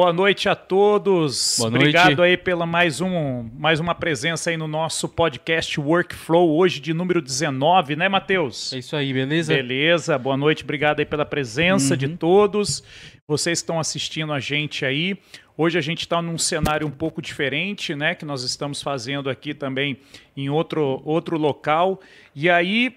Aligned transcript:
Boa 0.00 0.14
noite 0.14 0.48
a 0.48 0.54
todos. 0.54 1.56
Boa 1.58 1.68
Obrigado 1.68 2.16
noite. 2.16 2.22
aí 2.22 2.34
pela 2.34 2.64
mais, 2.64 3.02
um, 3.02 3.50
mais 3.52 3.80
uma 3.80 3.94
presença 3.94 4.48
aí 4.48 4.56
no 4.56 4.66
nosso 4.66 5.06
podcast 5.06 5.78
Workflow, 5.78 6.56
hoje 6.56 6.80
de 6.80 6.94
número 6.94 7.20
19, 7.20 7.96
né, 7.96 8.08
Matheus? 8.08 8.72
É 8.72 8.78
isso 8.78 8.96
aí, 8.96 9.12
beleza? 9.12 9.52
Beleza, 9.52 10.16
boa 10.16 10.38
noite, 10.38 10.64
obrigado 10.64 11.00
aí 11.00 11.04
pela 11.04 11.26
presença 11.26 11.94
de 11.98 12.08
todos. 12.16 12.82
Vocês 13.28 13.58
estão 13.58 13.78
assistindo 13.78 14.32
a 14.32 14.40
gente 14.40 14.86
aí. 14.86 15.18
Hoje 15.54 15.76
a 15.76 15.82
gente 15.82 16.00
está 16.00 16.22
num 16.22 16.38
cenário 16.38 16.86
um 16.86 16.90
pouco 16.90 17.20
diferente, 17.20 17.94
né? 17.94 18.14
Que 18.14 18.24
nós 18.24 18.42
estamos 18.42 18.80
fazendo 18.80 19.28
aqui 19.28 19.52
também 19.52 19.98
em 20.34 20.48
outro, 20.48 21.02
outro 21.04 21.36
local. 21.36 22.00
E 22.34 22.48
aí 22.48 22.96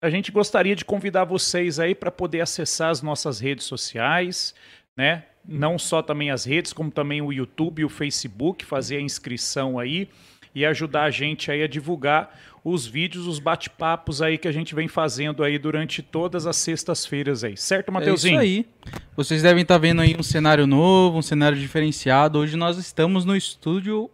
a 0.00 0.08
gente 0.08 0.30
gostaria 0.30 0.76
de 0.76 0.84
convidar 0.84 1.24
vocês 1.24 1.80
aí 1.80 1.96
para 1.96 2.12
poder 2.12 2.42
acessar 2.42 2.90
as 2.90 3.02
nossas 3.02 3.40
redes 3.40 3.66
sociais, 3.66 4.54
né? 4.96 5.24
Não 5.50 5.78
só 5.78 6.02
também 6.02 6.30
as 6.30 6.44
redes, 6.44 6.74
como 6.74 6.90
também 6.90 7.22
o 7.22 7.32
YouTube 7.32 7.80
e 7.80 7.84
o 7.84 7.88
Facebook, 7.88 8.66
fazer 8.66 8.98
a 8.98 9.00
inscrição 9.00 9.78
aí 9.78 10.10
e 10.54 10.66
ajudar 10.66 11.04
a 11.04 11.10
gente 11.10 11.50
aí 11.50 11.62
a 11.62 11.66
divulgar 11.66 12.38
os 12.62 12.86
vídeos, 12.86 13.26
os 13.26 13.38
bate-papos 13.38 14.20
aí 14.20 14.36
que 14.36 14.46
a 14.46 14.52
gente 14.52 14.74
vem 14.74 14.88
fazendo 14.88 15.42
aí 15.42 15.58
durante 15.58 16.02
todas 16.02 16.46
as 16.46 16.56
sextas-feiras 16.56 17.44
aí. 17.44 17.56
Certo, 17.56 17.90
Mateuzinho? 17.90 18.40
É 18.40 18.44
isso 18.44 18.66
aí. 18.86 18.96
Vocês 19.16 19.42
devem 19.42 19.62
estar 19.62 19.78
vendo 19.78 20.02
aí 20.02 20.14
um 20.18 20.22
cenário 20.22 20.66
novo, 20.66 21.16
um 21.16 21.22
cenário 21.22 21.58
diferenciado. 21.58 22.38
Hoje 22.38 22.54
nós 22.54 22.76
estamos 22.76 23.24
no 23.24 23.34
estúdio 23.34 24.10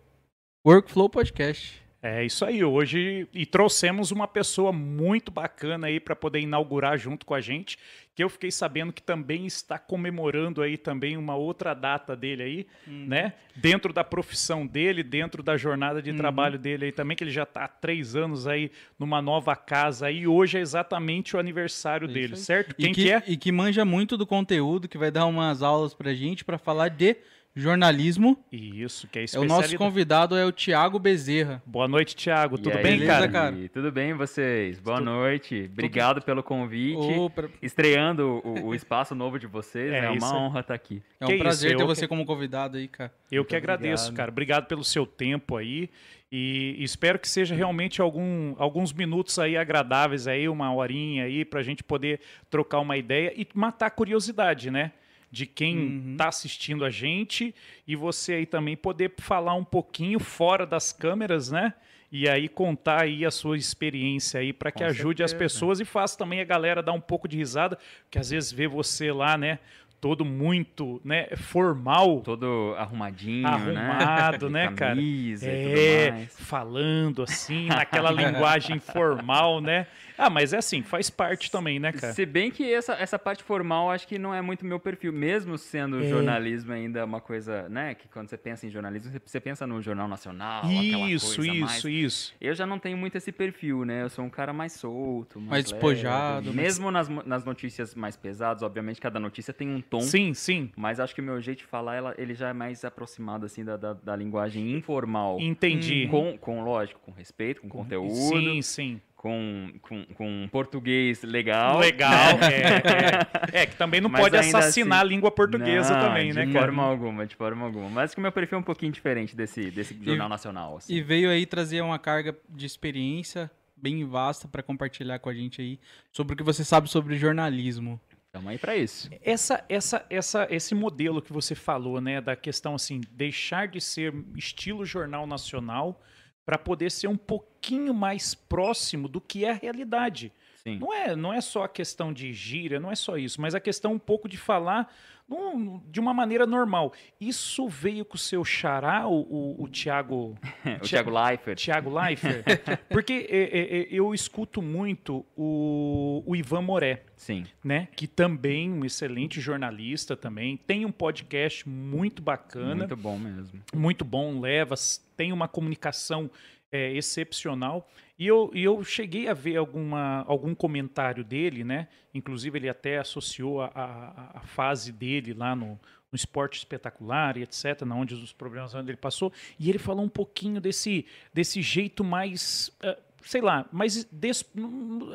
Workflow 0.64 1.08
Podcast. 1.08 1.83
É 2.06 2.22
isso 2.22 2.44
aí, 2.44 2.62
hoje 2.62 3.26
e 3.32 3.46
trouxemos 3.46 4.10
uma 4.10 4.28
pessoa 4.28 4.70
muito 4.70 5.30
bacana 5.30 5.86
aí 5.86 5.98
para 5.98 6.14
poder 6.14 6.38
inaugurar 6.38 6.98
junto 6.98 7.24
com 7.24 7.32
a 7.32 7.40
gente, 7.40 7.78
que 8.14 8.22
eu 8.22 8.28
fiquei 8.28 8.50
sabendo 8.50 8.92
que 8.92 9.00
também 9.00 9.46
está 9.46 9.78
comemorando 9.78 10.60
aí 10.60 10.76
também 10.76 11.16
uma 11.16 11.34
outra 11.34 11.72
data 11.72 12.14
dele 12.14 12.42
aí, 12.42 12.66
né? 12.86 13.32
Dentro 13.56 13.90
da 13.90 14.04
profissão 14.04 14.66
dele, 14.66 15.02
dentro 15.02 15.42
da 15.42 15.56
jornada 15.56 16.02
de 16.02 16.12
trabalho 16.12 16.58
dele 16.58 16.84
aí 16.84 16.92
também, 16.92 17.16
que 17.16 17.24
ele 17.24 17.30
já 17.30 17.44
está 17.44 17.64
há 17.64 17.68
três 17.68 18.14
anos 18.14 18.46
aí 18.46 18.70
numa 18.98 19.22
nova 19.22 19.56
casa 19.56 20.08
aí, 20.08 20.18
e 20.18 20.26
hoje 20.26 20.58
é 20.58 20.60
exatamente 20.60 21.34
o 21.34 21.40
aniversário 21.40 22.06
dele, 22.06 22.34
aí. 22.34 22.38
certo? 22.38 22.74
E 22.78 22.82
Quem 22.82 22.92
que, 22.92 23.10
é? 23.10 23.22
E 23.26 23.34
que 23.34 23.50
manja 23.50 23.82
muito 23.82 24.18
do 24.18 24.26
conteúdo, 24.26 24.88
que 24.88 24.98
vai 24.98 25.10
dar 25.10 25.24
umas 25.24 25.62
aulas 25.62 25.94
pra 25.94 26.12
gente 26.12 26.44
para 26.44 26.58
falar 26.58 26.88
de 26.88 27.16
jornalismo. 27.54 28.36
Isso, 28.50 29.06
que 29.08 29.20
é 29.20 29.24
É 29.32 29.38
o 29.38 29.44
nosso 29.44 29.76
convidado 29.76 30.36
é 30.36 30.44
o 30.44 30.50
Thiago 30.52 30.98
Bezerra. 30.98 31.62
Boa 31.64 31.86
noite, 31.86 32.16
Thiago. 32.16 32.56
E 32.56 32.58
Tudo 32.62 32.76
aí, 32.76 32.82
bem, 32.82 32.92
beleza, 32.98 33.12
cara? 33.12 33.28
cara? 33.30 33.56
Tudo 33.72 33.92
bem 33.92 34.12
vocês? 34.12 34.80
Boa 34.80 35.00
noite. 35.00 35.70
Obrigado 35.72 36.20
pelo 36.22 36.42
convite. 36.42 36.96
Ô, 36.98 37.30
pra- 37.30 37.48
Estreando 37.62 38.40
o, 38.44 38.66
o 38.66 38.74
espaço 38.74 39.14
novo 39.14 39.38
de 39.38 39.46
vocês, 39.46 39.92
É, 39.92 39.98
é, 40.06 40.14
isso 40.14 40.26
uma 40.26 40.34
aí. 40.34 40.40
honra 40.42 40.60
estar 40.60 40.74
aqui. 40.74 41.02
É 41.20 41.24
um 41.24 41.28
Que 41.28 41.38
prazer 41.38 41.70
isso, 41.70 41.76
ter 41.78 41.82
eu 41.82 41.86
você 41.86 42.00
que- 42.02 42.08
como 42.08 42.26
convidado 42.26 42.76
aí, 42.76 42.88
cara. 42.88 43.12
Eu 43.30 43.40
Muito 43.42 43.48
que 43.50 43.56
agradeço, 43.56 44.04
obrigado. 44.04 44.16
cara. 44.16 44.30
Obrigado 44.30 44.66
pelo 44.66 44.82
seu 44.84 45.06
tempo 45.06 45.56
aí. 45.56 45.88
E 46.32 46.74
espero 46.82 47.16
que 47.20 47.28
seja 47.28 47.54
realmente 47.54 48.00
algum, 48.02 48.56
alguns 48.58 48.92
minutos 48.92 49.38
aí 49.38 49.56
agradáveis 49.56 50.26
aí, 50.26 50.48
uma 50.48 50.74
horinha 50.74 51.24
aí, 51.24 51.44
pra 51.44 51.62
gente 51.62 51.84
poder 51.84 52.18
trocar 52.50 52.80
uma 52.80 52.96
ideia 52.96 53.32
e 53.36 53.46
matar 53.54 53.86
a 53.86 53.90
curiosidade, 53.90 54.68
né? 54.68 54.90
De 55.34 55.46
quem 55.46 55.76
Uhum. 55.76 56.14
tá 56.16 56.28
assistindo 56.28 56.84
a 56.84 56.90
gente 56.90 57.52
e 57.88 57.96
você 57.96 58.34
aí 58.34 58.46
também 58.46 58.76
poder 58.76 59.12
falar 59.18 59.54
um 59.54 59.64
pouquinho 59.64 60.20
fora 60.20 60.64
das 60.64 60.92
câmeras, 60.92 61.50
né? 61.50 61.74
E 62.12 62.28
aí 62.28 62.48
contar 62.48 63.02
aí 63.02 63.24
a 63.26 63.30
sua 63.32 63.56
experiência 63.56 64.38
aí 64.38 64.52
para 64.52 64.70
que 64.70 64.84
Com 64.84 64.88
ajude 64.90 65.24
as 65.24 65.32
certeza. 65.32 65.44
pessoas 65.58 65.80
e 65.80 65.84
faça 65.84 66.16
também 66.16 66.40
a 66.40 66.44
galera 66.44 66.80
dar 66.80 66.92
um 66.92 67.00
pouco 67.00 67.26
de 67.26 67.36
risada, 67.36 67.76
porque 68.04 68.16
às 68.20 68.30
vezes 68.30 68.52
vê 68.52 68.68
você 68.68 69.10
lá, 69.10 69.36
né, 69.36 69.58
todo 70.00 70.24
muito, 70.24 71.00
né, 71.04 71.26
formal, 71.34 72.20
Todo 72.20 72.74
arrumadinho, 72.78 73.48
arrumado, 73.48 74.48
né? 74.50 74.68
né, 74.68 74.68
cara? 74.76 74.94
camisa 74.94 75.50
e 75.50 75.54
É, 75.56 76.10
tudo 76.10 76.14
mais. 76.18 76.36
falando 76.38 77.22
assim, 77.24 77.66
naquela 77.66 78.12
linguagem 78.12 78.78
formal, 78.78 79.60
né? 79.60 79.86
Ah, 80.16 80.30
mas 80.30 80.52
é 80.52 80.58
assim, 80.58 80.82
faz 80.82 81.10
parte 81.10 81.50
também, 81.50 81.78
né, 81.78 81.92
cara? 81.92 82.12
Se 82.12 82.24
bem 82.24 82.50
que 82.50 82.72
essa, 82.72 82.92
essa 82.94 83.18
parte 83.18 83.42
formal 83.42 83.90
acho 83.90 84.06
que 84.06 84.18
não 84.18 84.32
é 84.34 84.40
muito 84.40 84.64
meu 84.64 84.78
perfil, 84.78 85.12
mesmo 85.12 85.58
sendo 85.58 86.00
É. 86.00 86.08
jornalismo 86.08 86.72
ainda 86.72 87.04
uma 87.04 87.20
coisa, 87.20 87.68
né? 87.68 87.94
Que 87.94 88.06
quando 88.08 88.28
você 88.28 88.36
pensa 88.38 88.66
em 88.66 88.70
jornalismo, 88.70 89.10
você- 89.10 89.20
você 89.24 89.40
pensa 89.40 89.66
no 89.66 89.82
Jornal 89.82 90.06
Nacional, 90.06 90.62
aquela 90.64 91.10
Isso, 91.10 91.36
coisa 91.36 91.52
isso, 91.52 91.60
mais 91.60 91.84
isso. 91.84 92.34
Eu 92.40 92.54
já 92.54 92.64
não 92.66 92.78
tenho 92.78 92.96
muito 92.96 93.16
esse 93.16 93.32
perfil, 93.32 93.84
né? 93.84 94.02
Eu 94.02 94.08
sou 94.08 94.24
um 94.24 94.30
cara 94.30 94.52
mais 94.52 94.72
solto, 94.72 95.40
mais, 95.40 95.50
Mais 95.50 95.64
leve. 95.64 95.74
despojado, 95.74 96.52
Mesmo 96.54 96.90
nas, 96.90 97.08
mo- 97.08 97.22
nas 97.26 97.44
notícias 97.44 97.94
mais 97.94 98.16
pesadas, 98.16 98.62
obviamente 98.62 99.00
cada 99.00 99.18
notícia 99.18 99.52
tem 99.52 99.68
um 99.68 99.80
tom. 99.80 100.00
Sim, 100.00 100.32
sim. 100.32 100.70
Mas 100.76 101.00
acho 101.00 101.14
que 101.14 101.20
o 101.20 101.24
meu 101.24 101.40
jeito 101.40 101.58
de 101.58 101.64
falar, 101.64 101.96
ela- 101.96 102.14
ele 102.16 102.34
já 102.34 102.50
é 102.50 102.52
mais 102.52 102.84
aproximado, 102.84 103.46
assim, 103.46 103.64
da, 103.64 103.76
da, 103.76 103.92
da 103.94 104.14
linguagem 104.14 104.72
informal. 104.76 105.38
Entendi. 105.40 106.06
Com, 106.08 106.38
com, 106.38 106.62
lógico, 106.62 107.00
com 107.00 107.10
respeito, 107.12 107.60
com 107.62 107.68
conteúdo, 107.68 108.14
Sim, 108.14 108.62
sim. 108.62 109.00
Com, 109.24 109.72
com, 109.80 110.04
com 110.04 110.42
um 110.44 110.48
português 110.48 111.22
legal. 111.22 111.78
Legal. 111.78 112.12
É, 112.44 113.58
é. 113.58 113.62
É, 113.62 113.66
que 113.66 113.74
também 113.74 113.98
não 113.98 114.10
Mas 114.10 114.20
pode 114.20 114.36
assassinar 114.36 114.98
assim- 115.00 115.06
a 115.06 115.08
língua 115.08 115.30
portuguesa 115.30 115.94
Não, 115.94 116.08
também, 116.08 116.30
né, 116.34 116.44
de 116.44 116.52
cara? 116.52 116.66
forma 116.66 116.82
alguma, 116.82 117.26
de 117.26 117.34
forma 117.34 117.64
alguma. 117.64 117.88
Mas 117.88 118.12
que 118.12 118.20
o 118.20 118.22
meu 118.22 118.30
perfil 118.30 118.56
é 118.56 118.60
um 118.60 118.64
pouquinho 118.64 118.92
diferente 118.92 119.34
desse, 119.34 119.70
desse 119.70 119.98
jornal 120.04 120.28
nacional, 120.28 120.76
assim. 120.76 120.92
E 120.92 121.00
veio 121.00 121.30
aí 121.30 121.46
trazer 121.46 121.80
uma 121.80 121.98
carga 121.98 122.36
de 122.50 122.66
experiência 122.66 123.50
bem 123.74 124.04
vasta 124.04 124.46
para 124.46 124.62
compartilhar 124.62 125.18
com 125.18 125.30
a 125.30 125.34
gente 125.34 125.58
aí 125.62 125.80
sobre 126.12 126.34
o 126.34 126.36
que 126.36 126.42
você 126.42 126.62
sabe 126.62 126.90
sobre 126.90 127.16
jornalismo. 127.16 127.98
Tamo 128.30 128.50
aí 128.50 128.58
pra 128.58 128.76
isso. 128.76 129.08
Essa, 129.22 129.64
essa, 129.70 130.04
essa, 130.10 130.46
esse 130.50 130.74
modelo 130.74 131.22
que 131.22 131.32
você 131.32 131.54
falou, 131.54 131.98
né, 131.98 132.20
da 132.20 132.36
questão 132.36 132.74
assim, 132.74 133.00
deixar 133.12 133.68
de 133.68 133.80
ser 133.80 134.12
estilo 134.36 134.84
jornal 134.84 135.26
nacional 135.26 135.98
para 136.44 136.58
poder 136.58 136.90
ser 136.90 137.08
um 137.08 137.16
pouquinho 137.16 137.94
mais 137.94 138.34
próximo 138.34 139.08
do 139.08 139.20
que 139.20 139.44
é 139.44 139.50
a 139.50 139.54
realidade. 139.54 140.32
Sim. 140.62 140.78
Não 140.78 140.92
é, 140.92 141.14
não 141.14 141.32
é 141.32 141.40
só 141.40 141.64
a 141.64 141.68
questão 141.68 142.12
de 142.12 142.32
gíria, 142.32 142.80
não 142.80 142.90
é 142.90 142.94
só 142.94 143.18
isso, 143.18 143.40
mas 143.40 143.54
a 143.54 143.60
questão 143.60 143.92
um 143.92 143.98
pouco 143.98 144.28
de 144.28 144.36
falar 144.38 144.92
num- 145.28 145.80
de 145.90 146.00
uma 146.00 146.12
maneira 146.12 146.46
normal. 146.46 146.92
Isso 147.20 147.68
veio 147.68 148.04
com 148.04 148.14
o 148.16 148.18
seu 148.18 148.44
xará, 148.44 149.06
o, 149.08 149.20
o, 149.22 149.62
o 149.64 149.68
Tiago 149.68 150.36
o 150.80 150.84
Thiago 150.84 151.10
Leifert. 151.10 151.58
Tiago 151.58 151.90
Leifert? 151.98 152.44
Porque 152.90 153.26
é, 153.30 153.36
é, 153.42 153.78
é, 153.82 153.86
eu 153.90 154.12
escuto 154.14 154.60
muito 154.60 155.24
o, 155.36 156.22
o 156.26 156.36
Ivan 156.36 156.62
Moré 156.62 157.02
Sim. 157.16 157.44
né? 157.64 157.88
Que 157.96 158.06
também 158.06 158.70
um 158.72 158.84
excelente 158.84 159.40
jornalista 159.40 160.16
também, 160.16 160.56
tem 160.56 160.84
um 160.84 160.92
podcast 160.92 161.68
muito 161.68 162.20
bacana, 162.22 162.74
Muito 162.76 162.96
bom 162.96 163.18
mesmo. 163.18 163.60
muito 163.74 164.04
bom, 164.04 164.40
leva, 164.40 164.74
tem 165.16 165.32
uma 165.32 165.48
comunicação 165.48 166.30
é, 166.74 166.92
excepcional. 166.92 167.88
E 168.18 168.26
eu, 168.26 168.50
e 168.52 168.64
eu 168.64 168.82
cheguei 168.82 169.28
a 169.28 169.34
ver 169.34 169.56
alguma, 169.56 170.24
algum 170.26 170.54
comentário 170.54 171.22
dele, 171.24 171.62
né? 171.62 171.86
Inclusive 172.12 172.58
ele 172.58 172.68
até 172.68 172.98
associou 172.98 173.60
a, 173.62 173.66
a, 173.74 174.38
a 174.38 174.40
fase 174.40 174.90
dele 174.92 175.32
lá 175.34 175.54
no, 175.54 175.68
no 176.10 176.16
esporte 176.16 176.58
espetacular 176.58 177.36
e 177.36 177.42
etc, 177.42 177.82
na 177.82 177.94
onde 177.94 178.14
os 178.14 178.32
problemas 178.32 178.74
onde 178.74 178.90
ele 178.90 178.96
passou, 178.96 179.32
e 179.58 179.68
ele 179.68 179.78
falou 179.78 180.04
um 180.04 180.08
pouquinho 180.08 180.60
desse, 180.60 181.06
desse 181.32 181.62
jeito 181.62 182.02
mais, 182.02 182.70
eh, 182.82 182.98
sei 183.22 183.40
lá, 183.40 183.66
mais 183.72 184.04
des- 184.10 184.44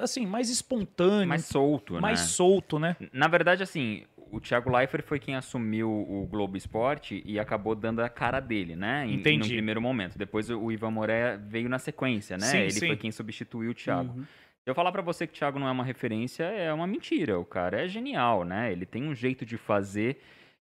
assim, 0.02 0.26
mais 0.26 0.50
espontâneo, 0.50 1.28
Mais 1.28 1.46
solto, 1.46 1.96
né? 1.96 2.00
mais 2.02 2.20
solto, 2.22 2.80
né? 2.80 2.96
Na 3.14 3.28
verdade, 3.28 3.64
assim, 3.64 4.04
o 4.32 4.40
Thiago 4.40 4.70
Leifert 4.76 5.04
foi 5.06 5.20
quem 5.20 5.36
assumiu 5.36 5.90
o 5.90 6.26
Globo 6.30 6.56
Esporte 6.58 7.22
e 7.26 7.40
acabou 7.40 7.76
dando 7.76 8.02
a 8.02 8.10
cara 8.10 8.40
dele, 8.40 8.76
né? 8.76 9.06
Em, 9.06 9.16
Entendi. 9.16 9.50
No 9.50 9.54
primeiro 9.56 9.82
momento. 9.82 10.18
Depois 10.18 10.50
o 10.50 10.72
Ivan 10.72 10.92
Moré 10.92 11.38
veio 11.38 11.68
na 11.70 11.80
sequência, 11.80 12.38
né? 12.38 12.46
Sim, 12.46 12.58
Ele 12.60 12.72
sim. 12.72 12.88
foi 12.88 12.98
quem 12.98 13.12
substituiu 13.12 13.72
o 13.72 13.74
Thiago. 13.74 14.18
Uhum. 14.18 14.24
Se 14.24 14.70
eu 14.70 14.76
falar 14.76 14.92
pra 14.92 15.02
você 15.02 15.26
que 15.26 15.34
o 15.34 15.36
Thiago 15.38 15.58
não 15.60 15.68
é 15.68 15.72
uma 15.72 15.84
referência, 15.84 16.44
é 16.44 16.72
uma 16.74 16.86
mentira. 16.86 17.40
O 17.40 17.46
cara 17.46 17.82
é 17.86 17.88
genial, 17.88 18.44
né? 18.44 18.72
Ele 18.72 18.86
tem 18.86 19.04
um 19.04 19.16
jeito 19.16 19.46
de 19.46 19.58
fazer 19.58 20.20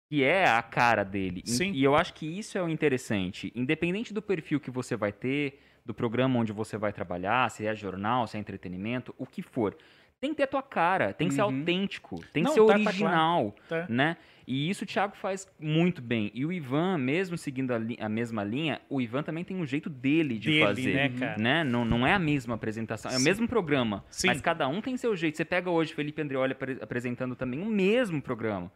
que 0.09 0.23
é 0.23 0.45
a 0.47 0.61
cara 0.61 1.03
dele. 1.03 1.41
E- 1.45 1.49
Sim. 1.49 1.71
E 1.71 1.83
eu 1.83 1.95
acho 1.95 2.13
que 2.13 2.25
isso 2.25 2.57
é 2.57 2.63
o 2.63 2.67
interessante. 2.69 3.51
Independente 3.55 4.13
do 4.13 4.21
perfil 4.21 4.59
que 4.59 4.71
você 4.71 4.95
vai 4.95 5.11
ter, 5.11 5.59
do 5.85 5.93
programa 5.93 6.39
onde 6.39 6.51
você 6.51 6.77
vai 6.77 6.91
trabalhar, 6.93 7.49
se 7.49 7.65
é 7.65 7.73
jornal, 7.75 8.27
se 8.27 8.37
é 8.37 8.39
entretenimento, 8.39 9.13
o 9.17 9.25
que 9.25 9.41
for. 9.41 9.75
Tem 10.21 10.29
que 10.29 10.35
ter 10.37 10.43
a 10.43 10.47
tua 10.47 10.61
cara, 10.61 11.13
tem 11.13 11.27
que 11.27 11.33
ser 11.33 11.41
Uhum. 11.41 11.57
autêntico, 11.59 12.23
tem 12.31 12.43
Não, 12.43 12.51
que 12.51 12.59
ser 12.59 12.65
tá- 12.67 12.73
tá 12.73 12.79
original, 12.79 13.55
Tá. 13.67 13.87
né? 13.89 14.17
E 14.45 14.69
isso 14.69 14.83
o 14.83 14.87
Thiago 14.87 15.15
faz 15.15 15.47
muito 15.59 15.99
bem. 15.99 16.29
E 16.35 16.45
o 16.45 16.51
Ivan, 16.51 16.97
mesmo 16.99 17.37
seguindo 17.37 17.71
a, 17.71 17.79
a 18.05 18.09
mesma 18.09 18.43
linha, 18.43 18.79
o 18.87 19.01
Ivan 19.01 19.23
também 19.23 19.43
tem 19.43 19.57
um 19.57 19.65
jeito 19.65 19.89
dele 19.89 20.37
de 20.37 20.51
Dele, 20.51 20.65
fazer. 20.65 20.93
né, 20.93 21.09
cara? 21.09 21.37
né? 21.41 21.63
Não, 21.63 21.83
não 21.83 22.05
é 22.05 22.13
a 22.13 22.19
mesma 22.19 22.53
apresentação, 22.53 23.09
é 23.11 23.15
o 23.15 23.17
Sim. 23.17 23.23
mesmo 23.23 23.47
programa. 23.47 24.03
Sim. 24.11 24.27
Mas 24.27 24.41
cada 24.41 24.67
um 24.67 24.79
tem 24.79 24.95
seu 24.95 25.15
jeito. 25.15 25.37
Você 25.37 25.45
pega 25.45 25.71
hoje 25.71 25.91
Felipe 25.93 26.21
Andreoli 26.21 26.51
apre- 26.51 26.77
apresentando 26.81 27.35
também 27.35 27.59
o 27.61 27.65
mesmo 27.65 28.21
programa. 28.21 28.71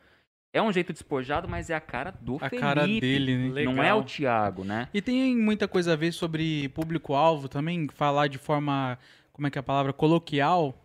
É 0.51 0.61
um 0.61 0.71
jeito 0.71 0.93
despojado, 0.93 1.47
mas 1.47 1.69
é 1.69 1.75
a 1.75 1.81
cara 1.81 2.11
do 2.21 2.37
A 2.37 2.49
Felipe. 2.49 2.57
cara 2.57 2.87
dele, 2.87 3.37
né? 3.37 3.53
Legal. 3.53 3.73
Não 3.75 3.83
é 3.83 3.93
o 3.93 4.03
Thiago, 4.03 4.63
né? 4.63 4.87
E 4.93 4.99
tem 5.01 5.35
muita 5.35 5.67
coisa 5.67 5.93
a 5.93 5.95
ver 5.95 6.11
sobre 6.11 6.69
público-alvo 6.69 7.47
também, 7.49 7.87
falar 7.93 8.27
de 8.27 8.37
forma, 8.39 8.97
como 9.33 9.45
é 9.45 9.51
que 9.51 9.59
é 9.59 9.61
a 9.61 9.63
palavra, 9.63 9.91
coloquial. 9.93 10.81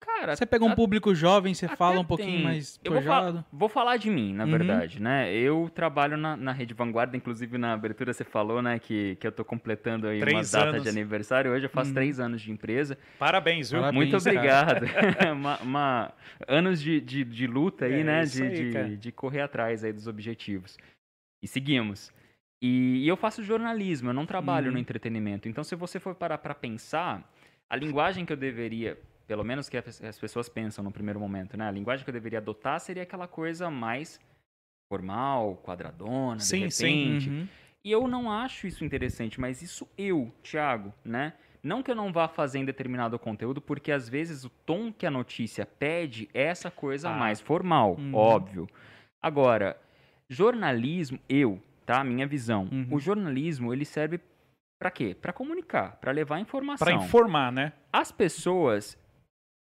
Cara, 0.00 0.34
Você 0.34 0.46
pega 0.46 0.64
um 0.64 0.70
a- 0.72 0.74
público 0.74 1.14
jovem, 1.14 1.52
você 1.52 1.68
fala 1.68 2.00
um 2.00 2.04
pouquinho 2.04 2.36
tem. 2.36 2.42
mais 2.42 2.80
Eu 2.82 2.92
vou, 2.92 3.02
fa- 3.02 3.20
pojado. 3.20 3.44
vou 3.52 3.68
falar 3.68 3.98
de 3.98 4.08
mim, 4.10 4.32
na 4.32 4.44
Uhum. 4.44 4.50
verdade, 4.50 5.00
né? 5.00 5.30
Eu 5.34 5.70
trabalho 5.74 6.16
na, 6.16 6.36
na 6.38 6.52
Rede 6.52 6.72
Vanguarda, 6.72 7.16
inclusive 7.16 7.58
na 7.58 7.74
abertura 7.74 8.12
você 8.14 8.24
falou, 8.24 8.62
né, 8.62 8.78
que, 8.78 9.16
que 9.16 9.26
eu 9.26 9.32
tô 9.32 9.44
completando 9.44 10.06
aí 10.06 10.16
uma 10.18 10.26
Três 10.26 10.52
data 10.52 10.70
anos. 10.70 10.82
de 10.84 10.88
aniversário. 10.88 11.52
Hoje 11.52 11.66
eu 11.66 11.70
faço 11.70 11.90
Uhum. 11.90 11.94
três 11.94 12.18
anos 12.18 12.40
de 12.40 12.50
empresa. 12.50 12.96
Parabéns, 13.18 13.70
viu? 13.70 13.80
Parabéns. 13.80 13.96
Muito 14.10 14.16
obrigado. 14.16 14.84
uma, 15.36 15.58
uma- 15.58 16.12
anos 16.48 16.80
de, 16.80 16.98
de, 17.00 17.22
de 17.22 17.46
luta 17.46 17.84
aí, 17.84 18.00
É, 18.00 18.04
né? 18.04 18.24
De, 18.24 18.42
aí, 18.42 18.70
de, 18.70 18.96
de 18.96 19.12
correr 19.12 19.42
atrás 19.42 19.84
aí 19.84 19.92
dos 19.92 20.06
objetivos. 20.06 20.78
E 21.42 21.46
seguimos. 21.46 22.10
E, 22.62 23.04
e 23.04 23.08
eu 23.08 23.16
faço 23.16 23.42
jornalismo, 23.42 24.08
eu 24.10 24.14
não 24.14 24.24
trabalho 24.26 24.68
Uhum. 24.68 24.72
no 24.74 24.78
entretenimento. 24.78 25.46
Então, 25.48 25.62
se 25.62 25.74
você 25.76 26.00
for 26.00 26.14
parar 26.14 26.38
para 26.38 26.54
pensar, 26.54 27.22
a 27.68 27.76
linguagem 27.76 28.24
que 28.26 28.32
eu 28.32 28.36
deveria, 28.36 28.98
pelo 29.30 29.44
menos 29.44 29.68
que 29.68 29.76
as 29.76 30.02
as 30.02 30.18
pessoas 30.18 30.48
pensam 30.48 30.82
no 30.82 30.90
primeiro 30.90 31.20
momento, 31.20 31.56
né? 31.56 31.68
A 31.68 31.70
linguagem 31.70 32.02
que 32.04 32.10
eu 32.10 32.12
deveria 32.12 32.40
adotar 32.40 32.80
seria 32.80 33.04
aquela 33.04 33.28
coisa 33.28 33.70
mais 33.70 34.18
formal, 34.92 35.56
quadradona, 35.64 36.38
de 36.38 36.42
Sim, 36.44 36.68
sim. 36.68 36.86
repente. 36.86 37.30
Uhum. 37.30 37.48
E 37.84 37.92
eu 37.92 38.08
não 38.08 38.28
acho 38.28 38.66
isso 38.66 38.84
interessante, 38.84 39.40
mas 39.40 39.62
isso 39.62 39.86
eu, 39.96 40.32
Thiago, 40.42 40.92
né? 41.04 41.34
Não 41.62 41.80
que 41.80 41.92
eu 41.92 41.94
não 41.94 42.12
vá 42.12 42.26
fazer 42.26 42.58
em 42.58 42.64
determinado 42.64 43.16
conteúdo, 43.20 43.60
porque 43.60 43.92
às 43.92 44.08
vezes 44.08 44.44
o 44.44 44.50
tom 44.66 44.92
que 44.92 45.06
a 45.06 45.10
notícia 45.12 45.64
pede 45.64 46.28
é 46.34 46.42
essa 46.46 46.68
coisa 46.68 47.08
Ah. 47.10 47.16
mais 47.16 47.40
formal, 47.40 47.94
Uhum. 48.00 48.12
óbvio. 48.12 48.66
Agora, 49.22 49.76
jornalismo, 50.28 51.20
eu, 51.28 51.62
tá? 51.86 52.02
Minha 52.02 52.26
visão. 52.26 52.68
Uhum. 52.72 52.88
O 52.90 52.98
jornalismo, 52.98 53.72
ele 53.72 53.84
serve 53.84 54.18
pra 54.76 54.90
quê? 54.90 55.14
Pra 55.14 55.32
comunicar, 55.32 55.98
pra 56.00 56.10
levar 56.10 56.40
informação. 56.40 56.84
Para 56.84 56.96
informar, 56.96 57.52
né? 57.52 57.72
As 57.92 58.10
pessoas 58.10 58.98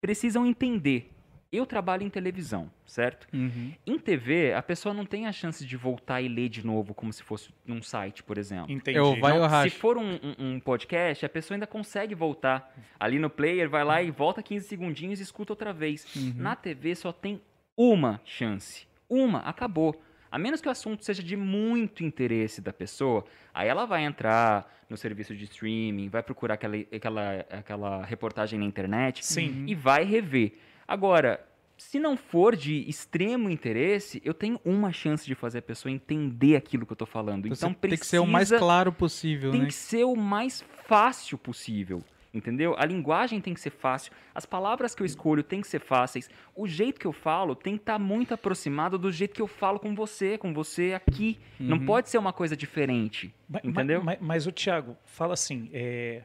precisam 0.00 0.46
entender. 0.46 1.12
Eu 1.52 1.64
trabalho 1.64 2.02
em 2.02 2.10
televisão, 2.10 2.70
certo? 2.84 3.28
Uhum. 3.32 3.72
Em 3.86 3.98
TV, 3.98 4.52
a 4.52 4.60
pessoa 4.60 4.92
não 4.92 5.06
tem 5.06 5.26
a 5.26 5.32
chance 5.32 5.64
de 5.64 5.76
voltar 5.76 6.20
e 6.20 6.28
ler 6.28 6.48
de 6.48 6.66
novo, 6.66 6.92
como 6.92 7.12
se 7.12 7.22
fosse 7.22 7.50
num 7.64 7.80
site, 7.80 8.22
por 8.22 8.36
exemplo. 8.36 8.70
Entendi. 8.70 8.98
Eu 8.98 9.18
vai- 9.20 9.38
eu 9.38 9.48
se 9.70 9.70
for 9.70 9.96
um, 9.96 10.14
um- 10.16 10.34
um 10.54 10.60
podcast, 10.60 11.24
a 11.24 11.28
pessoa 11.28 11.54
ainda 11.54 11.66
consegue 11.66 12.14
voltar. 12.16 12.74
Ali 12.98 13.18
no 13.18 13.30
player, 13.30 13.70
vai 13.70 13.84
lá 13.84 14.02
e 14.02 14.10
volta 14.10 14.42
15 14.42 14.66
segundinhos 14.66 15.20
e 15.20 15.22
escuta 15.22 15.52
outra 15.52 15.72
vez. 15.72 16.04
Uhum. 16.16 16.34
Na 16.36 16.56
TV 16.56 16.94
só 16.96 17.12
tem 17.12 17.40
uma 17.76 18.20
chance. 18.24 18.86
Uma, 19.08 19.38
acabou. 19.40 19.94
A 20.36 20.38
menos 20.38 20.60
que 20.60 20.68
o 20.68 20.70
assunto 20.70 21.02
seja 21.02 21.22
de 21.22 21.34
muito 21.34 22.04
interesse 22.04 22.60
da 22.60 22.70
pessoa, 22.70 23.24
aí 23.54 23.68
ela 23.68 23.86
vai 23.86 24.04
entrar 24.04 24.70
no 24.86 24.94
serviço 24.94 25.34
de 25.34 25.44
streaming, 25.44 26.10
vai 26.10 26.22
procurar 26.22 26.52
aquela, 26.52 26.76
aquela, 26.76 27.30
aquela 27.48 28.04
reportagem 28.04 28.58
na 28.58 28.66
internet 28.66 29.24
Sim. 29.24 29.64
e 29.66 29.74
vai 29.74 30.04
rever. 30.04 30.52
Agora, 30.86 31.42
se 31.78 31.98
não 31.98 32.18
for 32.18 32.54
de 32.54 32.86
extremo 32.86 33.48
interesse, 33.48 34.20
eu 34.22 34.34
tenho 34.34 34.60
uma 34.62 34.92
chance 34.92 35.24
de 35.24 35.34
fazer 35.34 35.60
a 35.60 35.62
pessoa 35.62 35.90
entender 35.90 36.54
aquilo 36.54 36.84
que 36.84 36.92
eu 36.92 36.96
tô 36.98 37.06
falando. 37.06 37.48
Você 37.48 37.64
então 37.64 37.72
tem 37.72 37.96
que 37.96 38.06
ser 38.06 38.18
o 38.18 38.26
mais 38.26 38.50
precisa- 38.50 38.58
claro 38.58 38.92
possível, 38.92 39.52
tem 39.52 39.62
né? 39.62 39.66
que 39.68 39.74
ser 39.74 40.04
o 40.04 40.14
mais 40.14 40.62
fácil 40.86 41.38
possível. 41.38 42.04
Entendeu? 42.36 42.74
A 42.78 42.84
linguagem 42.84 43.40
tem 43.40 43.54
que 43.54 43.60
ser 43.60 43.70
fácil, 43.70 44.12
as 44.34 44.44
palavras 44.44 44.94
que 44.94 45.02
eu 45.02 45.06
escolho 45.06 45.42
tem 45.42 45.60
que 45.62 45.66
ser 45.66 45.80
fáceis, 45.80 46.28
o 46.54 46.66
jeito 46.68 47.00
que 47.00 47.06
eu 47.06 47.12
falo 47.12 47.54
tem 47.54 47.76
que 47.76 47.82
estar 47.82 47.98
muito 47.98 48.34
aproximado 48.34 48.98
do 48.98 49.10
jeito 49.10 49.34
que 49.34 49.40
eu 49.42 49.46
falo 49.46 49.80
com 49.80 49.94
você, 49.94 50.36
com 50.36 50.52
você 50.52 50.92
aqui. 50.92 51.38
Não 51.58 51.78
Uhum. 51.78 51.86
pode 51.86 52.10
ser 52.10 52.18
uma 52.18 52.32
coisa 52.32 52.56
diferente. 52.56 53.34
Ma- 53.48 53.60
ma- 53.64 53.70
Entendeu? 53.70 54.02
Mas, 54.04 54.18
mas, 54.20 54.46
o 54.46 54.52
Thiago, 54.52 54.96
fala 55.04 55.32
assim, 55.34 55.70
é, 55.72 56.22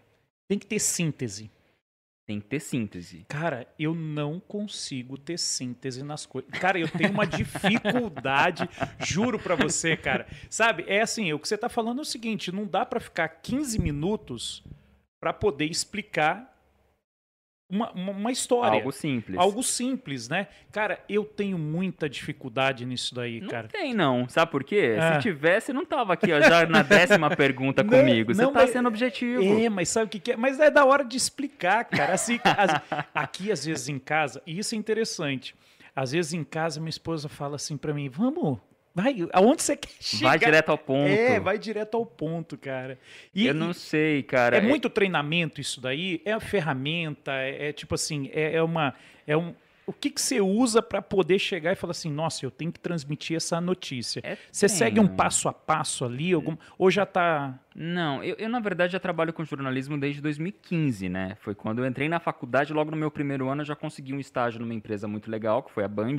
tem 0.49 0.59
que 0.59 0.65
ter 0.65 0.79
síntese. 0.79 1.49
Tem 2.27 2.39
que 2.39 2.45
ter 2.47 2.59
síntese. 2.59 3.25
Cara, 3.27 3.67
eu 3.79 3.93
não 3.95 4.39
consigo 4.39 5.17
ter 5.17 5.37
síntese 5.39 6.03
nas 6.03 6.25
coisas. 6.25 6.49
Cara, 6.51 6.79
eu 6.79 6.87
tenho 6.87 7.11
uma 7.11 7.25
dificuldade, 7.25 8.69
juro 9.05 9.39
pra 9.39 9.55
você, 9.55 9.97
cara. 9.97 10.27
Sabe, 10.49 10.83
é 10.87 11.01
assim, 11.01 11.33
o 11.33 11.39
que 11.39 11.47
você 11.47 11.57
tá 11.57 11.67
falando 11.67 11.99
é 11.99 12.01
o 12.01 12.05
seguinte, 12.05 12.51
não 12.51 12.65
dá 12.65 12.85
pra 12.85 12.99
ficar 12.99 13.27
15 13.27 13.79
minutos 13.81 14.63
pra 15.21 15.31
poder 15.31 15.65
explicar 15.65 16.49
uma, 17.71 17.89
uma, 17.93 18.11
uma 18.11 18.31
história. 18.33 18.79
Algo 18.79 18.91
simples. 18.91 19.37
Algo 19.39 19.63
simples, 19.63 20.27
né? 20.27 20.47
Cara, 20.73 20.99
eu 21.07 21.23
tenho 21.23 21.57
muita 21.57 22.09
dificuldade 22.09 22.85
nisso 22.85 23.15
daí, 23.15 23.39
Não 23.39 23.47
cara. 23.47 23.69
tem, 23.69 23.93
não. 23.93 24.27
Sabe 24.27 24.51
por 24.51 24.61
quê? 24.63 24.97
Ah. 24.99 25.13
Se 25.15 25.21
tivesse, 25.21 25.71
não 25.71 25.85
tava 25.85 26.11
aqui 26.13 26.33
ó, 26.33 26.41
já 26.41 26.65
na 26.65 26.81
décima 26.83 27.33
pergunta 27.33 27.81
Não, 27.81 27.89
comigo. 27.91 28.33
Você 28.33 28.41
não, 28.41 28.51
tá 28.51 28.59
mas- 28.61 28.71
sendo 28.71 28.89
objetivo. 28.89 29.41
É, 29.41 29.69
mas 29.69 29.87
sabe 29.87 30.07
o 30.07 30.09
que, 30.09 30.19
que 30.19 30.31
é? 30.33 30.35
Mas 30.35 30.59
é 30.59 30.69
da 30.69 30.83
hora 30.83 31.05
de 31.05 31.15
explicar, 31.15 31.85
cara. 31.85 32.13
Assim, 32.13 32.39
as- 32.43 32.81
aqui, 33.13 33.49
às 33.51 33.63
vezes, 33.63 33.87
em 33.87 33.99
casa, 33.99 34.41
e 34.45 34.59
isso 34.59 34.75
é 34.75 34.77
interessante. 34.77 35.55
Às 35.95 36.11
vezes, 36.11 36.33
em 36.33 36.43
casa, 36.43 36.79
minha 36.81 36.89
esposa 36.89 37.29
fala 37.29 37.55
assim 37.55 37.77
pra 37.77 37.93
mim: 37.93 38.09
vamos, 38.09 38.59
vai, 38.93 39.15
aonde 39.33 39.63
você 39.63 39.75
quer 39.75 39.91
chegar? 39.99 40.29
Vai 40.29 40.39
direto 40.39 40.69
ao 40.69 40.77
ponto. 40.77 41.09
É, 41.09 41.39
vai 41.39 41.57
direto 41.57 41.95
ao 41.95 42.05
ponto, 42.05 42.57
cara. 42.57 42.99
E, 43.33 43.47
Eu 43.47 43.53
não 43.53 43.73
sei, 43.73 44.23
cara. 44.23 44.57
é 44.57 44.61
muito 44.61 44.89
treinamento 44.89 45.59
isso 45.61 45.79
daí? 45.79 46.21
É 46.25 46.33
uma 46.33 46.41
ferramenta? 46.41 47.31
É, 47.33 47.69
é 47.69 47.73
tipo 47.73 47.95
assim, 47.95 48.29
é, 48.33 48.55
é 48.55 48.63
uma. 48.63 48.93
É 49.25 49.37
um, 49.37 49.53
o 49.85 49.93
que, 49.93 50.09
que 50.09 50.21
você 50.21 50.39
usa 50.39 50.81
pra 50.81 51.01
poder 51.01 51.39
chegar 51.39 51.73
e 51.73 51.75
falar 51.75 51.91
assim, 51.91 52.09
nossa, 52.09 52.45
eu 52.45 52.51
tenho 52.51 52.71
que 52.71 52.79
transmitir 52.79 53.35
essa 53.35 53.59
notícia? 53.59 54.21
É 54.23 54.37
Você 54.51 54.69
segue 54.69 54.99
um 54.99 55.07
passo 55.07 55.49
a 55.49 55.53
passo 55.53 56.05
ali? 56.05 56.31
Algum, 56.31 56.55
ou 56.77 56.89
já 56.89 57.05
tá. 57.05 57.59
Não, 57.75 58.23
eu, 58.23 58.35
eu, 58.37 58.47
na 58.47 58.59
verdade 58.59 58.93
já 58.93 58.99
trabalho 58.99 59.33
com 59.33 59.43
jornalismo 59.43 59.97
desde 59.97 60.21
2015, 60.21 61.09
né? 61.09 61.35
Foi 61.41 61.55
quando 61.55 61.79
eu 61.79 61.85
entrei 61.85 62.07
na 62.07 62.19
faculdade, 62.19 62.73
logo 62.73 62.91
no 62.91 62.97
meu 62.97 63.11
primeiro 63.11 63.49
ano 63.49 63.61
eu 63.61 63.65
já 63.65 63.75
consegui 63.75 64.13
um 64.13 64.19
estágio 64.19 64.59
numa 64.59 64.73
empresa 64.73 65.07
muito 65.07 65.29
legal, 65.29 65.63
que 65.63 65.71
foi 65.71 65.83
a 65.83 65.87
Band, 65.87 66.17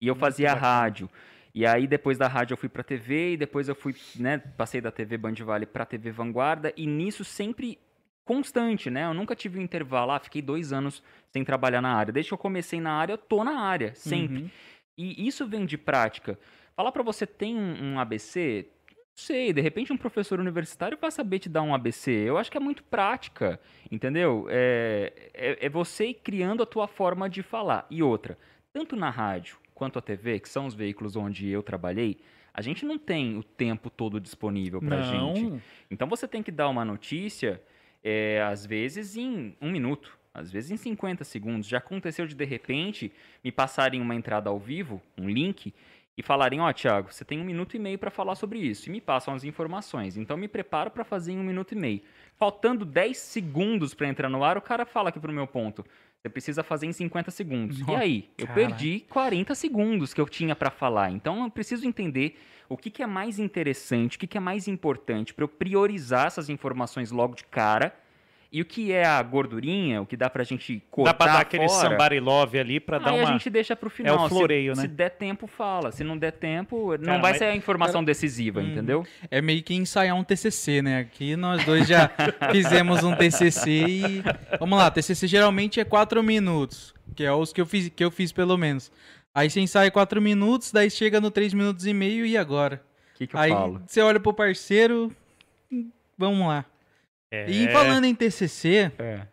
e 0.00 0.06
eu 0.06 0.14
fazia 0.14 0.48
bacana. 0.54 0.66
rádio. 0.66 1.10
E 1.54 1.64
aí 1.64 1.86
depois 1.86 2.18
da 2.18 2.26
rádio 2.26 2.54
eu 2.54 2.58
fui 2.58 2.68
pra 2.68 2.82
TV 2.82 3.34
e 3.34 3.36
depois 3.36 3.68
eu 3.68 3.76
fui, 3.76 3.94
né, 4.16 4.38
passei 4.38 4.80
da 4.80 4.90
TV 4.90 5.16
Band 5.16 5.34
Vale 5.44 5.64
pra 5.64 5.86
TV 5.86 6.10
Vanguarda 6.10 6.72
e 6.76 6.84
nisso 6.84 7.24
sempre 7.24 7.78
constante, 8.24 8.90
né? 8.90 9.04
Eu 9.04 9.14
nunca 9.14 9.36
tive 9.36 9.58
um 9.58 9.62
intervalo, 9.62 10.10
ah, 10.10 10.18
fiquei 10.18 10.42
dois 10.42 10.72
anos 10.72 11.02
sem 11.30 11.44
trabalhar 11.44 11.80
na 11.80 11.94
área. 11.94 12.12
Desde 12.12 12.30
que 12.30 12.34
eu 12.34 12.38
comecei 12.38 12.80
na 12.80 12.92
área, 12.92 13.12
eu 13.12 13.18
tô 13.18 13.44
na 13.44 13.60
área, 13.60 13.94
sempre. 13.94 14.42
Uhum. 14.42 14.50
E 14.98 15.26
isso 15.26 15.46
vem 15.46 15.64
de 15.64 15.78
prática. 15.78 16.38
Falar 16.74 16.90
pra 16.90 17.02
você 17.02 17.26
tem 17.26 17.56
um, 17.56 18.00
ABC, 18.00 18.66
não 18.90 18.96
sei, 19.14 19.52
de 19.52 19.60
repente 19.60 19.92
um 19.92 19.96
professor 19.96 20.40
universitário 20.40 20.98
vai 21.00 21.10
saber 21.10 21.38
te 21.38 21.48
dar 21.48 21.62
um 21.62 21.74
ABC. 21.74 22.10
Eu 22.10 22.36
acho 22.36 22.50
que 22.50 22.56
é 22.56 22.60
muito 22.60 22.82
prática, 22.82 23.60
entendeu? 23.92 24.46
É, 24.48 25.12
é, 25.32 25.66
é 25.66 25.68
você 25.68 26.12
criando 26.12 26.64
a 26.64 26.66
tua 26.66 26.88
forma 26.88 27.28
de 27.28 27.42
falar. 27.42 27.86
E 27.90 28.02
outra, 28.02 28.36
tanto 28.72 28.96
na 28.96 29.10
rádio 29.10 29.56
quanto 29.74 29.98
a 29.98 30.02
TV, 30.02 30.40
que 30.40 30.48
são 30.48 30.66
os 30.66 30.74
veículos 30.74 31.16
onde 31.16 31.48
eu 31.48 31.62
trabalhei, 31.62 32.18
a 32.52 32.62
gente 32.62 32.84
não 32.86 32.96
tem 32.96 33.36
o 33.36 33.42
tempo 33.42 33.90
todo 33.90 34.20
disponível 34.20 34.80
pra 34.80 35.02
gente. 35.02 35.62
Então 35.90 36.08
você 36.08 36.28
tem 36.28 36.42
que 36.42 36.52
dar 36.52 36.68
uma 36.68 36.84
notícia, 36.84 37.60
é, 38.02 38.40
às 38.42 38.64
vezes 38.64 39.16
em 39.16 39.56
um 39.60 39.70
minuto, 39.70 40.16
às 40.32 40.52
vezes 40.52 40.70
em 40.70 40.76
50 40.76 41.24
segundos. 41.24 41.66
Já 41.66 41.78
aconteceu 41.78 42.26
de, 42.26 42.34
de 42.34 42.44
repente, 42.44 43.12
me 43.42 43.50
passarem 43.50 44.00
uma 44.00 44.14
entrada 44.14 44.50
ao 44.50 44.58
vivo, 44.58 45.02
um 45.18 45.28
link, 45.28 45.74
e 46.16 46.22
falarem: 46.22 46.60
Ó, 46.60 46.72
Thiago, 46.72 47.12
você 47.12 47.24
tem 47.24 47.40
um 47.40 47.44
minuto 47.44 47.76
e 47.76 47.78
meio 47.78 47.98
para 47.98 48.10
falar 48.10 48.34
sobre 48.36 48.60
isso. 48.60 48.88
E 48.88 48.92
me 48.92 49.00
passam 49.00 49.34
as 49.34 49.44
informações. 49.44 50.16
Então 50.16 50.36
me 50.36 50.48
preparo 50.48 50.90
para 50.90 51.04
fazer 51.04 51.32
em 51.32 51.38
um 51.38 51.44
minuto 51.44 51.72
e 51.72 51.76
meio. 51.76 52.02
Faltando 52.36 52.84
10 52.84 53.16
segundos 53.16 53.94
para 53.94 54.08
entrar 54.08 54.28
no 54.28 54.44
ar, 54.44 54.56
o 54.56 54.62
cara 54.62 54.84
fala 54.86 55.08
aqui 55.08 55.18
pro 55.18 55.32
meu 55.32 55.46
ponto. 55.46 55.84
Você 56.24 56.30
precisa 56.30 56.62
fazer 56.62 56.86
em 56.86 56.92
50 56.92 57.30
segundos. 57.30 57.78
e 57.78 57.82
Nossa, 57.82 57.98
aí? 57.98 58.30
Eu 58.38 58.46
perdi 58.46 59.04
40 59.10 59.54
segundos 59.54 60.14
que 60.14 60.20
eu 60.22 60.26
tinha 60.26 60.56
para 60.56 60.70
falar. 60.70 61.10
Então 61.10 61.44
eu 61.44 61.50
preciso 61.50 61.86
entender 61.86 62.38
o 62.66 62.78
que, 62.78 62.88
que 62.88 63.02
é 63.02 63.06
mais 63.06 63.38
interessante, 63.38 64.16
o 64.16 64.20
que, 64.20 64.26
que 64.26 64.38
é 64.38 64.40
mais 64.40 64.66
importante 64.66 65.34
para 65.34 65.44
eu 65.44 65.48
priorizar 65.48 66.28
essas 66.28 66.48
informações 66.48 67.10
logo 67.10 67.34
de 67.34 67.44
cara. 67.44 67.94
E 68.52 68.60
o 68.60 68.64
que 68.64 68.92
é 68.92 69.04
a 69.04 69.20
gordurinha, 69.22 70.00
o 70.00 70.06
que 70.06 70.16
dá 70.16 70.30
pra 70.30 70.44
gente 70.44 70.80
cortar 70.90 71.10
Dá 71.12 71.14
pra 71.14 71.26
dar 71.32 71.40
aquele 71.40 71.68
fora, 71.68 71.80
somebody 71.88 72.20
love 72.20 72.58
ali 72.58 72.78
pra 72.78 72.98
dar 72.98 73.10
aí 73.10 73.20
uma. 73.20 73.28
a 73.28 73.32
gente 73.32 73.50
deixa 73.50 73.74
pro 73.74 73.90
final. 73.90 74.16
É 74.16 74.20
o 74.26 74.28
floreio, 74.28 74.74
se, 74.74 74.82
né? 74.82 74.88
Se 74.88 74.94
der 74.94 75.10
tempo, 75.10 75.46
fala. 75.48 75.90
Se 75.90 76.04
não 76.04 76.16
der 76.16 76.32
tempo, 76.32 76.90
Cara, 76.90 77.02
não 77.02 77.20
vai 77.20 77.32
mas- 77.32 77.38
ser 77.38 77.44
a 77.46 77.56
informação 77.56 78.04
decisiva, 78.04 78.60
Hum. 78.60 78.68
entendeu? 78.70 79.06
É 79.30 79.42
meio 79.42 79.62
que 79.62 79.74
ensaiar 79.74 80.14
um 80.16 80.22
TCC, 80.22 80.82
né? 80.82 81.00
Aqui 81.00 81.34
nós 81.34 81.64
dois 81.64 81.88
já 81.88 82.08
fizemos 82.52 83.02
um 83.02 83.14
TCC 83.16 83.70
e... 83.70 84.22
Vamos 84.60 84.78
lá, 84.78 84.88
TCC 84.90 85.26
geralmente 85.26 85.80
é 85.80 85.84
quatro 85.84 86.22
minutos, 86.22 86.94
que 87.16 87.24
é 87.24 87.32
os 87.32 87.52
que 87.52 87.60
eu 87.60 87.66
fiz, 87.66 87.88
que 87.88 88.04
eu 88.04 88.10
fiz 88.10 88.30
pelo 88.30 88.56
menos. 88.56 88.92
Aí 89.34 89.50
você 89.50 89.60
ensaia 89.60 89.90
quatro 89.90 90.22
minutos, 90.22 90.70
daí 90.70 90.88
chega 90.88 91.20
no 91.20 91.28
três 91.30 91.52
minutos 91.52 91.86
e 91.86 91.92
meio 91.92 92.24
e 92.24 92.36
agora? 92.36 92.80
O 93.14 93.18
que, 93.18 93.26
que 93.26 93.34
eu 93.34 93.40
Aí 93.40 93.50
falo? 93.50 93.82
você 93.84 94.00
olha 94.00 94.20
pro 94.20 94.32
parceiro, 94.32 95.10
hum, 95.72 95.90
vamos 96.16 96.46
lá. 96.46 96.64
É. 97.34 97.50
E 97.50 97.68
falando 97.72 98.04
em 98.04 98.14
TCC, 98.14 98.92
É. 98.98 99.26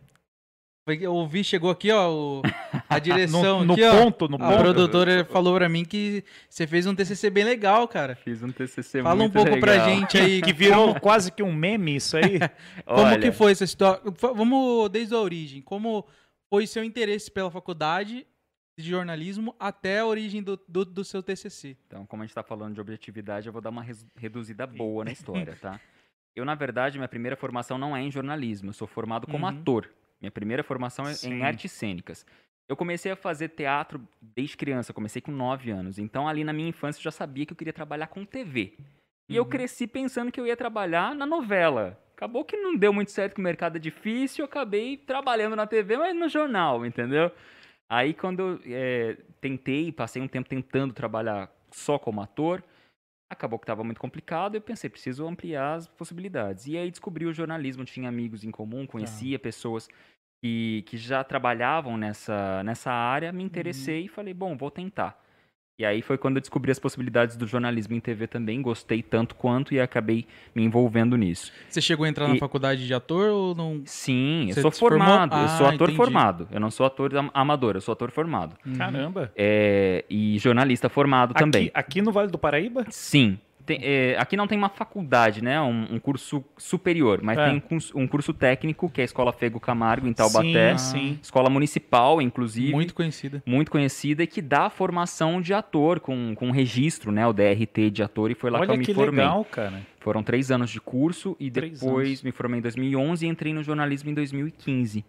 eu 1.00 1.13
ouvi, 1.13 1.43
chegou 1.43 1.70
aqui, 1.70 1.91
ó, 1.91 2.10
o- 2.12 2.41
a 2.89 3.00
direção 3.00 3.60
no, 3.60 3.65
no 3.65 3.74
aqui, 3.74 3.84
ó. 3.84 3.91
ponto, 4.03 4.27
no 4.27 4.36
A 4.36 4.50
ponto. 4.50 4.60
produtora 4.60 5.24
falou 5.25 5.55
pra 5.55 5.70
mim 5.70 5.86
que 5.86 6.24
você 6.50 6.65
fez 6.67 6.86
um 6.86 6.93
TCC 6.96 7.29
bem 7.29 7.43
legal, 7.43 7.88
cara. 7.88 8.15
Fiz 8.15 8.41
um 8.43 8.51
TCC 8.51 9.01
Fala 9.01 9.15
um 9.15 9.20
muito 9.20 9.34
pouco 9.34 9.60
pra 9.60 9.72
legal. 9.74 9.89
gente 9.89 10.17
aí. 10.17 10.41
Que 10.41 10.51
virou 10.51 11.00
quase 11.00 11.31
que 11.31 11.41
um 11.43 11.53
meme 11.53 11.96
isso 11.96 12.17
aí. 12.17 12.39
Como 12.86 13.01
Olha, 13.01 13.20
que 13.20 13.31
foi 13.31 13.51
essa 13.53 13.63
história? 13.63 14.01
Vamos 14.20 14.89
desde 14.89 15.13
a 15.13 15.20
origem. 15.20 15.62
Como 15.62 16.05
foi 16.50 16.67
seu 16.67 16.84
interesse 16.84 17.31
pela 17.31 17.50
faculdade 17.50 18.25
de 18.77 18.89
jornalismo 18.89 19.55
até 19.60 20.00
a 20.00 20.05
origem 20.05 20.41
do, 20.41 20.60
do, 20.67 20.84
do 20.84 21.03
seu 21.05 21.22
TCC? 21.24 21.77
Então, 21.88 22.05
como 22.05 22.24
a 22.24 22.25
gente 22.25 22.31
está 22.31 22.43
falando 22.43 22.74
de 22.74 22.81
objetividade, 22.81 23.48
eu 23.48 23.53
vou 23.53 23.62
dar 23.62 23.70
uma 23.70 23.86
reduzida 24.17 24.65
boa 24.67 25.05
na 25.05 25.12
história, 25.12 25.55
tá? 25.62 25.79
Eu, 26.36 26.46
na 26.46 26.56
verdade, 26.56 26.98
minha 26.98 27.08
primeira 27.08 27.36
formação 27.36 27.78
não 27.78 27.96
é 27.96 28.02
em 28.02 28.12
jornalismo. 28.12 28.70
Eu 28.70 28.74
sou 28.74 28.88
formado 28.88 29.28
como 29.28 29.46
Uhum. 29.46 29.52
ator. 29.52 29.90
Minha 30.22 30.32
primeira 30.32 30.64
formação 30.64 31.06
é 31.08 31.14
Sim. 31.14 31.34
em 31.34 31.44
artes 31.44 31.72
cênicas. 31.72 32.26
Eu 32.70 32.76
comecei 32.78 33.12
a 33.12 33.16
fazer 33.16 33.50
teatro 33.50 34.02
desde 34.22 34.56
criança. 34.56 34.92
eu 34.92 34.96
Comecei 34.96 35.22
com 35.22 35.32
9 35.32 35.72
anos. 35.72 36.00
Então, 36.00 36.28
ali 36.28 36.44
na 36.44 36.54
minha 36.54 36.70
infância, 36.70 37.00
eu 37.00 37.04
já 37.04 37.12
sabia 37.12 37.46
que 37.46 37.52
eu 37.52 37.58
queria 37.58 37.74
trabalhar 37.74 38.08
com 38.08 38.24
TV. 38.24 38.74
E 39.28 39.36
eu 39.36 39.44
Uhum. 39.44 39.50
cresci 39.50 39.88
pensando 39.88 40.32
que 40.32 40.40
eu 40.40 40.48
ia 40.48 40.56
trabalhar 40.56 41.14
na 41.14 41.26
novela. 41.26 42.00
Acabou 42.16 42.46
que 42.46 42.56
não 42.56 42.76
deu 42.76 42.94
muito 42.94 43.12
certo, 43.12 43.34
que 43.34 43.40
o 43.42 43.44
mercado 43.44 43.76
é 43.76 43.80
difícil. 43.80 44.44
Eu 44.44 44.46
acabei 44.46 44.96
trabalhando 44.96 45.56
na 45.56 45.66
TV, 45.68 45.98
mas 45.98 46.16
no 46.16 46.30
jornal, 46.30 46.86
entendeu? 46.86 47.32
Aí, 47.90 48.14
quando 48.14 48.40
eu 48.40 48.60
eh, 48.66 49.18
tentei, 49.42 49.92
passei 49.92 50.22
um 50.22 50.28
tempo 50.28 50.48
tentando 50.48 50.94
trabalhar 50.94 51.52
só 51.72 51.98
como 52.00 52.22
ator, 52.22 52.64
acabou 53.32 53.58
que 53.58 53.64
estava 53.64 53.84
muito 53.84 54.00
complicado. 54.00 54.56
Eu 54.56 54.62
pensei, 54.62 54.90
preciso 54.90 55.28
ampliar 55.28 55.76
as 55.76 55.88
possibilidades. 55.88 56.68
E 56.68 56.78
aí 56.78 56.92
descobri 56.92 57.26
o 57.26 57.34
jornalismo, 57.34 57.86
tinha 57.86 58.10
amigos 58.10 58.44
em 58.44 58.52
comum, 58.52 58.86
conhecia 58.86 59.40
pessoas 59.40 59.88
que, 60.42 60.84
que 60.88 60.98
já 60.98 61.24
trabalhavam 61.24 61.98
nessa, 61.98 62.64
nessa 62.64 62.92
área, 62.92 63.32
me 63.32 63.44
interessei 63.44 64.06
e 64.06 64.08
falei, 64.08 64.34
bom, 64.34 64.58
vou 64.58 64.70
tentar. 64.70 65.22
E 65.82 65.86
aí 65.86 66.00
foi 66.04 66.16
quando 66.16 66.36
eu 66.36 66.42
descobri 66.42 66.70
as 66.72 66.78
possibilidades 66.78 67.36
do 67.36 67.48
jornalismo 67.48 67.96
em 67.96 68.00
TV 68.00 68.28
também, 68.28 68.62
gostei 68.62 69.02
tanto 69.02 69.34
quanto 69.34 69.74
e 69.74 69.80
acabei 69.82 70.28
me 70.54 70.64
envolvendo 70.64 71.18
nisso. 71.18 71.52
Você 71.68 71.82
chegou 71.82 72.06
a 72.06 72.10
entrar 72.10 72.28
na 72.28 72.36
E- 72.36 72.40
faculdade 72.40 72.86
de 72.86 72.94
ator 72.94 73.30
ou 73.32 73.56
não? 73.56 73.82
Sim, 73.84 74.50
eu 74.50 74.54
Você 74.54 74.62
sou 74.62 74.72
se 74.72 74.80
formou? 74.80 75.00
formado, 75.00 75.36
eu 75.38 75.48
sou 75.48 75.66
Ah, 75.66 75.70
ator 75.70 75.90
entendi. 75.90 75.98
formado. 75.98 76.48
Eu 76.52 76.60
não 76.60 76.70
sou 76.70 76.86
ator 76.86 77.16
am- 77.16 77.32
amador, 77.34 77.74
eu 77.76 77.82
sou 77.82 77.94
ator 77.94 78.12
formado. 78.12 78.56
Uhum. 78.64 78.76
Caramba. 78.76 79.32
É, 79.36 80.06
e 80.08 80.38
jornalista 80.38 80.88
formado 80.88 81.34
também. 81.34 81.72
Aqui, 81.74 81.96
aqui 81.98 82.02
no 82.04 82.12
Vale 82.12 82.30
do 82.30 82.38
Paraíba? 82.38 82.86
Sim. 82.92 83.40
Tem- 83.65 83.80
é, 83.82 84.15
aqui 84.18 84.36
não 84.36 84.48
tem 84.48 84.58
uma 84.58 84.70
faculdade, 84.70 85.44
né? 85.44 85.60
Um, 85.62 85.96
um 85.96 86.00
curso 86.00 86.44
superior, 86.58 87.20
mas 87.22 87.38
É. 87.38 87.46
tem 87.48 87.56
um 87.56 87.60
curso, 87.60 87.98
um 87.98 88.08
curso 88.08 88.34
técnico, 88.34 88.89
que 88.89 89.01
é 89.01 89.03
a 89.03 89.06
Escola 89.06 89.32
Fego 89.32 89.60
Camargo, 89.60 90.08
em 90.08 90.13
Taubaté. 90.13 90.77
Sim, 90.77 91.00
sim. 91.13 91.20
Escola 91.22 91.50
municipal, 91.50 92.22
inclusive. 92.22 92.72
Muito 92.72 92.94
conhecida. 92.94 93.44
muito 93.46 93.72
conhecida 93.72 94.24
e 94.24 94.27
que 94.27 94.41
dá 94.41 94.70
formação 94.70 95.41
de 95.41 95.53
ator, 95.53 96.00
com, 96.00 96.34
com 96.36 96.51
registro, 96.51 97.12
né? 97.12 97.25
O 97.27 97.34
DRT 97.34 97.89
de 97.91 98.03
ator, 98.03 98.32
e 98.32 98.36
foi 98.36 98.50
lá 98.50 98.60
que 98.60 98.65
eu 98.65 98.70
Olha 98.70 98.77
me 98.80 98.86
que 98.86 98.94
formei. 98.94 99.24
legal, 99.24 99.46
cara. 99.46 99.82
Foram 100.00 100.24
três 100.24 100.50
anos 100.51 100.70
de 100.70 100.82
curso 100.82 101.36
e 101.39 101.51
Três 101.51 101.80
depois 101.80 102.08
anos. 102.08 102.24
me 102.24 102.32
formei 102.32 102.60
em 102.60 102.62
2011 102.62 103.25
e 103.25 103.30
entrei 103.30 103.53
no 103.53 103.62
jornalismo 103.63 104.10
em 104.10 104.13
2015. 104.13 105.06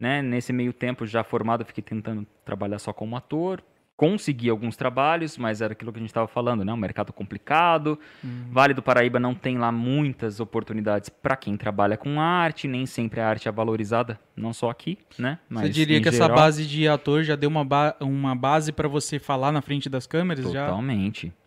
Né? 0.00 0.20
Nesse 0.20 0.52
meio 0.52 0.72
tempo, 0.72 1.06
já 1.06 1.22
formado, 1.22 1.64
fiquei 1.64 1.82
tentando 1.82 2.26
trabalhar 2.44 2.78
só 2.80 2.92
como 2.92 3.16
ator. 3.16 3.62
Consegui 3.96 4.50
alguns 4.50 4.76
trabalhos, 4.76 5.38
mas 5.38 5.60
era 5.60 5.72
aquilo 5.72 5.92
que 5.92 5.98
a 5.98 6.00
gente 6.00 6.08
estava 6.10 6.26
falando, 6.26 6.64
né? 6.64 6.72
Um 6.72 6.76
mercado 6.76 7.12
complicado. 7.12 7.96
Uhum. 8.24 8.46
Vale 8.50 8.74
do 8.74 8.82
Paraíba 8.82 9.20
não 9.20 9.34
tem 9.34 9.56
lá 9.56 9.70
muitas 9.70 10.40
oportunidades 10.40 11.08
para 11.08 11.36
quem 11.36 11.56
trabalha 11.56 11.96
com 11.96 12.20
arte, 12.20 12.66
nem 12.66 12.86
sempre 12.86 13.20
a 13.20 13.28
arte 13.28 13.48
é 13.48 13.52
valorizada, 13.52 14.18
não 14.36 14.52
só 14.52 14.68
aqui, 14.68 14.98
né? 15.16 15.38
Você 15.48 15.68
diria 15.68 16.00
que 16.00 16.08
essa 16.08 16.24
geral, 16.24 16.36
base 16.36 16.66
de 16.66 16.88
ator 16.88 17.22
já 17.22 17.36
deu 17.36 17.48
uma, 17.48 17.64
ba- 17.64 17.94
uma 18.00 18.34
base 18.34 18.72
pra 18.72 18.88
você 18.88 19.20
falar 19.20 19.52
na 19.52 19.62
frente 19.62 19.88
das 19.88 20.06
câmeras? 20.08 20.50
Já 20.52 20.66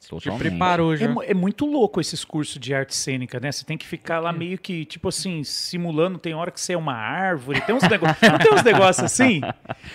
Totalmente. 0.10 0.42
te 0.44 0.50
preparou 0.50 0.94
É, 0.94 0.98
já? 0.98 1.08
mu- 1.10 1.24
é 1.24 1.34
muito 1.34 1.66
louco 1.66 2.00
esses 2.00 2.24
cursos 2.24 2.58
de 2.60 2.74
arte 2.74 2.96
cênica, 2.96 3.40
né? 3.40 3.52
Você 3.52 3.66
tem 3.66 3.78
que 3.78 3.86
ficar 3.86 4.20
lá 4.20 4.32
meio 4.32 4.58
que, 4.58 4.86
tipo 4.86 5.10
assim, 5.10 5.44
simulando. 5.44 6.18
Tem 6.18 6.34
hora 6.34 6.50
que 6.52 6.60
você 6.62 6.74
é 6.74 6.78
uma 6.78 6.94
árvore. 6.96 7.60
Tem 7.62 7.76
uns 7.76 7.84
negócios. 7.90 8.22
não 8.32 8.38
tem 8.40 8.54
uns 8.54 8.64
negócios 8.64 9.04
assim? 9.06 9.42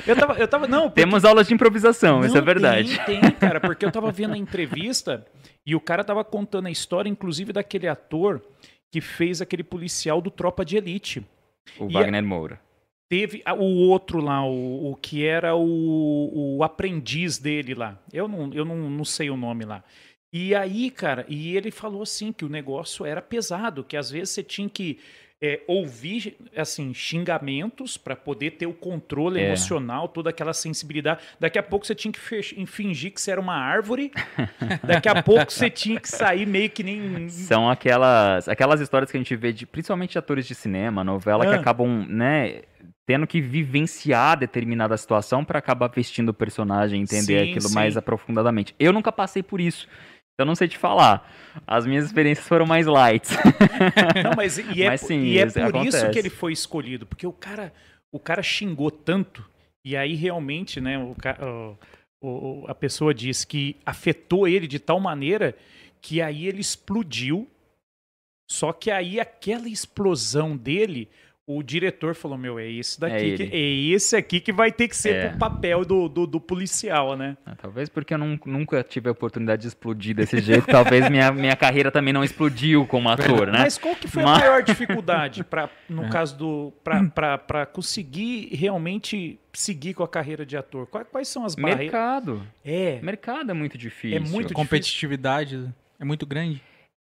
Eu 0.07 0.14
tava. 0.16 0.35
Eu 0.35 0.47
tava 0.49 0.66
não, 0.69 0.83
porque- 0.90 1.00
Temos 1.00 1.25
aulas 1.25 1.49
de 1.49 1.54
improvisação, 1.54 2.21
isso 2.21 2.37
é 2.37 2.40
Não, 2.40 2.45
verdade. 2.47 2.99
Tem, 3.07 3.21
tem, 3.21 3.31
cara, 3.33 3.61
porque 3.61 3.85
eu 3.85 3.90
tava 3.92 4.11
vendo 4.12 4.35
a 4.35 4.38
entrevista 4.38 5.26
e 5.64 5.75
o 5.75 5.81
cara 5.81 6.02
tava 6.04 6.23
contando 6.25 6.66
a 6.66 6.71
história, 6.71 7.09
inclusive, 7.09 7.52
daquele 7.52 7.88
ator 7.88 8.42
que 8.90 9.00
fez 9.00 9.40
aquele 9.40 9.62
policial 9.62 10.21
do 10.21 10.31
Tropa 10.31 10.64
de 10.64 10.76
Elite. 10.76 11.25
O 11.78 11.88
E 11.88 11.92
Wagner 11.95 12.23
Moura. 12.23 12.61
Teve 13.12 13.42
o 13.59 13.90
outro 13.90 14.23
lá, 14.23 14.42
o, 14.42 14.92
o 14.92 14.97
que 14.97 15.23
era 15.23 15.54
o, 15.54 16.57
o 16.57 16.64
aprendiz 16.64 17.37
dele 17.37 17.75
lá. 17.75 18.00
Eu, 18.11 18.26
não, 18.26 18.50
eu 18.54 18.64
não, 18.64 18.88
não 18.88 19.04
sei 19.04 19.28
o 19.28 19.37
nome 19.37 19.66
lá. 19.66 19.85
E 20.33 20.54
aí, 20.54 20.90
cara, 20.90 21.26
e 21.28 21.54
ele 21.54 21.71
falou 21.71 22.00
assim 22.00 22.33
que 22.33 22.42
o 22.42 22.49
negócio 22.49 23.04
era 23.04 23.21
pesado, 23.21 23.85
que 23.85 23.99
às 23.99 24.11
vezes 24.11 24.31
você 24.31 24.42
tinha 24.42 24.66
que 24.66 24.99
é, 25.44 25.61
ouvir 25.66 26.37
assim 26.56 26.94
xingamentos 26.94 27.96
para 27.96 28.14
poder 28.14 28.52
ter 28.52 28.66
o 28.66 28.72
controle 28.72 29.40
É. 29.40 29.49
emocional, 29.49 30.06
toda 30.06 30.30
aquela 30.30 30.52
sensibilidade. 30.52 31.20
Daqui 31.40 31.58
a 31.58 31.62
pouco 31.64 31.84
você 31.84 31.96
tinha 31.96 32.12
que 32.12 32.20
fingir 32.66 33.12
que 33.12 33.20
você 33.20 33.32
era 33.32 33.40
uma 33.40 33.56
árvore. 33.56 34.12
Daqui 34.87 35.08
a 35.08 35.20
pouco 35.20 35.52
você 35.52 35.68
tinha 35.68 35.99
que 35.99 36.08
sair 36.08 36.46
meio 36.46 36.70
que 36.70 36.84
nem 36.84 37.28
São 37.28 37.68
aquelas, 37.68 38.49
aquelas 38.49 38.80
histórias 38.80 39.11
que 39.11 39.16
a 39.16 39.20
gente 39.20 39.34
vê 39.34 39.52
de, 39.52 39.66
principalmente 39.66 40.12
de 40.12 40.18
atores 40.18 40.46
de 40.46 40.54
cinema, 40.54 41.02
novela, 41.02 41.44
que 41.44 41.52
Ah. 41.54 41.56
acabam, 41.56 42.06
né, 42.08 42.62
tendo 43.04 43.26
que 43.26 43.40
vivenciar 43.40 44.38
determinada 44.38 44.96
situação 44.96 45.44
para 45.44 45.58
acabar 45.58 45.88
vestindo 45.88 46.28
o 46.28 46.34
personagem, 46.34 47.02
entender 47.02 47.44
Sim, 47.44 47.50
aquilo 47.50 47.68
sim. 47.68 47.75
mais 47.75 47.96
aprofundadamente. 47.96 48.75
Eu 48.78 48.92
nunca 48.92 49.11
passei 49.11 49.42
por 49.42 49.61
isso. 49.61 49.88
Então 50.42 50.49
não 50.49 50.54
sei 50.56 50.66
te 50.66 50.76
falar. 50.76 51.30
As 51.64 51.87
minhas 51.87 52.04
experiências 52.04 52.46
foram 52.49 52.66
mais 52.66 52.87
light. 52.87 53.28
Não, 54.25 54.32
mas 54.37 54.58
e 54.58 54.82
é, 54.82 54.88
Mas 54.88 55.00
sim, 55.02 55.20
e 55.22 55.38
é 55.38 55.46
isso 55.46 55.54
por 55.54 55.61
isso 55.61 55.68
acontece. 55.96 56.11
que 56.11 56.18
ele 56.18 56.30
foi 56.30 56.52
escolhido, 56.52 57.06
porque 57.06 57.26
o 57.26 57.32
cara, 57.32 57.72
o 58.11 58.18
cara 58.18 58.42
xingou 58.42 58.90
tanto, 58.90 59.49
e 59.84 59.96
aí 59.96 60.14
realmente, 60.14 60.80
né, 60.80 60.99
o- 60.99 61.14
o- 62.22 62.64
a 62.66 62.75
pessoa 62.75 63.14
diz 63.14 63.44
que 63.44 63.76
afetou 63.87 64.49
ele 64.49 64.66
de 64.66 64.78
tal 64.80 64.99
maneira 64.99 65.56
que 66.00 66.20
aí 66.20 66.46
ele 66.49 66.61
explodiu. 66.61 67.49
Só 68.50 68.72
que 68.72 68.90
aí 68.90 69.20
aquela 69.20 69.68
explosão 69.68 70.56
dele, 70.56 71.08
o 71.46 71.62
diretor 71.62 72.14
falou: 72.14 72.38
Meu, 72.38 72.58
é 72.58 72.70
esse 72.70 73.00
daqui, 73.00 73.32
É 73.34 73.37
que, 73.37 73.42
é 73.44 73.94
esse 73.94 74.14
aqui 74.16 74.40
que 74.40 74.52
vai 74.52 74.70
ter 74.70 74.87
que 74.88 74.96
ser 74.96 75.14
É. 75.14 75.32
o 75.34 75.38
papel 75.38 75.84
do, 75.84 76.08
do, 76.08 76.26
do 76.26 76.40
policial, 76.40 77.16
né? 77.16 77.37
Ah, 77.44 77.54
Talvez 77.56 77.88
porque 77.88 78.14
eu 78.14 78.18
nun- 78.18 78.38
nunca 78.46 78.82
tive 78.82 79.08
a 79.08 79.12
oportunidade 79.12 79.62
de 79.62 79.68
explodir 79.68 80.14
desse 80.14 80.38
jeito. 80.40 80.66
Talvez 80.66 81.08
minha, 81.11 81.30
minha 81.32 81.56
carreira 81.56 81.90
também 81.90 82.12
não 82.12 82.22
explodiu 82.22 82.87
como 82.87 83.08
ator, 83.08 83.49
né? 83.49 83.58
Mas 83.58 83.76
qual 83.76 83.94
que 83.96 84.06
foi 84.06 84.22
Mas- 84.22 84.37
a 84.38 84.40
maior 84.40 84.62
dificuldade 84.62 85.42
para 85.44 85.68
no 85.90 86.04
É. 86.04 86.08
caso 86.08 86.37
do 86.38 86.72
para 86.84 87.66
conseguir 87.66 88.49
realmente 88.54 89.38
seguir 89.52 89.94
com 89.94 90.02
a 90.04 90.08
carreira 90.08 90.46
de 90.46 90.56
ator? 90.56 90.87
Quais, 90.87 91.06
quais 91.11 91.28
são 91.28 91.44
as 91.44 91.54
barreiras? 91.54 91.84
Mercado. 91.84 92.42
É, 92.64 93.00
Mercado 93.02 93.50
é 93.50 93.54
muito 93.54 93.76
difícil. 93.76 94.16
É 94.16 94.20
muito 94.20 94.54
competitividade 94.54 95.68
é 95.99 96.04
muito 96.04 96.26
grande. 96.26 96.61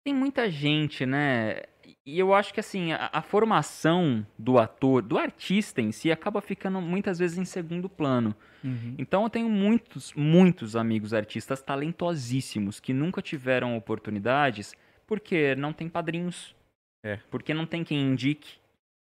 Tem 0.04 0.14
muita 0.14 0.50
gente, 0.50 1.04
né? 1.04 1.62
E 2.04 2.18
eu 2.18 2.34
acho 2.34 2.52
que 2.52 2.60
assim, 2.60 2.92
a, 2.92 3.10
a 3.12 3.22
formação 3.22 4.26
do 4.38 4.58
ator, 4.58 5.02
do 5.02 5.16
artista 5.16 5.80
em 5.80 5.92
si, 5.92 6.10
acaba 6.10 6.40
ficando 6.40 6.80
muitas 6.80 7.18
vezes 7.18 7.38
em 7.38 7.44
segundo 7.44 7.88
plano. 7.88 8.34
Uhum. 8.62 8.94
Então 8.98 9.22
eu 9.22 9.30
tenho 9.30 9.48
muitos, 9.48 10.12
muitos 10.14 10.76
amigos 10.76 11.14
artistas 11.14 11.62
talentosíssimos 11.62 12.80
que 12.80 12.92
nunca 12.92 13.22
tiveram 13.22 13.76
oportunidades 13.76 14.74
porque 15.06 15.54
não 15.54 15.72
tem 15.72 15.88
padrinhos. 15.88 16.54
É. 17.02 17.18
Porque 17.30 17.54
não 17.54 17.64
tem 17.64 17.84
quem 17.84 18.00
indique. 18.00 18.58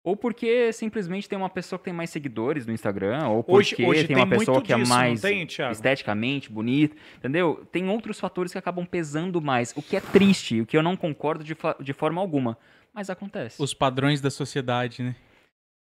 Ou 0.03 0.15
porque 0.17 0.73
simplesmente 0.73 1.29
tem 1.29 1.37
uma 1.37 1.49
pessoa 1.49 1.77
que 1.77 1.85
tem 1.85 1.93
mais 1.93 2.09
seguidores 2.09 2.65
no 2.65 2.73
Instagram, 2.73 3.27
ou 3.27 3.45
hoje, 3.47 3.69
porque 3.75 3.85
hoje 3.85 4.07
tem 4.07 4.15
uma 4.15 4.27
pessoa 4.27 4.59
que 4.61 4.73
é 4.73 4.77
disso, 4.77 4.89
mais 4.89 5.21
não 5.21 5.29
tem, 5.29 5.47
esteticamente 5.71 6.51
bonita, 6.51 6.95
entendeu? 7.17 7.63
Tem 7.71 7.87
outros 7.87 8.19
fatores 8.19 8.51
que 8.51 8.57
acabam 8.57 8.83
pesando 8.85 9.39
mais, 9.39 9.71
o 9.77 9.81
que 9.81 9.95
é 9.95 10.01
triste, 10.01 10.61
o 10.61 10.65
que 10.65 10.75
eu 10.75 10.81
não 10.81 10.97
concordo 10.97 11.43
de, 11.43 11.55
de 11.81 11.93
forma 11.93 12.19
alguma, 12.19 12.57
mas 12.91 13.11
acontece. 13.11 13.61
Os 13.61 13.75
padrões 13.75 14.19
da 14.21 14.31
sociedade, 14.31 15.03
né? 15.03 15.15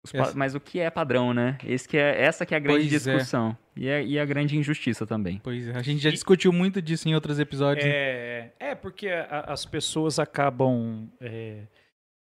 Os 0.04 0.12
pa- 0.12 0.18
essa- 0.18 0.34
Mas 0.36 0.54
o 0.54 0.60
que 0.60 0.80
é 0.80 0.90
padrão, 0.90 1.32
né? 1.34 1.56
Esse 1.64 1.88
que 1.88 1.96
é, 1.96 2.22
essa 2.22 2.44
que 2.44 2.52
é 2.54 2.56
a 2.58 2.60
grande 2.60 2.88
Pois 2.90 3.06
é. 3.06 3.12
discussão. 3.14 3.56
E, 3.76 3.88
é, 3.88 4.02
e 4.04 4.18
a 4.18 4.24
grande 4.26 4.56
injustiça 4.56 5.06
também. 5.06 5.40
Pois 5.42 5.66
é. 5.68 5.72
A 5.76 5.82
gente 5.82 6.00
já 6.02 6.08
E- 6.10 6.12
discutiu 6.12 6.52
muito 6.52 6.80
disso 6.82 7.08
em 7.08 7.14
outros 7.14 7.38
episódios. 7.38 7.84
né? 7.86 7.90
É, 7.90 8.52
é 8.60 8.74
porque 8.74 9.08
a- 9.08 9.44
as 9.48 9.64
pessoas 9.66 10.18
acabam 10.18 11.08
é, 11.20 11.62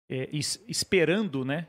é, 0.09 0.29
es- 0.31 0.63
esperando, 0.67 1.43
né? 1.45 1.67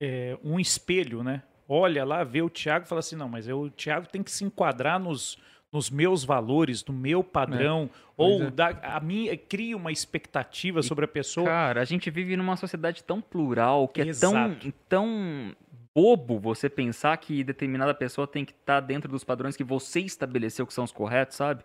É, 0.00 0.38
um 0.42 0.58
espelho, 0.58 1.22
né? 1.22 1.42
Olha 1.68 2.04
lá, 2.04 2.22
vê 2.24 2.42
o 2.42 2.50
Thiago 2.50 2.84
e 2.84 2.88
fala 2.88 2.98
assim, 2.98 3.16
não, 3.16 3.28
mas 3.28 3.48
eu, 3.48 3.62
o 3.62 3.70
Thiago 3.70 4.06
tem 4.06 4.22
que 4.22 4.30
se 4.30 4.44
enquadrar 4.44 4.98
nos, 5.00 5.38
nos 5.72 5.90
meus 5.90 6.24
valores, 6.24 6.84
no 6.84 6.92
meu 6.92 7.24
padrão, 7.24 7.90
pois 8.16 8.40
ou 8.40 8.42
é. 8.44 8.50
da, 8.50 8.68
a 8.82 9.00
minha 9.00 9.36
cria 9.36 9.76
uma 9.76 9.90
expectativa 9.90 10.82
sobre 10.82 11.04
a 11.04 11.08
pessoa. 11.08 11.46
Cara, 11.46 11.80
a 11.80 11.84
gente 11.84 12.10
vive 12.10 12.36
numa 12.36 12.56
sociedade 12.56 13.02
tão 13.02 13.20
plural 13.20 13.88
que 13.88 14.02
é 14.02 14.04
tão, 14.04 14.30
Exato. 14.30 14.72
tão 14.88 15.56
bobo 15.94 16.38
você 16.38 16.68
pensar 16.68 17.16
que 17.16 17.42
determinada 17.42 17.94
pessoa 17.94 18.26
tem 18.26 18.44
que 18.44 18.52
estar 18.52 18.80
dentro 18.80 19.10
dos 19.10 19.24
padrões 19.24 19.56
que 19.56 19.64
você 19.64 20.00
estabeleceu 20.00 20.66
que 20.66 20.74
são 20.74 20.84
os 20.84 20.92
corretos, 20.92 21.36
sabe? 21.36 21.64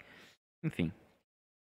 Enfim. 0.63 0.91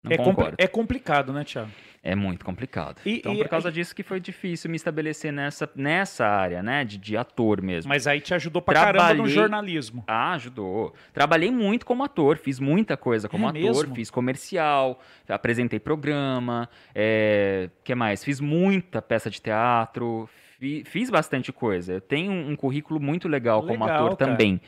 Não 0.07 0.13
É, 0.15 0.17
concordo. 0.17 0.55
é 0.59 0.67
complicado, 0.67 1.33
né, 1.33 1.45
Thiago? 1.45 1.71
É 2.03 2.15
muito 2.15 2.45
complicado. 2.45 3.01
E- 3.05 3.17
então, 3.17 3.35
e- 3.35 3.39
por 3.39 3.49
causa 3.49 3.71
disso 3.73 3.93
que 3.95 4.05
foi 4.05 4.21
difícil 4.21 4.71
me 4.71 4.77
estabelecer 4.77 5.33
nessa, 5.33 5.69
nessa 5.75 6.25
área, 6.25 6.63
né? 6.63 6.85
De, 6.85 6.99
de 6.99 7.17
ator 7.17 7.61
mesmo. 7.61 7.89
Mas 7.89 8.07
aí 8.07 8.21
te 8.21 8.33
ajudou 8.33 8.63
pra 8.63 8.75
caramba 8.75 9.03
no 9.09 9.09
Trabalhei- 9.15 9.35
jornalismo. 9.35 10.05
Ah, 10.07 10.35
ajudou. 10.35 10.95
Trabalhei 11.13 11.51
muito 11.51 11.85
como 11.85 12.05
ator, 12.05 12.39
fiz 12.39 12.61
muita 12.61 12.97
coisa 12.97 13.29
como 13.29 13.47
É 13.47 13.49
ator, 13.51 13.61
mesmo? 13.61 13.95
fiz 13.97 14.09
comercial, 14.09 15.01
apresentei 15.29 15.81
programa, 15.81 16.69
é, 16.95 17.71
que 17.83 17.93
mais? 17.95 18.23
Fiz 18.23 18.39
muita 18.41 19.03
peça 19.03 19.29
de 19.29 19.43
teatro, 19.43 20.29
fi- 20.61 20.85
fiz 20.87 21.11
bastante 21.11 21.53
coisa. 21.53 21.95
Eu 21.95 22.01
tenho 22.01 22.31
um 22.31 22.55
currículo 22.55 23.01
muito 23.01 23.27
legal, 23.27 23.63
como 23.63 23.85
Legal, 23.85 23.89
ator 24.07 24.17
cara. 24.17 24.31
também. 24.31 24.61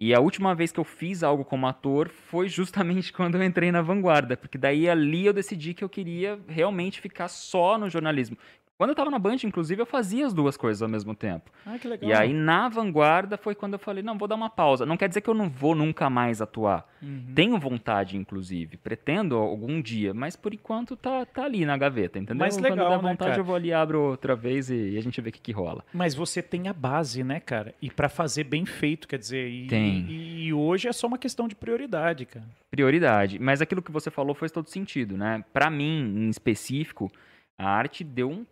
E 0.00 0.12
a 0.12 0.20
última 0.20 0.54
vez 0.54 0.72
que 0.72 0.80
eu 0.80 0.84
fiz 0.84 1.22
algo 1.22 1.44
como 1.44 1.66
ator 1.66 2.08
foi 2.08 2.48
justamente 2.48 3.12
quando 3.14 3.36
eu 3.36 3.42
entrei 3.42 3.70
na 3.70 3.82
Vanguarda, 3.82 4.36
porque 4.36 4.58
daí 4.58 4.88
ali 4.88 5.26
eu 5.26 5.32
decidi 5.32 5.72
que 5.74 5.84
eu 5.84 5.88
queria 5.88 6.38
realmente 6.48 7.00
ficar 7.00 7.28
só 7.28 7.78
no 7.78 7.88
jornalismo. 7.88 8.36
Quando 8.76 8.90
eu 8.90 8.96
tava 8.96 9.10
na 9.10 9.20
Band, 9.20 9.36
inclusive, 9.44 9.80
eu 9.80 9.86
fazia 9.86 10.26
as 10.26 10.32
duas 10.32 10.56
coisas 10.56 10.82
ao 10.82 10.88
mesmo 10.88 11.14
tempo. 11.14 11.48
Ah, 11.64 11.78
que 11.78 11.86
legal. 11.86 12.10
E 12.10 12.12
aí, 12.12 12.32
na 12.32 12.68
vanguarda, 12.68 13.36
foi 13.36 13.54
quando 13.54 13.74
eu 13.74 13.78
falei, 13.78 14.02
não, 14.02 14.18
vou 14.18 14.26
dar 14.26 14.34
uma 14.34 14.50
pausa. 14.50 14.84
Não 14.84 14.96
quer 14.96 15.08
dizer 15.08 15.20
que 15.20 15.30
eu 15.30 15.34
não 15.34 15.48
vou 15.48 15.76
nunca 15.76 16.10
mais 16.10 16.42
atuar. 16.42 16.84
Uhum. 17.00 17.32
Tenho 17.36 17.56
vontade, 17.56 18.16
inclusive. 18.16 18.76
Pretendo 18.76 19.36
algum 19.36 19.80
dia, 19.80 20.12
mas 20.12 20.34
por 20.34 20.52
enquanto 20.52 20.96
tá, 20.96 21.24
tá 21.24 21.44
ali 21.44 21.64
na 21.64 21.76
gaveta, 21.76 22.18
entendeu? 22.18 22.40
Mas 22.40 22.56
Quando 22.56 22.64
legal, 22.64 22.88
der 22.90 22.96
né, 22.96 23.02
vontade, 23.10 23.30
cara? 23.30 23.40
eu 23.40 23.44
vou 23.44 23.54
ali, 23.54 23.72
abro 23.72 24.00
outra 24.00 24.34
vez 24.34 24.68
e, 24.68 24.90
e 24.90 24.98
a 24.98 25.00
gente 25.00 25.20
vê 25.20 25.28
o 25.28 25.32
que, 25.32 25.40
que 25.40 25.52
rola. 25.52 25.84
Mas 25.92 26.16
você 26.16 26.42
tem 26.42 26.66
a 26.66 26.72
base, 26.72 27.22
né, 27.22 27.38
cara? 27.38 27.72
E 27.80 27.88
pra 27.88 28.08
fazer 28.08 28.42
bem 28.42 28.66
feito, 28.66 29.06
quer 29.06 29.18
dizer, 29.20 29.48
e, 29.48 29.68
Tem. 29.68 30.04
e, 30.08 30.46
e 30.46 30.52
hoje 30.52 30.88
é 30.88 30.92
só 30.92 31.06
uma 31.06 31.18
questão 31.18 31.46
de 31.46 31.54
prioridade, 31.54 32.26
cara. 32.26 32.46
Prioridade. 32.72 33.38
Mas 33.38 33.62
aquilo 33.62 33.80
que 33.80 33.92
você 33.92 34.10
falou 34.10 34.34
faz 34.34 34.50
todo 34.50 34.68
sentido, 34.68 35.16
né? 35.16 35.44
Pra 35.52 35.70
mim, 35.70 36.26
em 36.26 36.28
específico, 36.28 37.08
a 37.56 37.68
arte 37.68 38.02
deu 38.02 38.28
um 38.30 38.44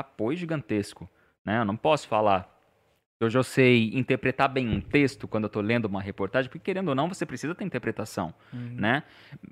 apoio 0.00 0.36
gigantesco, 0.36 1.08
né? 1.44 1.60
Eu 1.60 1.64
não 1.64 1.76
posso 1.76 2.08
falar 2.08 2.56
que 3.18 3.24
eu 3.24 3.28
já 3.28 3.42
sei 3.42 3.90
interpretar 3.92 4.48
bem 4.48 4.66
um 4.66 4.80
texto 4.80 5.28
quando 5.28 5.44
eu 5.44 5.50
tô 5.50 5.60
lendo 5.60 5.84
uma 5.84 6.00
reportagem, 6.00 6.48
porque 6.50 6.64
querendo 6.64 6.88
ou 6.88 6.94
não, 6.94 7.06
você 7.06 7.26
precisa 7.26 7.54
ter 7.54 7.64
interpretação, 7.64 8.32
né? 8.50 9.02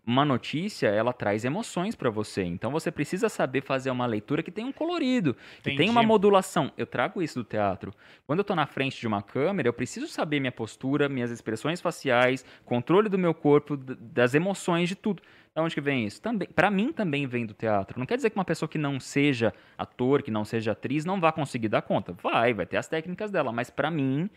Uma 0.07 0.25
notícia, 0.25 0.89
ela 0.89 1.13
traz 1.13 1.45
emoções 1.45 1.95
pra 1.95 2.09
você, 2.09 2.45
então 2.45 2.71
você 2.71 2.91
precisa 2.91 3.29
saber 3.29 3.63
fazer 3.63 3.91
uma 3.91 4.07
leitura 4.07 4.43
que 4.43 4.51
tem 4.51 4.65
um 4.65 4.73
colorido, 4.73 5.37
que 5.63 5.77
tem 5.77 5.91
uma 5.91 6.03
modulação. 6.03 6.73
Eu 6.79 6.87
trago 6.87 7.21
isso 7.23 7.41
do 7.41 7.45
teatro. 7.45 7.93
Quando 8.27 8.39
eu 8.39 8.45
tô 8.45 8.55
na 8.55 8.65
frente 8.65 8.99
de 8.99 9.07
uma 9.07 9.21
câmera, 9.21 9.69
eu 9.69 9.73
preciso 9.75 10.07
saber 10.07 10.41
minha 10.41 10.51
postura, 10.51 11.07
minhas 11.07 11.31
expressões 11.31 11.79
faciais, 11.79 12.47
controle 12.65 13.11
do 13.11 13.19
meu 13.19 13.35
corpo, 13.35 13.77
das 13.77 14.35
emoções, 14.35 14.89
de 14.89 14.95
tudo. 14.95 15.23
Da 15.55 15.63
onde 15.63 15.75
que 15.75 15.81
vem 15.81 16.07
isso? 16.07 16.21
Também, 16.23 16.49
para 16.49 16.71
mim 16.71 16.93
também 16.93 17.27
vem 17.27 17.45
do 17.45 17.55
teatro. 17.55 17.99
Não 17.99 18.07
quer 18.07 18.17
dizer 18.17 18.31
que 18.31 18.37
uma 18.37 18.45
pessoa 18.45 18.69
que 18.69 18.79
não 18.79 19.01
seja 19.01 19.53
ator, 19.77 20.23
que 20.23 20.31
não 20.31 20.45
seja 20.45 20.73
atriz, 20.73 21.05
não 21.05 21.21
vai 21.21 21.33
conseguir 21.33 21.69
dar 21.69 21.83
conta. 21.83 22.13
Vai, 22.23 22.55
vai 22.55 22.67
ter 22.67 22.77
as 22.77 22.87
técnicas 22.89 23.31
dela, 23.31 23.53
mas 23.53 23.71
pra 23.71 23.91
mim 23.91 24.31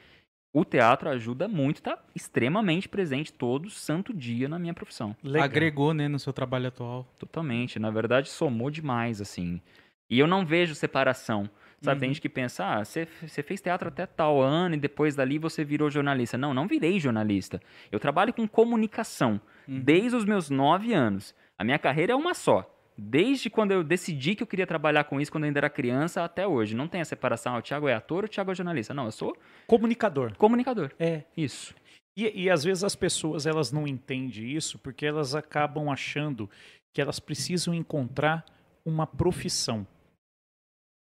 o 0.54 0.66
teatro 0.66 1.08
ajuda 1.10 1.48
muito, 1.48 1.82
tá 1.82 1.98
extremamente 2.14 2.90
presente 2.90 3.32
todo 3.32 3.70
santo 3.70 4.14
dia 4.14 4.50
na 4.50 4.60
minha 4.60 4.74
profissão. 4.74 5.16
Legal. 5.24 5.44
Agregou, 5.46 5.94
né, 5.94 6.08
no 6.08 6.20
seu 6.20 6.34
trabalho 6.34 6.68
atual. 6.68 7.08
Totalmente. 7.18 7.80
Na 7.80 7.90
verdade, 7.90 8.28
somou 8.30 8.70
demais, 8.70 9.22
assim. 9.22 9.62
E 10.10 10.20
eu 10.20 10.28
não 10.28 10.46
vejo 10.46 10.76
separação. 10.76 11.50
Sabe, 11.84 12.00
tem 12.02 12.10
Uhum. 12.10 12.14
gente 12.14 12.22
que 12.22 12.30
pensa, 12.30 12.64
ah, 12.64 12.86
você 12.86 13.08
você 13.26 13.42
fez 13.42 13.60
teatro 13.60 13.88
até 13.88 14.06
tal 14.06 14.40
ano 14.40 14.76
e 14.76 14.78
depois 14.78 15.16
dali 15.16 15.40
você 15.40 15.64
virou 15.64 15.90
jornalista. 15.90 16.38
Não, 16.38 16.54
não 16.54 16.68
virei 16.68 17.00
jornalista. 17.00 17.60
Eu 17.92 18.00
trabalho 18.00 18.32
com 18.32 18.48
comunicação 18.48 19.42
Uhum. 19.72 19.80
desde 19.80 20.16
os 20.16 20.26
meus 20.26 20.50
nove 20.50 20.94
anos. 20.94 21.34
A 21.58 21.64
minha 21.64 21.80
carreira 21.80 22.14
é 22.14 22.16
uma 22.16 22.34
só. 22.34 22.68
Desde 22.98 23.50
quando 23.50 23.72
eu 23.72 23.84
decidi 23.84 24.36
que 24.36 24.44
eu 24.44 24.48
queria 24.48 24.68
trabalhar 24.68 25.06
com 25.06 25.20
isso, 25.20 25.32
quando 25.32 25.46
eu 25.46 25.48
ainda 25.48 25.60
era 25.60 25.70
criança, 25.70 26.24
até 26.24 26.46
hoje. 26.46 26.76
Não 26.76 26.88
tem 26.88 27.02
a 27.02 27.06
separação, 27.06 27.56
ah, 27.56 27.60
o 27.60 27.62
Thiago 27.62 27.88
é 27.88 27.94
ator, 27.94 28.26
o 28.26 28.28
Thiago 28.28 28.52
é 28.52 28.56
jornalista. 28.56 28.94
Não, 28.94 29.06
eu 29.06 29.12
sou 29.12 29.36
Comunicador. 29.68 30.36
comunicador. 30.38 30.92
É. 31.00 31.24
Isso. 31.36 31.74
E, 32.18 32.44
e 32.44 32.50
às 32.50 32.64
vezes 32.64 32.84
as 32.84 32.96
pessoas 32.96 33.46
elas 33.46 33.72
não 33.72 33.88
entendem 33.88 34.52
isso 34.52 34.78
porque 34.78 35.06
elas 35.06 35.34
acabam 35.34 35.90
achando 35.90 36.50
que 36.94 37.02
elas 37.02 37.20
precisam 37.20 37.74
encontrar 37.74 38.44
uma 38.86 39.08
profissão. 39.08 39.88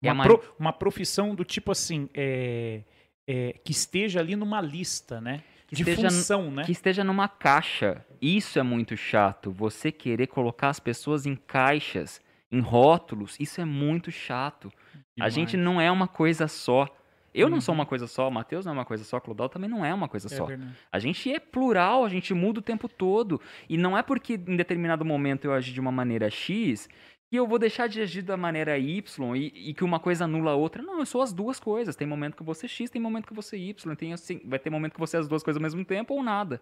É 0.03 0.11
Uma, 0.11 0.23
uma- 0.23 0.23
pro- 0.37 0.55
uma 0.57 0.73
profissão 0.73 1.35
do 1.35 1.43
tipo 1.43 1.71
assim, 1.71 2.09
é, 2.13 2.81
é, 3.27 3.53
que 3.63 3.71
esteja 3.71 4.19
ali 4.21 4.35
numa 4.35 4.61
lista, 4.61 5.19
né? 5.21 5.43
Que 5.71 5.83
de 5.83 5.89
esteja 5.89 6.09
função, 6.09 6.51
né? 6.51 6.63
Que 6.63 6.71
esteja 6.71 7.03
numa 7.03 7.27
caixa. 7.27 8.05
Isso 8.21 8.59
é 8.59 8.63
muito 8.63 8.95
chato. 8.97 9.51
Você 9.51 9.91
querer 9.91 10.27
colocar 10.27 10.69
as 10.69 10.79
pessoas 10.79 11.25
em 11.25 11.35
caixas, 11.35 12.21
em 12.51 12.59
rótulos, 12.59 13.37
isso 13.39 13.61
é 13.61 13.65
muito 13.65 14.11
chato. 14.11 14.71
A 15.19 15.29
gente 15.29 15.55
não 15.55 15.79
é 15.79 15.89
uma 15.89 16.07
coisa 16.07 16.47
só. 16.47 16.87
Eu 17.33 17.49
não 17.49 17.61
sou 17.61 17.73
uma 17.73 17.85
coisa 17.85 18.07
só, 18.07 18.27
o 18.27 18.31
Matheus 18.31 18.65
não 18.65 18.73
é 18.73 18.75
uma 18.75 18.83
coisa 18.83 19.05
só, 19.05 19.15
o 19.15 19.21
Clodal 19.21 19.47
também 19.47 19.69
não 19.69 19.85
é 19.85 19.93
uma 19.93 20.09
coisa 20.09 20.27
É 20.27 20.35
só. 20.35 20.45
verdade. 20.45 20.73
A 20.91 20.99
gente 20.99 21.31
é 21.33 21.39
plural, 21.39 22.03
a 22.03 22.09
gente 22.09 22.33
muda 22.33 22.59
o 22.59 22.61
tempo 22.61 22.89
todo. 22.89 23.39
E 23.69 23.77
não 23.77 23.97
é 23.97 24.03
porque 24.03 24.33
em 24.33 24.57
determinado 24.57 25.05
momento 25.05 25.45
eu 25.45 25.53
agi 25.53 25.71
de 25.71 25.79
uma 25.79 25.93
maneira 25.93 26.29
X 26.29 26.89
que 27.31 27.37
eu 27.37 27.47
vou 27.47 27.57
deixar 27.57 27.87
de 27.87 28.01
agir 28.01 28.23
da 28.23 28.35
maneira 28.35 28.77
Y 28.77 29.35
e, 29.37 29.69
e 29.69 29.73
que 29.73 29.85
uma 29.85 30.01
coisa 30.01 30.25
anula 30.25 30.51
a 30.51 30.55
outra. 30.55 30.83
Não, 30.83 30.99
eu 30.99 31.05
sou 31.05 31.21
as 31.21 31.31
duas 31.31 31.61
coisas. 31.61 31.95
Tem 31.95 32.05
momento 32.05 32.35
que 32.35 32.43
vou 32.43 32.53
ser 32.53 32.67
X, 32.67 32.89
tem 32.89 33.01
momento 33.01 33.25
que 33.25 33.33
vou 33.33 33.41
ser 33.41 33.57
Y. 33.57 33.95
Tem, 33.95 34.11
assim, 34.11 34.41
vai 34.43 34.59
ter 34.59 34.69
momento 34.69 34.95
que 34.95 34.99
você 34.99 35.15
é 35.15 35.21
as 35.21 35.29
duas 35.29 35.41
coisas 35.41 35.57
ao 35.57 35.63
mesmo 35.63 35.85
tempo 35.85 36.13
ou 36.13 36.21
nada. 36.21 36.61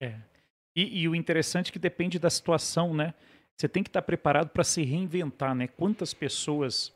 É. 0.00 0.14
E, 0.76 1.00
e 1.02 1.08
o 1.08 1.16
interessante 1.16 1.70
é 1.70 1.72
que 1.72 1.80
depende 1.80 2.20
da 2.20 2.30
situação, 2.30 2.94
né? 2.94 3.12
Você 3.56 3.68
tem 3.68 3.82
que 3.82 3.88
estar 3.88 4.02
preparado 4.02 4.50
para 4.50 4.62
se 4.62 4.84
reinventar, 4.84 5.52
né? 5.52 5.66
Quantas 5.66 6.14
pessoas. 6.14 6.92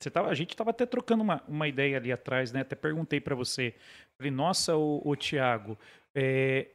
Você 0.00 0.10
tava, 0.10 0.30
a 0.30 0.34
gente 0.34 0.52
estava 0.52 0.70
até 0.70 0.86
trocando 0.86 1.22
uma, 1.22 1.42
uma 1.46 1.68
ideia 1.68 1.98
ali 1.98 2.10
atrás, 2.10 2.52
né? 2.52 2.62
Até 2.62 2.74
perguntei 2.74 3.20
para 3.20 3.34
você. 3.34 3.74
Falei, 4.16 4.32
nossa, 4.32 4.74
o 4.74 5.14
Tiago, 5.14 5.76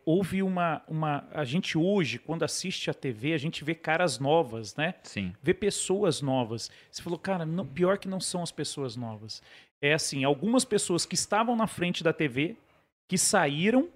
houve 0.06 0.44
uma, 0.44 0.82
uma. 0.88 1.28
A 1.34 1.44
gente 1.44 1.78
hoje, 1.78 2.20
quando 2.20 2.44
assiste 2.44 2.90
a 2.90 2.94
TV, 2.94 3.34
a 3.34 3.38
gente 3.38 3.64
vê 3.64 3.74
caras 3.74 4.20
novas, 4.20 4.76
né? 4.76 4.94
Sim. 5.04 5.34
Vê 5.42 5.54
pessoas 5.54 6.22
novas. 6.22 6.70
Você 6.92 7.02
falou, 7.02 7.18
cara, 7.18 7.46
não- 7.46 7.66
pior 7.66 7.98
que 7.98 8.08
não 8.08 8.20
são 8.20 8.44
as 8.44 8.52
pessoas 8.52 8.96
novas. 8.96 9.42
É 9.82 9.94
assim, 9.94 10.24
algumas 10.24 10.64
pessoas 10.64 11.06
que 11.06 11.16
estavam 11.16 11.56
na 11.56 11.66
frente 11.66 12.04
da 12.04 12.14
TV, 12.14 12.56
que 13.10 13.18
saíram, 13.18 13.90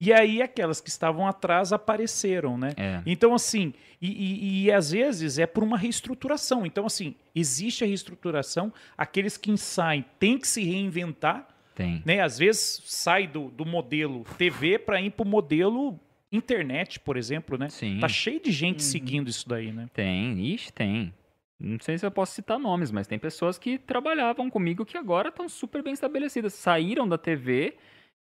e 0.00 0.12
aí 0.12 0.42
aquelas 0.42 0.80
que 0.80 0.88
estavam 0.88 1.26
atrás 1.28 1.72
apareceram, 1.72 2.58
né? 2.58 2.70
É. 2.76 3.00
Então, 3.06 3.32
assim, 3.34 3.72
e, 4.02 4.08
e- 4.10 4.64
e 4.64 4.72
às 4.72 4.90
vezes 4.90 5.38
é 5.38 5.46
por 5.46 5.62
uma 5.62 5.76
reestruturação. 5.78 6.66
Então, 6.66 6.86
assim, 6.86 7.14
existe 7.34 7.84
a 7.84 7.86
reestruturação, 7.86 8.72
aqueles 8.98 9.36
que 9.36 9.56
saem 9.56 10.04
têm 10.18 10.36
que 10.38 10.48
se 10.48 10.64
reinventar, 10.64 11.46
Tem. 11.82 12.02
né? 12.04 12.20
Às 12.20 12.38
vezes 12.38 12.82
sai 12.84 13.26
do, 13.26 13.48
do 13.50 13.64
modelo 13.64 14.24
TV 14.38 14.78
para 14.78 15.00
ir 15.00 15.10
para 15.10 15.24
o 15.24 15.28
modelo 15.28 15.98
internet, 16.32 17.00
por 17.00 17.16
exemplo, 17.16 17.58
né? 17.58 17.68
Sim. 17.68 17.98
Tá 18.00 18.08
cheio 18.08 18.40
de 18.40 18.52
gente 18.52 18.76
Uhum. 18.82 18.90
seguindo 18.90 19.28
isso 19.28 19.48
daí, 19.48 19.72
né? 19.72 19.88
Tem, 19.92 20.38
ixi, 20.52 20.72
tem. 20.72 21.12
Não 21.58 21.78
sei 21.80 21.98
se 21.98 22.06
eu 22.06 22.10
posso 22.10 22.32
citar 22.34 22.58
nomes, 22.58 22.90
mas 22.90 23.06
tem 23.06 23.18
pessoas 23.18 23.58
que 23.58 23.78
trabalhavam 23.78 24.48
comigo 24.48 24.84
que 24.84 24.96
agora 24.96 25.28
estão 25.28 25.48
super 25.48 25.82
bem 25.82 25.92
estabelecidas. 25.92 26.54
Saíram 26.54 27.06
da 27.08 27.18
TV 27.18 27.74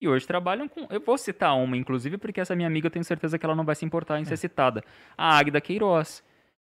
e 0.01 0.07
hoje 0.07 0.27
trabalham 0.27 0.69
com. 0.69 0.87
Eu 0.91 1.01
vou 1.01 1.17
citar 1.19 1.57
uma, 1.57 1.77
inclusive, 1.77 2.17
porque 2.19 2.41
essa 2.41 2.55
minha 2.55 2.69
amiga 2.69 2.87
eu 2.87 2.91
tenho 2.91 3.05
certeza 3.05 3.39
que 3.39 3.45
ela 3.45 3.57
não 3.57 3.65
vai 3.65 3.75
se 3.75 3.85
importar 3.85 4.21
em 4.21 4.25
ser 4.25 4.37
citada. 4.37 4.85
A 5.17 5.37
Águida 5.37 5.61
Queiroz, 5.61 6.23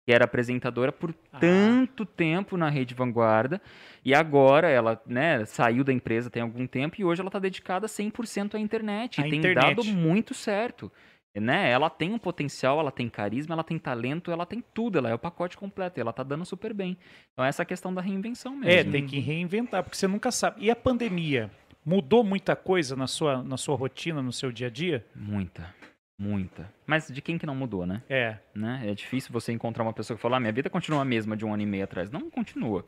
que 0.06 0.12
era 0.12 0.24
apresentadora 0.24 0.92
por 0.92 1.12
Ah. 1.32 1.38
tanto 1.40 2.06
tempo 2.06 2.56
na 2.56 2.70
Rede 2.70 2.94
Vanguarda. 2.94 3.60
E 4.04 4.14
agora 4.14 4.70
ela 4.70 5.02
né, 5.04 5.44
saiu 5.44 5.82
da 5.82 5.92
empresa 5.92 6.30
tem 6.30 6.40
algum 6.40 6.64
tempo 6.64 6.94
e 7.00 7.04
hoje 7.04 7.20
ela 7.20 7.28
está 7.28 7.40
dedicada 7.40 7.88
100% 7.88 8.54
à 8.54 8.58
internet. 8.60 9.20
À 9.20 9.26
e 9.26 9.30
tem 9.30 9.40
internet. 9.40 9.74
dado 9.76 9.84
muito 9.84 10.32
certo 10.32 10.90
né? 11.38 11.70
Ela 11.70 11.90
tem 11.90 12.14
um 12.14 12.18
potencial, 12.18 12.80
ela 12.80 12.90
tem 12.90 13.10
carisma, 13.10 13.54
ela 13.54 13.62
tem 13.64 13.78
talento, 13.78 14.30
ela 14.30 14.46
tem 14.46 14.64
tudo, 14.72 14.96
ela 14.96 15.10
é 15.10 15.14
o 15.14 15.18
pacote 15.18 15.54
completo, 15.56 16.00
ela 16.00 16.10
tá 16.10 16.22
dando 16.22 16.46
super 16.46 16.72
bem. 16.72 16.96
Então 17.32 17.44
essa 17.44 17.60
é 17.60 17.64
a 17.64 17.66
questão 17.66 17.92
da 17.92 18.00
reinvenção 18.00 18.56
mesmo. 18.56 18.70
É, 18.70 18.82
tem 18.84 19.06
que 19.06 19.18
reinventar, 19.18 19.82
porque 19.82 19.98
você 19.98 20.06
nunca 20.08 20.30
sabe. 20.30 20.64
E 20.64 20.70
a 20.70 20.76
pandemia 20.76 21.50
mudou 21.84 22.24
muita 22.24 22.56
coisa 22.56 22.96
na 22.96 23.06
sua, 23.06 23.42
na 23.42 23.58
sua 23.58 23.76
rotina, 23.76 24.22
no 24.22 24.32
seu 24.32 24.50
dia 24.50 24.68
a 24.68 24.70
dia? 24.70 25.04
Muita, 25.14 25.74
muita. 26.18 26.72
Mas 26.86 27.08
de 27.08 27.20
quem 27.20 27.38
que 27.38 27.46
não 27.46 27.54
mudou, 27.54 27.86
né? 27.86 28.02
É. 28.08 28.38
né? 28.54 28.82
É 28.84 28.94
difícil 28.94 29.32
você 29.32 29.52
encontrar 29.52 29.82
uma 29.84 29.92
pessoa 29.92 30.16
que 30.16 30.22
fala, 30.22 30.36
ah, 30.36 30.40
minha 30.40 30.52
vida 30.52 30.70
continua 30.70 31.02
a 31.02 31.04
mesma 31.04 31.36
de 31.36 31.44
um 31.44 31.52
ano 31.52 31.62
e 31.62 31.66
meio 31.66 31.84
atrás. 31.84 32.10
Não 32.10 32.30
continua. 32.30 32.86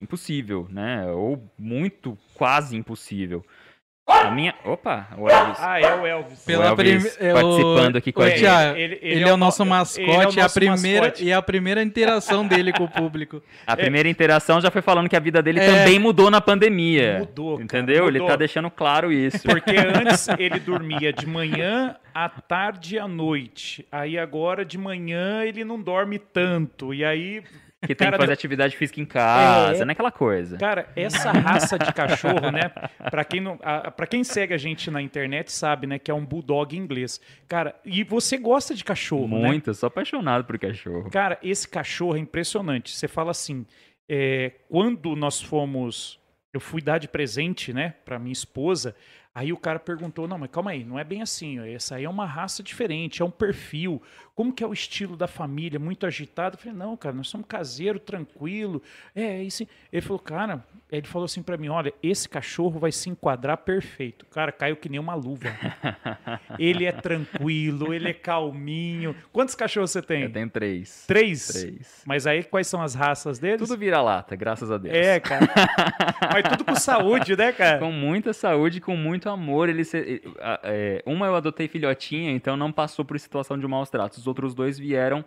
Impossível, 0.00 0.68
né? 0.70 1.10
Ou 1.10 1.50
muito, 1.58 2.18
quase 2.34 2.76
impossível. 2.76 3.44
A 4.08 4.30
minha. 4.30 4.54
Opa, 4.64 5.08
o 5.18 5.28
Elvis. 5.28 5.58
Ah, 5.60 5.80
é 5.80 5.94
o 5.96 6.06
Elvis. 6.06 6.38
Pela- 6.44 6.62
Pela 6.76 6.88
Elvis 6.90 7.16
prime- 7.16 7.28
é 7.28 7.32
participando 7.32 7.94
o- 7.94 7.98
aqui 7.98 8.12
com 8.12 8.22
a 8.22 8.28
gente. 8.28 8.38
Thiago, 8.38 8.78
Ele- 8.78 8.94
ele, 8.94 8.98
ele 9.14 9.24
é 9.24 9.28
é 9.28 9.30
o 9.32 9.34
o 9.34 9.36
nosso 9.36 9.64
no- 9.64 9.70
mascote, 9.70 10.00
ele 10.00 10.12
é 10.12 10.28
o 10.28 10.32
e 10.32 10.38
a 10.38 10.42
nosso 10.44 10.54
primeira 10.54 11.00
mascote. 11.06 11.24
e 11.24 11.32
a 11.32 11.42
primeira 11.42 11.82
interação 11.82 12.46
dele 12.46 12.72
com 12.72 12.84
o 12.84 12.88
público. 12.88 13.42
A 13.66 13.76
primeira 13.76 14.08
interação 14.08 14.60
já 14.60 14.70
foi 14.70 14.80
falando 14.80 15.08
que 15.08 15.16
a 15.16 15.20
vida 15.20 15.42
dele 15.42 15.58
É. 15.58 15.66
também 15.66 15.98
mudou 15.98 16.30
na 16.30 16.40
pandemia. 16.40 17.16
Mudou, 17.18 17.52
cara, 17.54 17.64
Entendeu? 17.64 18.04
Ele 18.06 18.18
mudou. 18.20 18.28
tá 18.28 18.36
deixando 18.36 18.70
claro 18.70 19.10
isso. 19.12 19.42
Porque 19.42 19.72
antes 20.16 20.28
ele 20.38 20.60
dormia 20.60 21.12
de 21.12 21.26
manhã, 21.26 21.96
à 22.14 22.28
tarde 22.28 22.94
e 22.94 22.98
à 23.00 23.08
noite. 23.08 23.84
Aí 23.90 24.16
agora 24.16 24.64
de 24.64 24.78
manhã 24.78 25.42
ele 25.44 25.64
não 25.64 25.82
dorme 25.82 26.18
tanto. 26.20 26.94
E 26.94 27.04
aí, 27.04 27.42
Que 27.82 27.94
tem 27.94 28.06
Cara, 28.06 28.16
que 28.16 28.22
fazer 28.22 28.32
atividade 28.32 28.76
física 28.76 29.00
em 29.00 29.04
casa, 29.04 29.82
É. 29.82 29.84
não 29.84 29.90
é 29.90 29.92
aquela 29.92 30.10
coisa. 30.10 30.56
cara, 30.56 30.88
essa 30.96 31.30
raça 31.30 31.78
de 31.78 31.92
cachorro, 31.92 32.50
né? 32.50 32.70
Pra 33.10 33.22
quem, 33.22 33.38
não, 33.40 33.58
a, 33.62 33.90
pra 33.90 34.06
quem 34.06 34.24
segue 34.24 34.54
a 34.54 34.56
gente 34.56 34.90
na 34.90 35.02
internet 35.02 35.52
sabe, 35.52 35.86
né? 35.86 35.98
Que 35.98 36.10
é 36.10 36.14
um 36.14 36.24
bulldog 36.24 36.74
inglês. 36.76 37.20
Cara, 37.46 37.78
e 37.84 38.02
você 38.02 38.38
gosta 38.38 38.74
de 38.74 38.82
cachorro, 38.82 39.38
né? 39.38 39.46
Muito, 39.48 39.68
eu 39.70 39.74
sou 39.74 39.86
apaixonado 39.88 40.44
por 40.44 40.58
cachorro. 40.58 41.10
Cara, 41.10 41.38
esse 41.42 41.68
cachorro 41.68 42.16
é 42.16 42.20
impressionante. 42.20 42.96
Você 42.96 43.06
fala 43.06 43.30
assim, 43.30 43.66
é, 44.08 44.52
quando 44.70 45.14
nós 45.14 45.40
fomos, 45.42 46.18
eu 46.54 46.60
fui 46.60 46.80
dar 46.80 46.96
de 46.98 47.06
presente, 47.08 47.74
né, 47.74 47.94
para 48.06 48.18
minha 48.18 48.32
esposa. 48.32 48.96
Aí 49.36 49.52
o 49.52 49.56
cara 49.58 49.78
perguntou, 49.78 50.26
não, 50.26 50.38
mas 50.38 50.48
calma 50.50 50.70
aí, 50.70 50.82
não 50.82 50.98
é 50.98 51.04
bem 51.04 51.20
assim. 51.20 51.58
Essa 51.68 51.96
aí 51.96 52.04
é 52.04 52.08
uma 52.08 52.24
raça 52.24 52.62
diferente, 52.62 53.20
é 53.20 53.24
um 53.24 53.30
perfil. 53.30 54.00
Como 54.34 54.50
que 54.50 54.64
é 54.64 54.66
o 54.66 54.72
estilo 54.72 55.14
da 55.14 55.26
família? 55.26 55.78
Muito 55.78 56.06
agitado. 56.06 56.56
Eu 56.56 56.58
falei, 56.58 56.76
não, 56.76 56.96
cara, 56.96 57.14
nós 57.14 57.28
somos 57.28 57.46
caseiro, 57.46 57.98
tranquilo. 57.98 58.82
É, 59.14 59.42
isso. 59.42 59.66
Ele 59.92 60.02
falou, 60.02 60.18
cara, 60.18 60.64
ele 60.90 61.06
falou 61.06 61.24
assim 61.24 61.42
para 61.42 61.56
mim, 61.56 61.68
olha, 61.68 61.92
esse 62.02 62.28
cachorro 62.28 62.78
vai 62.78 62.92
se 62.92 63.08
enquadrar 63.10 63.56
perfeito. 63.58 64.24
Cara, 64.26 64.52
caiu 64.52 64.76
que 64.76 64.88
nem 64.88 65.00
uma 65.00 65.14
luva. 65.14 65.48
ele 66.58 66.84
é 66.84 66.92
tranquilo, 66.92 67.92
ele 67.92 68.10
é 68.10 68.12
calminho. 68.12 69.16
Quantos 69.32 69.54
cachorros 69.54 69.90
você 69.90 70.02
tem? 70.02 70.22
Eu 70.22 70.32
tenho 70.32 70.50
três. 70.50 71.04
Três? 71.06 71.48
Três. 71.48 72.02
Mas 72.06 72.26
aí 72.26 72.44
quais 72.44 72.66
são 72.66 72.82
as 72.82 72.94
raças 72.94 73.38
deles? 73.38 73.66
Tudo 73.66 73.78
vira 73.78 74.02
lata, 74.02 74.36
graças 74.36 74.70
a 74.70 74.78
Deus. 74.78 74.94
É, 74.94 75.18
cara. 75.18 75.48
Mas 76.32 76.48
tudo 76.50 76.64
com 76.64 76.74
saúde, 76.74 77.36
né, 77.36 77.52
cara? 77.52 77.78
Com 77.78 77.90
muita 77.90 78.32
saúde, 78.34 78.80
com 78.80 78.96
muito 78.96 79.25
amor. 79.28 79.68
Ele 79.68 79.84
se- 79.84 80.22
a- 80.40 80.60
é, 80.64 81.02
uma 81.06 81.26
eu 81.26 81.34
adotei 81.34 81.68
filhotinha, 81.68 82.30
então 82.32 82.56
não 82.56 82.70
passou 82.72 83.04
por 83.04 83.18
situação 83.18 83.58
de 83.58 83.66
maus 83.66 83.90
tratos. 83.90 84.18
Os 84.18 84.26
outros 84.26 84.54
dois 84.54 84.78
vieram 84.78 85.24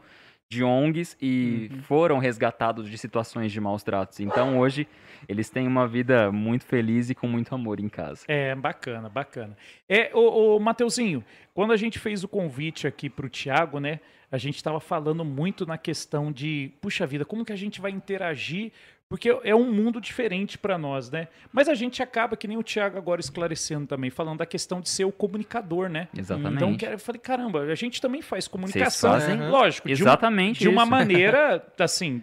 de 0.51 0.63
ONGs 0.63 1.15
e 1.21 1.69
Uhum. 1.71 1.81
foram 1.83 2.17
resgatados 2.17 2.89
de 2.89 2.97
situações 2.97 3.51
de 3.51 3.61
maus 3.61 3.83
tratos. 3.83 4.19
Então 4.19 4.57
hoje 4.57 4.87
eles 5.27 5.47
têm 5.49 5.67
uma 5.67 5.87
vida 5.87 6.31
muito 6.31 6.65
feliz 6.65 7.09
e 7.11 7.13
com 7.15 7.27
muito 7.27 7.53
amor 7.53 7.79
em 7.79 7.87
casa. 7.87 8.23
É, 8.27 8.55
bacana, 8.55 9.07
bacana. 9.09 9.55
É, 9.87 10.09
ô, 10.11 10.55
ô 10.55 10.59
Mateuzinho, 10.59 11.23
quando 11.53 11.71
a 11.71 11.77
gente 11.77 11.99
fez 11.99 12.23
o 12.23 12.27
convite 12.27 12.87
aqui 12.87 13.09
pro 13.11 13.29
Thiago, 13.29 13.79
né? 13.79 13.99
A 14.31 14.37
gente 14.37 14.55
estava 14.57 14.79
falando 14.79 15.23
muito 15.25 15.65
na 15.65 15.77
questão 15.77 16.31
de, 16.31 16.71
puxa 16.81 17.05
vida, 17.05 17.25
como 17.25 17.43
que 17.45 17.51
a 17.53 17.55
gente 17.55 17.81
vai 17.81 17.91
interagir? 17.91 18.71
Porque 19.09 19.35
é 19.43 19.55
um 19.55 19.73
mundo 19.73 19.99
diferente 19.99 20.55
para 20.55 20.77
nós, 20.77 21.09
né? 21.09 21.27
Mas 21.51 21.67
a 21.67 21.73
gente 21.73 22.03
acaba, 22.03 22.37
que 22.37 22.47
nem 22.47 22.57
o 22.57 22.63
Thiago 22.63 22.95
agora 22.95 23.19
esclarecendo 23.19 23.87
também, 23.87 24.11
falando 24.11 24.37
da 24.37 24.45
questão 24.45 24.79
de 24.79 24.87
ser 24.87 25.03
o 25.05 25.11
comunicador, 25.11 25.89
né? 25.89 26.07
Exatamente. 26.15 26.63
Então, 26.63 26.91
eu 26.91 26.99
falei, 26.99 27.19
caramba, 27.19 27.61
a 27.61 27.75
gente 27.75 27.99
também 27.99 28.21
faz 28.21 28.47
comunicação, 28.47 29.13
fazem? 29.13 29.49
lógico, 29.49 29.87
de 29.87 29.95
uma, 30.03 30.09
Exatamente. 30.11 30.59
de 30.59 30.69
uma 30.69 30.85
maneira, 30.85 31.65
assim, 31.79 32.21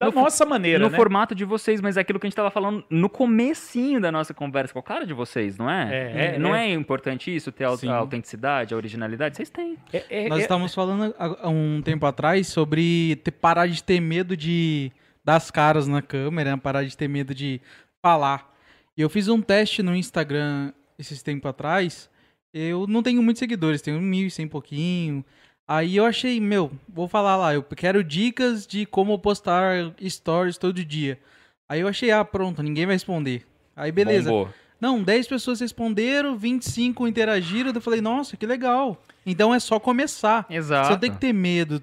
da 0.00 0.06
No 0.06 0.22
nossa 0.22 0.46
maneira, 0.46 0.78
no 0.82 0.88
né? 0.90 0.96
formato 0.96 1.34
de 1.34 1.44
vocês, 1.44 1.82
mas 1.82 1.98
é 1.98 2.00
aquilo 2.00 2.18
que 2.18 2.26
a 2.26 2.28
gente 2.28 2.32
estava 2.32 2.50
falando 2.50 2.82
no 2.88 3.10
comecinho 3.10 4.00
da 4.00 4.10
nossa 4.10 4.32
conversa 4.32 4.72
com 4.72 4.80
o 4.80 4.82
cara 4.82 5.04
de 5.04 5.12
vocês, 5.12 5.58
não 5.58 5.70
é? 5.70 5.94
É, 5.94 6.24
é, 6.34 6.38
não 6.38 6.54
é. 6.56 6.70
é, 6.70 6.72
importante 6.72 7.34
isso, 7.34 7.52
ter 7.52 7.66
a, 7.66 7.76
Sim. 7.76 7.90
a 7.90 7.96
autenticidade, 7.96 8.72
a 8.72 8.76
originalidade? 8.78 9.36
Vocês 9.36 9.50
têm. 9.50 9.76
É- 9.92 10.04
é- 10.08 10.28
Nós 10.30 10.38
é- 10.38 10.42
estávamos 10.44 10.74
falando 10.74 11.14
há 11.18 11.46
há 11.46 11.48
um 11.50 11.82
tempo 11.82 12.06
atrás 12.06 12.48
sobre 12.48 13.16
ter, 13.16 13.32
parar 13.32 13.66
de 13.66 13.84
ter 13.84 14.00
medo 14.00 14.34
de 14.34 14.90
das 15.24 15.50
caras 15.50 15.86
na 15.86 16.02
câmera, 16.02 16.52
né? 16.52 16.56
parar 16.56 16.84
de 16.84 16.96
ter 16.96 17.08
medo 17.08 17.34
de 17.34 17.60
falar. 18.00 18.52
E 18.96 19.00
eu 19.00 19.08
fiz 19.08 19.28
um 19.28 19.40
teste 19.40 19.82
no 19.82 19.94
Instagram 19.94 20.72
esses 20.98 21.22
tempos 21.22 21.48
atrás. 21.48 22.10
Eu 22.52 22.86
não 22.86 23.02
tenho 23.02 23.22
muitos 23.22 23.38
seguidores, 23.38 23.80
tenho 23.80 24.00
1.100 24.00 24.44
e 24.44 24.48
pouquinho. 24.48 25.24
Aí 25.66 25.96
eu 25.96 26.04
achei, 26.04 26.40
meu, 26.40 26.70
vou 26.88 27.08
falar 27.08 27.36
lá, 27.36 27.54
eu 27.54 27.62
quero 27.62 28.04
dicas 28.04 28.66
de 28.66 28.84
como 28.84 29.18
postar 29.18 29.94
stories 30.06 30.58
todo 30.58 30.84
dia. 30.84 31.18
Aí 31.68 31.80
eu 31.80 31.88
achei, 31.88 32.10
ah, 32.10 32.24
pronto, 32.24 32.62
ninguém 32.62 32.84
vai 32.84 32.96
responder. 32.96 33.46
Aí 33.74 33.90
beleza. 33.90 34.28
Bombou. 34.28 34.52
Não, 34.78 35.00
10 35.00 35.28
pessoas 35.28 35.60
responderam, 35.60 36.36
25 36.36 37.06
interagiram. 37.06 37.72
Eu 37.72 37.80
falei, 37.80 38.00
nossa, 38.00 38.36
que 38.36 38.44
legal. 38.44 39.00
Então 39.24 39.54
é 39.54 39.60
só 39.60 39.78
começar. 39.78 40.46
Exato. 40.50 40.86
Você 40.86 40.92
não 40.92 40.98
tem 40.98 41.12
que 41.12 41.18
ter 41.18 41.32
medo. 41.32 41.82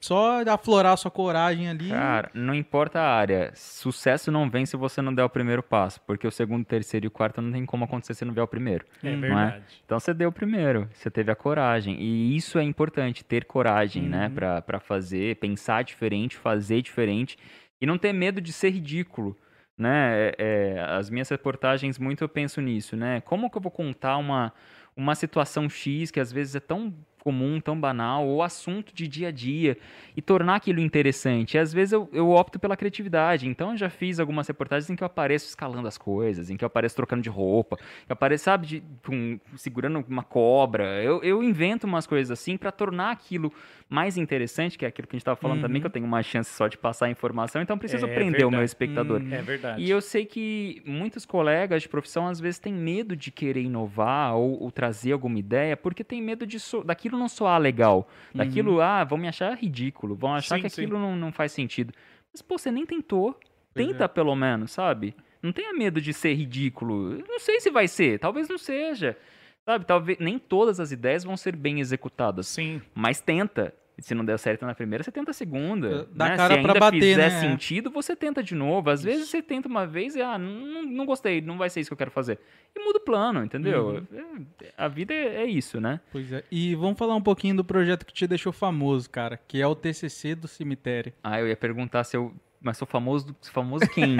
Só 0.00 0.40
aflorar 0.48 0.96
sua 0.96 1.10
coragem 1.10 1.68
ali. 1.68 1.90
Cara, 1.90 2.30
não 2.32 2.54
importa 2.54 2.98
a 3.00 3.14
área. 3.14 3.52
Sucesso 3.54 4.32
não 4.32 4.48
vem 4.48 4.64
se 4.64 4.76
você 4.76 5.02
não 5.02 5.14
der 5.14 5.24
o 5.24 5.28
primeiro 5.28 5.62
passo. 5.62 6.00
Porque 6.06 6.26
o 6.26 6.30
segundo, 6.30 6.64
terceiro 6.64 7.04
e 7.04 7.08
o 7.08 7.10
quarto 7.10 7.42
não 7.42 7.52
tem 7.52 7.66
como 7.66 7.84
acontecer 7.84 8.14
se 8.14 8.24
não 8.24 8.32
vier 8.32 8.44
o 8.44 8.48
primeiro. 8.48 8.86
é 9.02 9.10
Não 9.10 9.18
é? 9.18 9.20
verdade. 9.20 9.64
Então 9.84 10.00
você 10.00 10.14
deu 10.14 10.30
o 10.30 10.32
primeiro, 10.32 10.88
você 10.94 11.10
teve 11.10 11.30
a 11.30 11.36
coragem. 11.36 12.00
E 12.00 12.34
isso 12.34 12.58
é 12.58 12.62
importante, 12.62 13.22
ter 13.24 13.44
coragem, 13.44 14.02
né? 14.04 14.28
Uhum. 14.28 14.34
Pra, 14.34 14.62
pra 14.62 14.80
fazer, 14.80 15.36
pensar 15.36 15.84
diferente, 15.84 16.36
fazer 16.36 16.80
diferente. 16.80 17.36
E 17.80 17.86
não 17.86 17.98
ter 17.98 18.12
medo 18.14 18.40
de 18.40 18.52
ser 18.52 18.70
ridículo. 18.70 19.36
Né? 19.76 20.30
É, 20.30 20.34
é, 20.38 20.80
as 20.96 21.08
minhas 21.08 21.28
reportagens, 21.28 22.00
muito 22.00 22.24
eu 22.24 22.28
penso 22.28 22.60
nisso, 22.60 22.96
né? 22.96 23.20
Como 23.20 23.48
que 23.48 23.56
eu 23.56 23.62
vou 23.62 23.70
contar 23.70 24.16
uma, 24.16 24.52
uma 24.98 25.14
situação 25.14 25.70
X 25.70 26.10
que 26.10 26.18
às 26.18 26.32
vezes 26.32 26.56
é 26.56 26.60
tão 26.60 26.92
comum, 27.22 27.60
tão 27.60 27.78
banal, 27.78 28.26
ou 28.26 28.42
assunto 28.42 28.94
de 28.94 29.06
dia 29.08 29.28
a 29.28 29.30
dia, 29.30 29.76
e 30.16 30.22
tornar 30.22 30.56
aquilo 30.56 30.80
interessante. 30.80 31.54
E 31.54 31.58
às 31.58 31.72
vezes 31.72 31.92
eu, 31.92 32.08
eu 32.12 32.30
opto 32.30 32.58
pela 32.58 32.76
criatividade. 32.76 33.48
Então 33.48 33.72
eu 33.72 33.76
já 33.76 33.90
fiz 33.90 34.18
algumas 34.20 34.46
reportagens 34.48 34.88
em 34.90 34.96
que 34.96 35.02
eu 35.02 35.06
apareço 35.06 35.46
escalando 35.48 35.86
as 35.88 35.98
coisas, 35.98 36.50
em 36.50 36.56
que 36.56 36.64
eu 36.64 36.66
apareço 36.66 36.96
trocando 36.96 37.22
de 37.22 37.28
roupa, 37.28 37.76
que 37.76 37.82
eu 38.10 38.14
apareço, 38.14 38.44
sabe, 38.44 38.66
de- 38.66 38.82
com- 39.04 39.38
segurando 39.56 40.04
uma 40.08 40.22
cobra. 40.22 41.02
Eu, 41.02 41.22
eu 41.22 41.42
invento 41.42 41.86
umas 41.86 42.06
coisas 42.06 42.30
assim 42.30 42.56
para 42.56 42.70
tornar 42.72 43.10
aquilo 43.10 43.52
mais 43.90 44.16
interessante, 44.18 44.76
que 44.76 44.84
é 44.84 44.88
aquilo 44.88 45.08
que 45.08 45.14
a 45.14 45.16
gente 45.16 45.22
estava 45.22 45.36
falando 45.36 45.60
também, 45.62 45.76
Uhum. 45.76 45.80
que 45.82 45.86
eu 45.86 45.90
tenho 45.90 46.06
uma 46.06 46.22
chance 46.22 46.50
só 46.54 46.68
de 46.68 46.76
passar 46.76 47.06
a 47.06 47.10
informação, 47.10 47.62
então 47.62 47.74
eu 47.74 47.78
preciso 47.80 48.06
É 48.06 48.14
prender 48.14 48.46
o 48.46 48.50
meu 48.50 48.62
espectador. 48.62 49.20
Hum. 49.22 49.32
É 49.32 49.40
verdade. 49.42 49.82
E 49.82 49.88
eu 49.90 50.00
sei 50.00 50.24
que 50.26 50.82
muitos 50.84 51.24
colegas 51.24 51.82
de 51.82 51.88
profissão 51.88 52.26
às 52.26 52.38
vezes 52.38 52.58
têm 52.58 52.72
medo 52.72 53.16
de 53.16 53.30
querer 53.30 53.62
inovar 53.62 54.34
ou, 54.36 54.62
ou 54.62 54.70
trazer 54.70 55.12
alguma 55.12 55.38
ideia, 55.38 55.76
porque 55.76 56.04
tem 56.04 56.20
medo 56.22 56.46
de 56.46 56.60
so- 56.60 56.84
daquilo 56.84 57.17
não 57.18 57.28
soar 57.28 57.60
legal. 57.60 58.08
Daquilo, 58.34 58.80
ah, 58.80 59.04
vão 59.04 59.18
me 59.18 59.28
achar 59.28 59.56
ridículo, 59.56 60.14
vão 60.14 60.34
achar 60.34 60.56
Sim, 60.56 60.62
que 60.62 60.70
sim. 60.70 60.82
aquilo 60.82 60.98
não, 60.98 61.16
não 61.16 61.32
faz 61.32 61.52
sentido. 61.52 61.92
Mas, 62.32 62.40
pô, 62.40 62.56
você 62.56 62.70
nem 62.70 62.86
tentou. 62.86 63.38
Tenta 63.74 64.04
é. 64.04 64.08
pelo 64.08 64.34
menos, 64.34 64.72
sabe? 64.72 65.14
Não 65.42 65.52
tenha 65.52 65.72
medo 65.72 66.00
de 66.00 66.12
ser 66.12 66.34
ridículo. 66.34 67.22
Não 67.28 67.38
sei 67.38 67.60
se 67.60 67.70
vai 67.70 67.86
ser, 67.86 68.18
talvez 68.18 68.48
não 68.48 68.58
seja. 68.58 69.16
Sabe, 69.64 69.84
talvez 69.84 70.18
nem 70.18 70.38
todas 70.38 70.80
as 70.80 70.92
ideias 70.92 71.24
vão 71.24 71.36
ser 71.36 71.54
bem 71.54 71.78
executadas, 71.78 72.46
Sim, 72.46 72.80
mas 72.94 73.20
tenta. 73.20 73.74
Se 73.98 74.14
não 74.14 74.24
der 74.24 74.38
certo 74.38 74.64
na 74.64 74.74
primeira, 74.74 75.02
você 75.02 75.10
tenta 75.10 75.32
a 75.32 75.34
segunda. 75.34 76.08
Dá 76.12 76.28
né? 76.28 76.36
cara 76.36 76.54
se 76.54 76.60
pra 76.60 76.70
ainda 76.72 76.80
bater, 76.80 77.00
fizer 77.00 77.16
né? 77.30 77.40
sentido, 77.40 77.90
você 77.90 78.14
tenta 78.14 78.42
de 78.42 78.54
novo. 78.54 78.90
Às 78.90 79.02
vezes 79.02 79.28
você 79.28 79.42
tenta 79.42 79.68
uma 79.68 79.86
vez 79.86 80.14
e, 80.14 80.22
ah, 80.22 80.38
não, 80.38 80.84
não 80.84 81.04
gostei, 81.04 81.40
não 81.40 81.58
vai 81.58 81.68
ser 81.68 81.80
isso 81.80 81.90
que 81.90 81.94
eu 81.94 81.98
quero 81.98 82.10
fazer. 82.10 82.38
E 82.74 82.84
muda 82.84 82.98
o 82.98 83.02
plano, 83.02 83.42
entendeu? 83.42 84.04
Uhum. 84.12 84.46
É- 84.62 84.72
A 84.76 84.86
vida 84.86 85.12
é, 85.12 85.42
é 85.42 85.46
isso, 85.46 85.80
né? 85.80 86.00
Pois 86.12 86.30
é. 86.32 86.44
E 86.50 86.74
vamos 86.76 86.96
falar 86.98 87.16
um 87.16 87.22
pouquinho 87.22 87.56
do 87.56 87.64
projeto 87.64 88.06
que 88.06 88.12
te 88.12 88.26
deixou 88.26 88.52
famoso, 88.52 89.10
cara, 89.10 89.38
que 89.48 89.60
é 89.60 89.66
o 89.66 89.74
TCC 89.74 90.34
do 90.34 90.46
cemitério. 90.46 91.12
Ah, 91.22 91.40
eu 91.40 91.48
ia 91.48 91.56
perguntar 91.56 92.04
se 92.04 92.16
eu. 92.16 92.32
Mas 92.60 92.76
sou 92.76 92.86
famoso, 92.88 93.34
famoso 93.52 93.88
quem? 93.88 94.16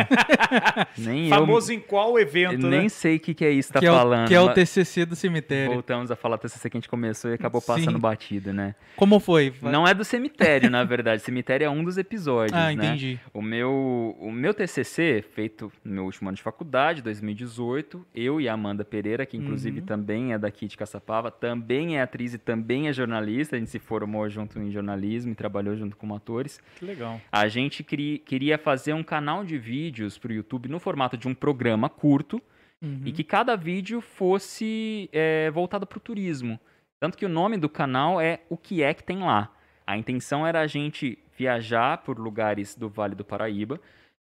nem 0.96 1.28
famoso 1.28 1.72
em 1.72 1.80
qual 1.80 2.10
eu. 2.18 2.18
evento, 2.28 2.66
Nem 2.68 2.82
né? 2.82 2.88
sei 2.88 3.16
o 3.16 3.20
que, 3.20 3.34
que 3.34 3.44
é 3.44 3.50
isso 3.50 3.68
que 3.68 3.74
tá 3.74 3.80
que, 3.80 3.86
é 3.86 3.90
o, 3.90 3.94
falando. 3.94 4.28
que 4.28 4.34
é 4.34 4.40
o 4.40 4.52
TCC 4.52 5.04
do 5.06 5.16
cemitério. 5.16 5.72
Voltamos 5.72 6.10
a 6.10 6.16
falar 6.16 6.38
TCC 6.38 6.68
que 6.70 6.76
a 6.76 6.80
gente 6.80 6.88
começou 6.88 7.30
e 7.30 7.34
acabou 7.34 7.60
passando 7.62 7.92
Sim. 7.94 7.98
batido, 7.98 8.52
né? 8.52 8.74
Como 8.96 9.18
foi? 9.18 9.52
Não 9.62 9.86
é 9.86 9.94
do 9.94 10.04
cemitério, 10.04 10.70
na 10.70 10.84
verdade. 10.84 11.22
Cemitério 11.22 11.64
é 11.64 11.70
um 11.70 11.82
dos 11.82 11.98
episódios, 11.98 12.52
Ah, 12.56 12.66
né? 12.66 12.72
entendi. 12.72 13.18
O 13.32 13.40
meu, 13.42 14.16
o 14.20 14.30
meu 14.30 14.52
TCC, 14.54 15.24
feito 15.34 15.72
no 15.84 15.94
meu 15.94 16.04
último 16.04 16.28
ano 16.28 16.36
de 16.36 16.42
faculdade, 16.42 17.02
2018, 17.02 18.04
eu 18.14 18.40
e 18.40 18.48
a 18.48 18.52
Amanda 18.52 18.84
Pereira, 18.84 19.24
que 19.26 19.36
inclusive 19.36 19.80
Uhum. 19.80 19.86
também 19.86 20.32
é 20.32 20.38
daqui 20.38 20.66
de 20.66 20.76
Caçapava, 20.76 21.30
também 21.30 21.98
é 21.98 22.02
atriz 22.02 22.34
e 22.34 22.38
também 22.38 22.88
é 22.88 22.92
jornalista, 22.92 23.56
a 23.56 23.58
gente 23.58 23.70
se 23.70 23.78
formou 23.78 24.28
junto 24.28 24.58
em 24.58 24.70
jornalismo 24.70 25.32
e 25.32 25.34
trabalhou 25.34 25.76
junto 25.76 25.96
com 25.96 26.14
atores. 26.14 26.60
Que 26.78 26.84
legal. 26.84 27.20
A 27.32 27.48
gente 27.48 27.82
cri- 27.82 28.18
queria 28.28 28.56
fazer 28.58 28.92
um 28.92 29.02
canal 29.02 29.42
de 29.44 29.58
vídeos 29.58 30.16
para 30.18 30.30
o 30.30 30.34
YouTube 30.34 30.68
no 30.68 30.78
formato 30.78 31.16
de 31.16 31.26
um 31.26 31.34
programa 31.34 31.88
curto 31.88 32.40
Uhum. 32.80 33.02
e 33.04 33.10
que 33.10 33.24
cada 33.24 33.56
vídeo 33.56 34.00
fosse 34.00 35.08
é, 35.12 35.50
voltado 35.50 35.84
para 35.84 35.96
o 35.98 36.00
turismo. 36.00 36.60
Tanto 37.00 37.18
que 37.18 37.26
o 37.26 37.28
nome 37.28 37.56
do 37.56 37.68
canal 37.68 38.20
é 38.20 38.38
O 38.48 38.56
Que 38.56 38.84
É 38.84 38.94
Que 38.94 39.02
Tem 39.02 39.18
Lá. 39.18 39.52
A 39.84 39.96
intenção 39.98 40.46
era 40.46 40.60
a 40.60 40.66
gente 40.68 41.18
viajar 41.36 41.98
por 41.98 42.20
lugares 42.20 42.76
do 42.76 42.88
Vale 42.88 43.16
do 43.16 43.24
Paraíba 43.24 43.80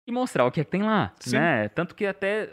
e 0.07 0.11
mostrar 0.11 0.45
o 0.45 0.51
que 0.51 0.61
é 0.61 0.63
que 0.63 0.69
tem 0.69 0.83
lá, 0.83 1.13
Sim. 1.19 1.37
né? 1.37 1.67
Tanto 1.69 1.95
que 1.95 2.05
até 2.05 2.49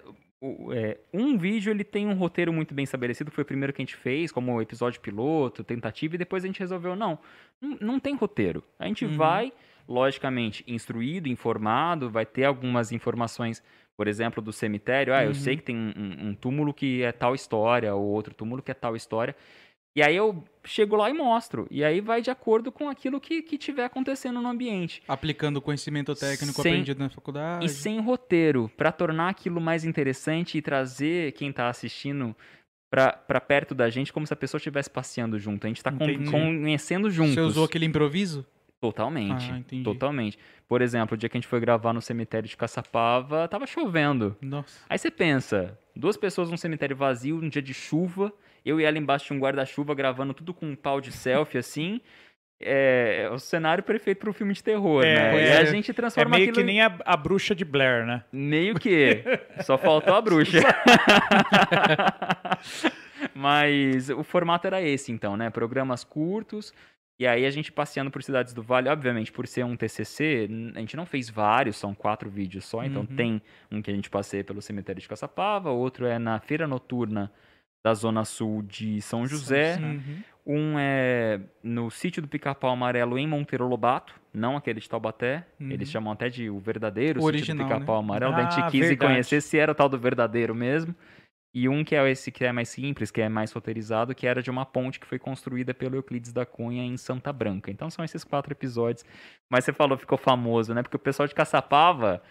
é, 0.72 0.98
um 1.12 1.36
vídeo 1.36 1.70
ele 1.70 1.84
tem 1.84 2.06
um 2.06 2.14
roteiro 2.14 2.50
muito 2.50 2.72
bem 2.72 2.84
estabelecido, 2.84 3.30
foi 3.30 3.42
o 3.42 3.46
primeiro 3.46 3.72
que 3.72 3.82
a 3.82 3.84
gente 3.84 3.96
fez, 3.96 4.32
como 4.32 4.62
episódio 4.62 5.00
piloto, 5.02 5.62
tentativa, 5.62 6.14
e 6.14 6.18
depois 6.18 6.44
a 6.44 6.46
gente 6.46 6.60
resolveu, 6.60 6.96
não, 6.96 7.18
não, 7.60 7.76
não 7.78 8.00
tem 8.00 8.14
roteiro. 8.14 8.62
A 8.78 8.86
gente 8.86 9.04
Uhum. 9.04 9.16
vai, 9.18 9.52
logicamente, 9.90 10.62
instruído, 10.66 11.29
informado, 11.29 12.09
vai 12.09 12.24
ter 12.24 12.44
algumas 12.44 12.92
informações, 12.92 13.62
por 13.96 14.07
exemplo, 14.07 14.40
do 14.40 14.53
cemitério. 14.53 15.12
Ah, 15.12 15.22
eu 15.24 15.29
Uhum. 15.29 15.35
sei 15.35 15.57
que 15.57 15.62
tem 15.64 15.76
um, 15.76 16.29
um- 16.29 16.35
túmulo 16.35 16.72
que 16.72 17.03
é 17.03 17.11
tal 17.12 17.35
história, 17.35 17.94
ou 17.94 18.05
outro 18.07 18.33
túmulo 18.33 18.62
que 18.62 18.70
é 18.70 18.74
tal 18.74 18.94
história. 18.94 19.35
E 19.96 20.00
aí 20.03 20.14
eu 20.14 20.44
chego 20.64 20.94
lá 20.94 21.11
e 21.11 21.12
mostro. 21.12 21.66
E 21.68 21.83
aí 21.83 22.00
vai 22.00 22.22
de 22.22 22.31
acordo 22.31 22.70
com 22.70 22.88
aquilo 22.88 23.20
que, 23.20 23.42
que 23.42 23.59
tiver 23.59 23.85
acontecendo 23.85 24.40
no 24.40 24.48
ambiente. 24.48 25.03
Aplicando 25.09 25.57
o 25.57 25.61
conhecimento 25.61 26.14
técnico 26.14 26.62
Sem- 26.62 26.72
aprendido 26.74 27.00
na 27.00 27.11
faculdade. 27.11 27.64
E 27.66 27.68
sem 27.68 27.98
roteiro, 28.00 28.70
pra 28.76 28.92
tornar 28.92 29.29
aquilo 29.29 29.61
mais 29.61 29.85
interessante 29.85 30.57
e 30.57 30.62
trazer 30.62 31.33
quem 31.33 31.50
tá 31.53 31.68
assistindo 31.68 32.37
pra, 32.88 33.12
pra 33.12 33.40
perto 33.40 33.74
da 33.74 33.90
gente, 33.90 34.12
como 34.12 34.24
se 34.24 34.33
a 34.33 34.37
pessoa 34.37 34.59
estivesse 34.59 34.88
passeando 34.88 35.37
junto. 35.40 35.66
A 35.66 35.68
gente 35.68 35.83
tá 35.83 35.90
Entendi. 35.90 36.31
conhecendo 36.31 37.11
juntos. 37.11 37.35
Você 37.35 37.40
usou 37.40 37.64
aquele 37.64 37.87
improviso? 37.87 38.46
Totalmente. 38.80 39.50
Ah, 39.52 39.58
entendi. 39.58 39.82
totalmente. 39.84 40.38
Por 40.68 40.80
exemplo, 40.80 41.14
o 41.14 41.18
dia 41.18 41.28
que 41.28 41.36
a 41.36 41.40
gente 41.40 41.48
foi 41.48 41.60
gravar 41.60 41.92
no 41.92 42.00
cemitério 42.00 42.48
de 42.48 42.56
Caçapava, 42.56 43.46
tava 43.48 43.66
chovendo. 43.66 44.36
Nossa. 44.40 44.84
Aí 44.88 44.96
você 44.98 45.10
pensa, 45.10 45.78
duas 45.94 46.16
pessoas 46.16 46.50
num 46.50 46.56
cemitério 46.56 46.96
vazio, 46.96 47.36
num 47.40 47.48
dia 47.48 47.60
de 47.60 47.74
chuva, 47.74 48.32
eu 48.64 48.80
e 48.80 48.84
ela 48.84 48.96
embaixo 48.98 49.26
de 49.26 49.32
um 49.34 49.38
guarda-chuva 49.38 49.94
gravando 49.94 50.32
tudo 50.32 50.54
com 50.54 50.66
um 50.66 50.76
pau 50.76 51.00
de 51.00 51.12
selfie, 51.12 51.58
assim. 51.58 52.00
É, 52.62 53.22
é 53.24 53.30
o 53.30 53.38
cenário 53.38 53.82
perfeito 53.82 54.18
para 54.18 54.28
um 54.28 54.34
filme 54.34 54.52
de 54.52 54.62
terror, 54.62 55.02
É, 55.02 55.14
né? 55.14 55.30
pois 55.30 55.48
E 55.48 55.52
a 55.52 55.60
é. 55.62 55.66
gente 55.66 55.90
É 55.90 55.94
transforma 55.94 56.36
meio 56.36 56.42
aquilo 56.44 56.56
que 56.56 56.62
em- 56.62 56.66
nem 56.66 56.82
a, 56.82 56.94
a 57.06 57.16
bruxa 57.16 57.54
de 57.54 57.64
Blair, 57.64 58.04
né? 58.06 58.22
Meio 58.30 58.74
que. 58.78 59.24
Só 59.64 59.78
faltou 59.78 60.14
a 60.14 60.20
bruxa. 60.20 60.58
Mas 63.34 64.08
o 64.10 64.22
formato 64.22 64.66
era 64.66 64.80
esse, 64.82 65.12
então, 65.12 65.36
né? 65.36 65.50
Programas 65.50 66.04
curtos. 66.04 66.72
E 67.20 67.26
aí 67.26 67.44
a 67.44 67.50
gente 67.50 67.70
passeando 67.70 68.11
por 68.11 68.22
cidades 68.22 68.54
do 68.54 68.62
Vale, 68.62 68.88
obviamente, 68.88 69.30
por 69.30 69.46
ser 69.46 69.62
um 69.62 69.76
TCC, 69.76 70.48
a 70.74 70.78
gente 70.80 70.96
não 70.96 71.04
fez 71.04 71.28
vários, 71.28 71.76
são 71.76 71.94
quatro 71.94 72.30
vídeos 72.30 72.64
só. 72.64 72.83
Então 72.83 73.02
Uhum. 73.02 73.14
tem 73.14 73.42
um 73.70 73.83
que 73.83 73.90
a 73.90 73.94
gente 73.94 74.09
passeia 74.09 74.42
pelo 74.42 74.62
cemitério 74.62 75.02
de 75.02 75.06
Caçapava, 75.06 75.68
outro 75.70 76.06
é 76.06 76.18
na 76.18 76.40
feira 76.40 76.66
noturna 76.66 77.30
da 77.85 77.92
zona 77.92 78.24
sul 78.24 78.62
de 78.62 79.02
São 79.02 79.26
José. 79.26 79.76
Uhum. 79.78 80.22
Um 80.46 80.78
é 80.78 81.40
no 81.62 81.90
sítio 81.90 82.22
do 82.22 82.26
Pica-Pau 82.28 82.70
Amarelo 82.70 83.18
em 83.18 83.26
Monteiro 83.26 83.68
Lobato, 83.68 84.14
não 84.33 84.56
aquele 84.56 84.80
de 84.80 84.88
Taubaté. 84.88 85.46
Uhum. 85.61 85.70
Eles 85.70 85.90
chamam 85.90 86.14
até 86.14 86.30
de 86.30 86.48
o 86.48 86.59
verdadeiro 86.59 87.20
O 87.20 87.22
sítio 87.24 87.37
original, 87.37 87.68
do 87.68 87.74
Pica-Pau 87.74 87.96
né? 87.96 88.02
Amarelo. 88.02 88.33
Daí 88.33 88.46
a 88.46 88.50
gente 88.50 88.61
Ah, 88.64 88.70
quis 88.70 88.80
verdade. 88.88 89.12
conhecer 89.12 89.42
se 89.42 89.59
era 89.59 89.72
o 89.72 89.74
tal 89.74 89.90
do 89.90 89.98
verdadeiro 89.98 90.54
mesmo. 90.54 90.94
E 91.52 91.68
um 91.68 91.82
que 91.82 91.96
é 91.96 92.08
esse 92.10 92.30
que 92.30 92.44
é 92.44 92.52
mais 92.52 92.68
simples, 92.68 93.10
que 93.10 93.20
é 93.20 93.28
mais 93.28 93.50
roteirizado, 93.50 94.14
que 94.14 94.24
era 94.26 94.40
de 94.40 94.50
uma 94.50 94.64
ponte 94.64 95.00
que 95.00 95.06
foi 95.06 95.18
construída 95.18 95.74
pelo 95.74 95.96
Euclides 95.96 96.32
da 96.32 96.46
Cunha 96.46 96.84
em 96.84 96.96
Santa 96.96 97.32
Branca. 97.32 97.70
Então 97.72 97.90
são 97.90 98.04
esses 98.04 98.22
quatro 98.22 98.52
episódios. 98.52 99.04
Mas 99.50 99.64
você 99.64 99.72
falou, 99.72 99.98
ficou 99.98 100.16
famoso, 100.16 100.72
né? 100.72 100.82
Porque 100.82 100.96
o 100.96 101.00
pessoal 101.00 101.26
de 101.26 101.34
Caçapava. 101.34 102.22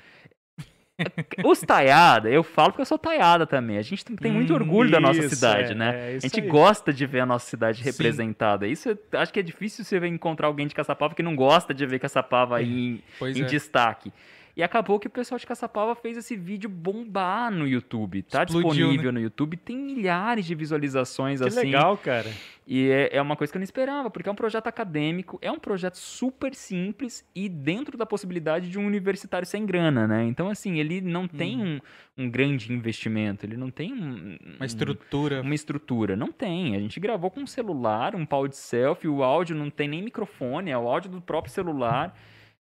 Os 1.45 1.62
taiada, 1.62 2.29
eu 2.29 2.43
falo 2.43 2.71
porque 2.71 2.82
eu 2.82 2.86
sou 2.86 2.97
taiada 2.97 3.47
também. 3.47 3.77
A 3.77 3.82
gente 3.82 4.03
tem 4.03 4.32
muito 4.32 4.51
Hum, 4.51 4.55
orgulho 4.55 4.91
da 4.91 4.99
nossa 4.99 5.19
isso, 5.19 5.36
cidade, 5.36 5.71
é, 5.71 5.75
né? 5.75 5.95
é 5.95 6.08
a 6.08 6.15
isso 6.17 6.27
gente 6.27 6.41
aí. 6.41 6.47
gosta 6.47 6.91
de 6.91 7.05
ver 7.05 7.21
a 7.21 7.25
nossa 7.25 7.45
cidade 7.49 7.77
Sim. 7.79 7.86
representada. 7.86 8.67
Isso 8.67 8.89
é- 8.89 9.17
acho 9.17 9.32
que 9.32 9.39
é 9.39 9.43
difícil 9.43 9.86
você 9.86 9.97
encontrar 10.08 10.47
alguém 10.47 10.67
de 10.67 10.75
Caçapava 10.75 11.15
que 11.15 11.23
não 11.23 11.36
gosta 11.36 11.73
de 11.73 11.86
ver 11.86 11.99
Caçapava 11.99 12.58
aí 12.58 12.69
em, 12.95 13.03
Pois 13.17 13.38
em 13.38 13.43
é. 13.43 13.45
destaque. 13.45 14.12
E 14.60 14.63
acabou 14.63 15.00
que 15.00 15.08
o 15.08 15.10
pessoal 15.10 15.39
de 15.39 15.48
Caçapava 15.48 15.95
fez 15.95 16.17
esse 16.17 16.36
vídeo 16.36 16.69
bombar 16.69 17.50
no 17.50 17.65
YouTube. 17.65 18.24
Tá 18.24 18.43
Explodiu, 18.43 18.72
disponível 18.72 19.13
no 19.13 19.22
YouTube, 19.22 19.56
tem 19.56 19.78
milhares 19.78 20.45
de 20.45 20.54
visualizações 20.54 21.39
Que 21.39 21.48
assim. 21.48 21.62
legal, 21.62 21.95
cara. 21.95 22.30
E 22.67 22.89
é, 22.89 23.15
é 23.15 23.22
uma 23.22 23.38
coisa 23.38 23.54
que 23.54 23.58
eu 23.58 23.62
não 23.62 23.63
esperava, 23.63 24.10
porque 24.10 24.28
é 24.28 24.32
um 24.34 24.36
projeto 24.36 24.67
acadêmico, 24.67 25.39
é 25.41 25.50
um 25.50 25.58
projeto 25.58 25.95
super 25.95 26.54
simples 26.54 27.26
e 27.34 27.48
dentro 27.48 27.98
da 27.98 28.06
possibilidade 28.06 28.69
de 28.69 28.78
um 28.78 28.86
universitário 28.86 29.48
sem 29.48 29.65
grana, 29.65 30.06
né? 30.06 30.26
Então, 30.26 30.50
assim, 30.50 30.78
ele 30.78 31.00
não 31.00 31.26
tem 31.26 31.63
um, 31.63 31.80
um 32.17 32.30
grande 32.30 32.74
investimento, 32.74 33.45
ele 33.45 33.56
não 33.56 33.72
tem 33.72 33.93
um, 33.93 34.38
Uma 34.58 34.65
estrutura. 34.65 35.41
uma 35.41 35.56
estrutura. 35.56 36.17
Não 36.17 36.34
tem. 36.34 36.76
A 36.76 36.80
gente 36.82 37.00
gravou 37.00 37.32
com 37.32 37.39
um 37.39 37.48
celular, 37.48 38.13
um 38.13 38.26
pau 38.26 38.45
de 38.45 38.58
selfie, 38.58 39.08
o 39.08 39.24
áudio 39.24 39.56
não 39.56 39.69
tem 39.69 39.88
nem 39.88 40.04
microfone, 40.04 40.69
é 40.69 40.78
o 40.78 40.86
áudio 40.86 41.10
do 41.10 41.22
próprio 41.22 41.54
celular. 41.54 42.13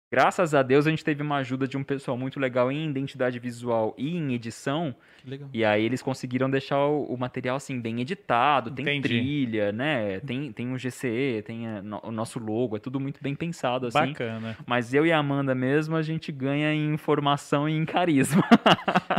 Graças 0.10 0.56
a 0.56 0.64
Deus 0.64 0.88
a 0.88 0.90
gente 0.90 1.04
teve 1.04 1.22
uma 1.22 1.36
ajuda 1.38 1.68
de 1.68 1.76
um 1.76 1.84
pessoal 1.84 2.18
muito 2.18 2.40
legal 2.40 2.72
em 2.72 2.90
identidade 2.90 3.38
visual 3.40 3.94
e 3.98 4.16
em 4.16 4.34
edição. 4.34 4.96
Que 5.22 5.30
legal. 5.30 5.50
E 5.54 5.66
aí 5.66 5.84
eles 5.84 6.02
conseguiram 6.02 6.50
deixar 6.50 6.80
o, 6.86 7.04
o 7.14 7.18
material 7.18 7.58
assim 7.58 7.78
bem 7.82 8.00
editado, 8.00 8.72
tem 8.72 8.84
Entendi. 8.86 9.02
trilha, 9.02 9.72
né? 9.74 10.22
Tem, 10.22 10.50
tem 10.54 10.68
um 10.70 10.78
GCE, 10.78 11.44
tem 11.46 11.68
a- 11.68 11.82
no- 11.82 12.00
o 12.04 12.12
nosso 12.12 12.40
logo, 12.40 12.78
é 12.78 12.80
tudo 12.80 13.02
muito 13.02 13.22
bem 13.22 13.36
pensado 13.36 13.88
assim. 13.88 14.00
Bacana. 14.00 14.56
Mas 14.66 14.94
eu 14.94 15.06
e 15.06 15.12
a 15.12 15.18
Amanda 15.18 15.54
mesmo, 15.54 15.98
a 15.98 16.02
gente 16.02 16.32
ganha 16.32 16.74
em 16.74 16.94
informação 16.94 17.68
e 17.68 17.74
em 17.74 17.84
carisma. 17.84 18.44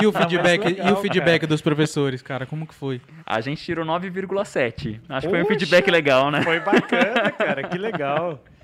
E 0.00 0.06
o 0.06 0.12
feedback, 0.12 0.64
legal, 0.64 0.88
e 0.88 0.92
o 0.92 0.96
feedback 0.96 1.46
dos 1.46 1.60
professores, 1.60 2.22
cara, 2.22 2.46
como 2.46 2.66
que 2.66 2.74
foi? 2.74 3.00
A 3.26 3.42
gente 3.42 3.62
tirou 3.62 3.84
9,7. 3.84 5.00
Acho 5.08 5.26
que 5.26 5.30
foi 5.30 5.42
um 5.42 5.44
Poxa! 5.44 5.58
feedback 5.58 5.90
legal, 5.90 6.30
né? 6.30 6.40
Foi 6.42 6.60
bacana, 6.60 7.30
cara. 7.30 7.62
Que 7.68 7.76
legal. 7.76 8.42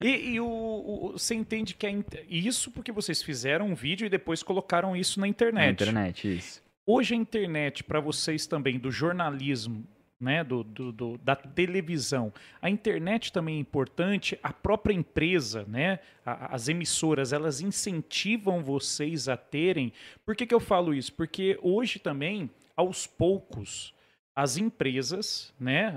E, 0.00 0.34
e 0.34 0.40
o, 0.40 0.46
o- 0.46 1.12
você 1.12 1.34
entende 1.34 1.74
que 1.74 1.86
é 1.86 1.94
isso 2.28 2.70
porque 2.70 2.92
vocês 2.92 3.22
fizeram 3.22 3.66
um 3.68 3.74
vídeo 3.74 4.06
e 4.06 4.10
depois 4.10 4.42
colocaram 4.42 4.94
isso 4.96 5.18
na 5.20 5.26
internet. 5.26 5.64
Na 5.64 5.70
internet, 5.90 6.36
isso. 6.36 6.62
Hoje 6.86 7.14
a 7.14 7.16
internet, 7.16 7.82
para 7.84 8.00
vocês 8.00 8.46
também, 8.46 8.78
do 8.78 8.90
jornalismo, 8.90 9.84
né, 10.20 10.42
do, 10.42 10.64
do- 10.64 10.90
do- 10.92 11.18
da 11.18 11.36
televisão, 11.36 12.32
a 12.62 12.70
internet 12.70 13.32
também 13.32 13.56
é 13.56 13.60
importante, 13.60 14.38
a 14.42 14.52
própria 14.52 14.94
empresa, 14.94 15.64
né, 15.68 15.98
a- 16.24 16.54
as 16.54 16.68
emissoras, 16.68 17.32
elas 17.32 17.60
incentivam 17.60 18.62
vocês 18.62 19.28
a 19.28 19.36
terem. 19.36 19.92
Por 20.24 20.34
que, 20.34 20.46
que 20.46 20.54
eu 20.54 20.60
falo 20.60 20.94
isso? 20.94 21.12
Porque 21.12 21.58
hoje 21.62 21.98
também, 21.98 22.50
aos 22.76 23.06
poucos, 23.06 23.92
as 24.38 24.56
empresas, 24.56 25.52
né, 25.58 25.92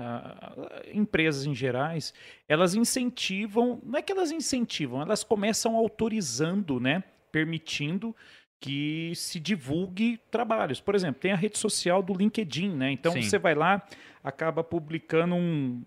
empresas 0.92 1.46
em 1.46 1.54
gerais, 1.54 2.12
elas 2.48 2.74
incentivam, 2.74 3.80
não 3.84 4.00
é 4.00 4.02
que 4.02 4.10
elas 4.10 4.32
incentivam, 4.32 5.00
elas 5.00 5.22
começam 5.22 5.76
autorizando, 5.76 6.80
né, 6.80 7.04
permitindo 7.30 8.12
que 8.60 9.12
se 9.14 9.38
divulgue 9.38 10.18
trabalhos. 10.28 10.80
Por 10.80 10.96
exemplo, 10.96 11.20
tem 11.20 11.30
a 11.30 11.36
rede 11.36 11.56
social 11.56 12.02
do 12.02 12.12
LinkedIn, 12.12 12.74
né? 12.74 12.90
Então 12.90 13.12
Sim. 13.12 13.22
você 13.22 13.38
vai 13.38 13.54
lá, 13.54 13.80
acaba 14.24 14.64
publicando 14.64 15.36
um 15.36 15.80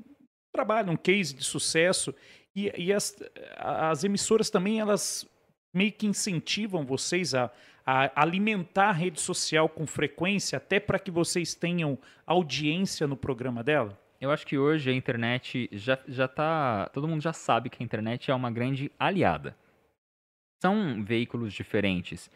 trabalho, 0.54 0.94
um 0.94 0.98
case 0.98 1.36
de 1.36 1.44
sucesso 1.44 2.16
e, 2.56 2.72
e 2.78 2.94
as, 2.94 3.22
as 3.58 4.06
emissoras 4.06 4.50
também 4.50 4.80
elas 4.80 5.28
meio 5.74 5.92
que 5.92 6.08
incentivam 6.08 6.86
vocês 6.86 7.36
a, 7.36 7.52
a 7.86 8.12
alimentar 8.20 8.90
a 8.90 8.94
rede 8.94 9.22
social 9.22 9.70
com 9.70 9.86
frequência, 9.86 10.58
até 10.58 10.80
para 10.80 10.98
que 10.98 11.12
vocês 11.12 11.54
tenham 11.54 11.98
audiência 12.26 13.06
no 13.06 13.16
programa 13.16 13.64
dela. 13.64 14.00
Eu 14.20 14.32
acho 14.32 14.48
que 14.48 14.58
hoje 14.58 14.90
a 14.90 14.94
internet 14.94 15.70
já, 15.72 16.00
já 16.08 16.28
tá. 16.28 16.90
Todo 16.94 17.08
mundo 17.08 17.22
já 17.22 17.34
sabe 17.34 17.70
que 17.70 17.84
a 17.84 17.86
internet 17.86 18.32
é 18.32 18.34
uma 18.34 18.50
grande 18.50 18.92
aliada. 18.98 19.56
São 20.64 21.04
veículos 21.04 21.54
diferentes. 21.54 22.32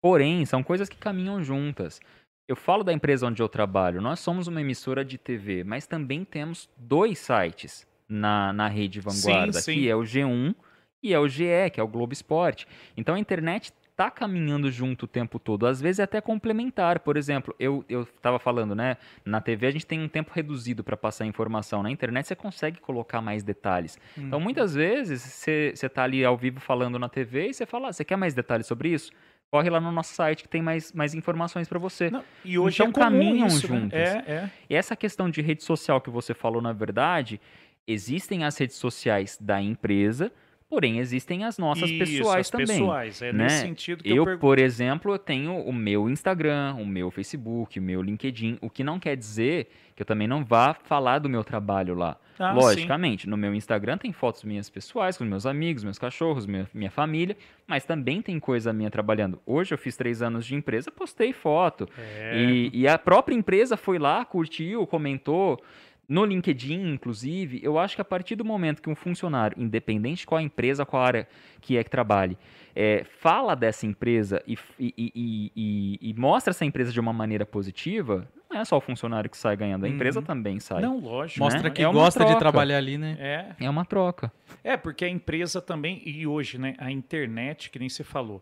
Porém, 0.00 0.44
são 0.44 0.62
coisas 0.62 0.88
que 0.88 0.96
caminham 0.96 1.42
juntas. 1.42 2.00
Eu 2.48 2.54
falo 2.54 2.84
da 2.84 2.92
empresa 2.92 3.26
onde 3.26 3.42
eu 3.42 3.48
trabalho. 3.48 4.00
Nós 4.00 4.20
somos 4.20 4.46
uma 4.46 4.60
emissora 4.60 5.04
de 5.04 5.18
TV, 5.18 5.64
mas 5.64 5.84
também 5.86 6.24
temos 6.24 6.70
dois 6.76 7.18
sites 7.18 7.84
na, 8.08 8.52
na 8.52 8.68
rede 8.68 9.00
Vanguarda, 9.00 9.54
Sim, 9.54 9.60
sim. 9.60 9.74
que 9.74 9.88
é 9.88 9.96
o 9.96 10.02
G1 10.02 10.54
e 11.02 11.12
é 11.12 11.18
o 11.18 11.26
GE, 11.26 11.70
que 11.72 11.80
é 11.80 11.82
o 11.82 11.88
Globo 11.88 12.12
Esporte. 12.12 12.68
Então 12.96 13.16
a 13.16 13.18
internet 13.18 13.72
tá 13.96 14.10
caminhando 14.10 14.70
junto 14.70 15.04
o 15.04 15.08
tempo 15.08 15.38
todo. 15.38 15.66
Às 15.66 15.80
vezes 15.80 15.98
é 16.00 16.02
até 16.02 16.20
complementar. 16.20 17.00
Por 17.00 17.16
exemplo, 17.16 17.54
eu, 17.58 17.82
eu 17.88 18.04
tava 18.20 18.38
falando, 18.38 18.74
né? 18.74 18.98
Na 19.24 19.40
TV 19.40 19.66
a 19.66 19.70
gente 19.70 19.86
tem 19.86 20.00
um 20.00 20.08
tempo 20.08 20.30
reduzido 20.34 20.84
para 20.84 20.96
passar 20.96 21.24
informação. 21.24 21.82
Na 21.82 21.90
internet 21.90 22.26
você 22.26 22.36
consegue 22.36 22.78
colocar 22.78 23.22
mais 23.22 23.42
detalhes. 23.42 23.98
Então 24.16 24.38
muitas 24.38 24.74
vezes 24.74 25.22
você 25.22 25.72
você 25.74 25.88
tá 25.88 26.04
ali 26.04 26.24
ao 26.24 26.36
vivo 26.36 26.60
falando 26.60 26.98
na 26.98 27.08
TV 27.08 27.48
e 27.48 27.54
você 27.54 27.64
fala, 27.64 27.88
ah, 27.88 27.92
você 27.92 28.04
quer 28.04 28.16
mais 28.16 28.34
detalhes 28.34 28.66
sobre 28.66 28.90
isso? 28.90 29.10
Corre 29.50 29.70
lá 29.70 29.80
no 29.80 29.92
nosso 29.92 30.12
site 30.12 30.42
que 30.42 30.48
tem 30.48 30.60
mais, 30.60 30.92
mais 30.92 31.14
informações 31.14 31.68
para 31.68 31.78
você. 31.78 32.10
Não, 32.10 32.22
e 32.44 32.58
hoje 32.58 32.82
Então 32.82 32.88
é 32.90 32.92
caminham 32.92 33.46
isso, 33.46 33.72
né? 33.72 33.80
juntos. 33.80 33.98
É, 33.98 34.24
é. 34.26 34.50
E 34.68 34.74
essa 34.74 34.94
questão 34.96 35.30
de 35.30 35.40
rede 35.40 35.62
social 35.62 36.00
que 36.00 36.10
você 36.10 36.34
falou, 36.34 36.60
na 36.60 36.72
verdade, 36.72 37.40
existem 37.86 38.44
as 38.44 38.58
redes 38.58 38.76
sociais 38.76 39.38
da 39.40 39.62
empresa, 39.62 40.32
Porém, 40.68 40.98
existem 40.98 41.44
as 41.44 41.58
nossas 41.58 41.88
Isso, 41.88 41.98
pessoais 41.98 42.46
as 42.46 42.50
também. 42.50 42.66
pessoais. 42.66 43.22
É 43.22 43.32
né? 43.32 43.44
nesse 43.44 43.60
sentido 43.60 44.02
que 44.02 44.10
Eu, 44.10 44.16
eu, 44.16 44.24
pergunto. 44.24 44.40
por 44.40 44.58
exemplo, 44.58 45.12
eu 45.14 45.18
tenho 45.18 45.56
o 45.60 45.72
meu 45.72 46.10
Instagram, 46.10 46.74
o 46.74 46.84
meu 46.84 47.10
Facebook, 47.10 47.78
o 47.78 47.82
meu 47.82 48.02
LinkedIn, 48.02 48.58
o 48.60 48.68
que 48.68 48.82
não 48.82 48.98
quer 48.98 49.16
dizer 49.16 49.68
que 49.94 50.02
eu 50.02 50.06
também 50.06 50.26
não 50.28 50.44
vá 50.44 50.74
falar 50.74 51.20
do 51.20 51.28
meu 51.28 51.42
trabalho 51.44 51.94
lá. 51.94 52.16
Ah, 52.38 52.52
Logicamente, 52.52 53.26
no 53.26 53.36
meu 53.36 53.54
Instagram 53.54 53.96
tem 53.96 54.12
fotos 54.12 54.44
minhas 54.44 54.68
pessoais, 54.68 55.16
com 55.16 55.24
meus 55.24 55.46
amigos, 55.46 55.82
meus 55.82 55.98
cachorros, 55.98 56.44
minha, 56.44 56.68
minha 56.74 56.90
família, 56.90 57.34
mas 57.66 57.84
também 57.84 58.20
tem 58.20 58.38
coisa 58.38 58.74
minha 58.74 58.90
trabalhando. 58.90 59.40
Hoje 59.46 59.72
eu 59.72 59.78
fiz 59.78 59.96
três 59.96 60.20
anos 60.20 60.44
de 60.44 60.54
empresa, 60.54 60.90
postei 60.90 61.32
foto. 61.32 61.88
É. 61.96 62.36
E, 62.36 62.70
e 62.74 62.86
a 62.86 62.98
própria 62.98 63.34
empresa 63.34 63.76
foi 63.76 63.98
lá, 63.98 64.22
curtiu, 64.24 64.86
comentou. 64.86 65.62
No 66.08 66.24
LinkedIn, 66.24 66.92
inclusive, 66.92 67.60
eu 67.64 67.78
acho 67.78 67.96
que 67.96 68.00
a 68.00 68.04
partir 68.04 68.36
do 68.36 68.44
momento 68.44 68.80
que 68.80 68.88
um 68.88 68.94
funcionário, 68.94 69.60
independente 69.60 70.20
de 70.20 70.26
qual 70.26 70.40
empresa, 70.40 70.86
qual 70.86 71.02
área 71.02 71.26
que 71.60 71.76
é 71.76 71.82
que 71.82 71.90
trabalhe, 71.90 72.38
é, 72.76 73.02
fala 73.04 73.56
dessa 73.56 73.86
empresa 73.86 74.40
e, 74.46 74.56
e- 74.78 74.94
e- 74.96 75.52
e- 75.56 76.10
e 76.10 76.14
mostra 76.14 76.52
essa 76.52 76.64
empresa 76.64 76.92
de 76.92 77.00
uma 77.00 77.12
maneira 77.12 77.44
positiva, 77.44 78.28
não 78.48 78.60
é 78.60 78.64
só 78.64 78.76
o 78.76 78.80
funcionário 78.80 79.28
que 79.28 79.36
sai 79.36 79.56
ganhando, 79.56 79.84
a 79.84 79.88
empresa 79.88 80.20
Uhum. 80.20 80.24
também 80.26 80.60
sai. 80.60 80.80
Não, 80.80 81.00
lógico. 81.00 81.40
Mostra 81.40 81.64
né? 81.64 81.70
que 81.70 81.82
É 81.82 81.90
gosta 81.90 82.20
de 82.20 82.26
troca. 82.26 82.38
trabalhar 82.38 82.76
ali, 82.76 82.96
né? 82.96 83.16
É. 83.58 83.64
É 83.64 83.68
uma 83.68 83.84
troca. 83.84 84.32
É, 84.62 84.76
porque 84.76 85.04
a 85.04 85.08
empresa 85.08 85.60
também, 85.60 86.00
e 86.08 86.24
hoje, 86.24 86.56
né, 86.56 86.76
a 86.78 86.88
internet, 86.92 87.68
que 87.68 87.80
nem 87.80 87.88
você 87.88 88.04
falou, 88.04 88.40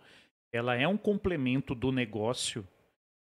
ela 0.53 0.75
é 0.77 0.87
um 0.87 0.99
complemento 0.99 1.75
do 1.75 1.91
negócio, 1.91 2.67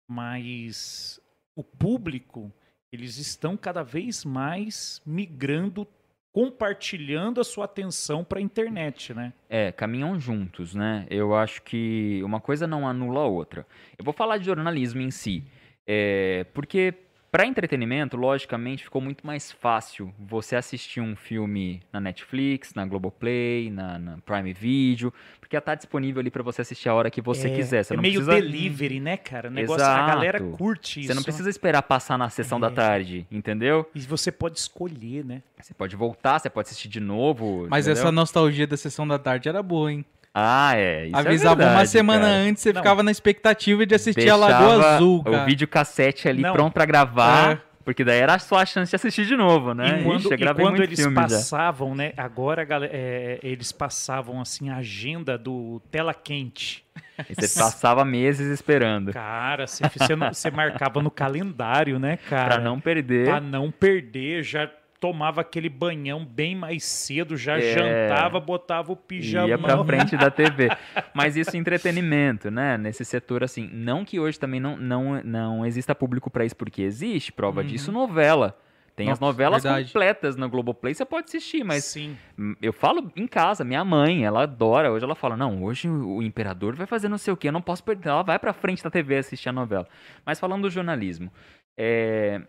mas 0.07 1.19
o 1.57 1.65
público, 1.65 2.53
eles 2.95 3.19
estão 3.19 3.57
cada 3.57 3.83
vez 3.83 4.25
mais 4.25 5.03
migrando, 5.05 5.87
compartilhando 6.33 7.41
a 7.41 7.45
sua 7.45 7.65
atenção 7.65 8.25
para 8.25 8.39
a 8.39 8.43
internet, 8.43 9.13
né? 9.13 9.33
É, 9.49 9.73
caminham 9.73 10.19
juntos, 10.19 10.75
né? 10.75 11.07
Eu 11.11 11.35
acho 11.35 11.63
que 11.63 12.21
uma 12.25 12.41
coisa 12.41 12.67
não 12.67 12.89
anula 12.89 13.21
a 13.21 13.27
outra. 13.27 13.67
Eu 13.99 14.05
vou 14.05 14.15
falar 14.15 14.39
de 14.39 14.47
jornalismo 14.47 15.01
em 15.01 15.11
si, 15.11 15.45
é, 15.87 16.45
porque 16.55 16.95
para 17.35 17.47
entretenimento, 17.47 18.17
logicamente, 18.17 18.85
ficou 18.85 19.03
muito 19.03 19.27
mais 19.27 19.51
fácil 19.51 20.15
você 20.17 20.55
assistir 20.55 21.01
um 21.01 21.17
filme 21.17 21.83
na 21.93 21.99
Netflix, 21.99 22.73
na 22.75 22.87
Globoplay, 22.87 23.73
na, 23.73 23.99
na 23.99 24.19
Prime 24.19 24.53
Video, 24.53 25.13
porque 25.41 25.61
tá 25.61 25.75
disponível 25.75 26.21
ali 26.21 26.31
para 26.31 26.45
você 26.45 26.63
assistir 26.63 26.89
a 26.89 26.95
hora 26.95 27.11
que 27.11 27.21
você 27.21 27.49
é, 27.49 27.57
quiser. 27.57 27.83
Você 27.83 27.93
é 27.93 27.97
não 27.97 28.03
meio 28.03 28.25
precisa... 28.25 28.41
delivery, 28.41 29.01
né, 29.01 29.17
cara? 29.17 29.49
O 29.49 29.51
negócio, 29.51 29.85
a 29.85 30.07
galera 30.07 30.39
Exato. 30.39 30.57
curte 30.57 31.01
isso. 31.01 31.09
Você 31.09 31.15
não 31.15 31.25
precisa 31.25 31.51
esperar 31.51 31.83
passar 31.83 32.17
na 32.17 32.31
sessão 32.31 32.61
da 32.61 32.69
É. 32.69 32.71
tarde, 32.71 33.27
entendeu? 33.33 33.91
E 33.93 34.01
você 34.03 34.31
pode 34.31 34.61
escolher, 34.61 35.25
né? 35.25 35.43
Você 35.61 35.75
pode 35.75 35.97
voltar, 35.97 36.39
você 36.39 36.49
pode 36.49 36.69
assistir 36.69 36.87
de 36.87 37.01
novo. 37.01 37.67
Mas 37.69 37.89
entendeu? 37.89 38.01
essa 38.01 38.13
nostalgia 38.13 38.65
da 38.65 38.77
sessão 38.77 39.09
da 39.09 39.19
tarde 39.19 39.49
era 39.49 39.61
boa, 39.61 39.91
hein? 39.91 40.05
Ah, 40.35 40.73
é. 40.77 41.07
Isso 41.07 41.17
é 41.17 41.19
Avisava 41.21 41.55
uma 41.63 41.65
verdade, 41.69 41.89
semana 41.91 42.21
cara. 42.27 42.33
antes, 42.35 42.63
você 42.63 42.73
Não. 42.73 42.81
ficava 42.83 43.03
na 43.05 43.11
expectativa 43.13 43.87
de 43.87 43.95
assistir 43.95 44.29
a 44.29 44.35
Lagoa 44.37 44.95
Azul, 44.97 45.23
cara. 45.23 45.43
O 45.43 45.47
videocassete 45.47 46.29
ali 46.29 46.43
Não. 46.43 46.53
pronto 46.53 46.73
pra 46.73 46.85
gravar, 46.85 47.53
É. 47.53 47.59
porque 47.85 48.03
daí 48.03 48.19
era 48.19 48.37
só 48.41 48.57
a 48.59 48.67
chance 48.67 48.91
de 48.91 48.97
assistir 48.97 49.27
de 49.27 49.37
novo, 49.37 49.73
né? 49.75 50.01
E 50.01 50.03
quando, 50.05 50.33
Ixi, 50.33 50.35
e 50.45 50.55
quando 50.55 50.83
eles 50.83 50.99
filme 50.99 51.15
já. 51.15 51.23
passavam, 51.23 51.95
né? 51.95 52.13
Agora 52.17 52.67
é, 52.91 53.39
eles 53.45 53.71
passavam 53.71 54.41
assim 54.41 54.71
a 54.71 54.79
agenda 54.79 55.39
do 55.39 55.81
tela 55.91 56.13
quente. 56.13 56.85
E 57.31 57.35
você 57.35 57.61
passava 57.61 58.05
meses 58.05 58.49
esperando. 58.49 59.13
Cara, 59.13 59.69
você, 59.69 59.85
você, 59.97 60.17
não- 60.17 60.33
você 60.33 60.51
marcava 60.51 61.01
no 61.01 61.13
calendário, 61.13 61.97
né, 62.01 62.19
cara? 62.29 62.55
Pra 62.57 62.65
não 62.65 62.81
perder. 62.81 63.27
Pra 63.27 63.41
não 63.41 63.71
perder, 63.71 64.43
já 64.43 64.69
tomava 65.05 65.43
aquele 65.43 65.69
banhão 65.69 66.25
bem 66.25 66.57
mais 66.57 66.83
cedo, 66.83 67.37
já 67.37 67.59
É. 67.59 67.61
jantava, 67.61 68.41
botava 68.41 68.91
o 68.91 68.95
e 68.95 69.07
pijamão. 69.07 69.49
ia 69.49 69.59
pra 69.59 69.85
frente 69.85 70.17
da 70.17 70.31
TV. 70.31 70.71
Mas 71.13 71.37
isso 71.37 71.55
é 71.55 71.59
entretenimento, 71.59 72.51
né? 72.51 72.79
Nesse 72.79 73.05
setor, 73.05 73.45
assim. 73.45 73.69
Não 73.71 74.03
que 74.03 74.19
hoje 74.19 74.41
também 74.41 74.59
não, 74.61 74.79
não, 74.79 75.23
não 75.23 75.67
exista 75.67 75.95
público 75.95 76.31
pra 76.31 76.47
isso, 76.47 76.57
porque 76.57 76.81
existe. 76.81 77.31
Prova 77.33 77.61
Uhum. 77.61 77.67
disso, 77.67 77.93
novela. 77.93 78.59
Tem 78.97 79.11
as 79.11 79.19
Nossa, 79.21 79.33
novelas 79.33 79.63
verdade. 79.65 79.89
completas 79.89 80.37
no 80.37 80.49
Globoplay, 80.49 80.95
você 80.95 81.05
pode 81.05 81.27
assistir, 81.27 81.65
mas 81.65 81.85
Sim. 81.85 82.17
Hum, 82.39 82.55
Eu 82.63 82.73
falo 82.73 83.11
em 83.17 83.27
casa, 83.27 83.63
minha 83.65 83.85
mãe, 83.85 84.25
ela 84.25 84.45
adora. 84.45 84.91
Hoje 84.91 85.05
ela 85.05 85.15
fala: 85.17 85.37
Não, 85.37 85.63
hoje 85.65 85.87
o 85.89 86.17
o 86.19 86.23
imperador 86.23 86.75
vai 86.77 86.87
fazer 86.87 87.09
não 87.11 87.19
sei 87.19 87.35
o 87.35 87.37
que, 87.37 87.49
eu 87.49 87.53
não 87.53 87.61
posso 87.61 87.85
perder. 87.85 88.09
Ela 88.09 88.23
vai 88.23 88.39
pra 88.39 88.53
frente 88.55 88.83
da 88.83 88.91
TV 88.91 89.17
assistir 89.19 89.51
a 89.51 89.53
novela. 89.53 89.87
Mas 90.25 90.41
falando 90.41 90.63
do 90.63 90.71
jornalismo, 90.71 91.31
é, 91.77 92.41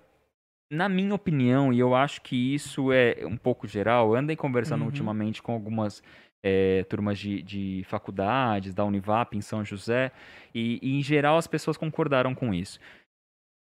na 0.69 0.89
minha 0.89 1.13
opinião, 1.13 1.71
e 1.71 1.79
eu 1.79 1.95
acho 1.95 2.21
que 2.21 2.53
isso 2.53 2.91
é 2.91 3.25
um 3.25 3.37
pouco 3.37 3.67
geral, 3.67 4.15
andei 4.15 4.35
conversando 4.35 4.81
Uhum. 4.81 4.87
ultimamente 4.87 5.41
com 5.41 5.53
algumas 5.53 6.01
é, 6.43 6.83
turmas 6.83 7.17
de, 7.17 7.41
de 7.41 7.83
faculdades, 7.87 8.73
da 8.73 8.83
Univap 8.85 9.35
em 9.35 9.41
São 9.41 9.63
José, 9.63 10.11
e, 10.53 10.79
e 10.81 10.97
em 10.97 11.01
geral 11.01 11.37
as 11.37 11.47
pessoas 11.47 11.77
concordaram 11.77 12.35
com 12.35 12.53
isso. 12.53 12.79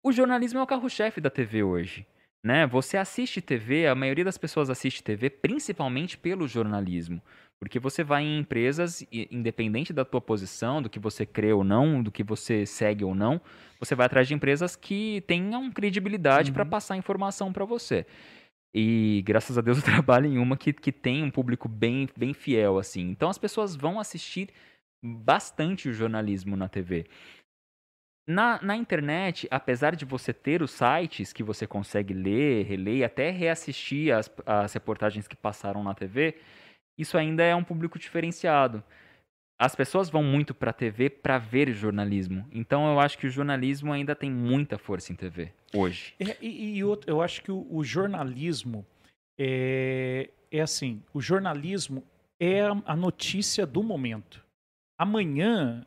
O 0.02 0.12
jornalismo 0.12 0.58
é 0.58 0.62
o 0.62 0.66
carro-chefe 0.66 1.20
da 1.20 1.28
TV 1.30 1.62
hoje. 1.62 2.06
Né? 2.42 2.66
Você 2.66 2.96
assiste 2.96 3.42
TV, 3.42 3.86
a 3.86 3.94
maioria 3.94 4.24
das 4.24 4.38
pessoas 4.38 4.70
assiste 4.70 5.02
TV 5.02 5.28
principalmente 5.28 6.16
pelo 6.16 6.48
jornalismo. 6.48 7.20
Porque 7.60 7.78
você 7.78 8.02
vai 8.02 8.22
em 8.24 8.38
empresas, 8.38 9.04
independente 9.12 9.92
da 9.92 10.02
tua 10.02 10.20
posição, 10.20 10.80
do 10.80 10.88
que 10.88 10.98
você 10.98 11.26
crê 11.26 11.52
ou 11.52 11.62
não, 11.62 12.02
do 12.02 12.10
que 12.10 12.24
você 12.24 12.64
segue 12.64 13.04
ou 13.04 13.14
não, 13.14 13.38
você 13.78 13.94
vai 13.94 14.06
atrás 14.06 14.26
de 14.26 14.32
empresas 14.32 14.74
que 14.74 15.22
tenham 15.26 15.70
credibilidade 15.70 16.52
para 16.52 16.64
Uhum. 16.64 16.70
passar 16.70 16.96
informação 16.96 17.52
para 17.52 17.66
você. 17.66 18.06
E 18.74 19.22
graças 19.26 19.58
a 19.58 19.60
Deus 19.60 19.78
eu 19.78 19.84
trabalho 20.06 20.26
em 20.26 20.38
uma 20.38 20.56
que, 20.56 20.72
que 20.72 20.90
tem 20.90 21.22
um 21.22 21.30
público 21.30 21.68
bem, 21.68 22.08
bem 22.16 22.32
fiel, 22.32 22.78
assim. 22.78 23.10
Então 23.10 23.28
as 23.28 23.38
pessoas 23.38 23.76
vão 23.76 24.00
assistir 24.00 24.48
bastante 25.04 25.88
o 25.88 25.92
jornalismo 25.92 26.56
na 26.56 26.68
TV. 26.68 27.06
Na, 28.28 28.62
na 28.62 28.76
internet, 28.76 29.48
apesar 29.50 29.96
de 29.96 30.04
você 30.04 30.32
ter 30.32 30.62
os 30.62 30.70
sites 30.70 31.32
que 31.32 31.42
você 31.42 31.66
consegue 31.66 32.14
ler, 32.14 32.64
reler 32.64 32.96
e 32.98 33.04
até 33.04 33.30
reassistir 33.30 34.14
as, 34.14 34.30
as 34.46 34.72
reportagens 34.72 35.26
que 35.26 35.34
passaram 35.36 35.82
na 35.82 35.94
TV, 35.94 36.36
isso 36.98 37.16
ainda 37.18 37.42
é 37.42 37.54
um 37.54 37.64
público 37.64 37.98
diferenciado. 37.98 38.82
As 39.58 39.74
pessoas 39.74 40.08
vão 40.08 40.22
muito 40.22 40.54
para 40.54 40.70
a 40.70 40.72
TV 40.72 41.10
para 41.10 41.36
ver 41.38 41.70
jornalismo. 41.74 42.46
Então 42.50 42.90
eu 42.90 42.98
acho 42.98 43.18
que 43.18 43.26
o 43.26 43.30
jornalismo 43.30 43.92
ainda 43.92 44.14
tem 44.16 44.30
muita 44.30 44.78
força 44.78 45.12
em 45.12 45.16
TV 45.16 45.52
hoje. 45.74 46.14
É, 46.18 46.36
e 46.40 46.78
e 46.78 46.84
outro, 46.84 47.10
eu 47.10 47.20
acho 47.20 47.42
que 47.42 47.52
o, 47.52 47.66
o 47.70 47.84
jornalismo 47.84 48.86
é, 49.38 50.30
é 50.50 50.60
assim: 50.60 51.02
o 51.12 51.20
jornalismo 51.20 52.02
é 52.38 52.62
a, 52.62 52.82
a 52.86 52.96
notícia 52.96 53.66
do 53.66 53.82
momento. 53.82 54.42
Amanhã, 54.98 55.84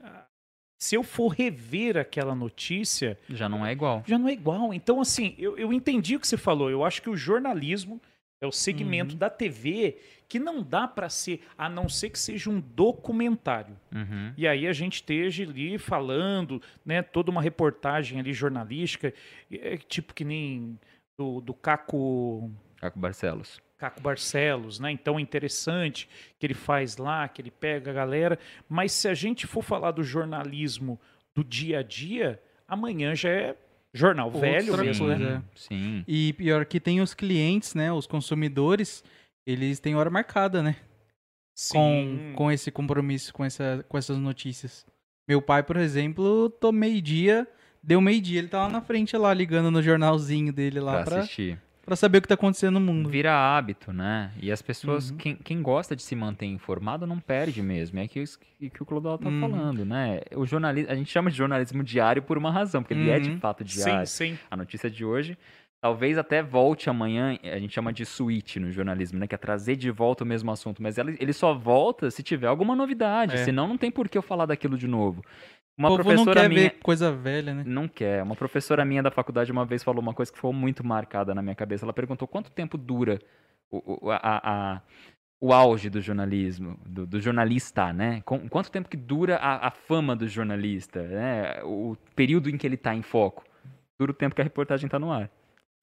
se 0.79 0.95
eu 0.95 1.03
for 1.03 1.29
rever 1.29 1.97
aquela 1.97 2.35
notícia, 2.35 3.17
Já 3.29 3.47
não 3.47 3.65
é 3.65 3.71
igual. 3.71 4.03
já 4.05 4.17
não 4.17 4.27
é 4.27 4.33
igual. 4.33 4.73
Então, 4.73 4.99
assim, 5.01 5.35
eu, 5.37 5.57
eu 5.57 5.71
entendi 5.71 6.15
o 6.15 6.19
que 6.19 6.27
você 6.27 6.37
falou. 6.37 6.69
Eu 6.69 6.83
acho 6.83 7.01
que 7.01 7.09
o 7.09 7.15
jornalismo 7.15 8.01
é 8.41 8.47
o 8.47 8.51
segmento 8.51 9.13
Uhum. 9.13 9.19
da 9.19 9.29
TV 9.29 9.97
que 10.33 10.39
não 10.39 10.63
dá 10.63 10.87
para 10.87 11.09
ser, 11.09 11.41
a 11.55 11.69
não 11.69 11.87
ser 11.87 12.09
que 12.09 12.17
seja 12.17 12.49
um 12.49 12.59
documentário. 12.59 13.79
Uhum. 13.93 14.33
E 14.35 14.47
aí 14.47 14.65
a 14.65 14.73
gente 14.73 14.95
esteja 14.95 15.43
ali 15.43 15.77
falando, 15.77 16.59
né, 16.83 17.03
toda 17.03 17.29
uma 17.29 17.39
reportagem 17.39 18.19
ali 18.19 18.33
jornalística, 18.33 19.13
é, 19.51 19.77
tipo 19.77 20.11
que 20.11 20.25
nem 20.25 20.79
do, 21.15 21.39
do 21.39 21.53
Caco, 21.53 22.49
Caco 22.77 22.97
Barcelos. 22.97 23.61
Caco 23.77 24.01
Barcelos, 24.01 24.79
né? 24.79 24.91
Então 24.91 25.19
é 25.19 25.21
interessante 25.21 26.09
que 26.39 26.47
ele 26.47 26.55
faz 26.55 26.97
lá, 26.97 27.27
que 27.27 27.39
ele 27.39 27.51
pega 27.51 27.91
a 27.91 27.93
galera. 27.93 28.39
Mas 28.67 28.91
se 28.91 29.07
a 29.07 29.13
gente 29.13 29.45
for 29.45 29.61
falar 29.61 29.91
do 29.91 30.03
jornalismo 30.03 30.99
do 31.35 31.43
dia 31.43 31.81
a 31.81 31.83
dia, 31.83 32.41
amanhã 32.67 33.13
já 33.13 33.29
é 33.29 33.55
jornal 33.93 34.31
Outra 34.33 34.41
velho 34.41 34.77
mesmo, 34.77 35.07
né? 35.09 35.35
é. 35.35 35.41
Sim. 35.53 36.03
E 36.07 36.33
pior 36.33 36.65
que 36.65 36.79
tem 36.79 37.01
os 37.01 37.13
clientes, 37.13 37.75
né? 37.75 37.93
Os 37.93 38.07
consumidores, 38.07 39.03
eles 39.45 39.79
têm 39.79 39.95
hora 39.95 40.09
marcada, 40.09 40.61
né? 40.63 40.75
Com, 41.71 42.33
com 42.35 42.51
esse 42.51 42.71
compromisso, 42.71 43.33
com, 43.33 43.45
essa, 43.45 43.85
com 43.87 43.97
essas 43.97 44.17
notícias. 44.17 44.85
Meu 45.27 45.41
pai, 45.41 45.61
por 45.63 45.77
exemplo, 45.77 46.49
tô 46.49 46.71
meio-dia, 46.71 47.47
deu 47.81 48.01
meio-dia, 48.01 48.39
ele 48.39 48.47
tá 48.47 48.63
lá 48.63 48.69
na 48.69 48.81
frente, 48.81 49.15
lá, 49.15 49.33
ligando 49.33 49.69
no 49.69 49.81
jornalzinho 49.81 50.51
dele 50.51 50.79
lá 50.79 50.93
Pra 50.93 51.03
pra, 51.03 51.17
assistir. 51.19 51.59
pra 51.85 51.95
saber 51.95 52.17
o 52.17 52.21
que 52.23 52.27
tá 52.27 52.33
acontecendo 52.33 52.79
no 52.79 52.81
mundo. 52.81 53.07
Vira 53.07 53.33
hábito, 53.33 53.93
né? 53.93 54.31
E 54.41 54.51
as 54.51 54.61
pessoas, 54.63 55.11
Uhum. 55.11 55.17
quem, 55.17 55.35
quem 55.35 55.61
gosta 55.61 55.95
de 55.95 56.01
se 56.01 56.15
manter 56.15 56.47
informado 56.47 57.05
não 57.05 57.19
perde 57.19 57.61
mesmo. 57.61 57.99
É 57.99 58.07
que 58.07 58.19
isso 58.19 58.39
que, 58.39 58.69
que 58.71 58.81
o 58.81 58.85
Clodal 58.85 59.17
tá 59.19 59.29
Uhum. 59.29 59.39
falando, 59.39 59.85
né? 59.85 60.21
O 60.35 60.45
jornalismo, 60.45 60.91
a 60.91 60.95
gente 60.95 61.11
chama 61.11 61.29
de 61.29 61.37
jornalismo 61.37 61.83
diário 61.83 62.23
por 62.23 62.37
uma 62.37 62.51
razão, 62.51 62.81
porque 62.81 62.95
ele 62.95 63.09
é 63.09 63.19
de 63.19 63.29
Uhum. 63.29 63.39
fato 63.39 63.59
Sim, 63.65 63.75
diário. 63.75 64.07
sim. 64.07 64.39
A 64.49 64.57
notícia 64.57 64.89
de 64.89 65.05
hoje 65.05 65.37
talvez 65.83 66.17
até 66.17 66.41
volte 66.41 66.89
amanhã, 66.89 67.37
a 67.43 67.59
gente 67.59 67.73
chama 67.73 67.91
de 67.91 68.05
switch 68.05 68.55
no 68.55 68.71
jornalismo, 68.71 69.19
né? 69.19 69.27
Que 69.27 69.35
é 69.35 69.37
trazer 69.37 69.75
de 69.75 69.91
volta 69.91 70.23
o 70.23 70.27
mesmo 70.27 70.49
assunto, 70.49 70.81
mas 70.81 70.97
ele 70.97 71.33
só 71.33 71.53
volta 71.53 72.09
se 72.09 72.23
tiver 72.23 72.47
alguma 72.47 72.73
novidade, 72.73 73.33
É. 73.35 73.43
senão 73.43 73.67
não 73.67 73.77
tem 73.77 73.91
por 73.91 74.07
que 74.07 74.17
eu 74.17 74.21
falar 74.21 74.45
daquilo 74.45 74.77
de 74.77 74.87
novo. 74.87 75.21
Uma 75.77 75.89
o 75.89 75.97
povo 75.97 76.03
não 76.09 76.15
professora 76.23 76.41
quer 76.43 76.47
minha... 76.49 76.61
ver 76.61 76.69
coisa 76.81 77.11
velha, 77.11 77.53
né? 77.53 77.63
Não 77.67 77.89
quer. 77.89 78.23
Uma 78.23 78.33
professora 78.33 78.85
minha 78.85 79.03
da 79.03 79.11
faculdade 79.11 79.51
uma 79.51 79.65
vez 79.65 79.83
falou 79.83 80.01
uma 80.01 80.13
coisa 80.13 80.31
que 80.31 80.37
ficou 80.37 80.53
muito 80.53 80.87
marcada 80.87 81.35
na 81.35 81.41
minha 81.41 81.55
cabeça. 81.55 81.83
Ela 81.83 81.91
perguntou 81.91 82.29
quanto 82.29 82.49
tempo 82.49 82.77
dura 82.77 83.19
o, 83.69 84.05
o- 84.07 84.11
a, 84.11 84.19
a- 84.23 84.81
o 85.41 85.51
auge 85.51 85.89
do 85.89 85.99
jornalismo, 85.99 86.79
do, 86.85 87.05
do 87.05 87.19
jornalista, 87.19 87.91
né? 87.91 88.21
Com, 88.23 88.47
quanto 88.47 88.71
tempo 88.71 88.87
que 88.87 88.95
dura 88.95 89.35
a, 89.35 89.67
a 89.67 89.71
fama 89.71 90.15
do 90.15 90.29
jornalista, 90.29 91.01
né? 91.01 91.61
O 91.63 91.97
período 92.15 92.49
em 92.49 92.57
que 92.57 92.65
ele 92.65 92.75
está 92.75 92.95
em 92.95 93.01
foco. 93.01 93.43
Dura 93.99 94.11
o 94.11 94.15
tempo 94.15 94.33
que 94.33 94.39
a 94.41 94.45
reportagem 94.45 94.85
está 94.85 94.97
no 94.97 95.11
ar. 95.11 95.29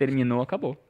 Terminou, 0.01 0.41
acabou. 0.41 0.83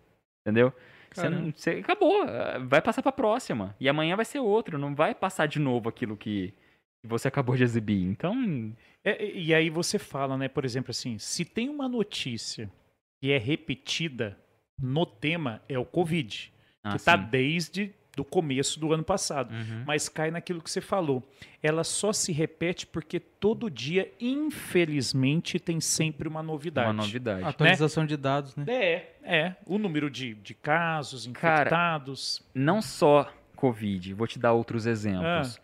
Entendeu? 0.46 0.72
Você 1.12 1.28
não, 1.28 1.52
você 1.52 1.70
acabou, 1.70 2.22
eh, 2.22 2.60
vai 2.60 2.80
passar 2.80 3.02
para 3.02 3.10
a 3.10 3.12
próxima. 3.12 3.74
E 3.80 3.88
amanhã 3.88 4.14
vai 4.14 4.24
ser 4.24 4.38
outro, 4.38 4.78
não 4.78 4.94
vai 4.94 5.12
passar 5.12 5.46
de 5.46 5.58
novo 5.58 5.88
aquilo 5.88 6.16
que, 6.16 6.54
que 7.02 7.08
você 7.08 7.26
acabou 7.26 7.56
de 7.56 7.64
exibir. 7.64 8.04
Então, 8.04 8.72
É, 9.02 9.24
e 9.24 9.52
aí 9.52 9.70
você 9.70 9.98
fala, 9.98 10.36
né, 10.36 10.46
por 10.46 10.64
exemplo, 10.64 10.90
assim, 10.90 11.18
se 11.18 11.44
tem 11.44 11.68
uma 11.68 11.88
notícia 11.88 12.70
que 13.20 13.32
é 13.32 13.38
repetida 13.38 14.38
no 14.78 15.04
tema, 15.04 15.60
é 15.68 15.78
o 15.78 15.84
Covid, 15.84 16.52
que 16.88 16.96
está 16.96 17.14
assim, 17.14 17.30
desde 17.30 17.94
do 18.16 18.24
começo 18.24 18.78
do 18.80 18.92
ano 18.92 19.04
passado. 19.04 19.52
uhum. 19.52 19.84
Mas 19.86 20.08
cai 20.08 20.30
naquilo 20.30 20.60
que 20.60 20.70
você 20.70 20.80
falou. 20.80 21.22
Ela 21.62 21.84
só 21.84 22.12
se 22.12 22.32
repete 22.32 22.86
porque 22.86 23.20
todo 23.20 23.70
dia, 23.70 24.10
infelizmente, 24.20 25.58
tem 25.58 25.80
sempre 25.80 26.28
uma 26.28 26.42
novidade. 26.42 26.86
uma 26.88 26.92
novidade. 26.92 27.44
Atualização 27.44 28.04
de 28.04 28.16
dados, 28.16 28.56
né? 28.56 28.64
É, 28.68 29.08
é. 29.22 29.56
O 29.66 29.78
número 29.78 30.10
de, 30.10 30.34
de 30.34 30.54
casos 30.54 31.26
Cara, 31.28 31.60
infectados. 31.62 32.42
Não 32.54 32.82
só 32.82 33.32
Covid, 33.56 34.14
vou 34.14 34.26
te 34.26 34.38
dar 34.38 34.52
outros 34.52 34.86
exemplos. 34.86 35.56
Ah. 35.56 35.60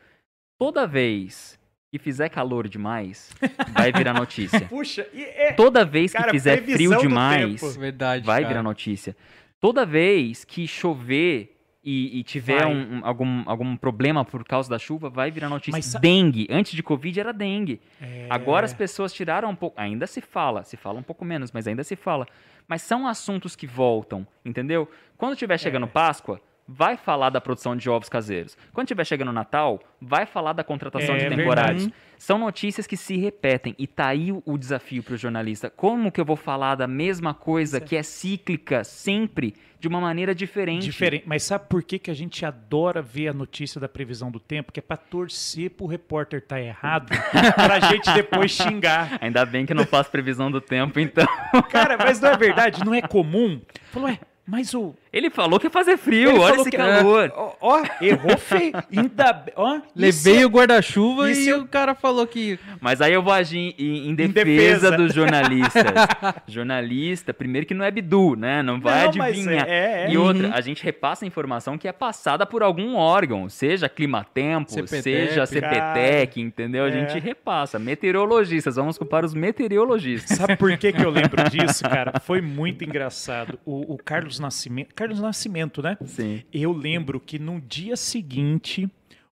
Toda 0.59 0.87
vez 0.87 1.59
que 1.91 1.99
fizer 1.99 2.29
calor 2.29 2.69
demais, 2.69 3.31
vai 3.73 3.93
virar 3.93 4.13
notícia. 4.15 4.61
Puxa, 4.69 5.07
e 5.13 5.23
é. 5.23 5.53
Toda 5.53 5.85
vez 5.85 6.13
que 6.13 6.19
Cara, 6.19 6.31
fizer 6.31 6.63
frio 6.63 6.97
demais, 6.99 7.61
tempo. 7.61 7.73
Verdade. 7.79 8.25
vai 8.25 8.43
cara. 8.43 8.49
virar 8.49 8.63
notícia. 8.63 9.17
Toda 9.61 9.87
vez 9.87 10.45
que 10.45 10.67
chover 10.67 11.56
e, 11.87 12.19
e 12.19 12.23
tiver 12.25 12.67
um- 12.67 12.99
um- 12.99 13.01
algum, 13.07 13.43
algum 13.47 13.77
problema 13.77 14.25
por 14.25 14.43
causa 14.45 14.69
da 14.69 14.79
chuva, 14.79 15.09
vai 15.09 15.31
virar 15.31 15.49
notícia. 15.49 15.71
Mas 15.79 15.95
Dengue. 16.01 16.49
Antes 16.51 16.73
de 16.73 16.83
Covid 16.83 17.21
era 17.21 17.33
dengue. 17.33 17.81
É. 18.03 18.27
Agora 18.29 18.67
as 18.67 18.75
pessoas 18.75 19.13
tiraram 19.13 19.49
um 19.51 19.55
pouco. 19.55 19.81
Ainda 19.81 20.07
se 20.09 20.21
fala, 20.21 20.65
se 20.65 20.77
fala 20.77 20.99
um 20.99 21.03
pouco 21.05 21.25
menos, 21.25 21.53
mas 21.53 21.67
ainda 21.69 21.85
se 21.85 21.95
fala. 21.95 22.27
Mas 22.67 22.83
são 22.83 23.07
assuntos 23.07 23.55
que 23.55 23.67
voltam, 23.67 24.27
entendeu? 24.45 24.91
Quando 25.17 25.35
estiver 25.35 25.57
chegando 25.59 25.87
É. 25.87 25.89
Páscoa, 25.89 26.41
vai 26.69 26.97
falar 26.97 27.31
da 27.31 27.41
produção 27.41 27.77
de 27.77 27.89
ovos 27.89 28.09
caseiros. 28.09 28.59
Quando 28.73 28.87
estiver 28.89 29.05
chegando 29.07 29.31
Natal, 29.33 29.81
vai 30.03 30.27
falar 30.27 30.53
da 30.53 30.65
contratação 30.65 31.15
É 31.15 31.19
de 31.19 31.25
verdade. 31.29 31.37
temporários. 31.43 31.89
São 32.19 32.39
notícias 32.39 32.89
que 32.89 32.97
se 32.97 33.17
repetem. 33.17 33.73
E 33.79 33.87
tá 33.87 34.09
aí 34.09 34.33
o, 34.33 34.43
o 34.45 34.59
desafio 34.59 35.01
para 35.05 35.15
o 35.15 35.17
jornalista. 35.17 35.71
Como 35.71 36.11
que 36.11 36.21
eu 36.21 36.25
vou 36.25 36.35
falar 36.35 36.75
da 36.75 36.89
mesma 36.89 37.33
coisa 37.33 37.81
que 37.81 37.95
é 37.95 38.03
cíclica 38.03 38.83
sempre, 38.83 39.55
de 39.79 39.89
uma 39.89 40.01
maneira 40.01 40.35
diferente? 40.35 40.85
Diferente. 40.85 41.25
Mas 41.27 41.43
sabe 41.43 41.67
por 41.69 41.83
que, 41.83 41.99
que 41.99 42.11
a 42.11 42.15
gente 42.15 42.45
adora 42.45 43.03
ver 43.03 43.29
a 43.29 43.33
notícia 43.33 43.81
da 43.81 43.89
previsão 43.89 44.31
do 44.31 44.41
tempo? 44.41 44.73
Que 44.73 44.81
é 44.81 44.83
pra 44.83 44.97
torcer 44.97 45.71
pro 45.71 45.87
repórter 45.87 46.41
estar 46.41 46.61
errado, 46.61 47.09
pra 47.55 47.81
gente 47.81 48.13
depois 48.13 48.51
xingar. 48.51 49.19
Ainda 49.21 49.45
bem 49.45 49.67
que 49.67 49.73
eu 49.73 49.77
não 49.77 49.87
faço 49.87 50.11
previsão 50.11 50.51
do 50.51 50.61
tempo, 50.61 50.99
então. 50.99 51.27
Cara, 51.71 51.97
mas 51.97 52.21
não 52.21 52.31
é 52.31 52.37
verdade? 52.37 52.85
Não 52.85 52.95
é 52.95 53.03
comum? 53.03 53.61
Falou, 53.91 54.09
ué, 54.09 54.19
mas 54.47 54.73
o. 54.75 54.95
Ele 55.13 55.31
falou 55.31 55.59
que 55.59 55.67
ia 55.67 55.71
fazer 55.71 55.97
frio, 55.97 56.31
Ele 56.31 56.39
olha 56.39 56.57
esse 56.61 56.71
que- 56.71 56.77
calor. 56.77 57.33
Ó, 57.35 57.53
ó, 57.61 57.83
errou 58.03 58.37
feio. 58.37 58.73
Ainda. 58.95 59.45
Ó, 59.57 59.81
Levei 59.95 60.37
isso 60.37 60.47
o 60.47 60.51
guarda-chuva 60.51 61.33
e 61.33 61.45
e, 61.45 61.49
eu- 61.49 61.61
o 61.63 61.67
cara 61.69 61.95
falou 61.95 62.27
que. 62.27 62.59
Mas 62.81 63.01
aí 63.01 63.13
eu 63.15 63.23
vou 63.23 63.33
agir 63.33 63.75
em, 63.79 64.11
em 64.11 64.15
defesa, 64.15 64.45
defesa. 64.45 64.91
dos 64.93 65.15
jornalistas. 65.15 65.83
Jornalista, 66.47 67.33
primeiro 67.35 67.67
que 67.67 67.75
não 67.75 67.85
é 67.85 67.91
Bidu, 67.91 68.37
né? 68.37 68.63
Não 68.63 68.81
vai 68.81 69.07
Não, 69.07 69.13
mas 69.17 69.37
adivinhar. 69.39 69.67
é- 69.69 70.07
é. 70.07 70.11
E 70.11 70.19
outra, 70.19 70.49
Uhum. 70.49 70.55
a 70.55 70.61
gente 70.61 70.83
repassa 70.85 71.25
a 71.25 71.29
informação 71.29 71.77
que 71.79 71.89
é 71.89 71.93
passada 71.93 72.45
por 72.47 72.63
algum 72.63 72.95
órgão, 72.97 73.49
seja 73.49 73.89
Climatempo, 73.89 74.71
CPTEC, 74.71 75.03
seja 75.03 75.47
CPTEC, 75.47 76.41
entendeu? 76.41 76.85
A 76.85 76.89
É. 76.89 76.93
gente 76.93 77.19
repassa. 77.19 77.79
Meteorologistas, 77.79 78.77
vamos 78.77 78.99
culpar 78.99 79.25
os 79.25 79.35
meteorologistas. 79.35 80.37
Sabe 80.37 80.57
por 80.57 80.77
que, 80.77 80.93
que 80.93 81.03
eu 81.03 81.11
lembro 81.11 81.43
disso, 81.51 81.83
cara? 81.85 82.21
Foi 82.21 82.41
muito 82.41 82.85
engraçado. 82.85 83.59
O, 83.65 83.95
o 83.95 83.99
Carlos 83.99 84.36
Nascimento. 84.39 84.95
Carlos 84.95 85.21
Nascimento, 85.21 85.83
né? 85.83 85.97
Sim. 86.05 86.43
Eu 86.53 86.73
lembro 86.73 87.21
que 87.21 87.39
no 87.39 87.61
dia 87.61 87.97
seguinte, 87.97 88.91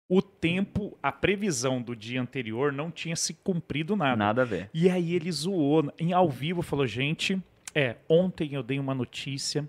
o 0.08 0.20
tempo, 0.20 0.96
a 1.02 1.10
previsão 1.10 1.80
do 1.80 1.96
dia 1.96 2.20
anterior 2.20 2.72
não 2.72 2.90
tinha 2.90 3.16
se 3.16 3.34
cumprido 3.34 3.96
nada. 3.96 4.16
Nada 4.16 4.42
a 4.42 4.44
ver. 4.44 4.70
E 4.72 4.88
aí 4.88 5.14
ele 5.14 5.30
zoou 5.32 5.92
em 5.98 6.12
ao 6.12 6.28
vivo, 6.28 6.62
falou: 6.62 6.86
gente, 6.86 7.40
é, 7.74 7.96
ontem 8.08 8.54
eu 8.54 8.62
dei 8.62 8.78
uma 8.78 8.94
notícia, 8.94 9.68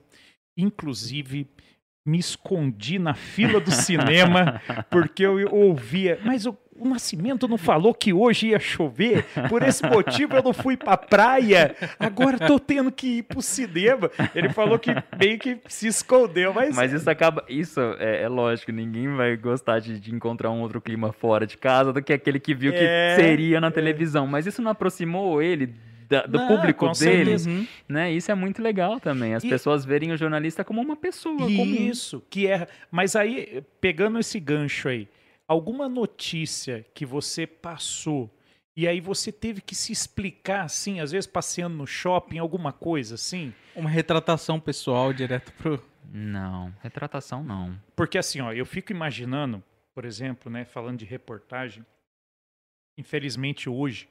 inclusive 0.57 1.47
me 2.05 2.19
escondi 2.19 2.99
na 2.99 3.15
fila 3.15 3.59
do 3.59 3.71
cinema 3.71 4.61
porque 4.91 5.25
eu 5.25 5.51
ouvia, 5.51 6.19
mas 6.23 6.45
o, 6.45 6.55
o 6.77 6.87
Nascimento 6.89 7.47
não 7.47 7.57
falou 7.57 7.93
que 7.93 8.11
hoje 8.11 8.47
ia 8.49 8.59
chover, 8.59 9.25
por 9.49 9.63
esse 9.63 9.81
motivo 9.87 10.35
eu 10.35 10.43
não 10.43 10.53
fui 10.53 10.75
pra 10.75 10.97
praia, 10.97 11.75
agora 11.99 12.37
tô 12.37 12.59
tendo 12.59 12.91
que 12.91 13.19
ir 13.19 13.23
pro 13.23 13.41
cinema. 13.41 14.11
Ele 14.35 14.49
falou 14.49 14.77
que 14.77 14.91
meio 15.17 15.39
que 15.39 15.57
se 15.67 15.87
escondeu, 15.87 16.53
mas, 16.53 16.75
Mas 16.75 16.91
isso 16.91 17.09
acaba. 17.09 17.43
Isso 17.47 17.79
é, 17.99 18.23
é 18.23 18.27
lógico, 18.27 18.71
ninguém 18.71 19.07
vai 19.15 19.35
gostar 19.37 19.79
de, 19.79 19.99
de 19.99 20.13
encontrar 20.13 20.51
um 20.51 20.61
outro 20.61 20.81
clima 20.81 21.11
fora 21.13 21.47
de 21.47 21.57
casa 21.57 21.93
do 21.93 22.01
que 22.01 22.11
aquele 22.13 22.39
que 22.39 22.53
viu 22.53 22.71
que 22.71 22.79
É, 22.81 23.15
seria 23.15 23.61
na 23.61 23.71
televisão. 23.71 24.27
Mas 24.27 24.45
isso 24.45 24.61
não 24.61 24.71
aproximou 24.71 25.41
ele 25.41 25.73
da- 26.09 26.23
do 26.27 26.37
Não, 26.37 26.47
público 26.47 26.85
com 26.85 26.91
dele. 26.91 27.15
certeza. 27.25 27.49
Uhum. 27.49 27.65
né? 27.89 28.11
Isso 28.11 28.31
é 28.31 28.35
muito 28.35 28.61
legal 28.61 28.99
também. 28.99 29.33
As 29.33 29.43
E- 29.43 29.49
pessoas 29.49 29.83
verem 29.85 30.11
o 30.11 30.17
jornalista 30.17 30.63
como 30.63 30.81
uma 30.81 30.95
pessoa 30.95 31.37
comum. 31.37 31.63
Isso, 31.63 32.21
que 32.29 32.47
é. 32.47 32.67
Mas 32.91 33.15
aí, 33.15 33.63
pegando 33.81 34.19
esse 34.19 34.39
gancho 34.39 34.87
aí, 34.89 35.07
alguma 35.47 35.87
notícia 35.87 36.85
que 36.93 37.05
você 37.05 37.45
passou 37.45 38.29
e 38.77 38.87
aí 38.89 38.99
você 38.99 39.31
teve 39.31 39.61
que 39.61 39.73
se 39.73 39.93
explicar, 39.93 40.65
assim, 40.65 40.99
às 40.99 41.11
vezes 41.11 41.25
passeando 41.25 41.77
no 41.77 41.87
shopping, 41.87 42.39
alguma 42.39 42.73
coisa 42.73 43.15
assim? 43.15 43.53
Uma 43.73 43.89
retratação 43.89 44.59
pessoal 44.59 45.13
direto 45.13 45.53
pro. 45.53 45.81
Não, 46.11 46.73
retratação 46.81 47.41
não. 47.41 47.79
Porque 47.95 48.17
assim, 48.17 48.41
ó, 48.41 48.51
eu 48.51 48.65
fico 48.65 48.91
imaginando, 48.91 49.63
por 49.93 50.03
exemplo, 50.03 50.51
né, 50.51 50.65
falando 50.65 50.99
de 50.99 51.05
reportagem, 51.05 51.85
infelizmente 52.99 53.69
hoje, 53.69 54.09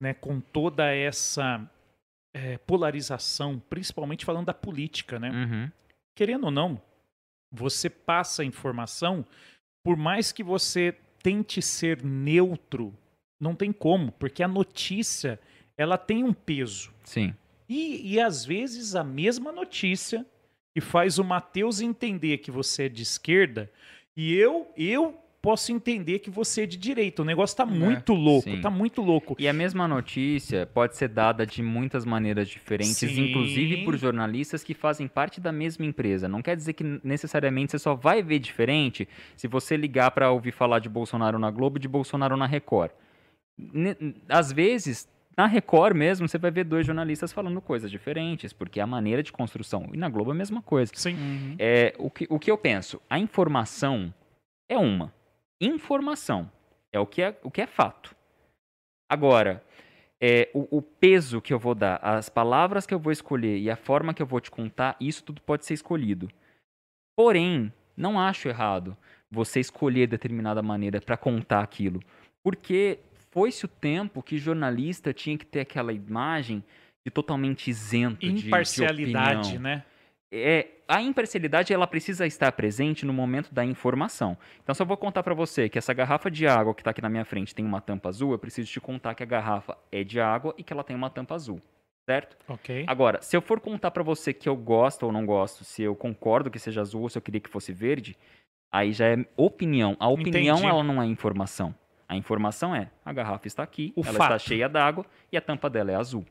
né, 0.00 0.14
com 0.14 0.40
toda 0.40 0.94
essa 0.94 1.70
eh, 2.34 2.56
polarização, 2.58 3.60
principalmente 3.68 4.24
falando 4.24 4.46
da 4.46 4.54
política, 4.54 5.18
né? 5.18 5.30
Uhum. 5.30 5.70
querendo 6.16 6.44
ou 6.44 6.50
não, 6.50 6.80
você 7.52 7.90
passa 7.90 8.42
a 8.42 8.46
informação, 8.46 9.26
por 9.82 9.96
mais 9.96 10.32
que 10.32 10.42
você 10.42 10.94
tente 11.22 11.60
ser 11.60 12.02
neutro, 12.02 12.94
não 13.38 13.54
tem 13.54 13.72
como, 13.72 14.12
porque 14.12 14.42
a 14.42 14.48
notícia 14.48 15.40
ela 15.76 15.96
tem 15.96 16.22
um 16.22 16.32
peso. 16.32 16.92
Sim. 17.04 17.34
E, 17.68 18.14
e 18.14 18.20
às 18.20 18.44
vezes 18.44 18.94
a 18.94 19.04
mesma 19.04 19.52
notícia 19.52 20.26
que 20.74 20.80
faz 20.80 21.18
o 21.18 21.24
Matheus 21.24 21.80
entender 21.80 22.38
que 22.38 22.50
você 22.50 22.84
é 22.84 22.88
de 22.88 23.02
esquerda 23.02 23.70
e 24.16 24.34
eu 24.34 24.70
eu 24.76 25.19
posso 25.42 25.72
entender 25.72 26.18
que 26.18 26.30
você 26.30 26.62
é 26.62 26.66
de 26.66 26.76
direita. 26.76 27.22
O 27.22 27.24
negócio 27.24 27.56
tá 27.56 27.64
muito 27.64 28.12
louco, 28.12 28.50
sim. 28.50 28.60
tá 28.60 28.70
muito 28.70 29.00
louco. 29.00 29.36
E 29.38 29.48
a 29.48 29.52
mesma 29.52 29.88
notícia 29.88 30.66
pode 30.66 30.96
ser 30.96 31.08
dada 31.08 31.46
de 31.46 31.62
muitas 31.62 32.04
maneiras 32.04 32.48
diferentes, 32.48 32.96
Sim. 32.96 33.30
inclusive 33.30 33.84
por 33.84 33.96
jornalistas 33.96 34.62
que 34.62 34.74
fazem 34.74 35.08
parte 35.08 35.40
da 35.40 35.50
mesma 35.50 35.86
empresa. 35.86 36.28
Não 36.28 36.42
quer 36.42 36.56
dizer 36.56 36.74
que 36.74 36.84
necessariamente 37.02 37.72
você 37.72 37.78
só 37.78 37.94
vai 37.94 38.22
ver 38.22 38.38
diferente 38.38 39.08
se 39.36 39.48
você 39.48 39.76
ligar 39.76 40.10
para 40.10 40.30
ouvir 40.30 40.52
falar 40.52 40.78
de 40.78 40.88
Bolsonaro 40.88 41.38
na 41.38 41.50
Globo 41.50 41.78
e 41.78 41.80
de 41.80 41.88
Bolsonaro 41.88 42.36
na 42.36 42.46
Record. 42.46 42.90
Às 44.28 44.52
vezes, 44.52 45.08
na 45.36 45.46
Record 45.46 45.96
mesmo, 45.96 46.28
você 46.28 46.38
vai 46.38 46.50
ver 46.50 46.64
dois 46.64 46.86
jornalistas 46.86 47.32
falando 47.32 47.60
coisas 47.60 47.90
diferentes, 47.90 48.52
porque 48.52 48.80
é 48.80 48.82
a 48.82 48.86
maneira 48.86 49.22
de 49.22 49.32
construção. 49.32 49.88
E 49.92 49.96
na 49.96 50.08
Globo 50.08 50.30
é 50.30 50.34
a 50.34 50.36
mesma 50.36 50.60
coisa. 50.60 50.92
Sim. 50.94 51.14
Uhum. 51.14 51.56
É, 51.58 51.94
o, 51.98 52.10
que, 52.10 52.26
o 52.28 52.38
que 52.38 52.50
eu 52.50 52.58
penso? 52.58 53.00
A 53.08 53.18
informação 53.18 54.12
é 54.68 54.76
uma. 54.76 55.12
Informação 55.60 56.50
é 56.92 56.98
o 56.98 57.06
que 57.06 57.22
é, 57.22 57.38
o 57.42 57.50
que 57.50 57.60
é 57.60 57.66
fato. 57.66 58.14
Agora, 59.08 59.62
é, 60.20 60.50
o, 60.54 60.78
o 60.78 60.82
peso 60.82 61.40
que 61.40 61.52
eu 61.52 61.58
vou 61.58 61.74
dar, 61.74 61.96
as 62.02 62.28
palavras 62.28 62.86
que 62.86 62.94
eu 62.94 62.98
vou 62.98 63.12
escolher 63.12 63.58
e 63.58 63.70
a 63.70 63.76
forma 63.76 64.14
que 64.14 64.22
eu 64.22 64.26
vou 64.26 64.40
te 64.40 64.50
contar, 64.50 64.96
isso 65.00 65.22
tudo 65.24 65.40
pode 65.42 65.64
ser 65.66 65.74
escolhido. 65.74 66.30
Porém, 67.16 67.72
não 67.96 68.18
acho 68.18 68.48
errado 68.48 68.96
você 69.30 69.60
escolher 69.60 70.06
determinada 70.06 70.62
maneira 70.62 71.00
para 71.00 71.16
contar 71.16 71.60
aquilo. 71.62 72.00
Porque 72.42 72.98
foi-se 73.30 73.64
o 73.64 73.68
tempo 73.68 74.22
que 74.22 74.38
jornalista 74.38 75.12
tinha 75.12 75.36
que 75.36 75.44
ter 75.46 75.60
aquela 75.60 75.92
imagem 75.92 76.64
de 77.06 77.10
totalmente 77.10 77.68
isento 77.68 78.20
de- 78.20 78.32
de 78.32 78.46
Imparcialidade, 78.46 79.58
né? 79.58 79.84
É, 80.32 80.68
a 80.86 81.00
imparcialidade 81.02 81.72
ela 81.72 81.86
precisa 81.86 82.26
estar 82.26 82.52
presente 82.52 83.04
no 83.04 83.12
momento 83.12 83.52
da 83.52 83.64
informação. 83.64 84.36
Então, 84.62 84.74
se 84.74 84.82
eu 84.82 84.86
vou 84.86 84.96
contar 84.96 85.22
para 85.22 85.34
você 85.34 85.68
que 85.68 85.78
essa 85.78 85.92
garrafa 85.92 86.30
de 86.30 86.46
água 86.46 86.74
que 86.74 86.80
está 86.80 86.90
aqui 86.90 87.02
na 87.02 87.08
minha 87.08 87.24
frente 87.24 87.54
tem 87.54 87.64
uma 87.64 87.80
tampa 87.80 88.08
azul, 88.08 88.32
eu 88.32 88.38
preciso 88.38 88.70
te 88.70 88.80
contar 88.80 89.14
que 89.14 89.22
a 89.22 89.26
garrafa 89.26 89.76
é 89.90 90.04
de 90.04 90.20
água 90.20 90.54
e 90.56 90.62
que 90.62 90.72
ela 90.72 90.84
tem 90.84 90.94
uma 90.94 91.10
tampa 91.10 91.34
azul, 91.34 91.60
certo? 92.08 92.36
OK. 92.48 92.84
Agora, 92.86 93.20
se 93.22 93.36
eu 93.36 93.42
for 93.42 93.60
contar 93.60 93.90
para 93.90 94.02
você 94.02 94.32
que 94.32 94.48
eu 94.48 94.56
gosto 94.56 95.04
ou 95.04 95.12
não 95.12 95.26
gosto, 95.26 95.64
se 95.64 95.82
eu 95.82 95.96
concordo 95.96 96.50
que 96.50 96.58
seja 96.58 96.80
azul 96.80 97.02
ou 97.02 97.08
se 97.08 97.18
eu 97.18 97.22
queria 97.22 97.40
que 97.40 97.50
fosse 97.50 97.72
verde, 97.72 98.16
Aí 98.72 98.92
já 98.92 99.08
é 99.08 99.26
opinião. 99.36 99.96
A 99.98 100.08
opinião, 100.08 100.56
Entendi. 100.58 100.70
ela 100.70 100.84
não 100.84 101.02
é 101.02 101.06
informação. 101.06 101.74
A 102.08 102.16
informação 102.16 102.74
é, 102.74 102.88
a 103.04 103.12
garrafa 103.12 103.46
está 103.46 103.62
aqui, 103.62 103.92
O 103.96 104.00
ela 104.02 104.10
está 104.12 104.28
fato. 104.28 104.42
cheia 104.42 104.68
d'água 104.68 105.04
e 105.32 105.36
a 105.36 105.40
tampa 105.40 105.68
dela 105.68 105.90
é 105.90 105.96
azul. 105.96 106.24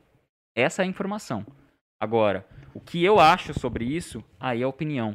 Essa 0.54 0.82
é 0.82 0.84
a 0.84 0.88
informação. 0.88 1.44
Agora, 2.00 2.46
o 2.72 2.80
que 2.80 3.04
eu 3.04 3.20
acho 3.20 3.52
sobre 3.58 3.84
isso, 3.84 4.24
aí 4.40 4.62
é 4.62 4.66
opinião. 4.66 5.14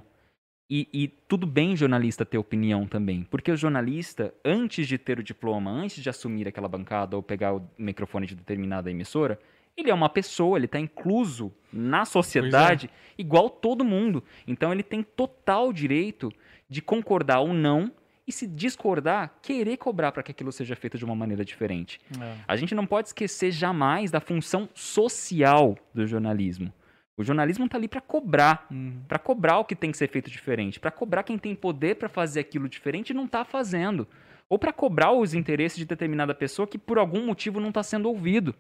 E, 0.70 0.88
e 0.94 1.08
tudo 1.08 1.46
bem 1.46 1.76
jornalista 1.76 2.26
ter 2.26 2.38
opinião 2.38 2.88
também, 2.88 3.24
porque 3.24 3.52
o 3.52 3.58
jornalista, 3.58 4.34
antes 4.44 4.88
de 4.88 4.98
ter 4.98 5.20
o 5.20 5.24
diploma, 5.24 5.70
antes 5.70 6.02
de 6.02 6.10
assumir 6.10 6.48
aquela 6.48 6.68
bancada 6.68 7.16
ou 7.16 7.22
pegar 7.22 7.56
o 7.56 7.70
microfone 7.78 8.26
de 8.26 8.36
determinada 8.36 8.90
emissora, 8.90 9.40
ele 9.78 9.92
é 9.92 9.94
uma 9.94 10.10
pessoa, 10.10 10.58
ele 10.58 10.66
está 10.66 10.80
incluso 10.80 11.52
na 11.72 12.06
sociedade 12.06 12.90
igual 13.18 13.50
todo 13.50 13.84
mundo. 13.84 14.24
Então 14.48 14.72
ele 14.72 14.84
tem 14.84 15.04
total 15.04 15.74
direito 15.74 16.32
de 16.70 16.82
concordar 16.82 17.42
ou 17.42 17.54
não 17.54 17.92
e 18.28 18.32
se 18.32 18.48
discordar, 18.48 19.36
querer 19.42 19.78
cobrar 19.78 20.12
para 20.12 20.24
que 20.24 20.32
aquilo 20.32 20.52
seja 20.52 20.76
feito 20.76 20.98
de 20.98 21.06
uma 21.06 21.16
maneira 21.16 21.46
diferente. 21.46 22.00
É. 22.20 22.36
A 22.48 22.56
gente 22.56 22.74
não 22.74 22.86
pode 22.86 23.10
esquecer 23.10 23.52
jamais 23.52 24.10
da 24.10 24.20
função 24.20 24.68
social 24.74 25.78
do 25.94 26.08
jornalismo. 26.08 26.74
O 27.18 27.24
jornalismo 27.24 27.66
está 27.66 27.78
ali 27.78 27.88
para 27.88 28.02
cobrar, 28.02 28.68
Uhum. 28.70 29.02
para 29.08 29.18
cobrar 29.20 29.60
o 29.60 29.66
que 29.66 29.76
tem 29.76 29.92
que 29.92 29.98
ser 29.98 30.10
feito 30.10 30.30
diferente, 30.30 30.80
para 30.80 30.92
cobrar 30.92 31.24
quem 31.24 31.38
tem 31.38 31.56
poder 31.56 31.96
para 31.96 32.10
fazer 32.10 32.40
aquilo 32.42 32.68
diferente 32.68 33.12
e 33.12 33.14
não 33.14 33.26
está 33.26 33.46
fazendo, 33.46 34.08
ou 34.50 34.60
para 34.60 34.74
cobrar 34.74 35.12
os 35.14 35.34
interesses 35.34 35.78
de 35.78 35.86
determinada 35.86 36.36
pessoa 36.36 36.68
que 36.68 36.78
por 36.78 36.98
algum 36.98 37.26
motivo 37.26 37.60
não 37.60 37.70
está 37.70 37.84
sendo 37.84 38.10
ouvido. 38.10 38.54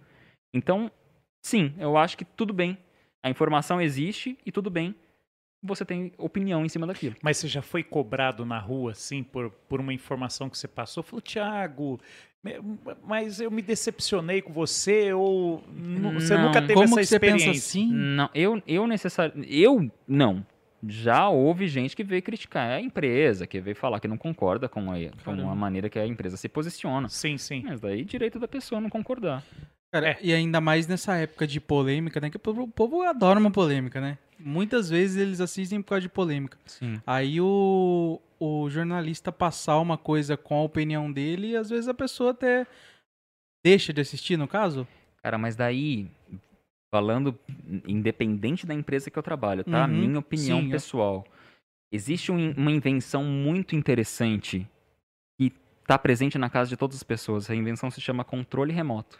Então, 0.53 0.89
sim, 1.41 1.73
eu 1.77 1.97
acho 1.97 2.15
que 2.17 2.23
tudo 2.23 2.53
bem. 2.53 2.77
A 3.21 3.29
informação 3.29 3.81
existe 3.81 4.37
e 4.45 4.51
tudo 4.51 4.69
bem. 4.69 4.95
Você 5.63 5.83
tem 5.83 6.11
opinião 6.17 6.63
em 6.65 6.69
cima 6.69 6.85
daquilo. 6.85 7.15
Mas 7.23 7.37
você 7.37 7.47
já 7.47 7.61
foi 7.61 7.83
cobrado 7.83 8.45
na 8.45 8.59
rua, 8.59 8.91
assim, 8.91 9.23
por, 9.23 9.49
por 9.67 9.79
uma 9.79 9.93
informação 9.93 10.49
que 10.49 10.57
você 10.57 10.67
passou? 10.67 11.01
Falou, 11.01 11.21
Thiago, 11.21 11.99
mas 13.03 13.39
eu 13.41 13.49
me 13.49 13.61
decepcionei 13.61 14.41
com 14.41 14.53
você 14.53 15.11
ou 15.13 15.63
nu- 15.73 16.13
você 16.13 16.35
Não. 16.35 16.43
nunca 16.47 16.61
teve 16.61 16.73
Como 16.73 16.85
essa 16.85 16.99
que 16.99 17.05
você 17.07 17.15
experiência? 17.15 17.47
pensa 17.51 17.65
assim? 17.67 17.91
Não, 17.91 18.29
eu, 18.35 18.61
eu 18.67 18.85
necessariamente. 18.87 19.47
Eu 19.51 19.89
não. 20.07 20.45
Já 20.87 21.27
houve 21.29 21.67
gente 21.67 21.95
que 21.95 22.03
veio 22.03 22.21
criticar 22.21 22.69
a 22.69 22.79
empresa, 22.79 23.47
que 23.47 23.59
veio 23.59 23.75
falar 23.75 23.99
que 23.99 24.07
não 24.07 24.17
concorda 24.17 24.69
com 24.69 24.91
a, 24.91 24.95
com 25.23 25.49
a 25.49 25.55
maneira 25.55 25.89
que 25.89 25.97
a 25.97 26.05
empresa 26.05 26.37
se 26.37 26.47
posiciona. 26.47 27.09
Sim, 27.09 27.39
sim. 27.39 27.63
Mas 27.65 27.79
daí 27.79 28.05
direito 28.05 28.37
da 28.37 28.47
pessoa 28.47 28.79
não 28.79 28.89
concordar. 28.89 29.43
Cara, 29.95 30.09
É. 30.11 30.17
E 30.21 30.33
ainda 30.33 30.59
mais 30.59 30.87
nessa 30.87 31.15
época 31.15 31.47
de 31.47 31.59
polêmica, 31.61 32.19
né? 32.19 32.29
Que 32.29 32.35
o 32.37 32.39
povo, 32.39 32.63
o 32.63 32.67
povo 32.67 33.01
adora 33.03 33.39
uma 33.39 33.49
polêmica, 33.51 34.01
né? 34.01 34.17
Muitas 34.37 34.89
vezes 34.89 35.15
eles 35.15 35.39
assistem 35.39 35.81
por 35.81 35.89
causa 35.89 36.01
de 36.01 36.09
polêmica. 36.09 36.57
Sim. 36.65 37.01
Aí 37.07 37.39
o, 37.39 38.19
o 38.37 38.69
jornalista 38.69 39.31
passar 39.31 39.79
uma 39.79 39.97
coisa 39.97 40.35
com 40.35 40.55
a 40.59 40.63
opinião 40.63 41.09
dele 41.09 41.51
e 41.51 41.55
às 41.55 41.69
vezes 41.69 41.87
a 41.87 41.93
pessoa 41.93 42.31
até 42.31 42.67
deixa 43.63 43.93
de 43.93 44.01
assistir, 44.01 44.35
no 44.37 44.47
caso. 44.47 44.85
Cara, 45.23 45.37
mas 45.37 45.55
daí, 45.55 46.07
falando 46.93 47.37
independente 47.87 48.65
da 48.65 48.73
empresa 48.73 49.09
que 49.09 49.17
eu 49.17 49.23
trabalho, 49.23 49.63
tá? 49.63 49.85
Uhum, 49.85 49.93
Minha 49.93 50.19
opinião 50.19 50.59
sim, 50.59 50.67
é. 50.67 50.71
pessoal. 50.71 51.25
Existe 51.91 52.31
um- 52.31 52.51
uma 52.57 52.71
invenção 52.71 53.23
muito 53.23 53.75
interessante 53.75 54.67
que 55.39 55.53
está 55.81 55.97
presente 55.97 56.37
na 56.37 56.49
casa 56.49 56.69
de 56.69 56.75
todas 56.77 56.97
as 56.97 57.03
pessoas. 57.03 57.49
A 57.49 57.55
invenção 57.55 57.89
se 57.89 58.01
chama 58.01 58.25
controle 58.25 58.73
remoto. 58.73 59.17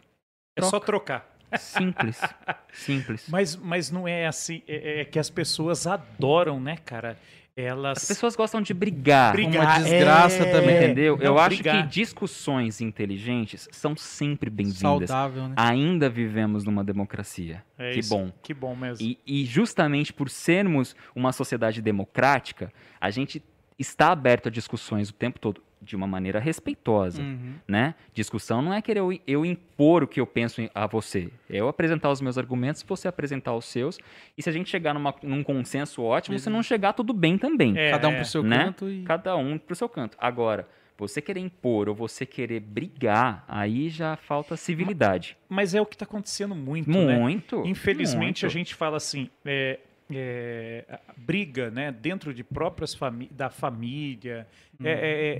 É 0.56 0.62
só 0.62 0.80
trocar. 0.80 1.36
Simples. 1.58 2.18
Simples. 2.72 3.26
Mas, 3.28 3.54
mas 3.54 3.90
não 3.90 4.08
é 4.08 4.26
assim, 4.26 4.62
é, 4.66 5.02
é 5.02 5.04
que 5.04 5.18
as 5.18 5.30
pessoas 5.30 5.86
adoram, 5.86 6.58
né, 6.58 6.76
cara? 6.84 7.16
Elas. 7.56 7.98
As 7.98 8.08
pessoas 8.08 8.36
gostam 8.36 8.60
de 8.60 8.74
brigar. 8.74 9.32
brigar. 9.32 9.64
Uma 9.64 9.78
desgraça 9.78 10.42
é, 10.42 10.52
também, 10.52 10.76
Entendeu? 10.76 11.16
não, 11.16 11.24
eu 11.24 11.38
acho 11.38 11.56
brigar. 11.56 11.88
que 11.88 11.88
discussões 11.88 12.82
inteligentes 12.82 13.66
são 13.72 13.96
sempre 13.96 14.50
bem-vindas. 14.50 15.08
Saudável, 15.08 15.48
né? 15.48 15.54
Ainda 15.56 16.10
vivemos 16.10 16.64
numa 16.64 16.84
democracia. 16.84 17.64
É 17.78 17.92
que 17.92 18.00
isso. 18.00 18.10
bom. 18.10 18.30
Que 18.42 18.52
bom 18.52 18.76
mesmo. 18.76 19.06
E, 19.06 19.18
e 19.26 19.44
justamente 19.46 20.12
por 20.12 20.28
sermos 20.28 20.94
uma 21.14 21.32
sociedade 21.32 21.80
democrática, 21.80 22.70
a 23.00 23.10
gente 23.10 23.42
está 23.78 24.12
aberto 24.12 24.48
a 24.48 24.50
discussões 24.50 25.08
o 25.08 25.14
tempo 25.14 25.38
todo 25.38 25.62
de 25.80 25.94
uma 25.94 26.06
maneira 26.06 26.38
respeitosa, 26.40 27.20
Uhum. 27.22 27.54
né? 27.68 27.94
Discussão 28.14 28.62
não 28.62 28.72
é 28.72 28.80
querer 28.82 29.00
eu, 29.00 29.12
eu 29.26 29.44
impor 29.44 30.02
o 30.02 30.08
que 30.08 30.20
eu 30.20 30.26
penso 30.26 30.60
a 30.74 30.86
você. 30.86 31.30
É 31.50 31.58
eu 31.60 31.68
apresentar 31.68 32.10
os 32.10 32.20
meus 32.20 32.38
argumentos, 32.38 32.82
você 32.82 33.06
apresentar 33.06 33.54
os 33.54 33.66
seus. 33.66 33.98
E 34.36 34.42
se 34.42 34.48
a 34.48 34.52
gente 34.52 34.68
chegar 34.70 34.94
numa- 34.94 35.14
num 35.22 35.42
consenso 35.42 36.02
ótimo, 36.02 36.38
se 36.38 36.48
não 36.50 36.62
chegar, 36.62 36.92
tudo 36.94 37.12
bem 37.12 37.36
também. 37.38 37.76
É, 37.78 37.90
Cada 37.90 38.08
um 38.08 38.12
é. 38.12 38.16
pro 38.16 38.24
seu 38.24 38.42
né? 38.42 38.64
canto 38.64 38.88
e. 38.88 39.02
Cada 39.02 39.36
um 39.36 39.58
pro 39.58 39.76
seu 39.76 39.88
canto. 39.88 40.16
Agora, 40.20 40.66
você 40.98 41.20
querer 41.20 41.40
impor 41.40 41.90
ou 41.90 41.94
você 41.94 42.24
querer 42.24 42.58
brigar, 42.60 43.44
aí 43.46 43.90
já 43.90 44.16
falta 44.16 44.56
civilidade. 44.56 45.36
Mas 45.46 45.74
é 45.74 45.80
o 45.80 45.84
que 45.84 45.94
está 45.94 46.06
acontecendo 46.06 46.54
muito, 46.54 46.88
né? 46.90 47.18
Muito. 47.18 47.62
Infelizmente, 47.66 48.44
a 48.44 48.48
muito. 48.48 48.54
gente 48.54 48.74
fala 48.74 48.96
assim, 48.96 49.28
é, 49.44 49.78
é, 50.10 51.00
briga, 51.16 51.70
né, 51.70 51.90
dentro 51.92 52.32
de 52.32 52.44
próprias 52.44 52.94
fami 52.94 53.28
da 53.28 53.50
família, 53.50 54.46
é, 54.82 54.90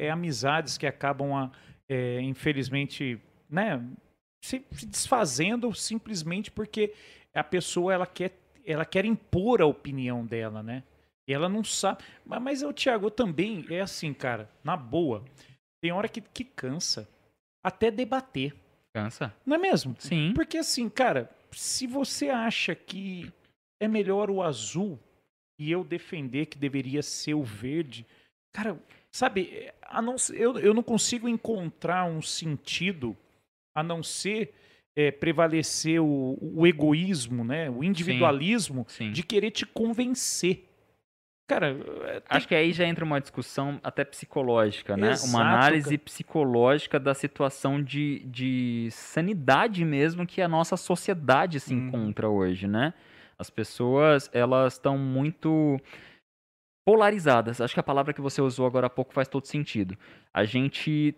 é- 0.02 0.04
é 0.06 0.10
amizades 0.10 0.76
que 0.78 0.86
acabam, 0.86 1.34
a- 1.34 1.50
é, 1.88 2.20
infelizmente, 2.20 3.20
né, 3.48 3.82
se, 4.42 4.64
se 4.72 4.86
desfazendo 4.86 5.72
simplesmente 5.74 6.50
porque 6.50 6.92
a 7.34 7.44
pessoa 7.44 7.92
ela 7.92 8.06
quer, 8.06 8.32
ela 8.64 8.84
quer 8.84 9.04
impor 9.04 9.60
a 9.62 9.66
opinião 9.66 10.24
dela, 10.24 10.62
né? 10.62 10.82
E 11.28 11.32
ela 11.32 11.48
não 11.48 11.62
sabe. 11.64 12.02
Mas, 12.24 12.40
mas 12.42 12.62
o 12.62 12.72
Thiago 12.72 13.10
também 13.10 13.64
é 13.68 13.80
assim, 13.80 14.12
cara, 14.14 14.48
na 14.62 14.76
boa. 14.76 15.24
Tem 15.82 15.90
hora 15.92 16.08
que, 16.08 16.20
que 16.20 16.44
cansa 16.44 17.08
até 17.62 17.90
debater, 17.90 18.54
Cansa. 18.94 19.34
não 19.44 19.56
é 19.56 19.58
mesmo? 19.58 19.94
Sim. 19.98 20.32
Porque 20.34 20.56
assim, 20.58 20.88
cara, 20.88 21.28
se 21.52 21.86
você 21.86 22.28
acha 22.30 22.74
que 22.74 23.30
é 23.80 23.88
melhor 23.88 24.30
o 24.30 24.42
azul 24.42 24.98
e 25.58 25.70
eu 25.70 25.82
defender 25.84 26.46
que 26.46 26.58
deveria 26.58 27.02
ser 27.02 27.34
o 27.34 27.42
verde, 27.42 28.06
cara, 28.52 28.78
sabe, 29.10 29.70
não 30.02 30.16
eu, 30.34 30.58
eu 30.58 30.74
não 30.74 30.82
consigo 30.82 31.28
encontrar 31.28 32.04
um 32.04 32.20
sentido 32.20 33.16
a 33.74 33.82
não 33.82 34.02
ser 34.02 34.52
é, 34.94 35.10
prevalecer 35.10 36.00
o, 36.00 36.38
o 36.40 36.66
egoísmo, 36.66 37.44
né, 37.44 37.68
o 37.70 37.82
individualismo 37.84 38.84
Sim. 38.88 39.12
de 39.12 39.22
querer 39.22 39.50
te 39.50 39.66
convencer. 39.66 40.64
Cara, 41.48 41.68
é, 42.06 42.20
tem- 42.20 42.22
Acho 42.28 42.48
que 42.48 42.54
aí 42.56 42.72
já 42.72 42.84
entra 42.84 43.04
uma 43.04 43.20
discussão 43.20 43.78
até 43.84 44.04
psicológica, 44.04 44.96
né? 44.96 45.12
Exato, 45.12 45.30
uma 45.30 45.42
análise 45.42 45.90
cara. 45.96 46.04
psicológica 46.04 46.98
da 46.98 47.14
situação 47.14 47.80
de, 47.80 48.18
de 48.26 48.88
sanidade 48.90 49.84
mesmo 49.84 50.26
que 50.26 50.42
a 50.42 50.48
nossa 50.48 50.76
sociedade 50.76 51.60
se 51.60 51.72
Uhum. 51.72 51.86
encontra 51.86 52.28
hoje, 52.28 52.66
né? 52.66 52.92
As 53.39 53.51
pessoas, 53.51 54.30
elas 54.32 54.74
estão 54.74 54.97
muito 54.97 55.78
polarizadas. 56.87 57.61
Acho 57.61 57.74
que 57.74 57.80
a 57.80 57.82
palavra 57.82 58.12
que 58.12 58.20
você 58.20 58.41
usou 58.41 58.66
agora 58.66 58.87
há 58.87 58.91
pouco 58.91 59.12
faz 59.12 59.28
todo 59.28 59.47
sentido. 59.47 59.97
A 60.32 60.45
gente 60.45 61.14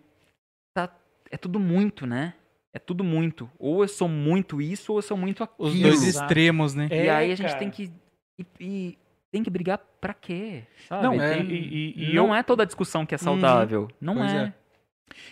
tá... 0.75 0.93
É 1.31 1.37
tudo 1.37 1.59
muito, 1.59 2.05
né? 2.05 2.33
É 2.73 2.79
tudo 2.79 3.03
muito. 3.03 3.49
Ou 3.57 3.83
eu 3.83 3.87
sou 3.87 4.07
muito 4.09 4.61
isso, 4.61 4.91
ou 4.93 4.97
eu 4.99 5.03
sou 5.03 5.15
muito 5.17 5.43
aquilo. 5.43 5.69
Os 5.69 5.79
dois 5.79 6.03
extremos, 6.03 6.73
né? 6.73 6.87
É, 6.91 7.05
e 7.05 7.09
aí 7.09 7.31
a 7.31 7.35
gente 7.35 7.47
cara. 7.47 7.59
tem 7.59 7.69
que... 7.69 7.91
e- 8.39 8.45
e 8.59 8.97
tem 9.31 9.43
que 9.43 9.49
brigar 9.49 9.77
pra 10.01 10.13
quê? 10.13 10.63
Sabe? 10.87 11.03
não, 11.03 11.21
é. 11.21 11.35
Tem- 11.37 11.45
e, 11.51 11.93
e- 11.95 12.09
e 12.11 12.13
não 12.15 12.27
eu, 12.29 12.33
é 12.35 12.41
toda 12.43 12.65
discussão 12.65 13.05
que 13.05 13.13
é 13.13 13.17
saudável. 13.17 13.87
Não 14.01 14.15
Pois 14.15 14.33
é. 14.33 14.37
é. 14.45 14.53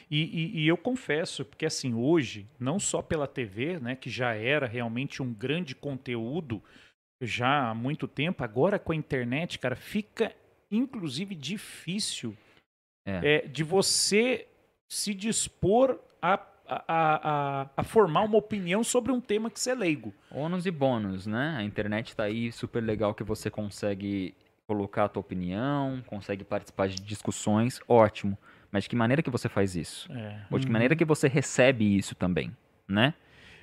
E, 0.10 0.22
e- 0.24 0.60
e 0.64 0.68
eu 0.68 0.78
confesso, 0.78 1.44
porque 1.46 1.66
assim, 1.66 1.94
hoje, 1.94 2.48
não 2.60 2.80
só 2.80 3.02
pela 3.02 3.28
TV, 3.28 3.80
né, 3.80 3.96
que 3.96 4.10
já 4.10 4.34
era 4.36 4.66
realmente 4.68 5.22
um 5.22 5.34
grande 5.34 5.74
conteúdo 5.76 6.62
já 7.22 7.70
há 7.70 7.74
muito 7.74 8.08
tempo, 8.08 8.44
agora 8.44 8.78
com 8.78 8.92
a 8.92 8.96
internet, 8.96 9.58
cara, 9.60 9.76
fica 9.76 10.36
inclusive 10.72 11.34
difícil 11.34 12.36
É. 13.06 13.36
é, 13.46 13.48
de 13.48 13.64
você 13.64 14.48
se 14.90 15.14
dispor 15.14 15.98
a, 16.22 16.34
a, 16.68 16.84
a, 16.88 17.70
a- 17.78 17.84
formar 17.84 18.22
uma 18.22 18.38
opinião 18.38 18.84
sobre 18.84 19.12
um 19.12 19.22
tema 19.22 19.50
que 19.50 19.60
você 19.60 19.72
é 19.72 19.76
leigo. 19.76 20.14
Ônus 20.30 20.66
e 20.66 20.72
bônus, 20.72 21.26
né? 21.26 21.56
A 21.58 21.64
internet 21.64 22.16
tá 22.16 22.24
aí 22.24 22.52
super 22.52 22.84
legal 22.84 23.14
que 23.16 23.24
você 23.24 23.50
consegue 23.50 24.36
colocar 24.68 25.06
a 25.06 25.10
tua 25.10 25.22
opinião, 25.22 26.04
consegue 26.06 26.44
participar 26.44 26.90
de 26.90 27.02
discussões, 27.02 27.80
ótimo. 27.88 28.38
Mas 28.72 28.84
de 28.84 28.90
que 28.90 28.96
maneira 28.96 29.22
que 29.22 29.30
você 29.30 29.48
faz 29.50 29.76
isso? 29.76 30.12
É. 30.12 30.42
Ou 30.52 30.60
de 30.60 30.66
que 30.66 30.70
Uhum. 30.70 30.74
maneira 30.74 30.96
que 30.96 31.06
você 31.06 31.28
recebe 31.28 31.98
isso 31.98 32.16
também, 32.16 32.52
né? 32.88 33.14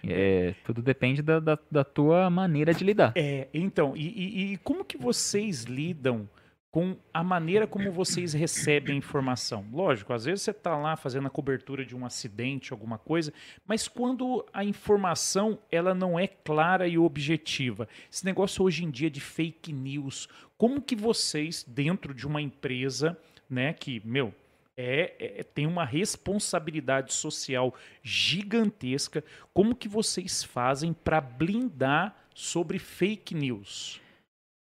É, 0.07 0.55
tudo 0.65 0.83
depende 0.83 1.23
da, 1.23 1.41
da, 1.41 1.59
da 1.71 1.83
tua 1.83 2.29
maneira 2.29 2.75
de 2.75 2.85
lidar. 2.85 3.13
É, 3.17 3.49
então, 3.55 3.97
e, 3.97 4.07
e- 4.09 4.53
e 4.53 4.57
como 4.59 4.85
que 4.85 4.99
vocês 4.99 5.65
lidam 5.65 6.29
com 6.71 6.97
a 7.13 7.23
maneira 7.23 7.67
como 7.67 7.91
vocês 7.91 8.35
recebem 8.35 8.97
a 8.97 8.99
informação? 8.99 9.65
Lógico, 9.73 10.13
às 10.13 10.25
vezes 10.27 10.43
você 10.43 10.51
está 10.51 10.77
lá 10.77 10.95
fazendo 10.97 11.27
a 11.27 11.31
cobertura 11.31 11.87
de 11.87 11.97
um 11.97 12.05
acidente, 12.05 12.71
alguma 12.73 12.99
coisa, 12.99 13.33
mas 13.67 13.89
quando 13.89 14.45
a 14.53 14.63
informação 14.63 15.59
ela 15.73 15.95
não 15.95 16.19
é 16.19 16.27
clara 16.27 16.87
e 16.87 16.99
objetiva, 16.99 17.89
esse 18.13 18.25
negócio 18.27 18.63
hoje 18.63 18.85
em 18.85 18.91
dia 18.91 19.09
de 19.09 19.21
fake 19.21 19.73
news, 19.73 20.29
como 20.59 20.83
que 20.83 20.97
vocês, 20.97 21.65
dentro 21.67 22.13
de 22.13 22.27
uma 22.27 22.43
empresa, 22.43 23.17
né, 23.49 23.73
que, 23.73 24.03
meu, 24.05 24.35
é, 24.77 25.15
é- 25.19 25.43
tem 25.43 25.67
uma 25.67 25.85
responsabilidade 25.85 27.13
social 27.13 27.75
gigantesca. 28.03 29.25
Como 29.53 29.75
que 29.75 29.89
vocês 29.89 30.43
fazem 30.43 30.93
para 30.93 31.21
blindar 31.21 32.17
sobre 32.35 32.79
fake 32.79 33.35
news? 33.35 34.01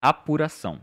Apuração. 0.01 0.81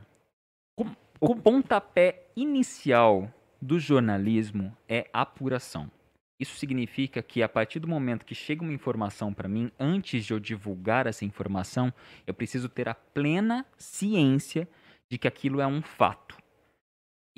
Como- 0.77 0.97
o 1.21 1.35
pontapé 1.35 2.27
inicial 2.37 3.33
do 3.61 3.79
jornalismo 3.79 4.77
é 4.89 5.09
apuração. 5.13 5.91
Isso 6.41 6.57
significa 6.57 7.21
que 7.21 7.43
a 7.43 7.49
partir 7.49 7.81
do 7.81 7.89
momento 7.89 8.25
que 8.25 8.35
chega 8.35 8.63
uma 8.63 8.73
informação 8.73 9.35
para 9.35 9.49
mim, 9.49 9.73
antes 9.79 10.25
de 10.25 10.33
eu 10.33 10.39
divulgar 10.39 11.09
essa 11.09 11.25
informação, 11.25 11.93
eu 12.25 12.33
preciso 12.33 12.69
ter 12.69 12.89
a 12.89 12.95
plena 12.95 13.67
ciência 13.77 14.69
de 15.11 15.19
que 15.19 15.27
aquilo 15.27 15.61
é 15.61 15.67
um 15.67 15.83
fato. 15.83 16.37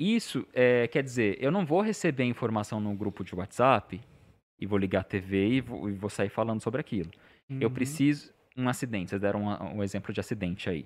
Isso 0.01 0.47
é, 0.51 0.87
quer 0.87 1.03
dizer, 1.03 1.37
eu 1.39 1.51
não 1.51 1.63
vou 1.63 1.81
receber 1.81 2.23
informação 2.23 2.79
no 2.79 2.93
grupo 2.95 3.23
de 3.23 3.35
WhatsApp 3.35 4.01
e 4.59 4.65
vou 4.65 4.79
ligar 4.79 5.01
a 5.01 5.03
TV 5.03 5.47
e 5.47 5.61
vou, 5.61 5.87
e 5.89 5.93
vou 5.93 6.09
sair 6.09 6.29
falando 6.29 6.59
sobre 6.59 6.81
aquilo. 6.81 7.11
Eu 7.49 7.67
Uhum. 7.67 7.73
preciso. 7.73 8.33
Um 8.57 8.67
acidente, 8.67 9.11
vocês 9.11 9.21
deram 9.21 9.43
um, 9.45 9.77
um 9.77 9.83
exemplo 9.83 10.11
de 10.13 10.19
acidente 10.19 10.69
aí. 10.69 10.85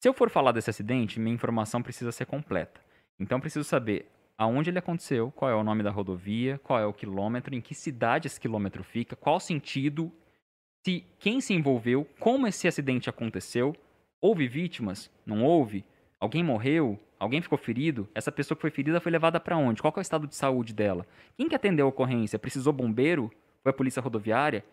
Se 0.00 0.08
eu 0.08 0.14
for 0.14 0.30
falar 0.30 0.52
desse 0.52 0.70
acidente, 0.70 1.18
minha 1.20 1.34
informação 1.34 1.82
precisa 1.82 2.10
ser 2.12 2.24
completa. 2.24 2.80
Então 3.18 3.36
eu 3.36 3.40
preciso 3.42 3.64
saber 3.64 4.06
aonde 4.38 4.70
ele 4.70 4.78
aconteceu, 4.78 5.30
qual 5.32 5.50
é 5.50 5.54
o 5.54 5.62
nome 5.64 5.82
da 5.82 5.90
rodovia, 5.90 6.58
qual 6.64 6.78
é 6.78 6.86
o 6.86 6.92
quilômetro, 6.94 7.54
em 7.54 7.60
que 7.60 7.74
cidade 7.74 8.26
esse 8.28 8.40
quilômetro 8.40 8.82
fica, 8.82 9.14
qual 9.14 9.36
o 9.36 9.40
sentido, 9.40 10.10
se 10.86 11.04
quem 11.18 11.40
se 11.40 11.52
envolveu, 11.52 12.06
como 12.18 12.46
esse 12.46 12.66
acidente 12.66 13.10
aconteceu, 13.10 13.76
houve 14.22 14.48
vítimas, 14.48 15.10
não 15.26 15.44
houve, 15.44 15.84
alguém 16.20 16.44
morreu, 16.44 16.98
alguém 17.18 17.40
ficou 17.40 17.56
ferido, 17.58 18.08
essa 18.14 18.30
pessoa 18.30 18.54
que 18.56 18.60
foi 18.60 18.70
ferida 18.70 19.00
foi 19.00 19.10
levada 19.10 19.40
para 19.40 19.56
onde, 19.56 19.80
qual 19.80 19.92
que 19.92 19.98
é 19.98 20.02
o 20.02 20.02
estado 20.02 20.26
de 20.26 20.34
saúde 20.36 20.72
dela, 20.74 21.06
quem 21.36 21.48
que 21.48 21.54
atendeu 21.54 21.86
a 21.86 21.88
ocorrência, 21.88 22.38
precisou 22.38 22.72
bombeiro, 22.72 23.30
foi 23.62 23.70
a 23.70 23.72
polícia 23.72 24.00
rodoviária, 24.02 24.64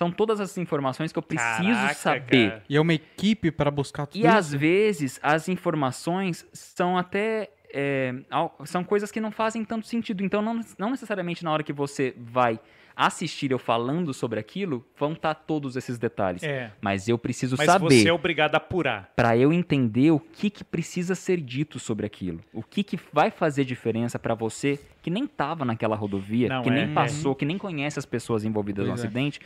são 0.00 0.12
todas 0.12 0.38
essas 0.38 0.56
informações 0.58 1.12
que 1.12 1.18
eu 1.18 1.22
preciso 1.22 1.62
Caraca, 1.72 1.94
saber. 1.94 2.50
cara. 2.50 2.62
E 2.68 2.76
é 2.76 2.80
uma 2.80 2.94
equipe 2.94 3.50
para 3.50 3.70
buscar 3.70 4.06
tudo 4.06 4.22
E 4.22 4.26
às 4.28 4.48
isso? 4.48 4.58
vezes 4.58 5.18
as 5.22 5.48
informações 5.48 6.46
são 6.52 6.96
até. 6.96 7.50
é, 7.74 8.14
são 8.64 8.84
coisas 8.84 9.10
que 9.10 9.20
não 9.20 9.32
fazem 9.32 9.64
tanto 9.64 9.88
sentido. 9.88 10.22
Então, 10.24 10.40
não, 10.40 10.60
não 10.78 10.90
necessariamente 10.90 11.42
na 11.42 11.50
hora 11.52 11.64
que 11.64 11.72
você 11.72 12.14
vai 12.16 12.60
assistir 12.98 13.52
eu 13.52 13.60
falando 13.60 14.12
sobre 14.12 14.40
aquilo, 14.40 14.84
vão 14.98 15.12
estar 15.12 15.32
todos 15.32 15.76
esses 15.76 15.96
detalhes. 15.98 16.42
É, 16.42 16.72
Mas 16.80 17.08
eu 17.08 17.16
preciso 17.16 17.54
mas 17.56 17.66
saber. 17.66 17.84
você 17.84 18.08
é 18.08 18.12
obrigado 18.12 18.56
a 18.56 18.58
apurar. 18.58 19.12
Para 19.14 19.36
eu 19.36 19.52
entender 19.52 20.10
o 20.10 20.18
que, 20.18 20.50
que 20.50 20.64
precisa 20.64 21.14
ser 21.14 21.40
dito 21.40 21.78
sobre 21.78 22.04
aquilo. 22.04 22.40
O 22.52 22.60
que, 22.60 22.82
que 22.82 22.98
vai 23.12 23.30
fazer 23.30 23.64
diferença 23.64 24.18
para 24.18 24.34
você 24.34 24.80
que 25.00 25.10
nem 25.10 25.26
estava 25.26 25.64
naquela 25.64 25.94
rodovia, 25.94 26.48
Não, 26.48 26.62
que 26.64 26.70
é, 26.70 26.72
nem 26.72 26.90
é. 26.90 26.92
passou, 26.92 27.36
que 27.36 27.44
nem 27.44 27.56
conhece 27.56 28.00
as 28.00 28.04
pessoas 28.04 28.44
envolvidas 28.44 28.84
no 28.84 28.90
Pois 28.90 29.04
é. 29.04 29.06
acidente. 29.06 29.40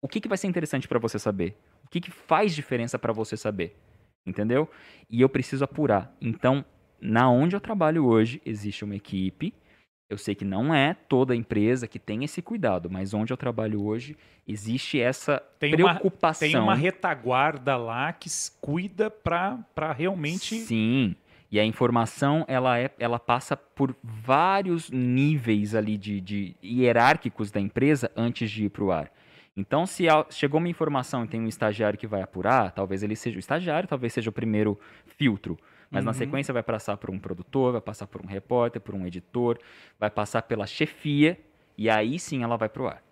O 0.00 0.06
que, 0.06 0.20
que 0.20 0.28
vai 0.28 0.38
ser 0.38 0.46
interessante 0.46 0.86
para 0.86 1.00
você 1.00 1.18
saber? 1.18 1.56
O 1.84 1.88
que, 1.88 2.00
que 2.00 2.10
faz 2.12 2.54
diferença 2.54 3.00
para 3.00 3.12
você 3.12 3.36
saber? 3.36 3.76
Entendeu? 4.24 4.70
E 5.10 5.20
eu 5.20 5.28
preciso 5.28 5.64
apurar. 5.64 6.14
Então, 6.20 6.64
na 7.00 7.28
onde 7.28 7.56
eu 7.56 7.60
trabalho 7.60 8.06
hoje, 8.06 8.40
existe 8.46 8.84
uma 8.84 8.94
equipe. 8.94 9.52
Eu 10.12 10.18
sei 10.18 10.34
que 10.34 10.44
não 10.44 10.74
é 10.74 10.94
toda 11.08 11.34
empresa 11.34 11.88
que 11.88 11.98
tem 11.98 12.22
esse 12.22 12.42
cuidado, 12.42 12.90
mas 12.90 13.14
onde 13.14 13.32
eu 13.32 13.36
trabalho 13.36 13.82
hoje, 13.82 14.14
existe 14.46 15.00
essa 15.00 15.42
Tem 15.58 15.74
uma, 15.74 15.94
preocupação. 15.94 16.46
tem 16.46 16.60
uma 16.60 16.74
retaguarda 16.74 17.78
lá 17.78 18.12
que 18.12 18.28
cuida 18.60 19.10
para 19.10 19.92
realmente. 19.96 20.56
Sim. 20.56 21.16
E 21.50 21.58
a 21.58 21.64
informação, 21.64 22.44
ela, 22.46 22.78
é, 22.78 22.90
ela 22.98 23.18
passa 23.18 23.56
por 23.56 23.96
vários 24.02 24.90
níveis 24.90 25.74
ali 25.74 25.96
de, 25.96 26.20
de 26.20 26.56
hierárquicos 26.62 27.50
da 27.50 27.58
empresa 27.60 28.10
antes 28.14 28.50
de 28.50 28.66
ir 28.66 28.68
para 28.68 28.84
o 28.84 28.92
ar. 28.92 29.10
Então, 29.56 29.86
se 29.86 30.04
chegou 30.28 30.58
uma 30.58 30.68
informação 30.68 31.24
e 31.24 31.28
tem 31.28 31.40
um 31.40 31.48
estagiário 31.48 31.98
que 31.98 32.06
vai 32.06 32.20
apurar, 32.20 32.70
talvez 32.72 33.02
ele 33.02 33.16
seja 33.16 33.36
o 33.36 33.40
estagiário, 33.40 33.88
talvez 33.88 34.12
seja 34.12 34.28
o 34.28 34.32
primeiro 34.32 34.78
filtro. 35.06 35.58
Mas 35.92 36.04
na 36.04 36.10
Uhum. 36.10 36.16
sequência 36.16 36.54
vai 36.54 36.62
passar 36.62 36.96
por 36.96 37.10
um 37.10 37.18
produtor, 37.18 37.72
vai 37.72 37.80
passar 37.82 38.06
por 38.06 38.22
um 38.22 38.26
repórter, 38.26 38.80
por 38.80 38.94
um 38.94 39.06
editor, 39.06 39.58
vai 39.98 40.10
passar 40.10 40.40
pela 40.42 40.66
chefia, 40.66 41.38
e 41.76 41.90
aí 41.90 42.18
sim 42.18 42.42
ela 42.42 42.56
vai 42.56 42.68
para 42.68 42.82
o 42.82 42.86
ar. 42.88 43.02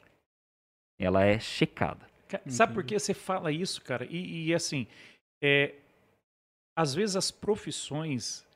Ela 0.99 1.25
é 1.25 1.39
checada. 1.39 2.07
Ca- 2.29 2.41
Sabe 2.47 2.73
por 2.75 2.83
que 2.83 2.99
você 2.99 3.13
fala 3.13 3.53
isso, 3.53 3.83
cara? 3.83 4.07
E, 4.09 4.47
e, 4.49 4.55
assim, 4.55 4.87
é, 5.43 5.75
às 6.77 6.95
vezes 6.95 7.17
as 7.17 7.31
profissões 7.31 8.47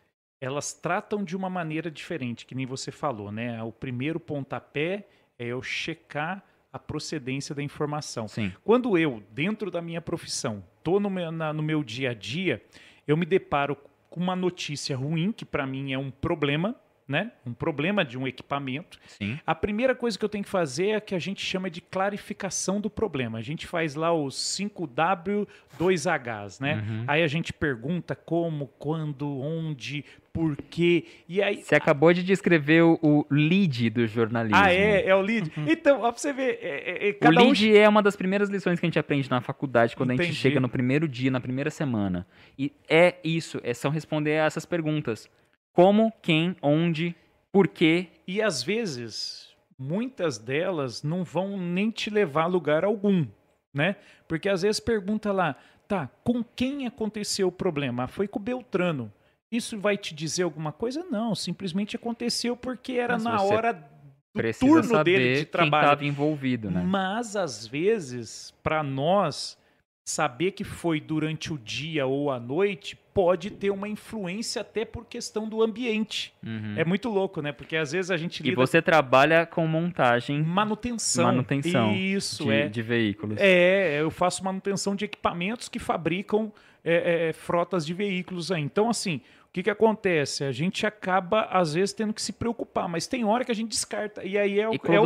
elas 0.41 0.75
tratam 0.75 1.25
de 1.25 1.35
uma 1.37 1.49
maneira 1.49 1.91
diferente, 1.91 2.45
que 2.45 2.55
nem 2.55 2.67
você 2.67 2.91
falou, 2.91 3.33
né? 3.33 3.63
O 3.63 3.73
primeiro 3.73 4.21
pontapé 4.21 5.07
é 5.39 5.47
eu 5.47 5.63
checar 5.63 6.45
a 6.73 6.79
procedência 6.79 7.55
da 7.55 7.63
informação. 7.63 8.29
Sim. 8.29 8.53
Quando 8.63 8.99
eu, 8.99 9.23
dentro 9.31 9.71
da 9.71 9.81
minha 9.81 10.03
profissão, 10.03 10.63
estou 10.79 11.01
no 11.01 11.09
meu, 11.09 11.31
na- 11.33 11.53
no 11.53 11.63
meu 11.63 11.83
dia 11.83 12.11
a 12.11 12.15
dia, 12.15 12.63
eu 13.09 13.17
me 13.17 13.25
deparo 13.25 13.75
com 14.15 14.21
uma 14.21 14.37
notícia 14.37 14.97
ruim, 14.97 15.33
que 15.33 15.45
para 15.45 15.67
mim 15.67 15.93
é 15.93 15.99
um 15.99 16.09
problema, 16.09 16.77
né? 17.07 17.33
Um 17.45 17.53
problema 17.53 18.05
de 18.05 18.17
um 18.17 18.27
equipamento. 18.27 18.99
Sim. 19.07 19.39
A 19.47 19.55
primeira 19.55 19.95
coisa 19.95 20.19
que 20.19 20.25
eu 20.25 20.29
tenho 20.29 20.45
que 20.45 20.51
fazer 20.51 20.89
é 20.89 20.95
a 20.97 21.01
que 21.01 21.15
a 21.15 21.19
gente 21.19 21.45
chama 21.45 21.69
de 21.69 21.81
clarificação 21.81 22.81
do 22.81 22.89
problema. 22.89 23.39
A 23.39 23.43
gente 23.43 23.67
faz 23.67 23.95
lá 23.95 24.13
os 24.13 24.35
5W2Hs, 24.35 26.61
né? 26.61 26.83
Uhum. 26.87 27.05
Aí 27.07 27.23
a 27.23 27.27
gente 27.27 27.53
pergunta 27.53 28.15
como, 28.15 28.69
quando, 28.79 29.39
onde, 29.39 30.05
por 30.33 30.57
quê. 30.57 31.05
E 31.29 31.43
aí. 31.43 31.63
Você 31.63 31.75
acabou 31.75 32.13
de 32.13 32.23
descrever 32.23 32.83
o, 32.83 32.99
o 33.03 33.27
lead 33.31 33.91
do 33.91 34.07
jornalismo. 34.07 34.57
Ah, 34.57 34.73
é, 34.73 35.07
é 35.07 35.15
o 35.15 35.21
lead. 35.21 35.51
Então, 35.67 36.01
ó, 36.01 36.11
pra 36.11 36.19
você 36.19 36.33
ver, 36.33 36.59
é, 36.63 37.07
é- 37.07 37.09
é 37.09 37.11
O 37.11 37.19
cada 37.19 37.41
um 37.43 37.47
lead 37.47 37.77
é 37.77 37.89
uma 37.89 38.03
das 38.03 38.17
primeiras 38.17 38.49
lições 38.49 38.81
que 38.81 38.87
a 38.87 38.89
gente 38.89 38.99
aprende 38.99 39.29
na 39.31 39.41
faculdade 39.41 39.97
quando 39.97 40.11
a 40.11 40.15
Entendi. 40.15 40.31
gente 40.31 40.41
chega 40.41 40.61
no 40.61 40.69
primeiro 40.69 41.09
dia, 41.09 41.31
na 41.31 41.41
primeira 41.41 41.71
semana. 41.71 42.27
E 42.59 42.73
é 42.89 43.17
isso, 43.23 43.61
é 43.63 43.75
só 43.75 43.89
responder 43.89 44.41
a 44.41 44.45
essas 44.47 44.65
perguntas. 44.65 45.29
Como, 45.75 46.11
quem, 46.23 46.57
onde, 46.63 47.15
por 47.53 47.69
quê. 47.69 48.07
E 48.27 48.41
às 48.41 48.63
vezes, 48.63 49.51
muitas 49.79 50.39
delas 50.39 51.03
não 51.03 51.23
vão 51.25 51.59
nem 51.59 51.91
te 51.91 52.09
levar 52.09 52.45
a 52.45 52.47
lugar 52.47 52.85
algum, 52.85 53.27
né? 53.75 53.97
Porque 54.27 54.49
às 54.49 54.63
vezes 54.63 54.81
pergunta 54.81 55.33
lá, 55.33 55.57
tá, 55.87 56.09
com 56.23 56.43
quem 56.43 56.87
aconteceu 56.87 57.49
o 57.49 57.53
problema? 57.53 58.05
Ah, 58.05 58.09
Foi 58.09 58.27
com 58.27 58.39
o 58.39 58.43
Beltrano. 58.43 59.13
Isso 59.51 59.79
vai 59.79 59.97
te 59.97 60.15
dizer 60.15 60.45
alguma 60.45 60.73
coisa? 60.73 61.05
Não, 61.11 61.35
simplesmente 61.35 61.97
aconteceu 61.97 62.57
porque 62.57 62.93
era 62.93 63.15
Mas 63.15 63.25
na 63.25 63.43
hora 63.43 63.73
do 63.73 64.43
turno 64.59 65.05
dele 65.05 65.41
de 65.41 65.45
trabalho. 65.45 66.03
envolvido, 66.05 66.71
né? 66.71 66.83
Mas 66.83 67.37
às 67.37 67.67
vezes, 67.67 68.53
para 68.63 68.83
nós, 68.83 69.59
saber 70.05 70.51
que 70.51 70.65
foi 70.65 71.01
durante 71.01 71.53
o 71.53 71.59
dia 71.59 72.07
ou 72.07 72.31
a 72.31 72.39
noite 72.39 72.95
pode 73.15 73.51
ter 73.51 73.71
uma 73.71 73.89
influência 73.89 74.61
até 74.61 74.85
por 74.85 75.07
questão 75.07 75.49
do 75.49 75.63
ambiente. 75.63 76.35
Uhum. 76.45 76.75
É 76.77 76.85
muito 76.85 77.09
louco, 77.09 77.41
né? 77.41 77.53
Porque 77.53 77.77
às 77.77 77.93
vezes 77.93 78.11
a 78.11 78.17
gente 78.17 78.41
E 78.41 78.51
lida 78.51 78.57
você 78.57 78.83
trabalha 78.83 79.47
com 79.47 79.67
montagem 79.67 80.43
Manutenção. 80.43 81.25
Manutenção 81.25 81.95
Isso, 81.95 82.45
de, 82.45 82.53
é. 82.53 82.69
de 82.69 82.83
veículos. 82.83 83.39
É, 83.41 84.01
eu 84.01 84.11
faço 84.11 84.45
manutenção 84.45 84.95
de 84.95 85.07
equipamentos 85.07 85.69
que 85.69 85.79
fabricam 85.79 86.53
é, 86.85 87.29
é, 87.29 87.33
frotas 87.33 87.87
de 87.87 87.95
veículos 87.95 88.53
aí. 88.53 88.61
Então, 88.61 88.91
assim, 88.91 89.23
que, 89.55 89.63
que 89.63 89.71
acontece? 89.71 90.43
A 90.43 90.51
gente 90.51 90.85
acaba, 90.85 91.43
às 91.43 91.75
vezes, 91.75 91.93
tendo 91.93 92.13
que 92.13 92.21
se 92.21 92.33
preocupar, 92.33 92.89
mas 92.89 93.07
tem 93.07 93.25
hora 93.25 93.45
que 93.45 93.53
a 93.53 93.55
gente 93.55 93.71
descarta. 93.71 94.25
E 94.25 94.37
aí 94.37 94.59
é 94.59 94.69
o, 94.69 94.73
E 94.75 94.81
é 94.89 95.01
o 95.01 95.05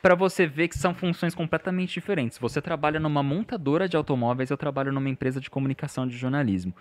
para 0.00 0.14
você 0.14 0.46
ver 0.46 0.68
que 0.68 0.78
são 0.78 0.94
funções 0.94 1.34
completamente 1.34 1.94
diferentes. 1.94 2.38
Você 2.38 2.62
trabalha 2.62 3.00
numa 3.00 3.24
montadora 3.24 3.88
de 3.88 3.96
automóveis, 3.96 4.50
eu 4.50 4.56
trabalho 4.56 4.92
numa 4.92 5.08
empresa 5.08 5.40
de 5.40 5.50
comunicação 5.50 6.06
de 6.06 6.16
jornalismo. 6.16 6.72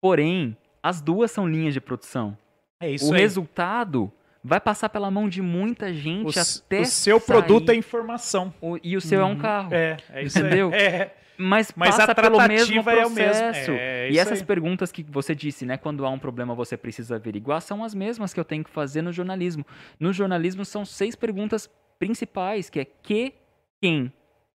Porém, 0.00 0.56
as 0.82 1.00
duas 1.00 1.30
são 1.30 1.48
linhas 1.48 1.72
de 1.72 1.80
produção. 1.80 2.36
É 2.80 2.90
isso 2.90 3.10
o 3.10 3.14
aí. 3.14 3.20
resultado 3.20 4.12
vai 4.42 4.60
passar 4.60 4.88
pela 4.88 5.10
mão 5.10 5.28
de 5.28 5.40
muita 5.42 5.86
O, 5.86 5.92
gente 5.92 6.38
s- 6.38 6.62
até 6.66 6.80
o 6.80 6.84
seu 6.84 7.18
sair. 7.20 7.26
produto 7.26 7.70
é 7.70 7.74
informação. 7.74 8.52
O- 8.60 8.78
e 8.82 8.96
o 8.96 9.00
seu 9.00 9.20
é 9.20 9.24
um 9.24 9.30
Uhum. 9.30 9.38
carro. 9.38 9.72
É, 9.74 9.96
é 10.10 10.22
isso 10.24 10.38
Entendeu? 10.38 10.70
aí. 10.72 10.80
É. 10.80 11.16
Mas, 11.38 11.72
Mas 11.76 11.96
passa 11.96 12.14
pelo 12.14 12.38
mesmo 12.48 12.76
é 12.78 12.80
o 12.80 12.84
mesmo. 13.10 13.14
processo. 13.14 13.70
É, 13.72 14.10
e 14.10 14.18
essas 14.18 14.40
aí. 14.40 14.46
perguntas 14.46 14.90
que 14.90 15.02
você 15.02 15.34
disse, 15.34 15.64
né? 15.66 15.76
Quando 15.76 16.04
há 16.06 16.10
um 16.10 16.18
problema 16.18 16.54
você 16.54 16.76
precisa 16.76 17.16
averiguar, 17.16 17.60
são 17.60 17.84
as 17.84 17.94
mesmas 17.94 18.32
que 18.32 18.40
eu 18.40 18.44
tenho 18.44 18.64
que 18.64 18.70
fazer 18.70 19.02
no 19.02 19.12
jornalismo. 19.12 19.64
No 20.00 20.12
jornalismo 20.12 20.64
são 20.64 20.84
seis 20.84 21.14
perguntas 21.14 21.70
principais, 21.98 22.68
que 22.70 22.80
é 22.80 22.84
que, 22.84 23.34
quem, 23.82 24.12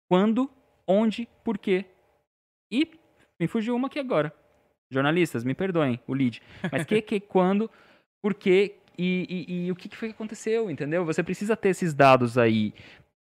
quando, 0.10 0.50
onde, 0.88 1.28
por 1.44 1.58
quê. 1.58 1.86
E 2.72 2.90
me 3.40 3.48
fugiu 3.48 3.76
uma 3.76 3.88
aqui 3.88 4.00
agora. 4.00 4.34
Jornalistas, 4.92 5.44
me 5.44 5.54
perdoem, 5.54 6.00
o 6.08 6.14
lead. 6.14 6.42
Mas 6.72 6.86
que, 6.86 7.02
que, 7.02 7.20
quando, 7.22 7.70
por 8.22 8.34
quê 8.34 8.76
e, 8.98 9.46
e- 9.48 9.66
e 9.68 9.72
o 9.72 9.76
que 9.76 9.88
que 9.88 9.96
foi 9.96 10.10
que 10.10 10.16
aconteceu, 10.16 10.70
entendeu? 10.70 11.06
Você 11.06 11.24
precisa 11.24 11.56
ter 11.56 11.70
esses 11.70 11.94
dados 11.94 12.38
aí 12.38 12.74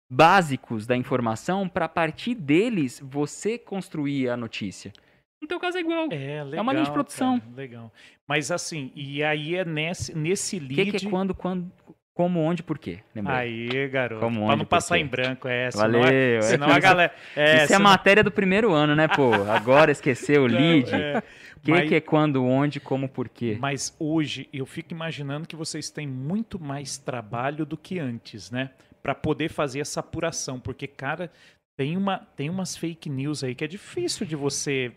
básicos 0.08 0.86
da 0.86 0.96
informação 0.96 1.68
para 1.68 1.86
a 1.86 1.88
partir 1.88 2.34
deles 2.34 3.00
você 3.04 3.58
construir 3.58 4.28
a 4.28 4.36
notícia. 4.36 4.92
Não 5.40 5.42
No 5.42 5.48
teu 5.48 5.60
caso 5.60 5.76
é 5.76 5.80
igual. 5.80 6.08
É, 6.10 6.42
legal. 6.44 6.62
uma 6.62 6.72
linha 6.72 6.84
de 6.84 6.92
produção. 6.92 7.38
cara, 7.40 7.52
legal. 7.56 7.92
Mas 8.26 8.50
assim, 8.50 8.90
e 8.94 9.22
aí 9.22 9.54
é 9.56 9.64
nesse, 9.64 10.16
nesse 10.16 10.56
O 10.56 10.60
lead. 10.60 10.74
que, 10.92 10.98
que 10.98 11.06
é 11.06 11.10
quando, 11.10 11.34
quando, 11.34 11.70
como, 12.14 12.40
onde, 12.40 12.62
por 12.62 12.78
quê? 12.78 13.00
Lembrei. 13.14 13.36
Aí, 13.36 13.88
garoto. 13.88 14.20
Como 14.20 14.36
pra 14.36 14.44
onde, 14.46 14.56
não 14.56 14.64
por 14.64 14.70
passar 14.70 14.98
em 14.98 15.06
branco, 15.06 15.46
é. 15.46 15.68
Valeu. 15.70 16.02
é 16.04 16.40
senão 16.40 16.68
a 16.70 16.78
galera. 16.78 17.12
É, 17.36 17.54
Isso 17.56 17.64
é 17.64 17.66
senão- 17.66 17.82
matéria 17.82 18.24
do 18.24 18.30
primeiro 18.30 18.72
ano, 18.72 18.96
né, 18.96 19.06
pô? 19.08 19.32
Agora 19.34 19.90
esqueceu 19.92 20.44
o 20.44 20.48
Não, 20.48 20.58
lead. 20.58 20.94
é. 20.94 21.22
O 21.58 21.60
que, 21.60 21.70
Mas- 21.72 21.88
que 21.88 21.94
é 21.96 22.00
quando, 22.00 22.44
onde, 22.44 22.78
como, 22.80 23.08
por 23.08 23.28
quê? 23.28 23.58
Mas 23.60 23.94
hoje 23.98 24.48
eu 24.52 24.64
fico 24.64 24.92
imaginando 24.94 25.46
que 25.48 25.56
vocês 25.56 25.90
têm 25.90 26.06
muito 26.06 26.58
mais 26.60 26.96
trabalho 26.96 27.66
do 27.66 27.76
que 27.76 27.98
antes, 27.98 28.50
né? 28.52 28.70
Pra 29.06 29.14
poder 29.14 29.48
fazer 29.50 29.78
essa 29.78 30.00
apuração, 30.00 30.58
porque 30.58 30.88
cara, 30.88 31.30
tem 31.78 31.96
uma 31.96 32.18
tem 32.34 32.50
umas 32.50 32.76
fake 32.76 33.08
news 33.08 33.44
aí 33.44 33.54
que 33.54 33.62
é 33.62 33.68
difícil 33.68 34.26
de 34.26 34.34
você. 34.34 34.92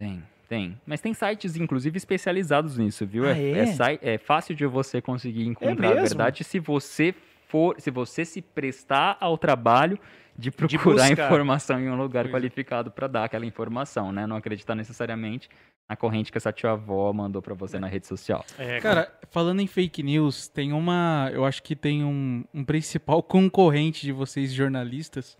Tem, 0.00 0.20
tem. 0.48 0.80
Mas 0.84 1.00
tem 1.00 1.14
sites, 1.14 1.54
inclusive, 1.54 1.96
especializados 1.96 2.76
nisso, 2.76 3.06
viu? 3.06 3.24
Ah, 3.24 3.38
é? 3.38 3.66
sai- 3.66 4.00
é 4.02 4.18
fácil 4.18 4.52
de 4.56 4.66
você 4.66 5.00
conseguir 5.00 5.46
encontrar 5.46 5.90
a 5.90 5.94
mesmo? 5.94 6.08
verdade 6.08 6.42
se 6.42 6.58
você 6.58 7.14
for, 7.46 7.80
se 7.80 7.88
você 7.88 8.24
se 8.24 8.42
prestar 8.42 9.16
ao 9.20 9.38
trabalho 9.38 9.96
de 10.36 10.50
procurar 10.50 11.08
buscar. 11.08 11.26
informação 11.26 11.80
em 11.80 11.88
um 11.88 11.96
lugar 11.96 12.24
Pois 12.24 12.34
é. 12.34 12.36
qualificado 12.38 12.90
para 12.90 13.06
dar 13.06 13.24
aquela 13.24 13.46
informação, 13.46 14.10
né? 14.12 14.26
Não 14.26 14.36
acreditar 14.36 14.74
necessariamente 14.74 15.48
na 15.88 15.96
corrente 15.96 16.32
que 16.32 16.38
essa 16.38 16.52
tia 16.52 16.70
avó 16.72 17.12
mandou 17.12 17.40
para 17.40 17.54
você 17.54 17.78
na 17.78 17.86
rede 17.86 18.06
social. 18.06 18.44
É, 18.58 18.80
Cara, 18.80 19.12
falando 19.30 19.60
em 19.60 19.66
fake 19.66 20.02
news, 20.02 20.48
tem 20.48 20.72
uma. 20.72 21.30
Eu 21.32 21.44
acho 21.44 21.62
que 21.62 21.76
tem 21.76 22.04
um, 22.04 22.44
um 22.52 22.64
principal 22.64 23.22
concorrente 23.24 24.02
de 24.02 24.12
vocês, 24.12 24.52
jornalistas. 24.52 25.38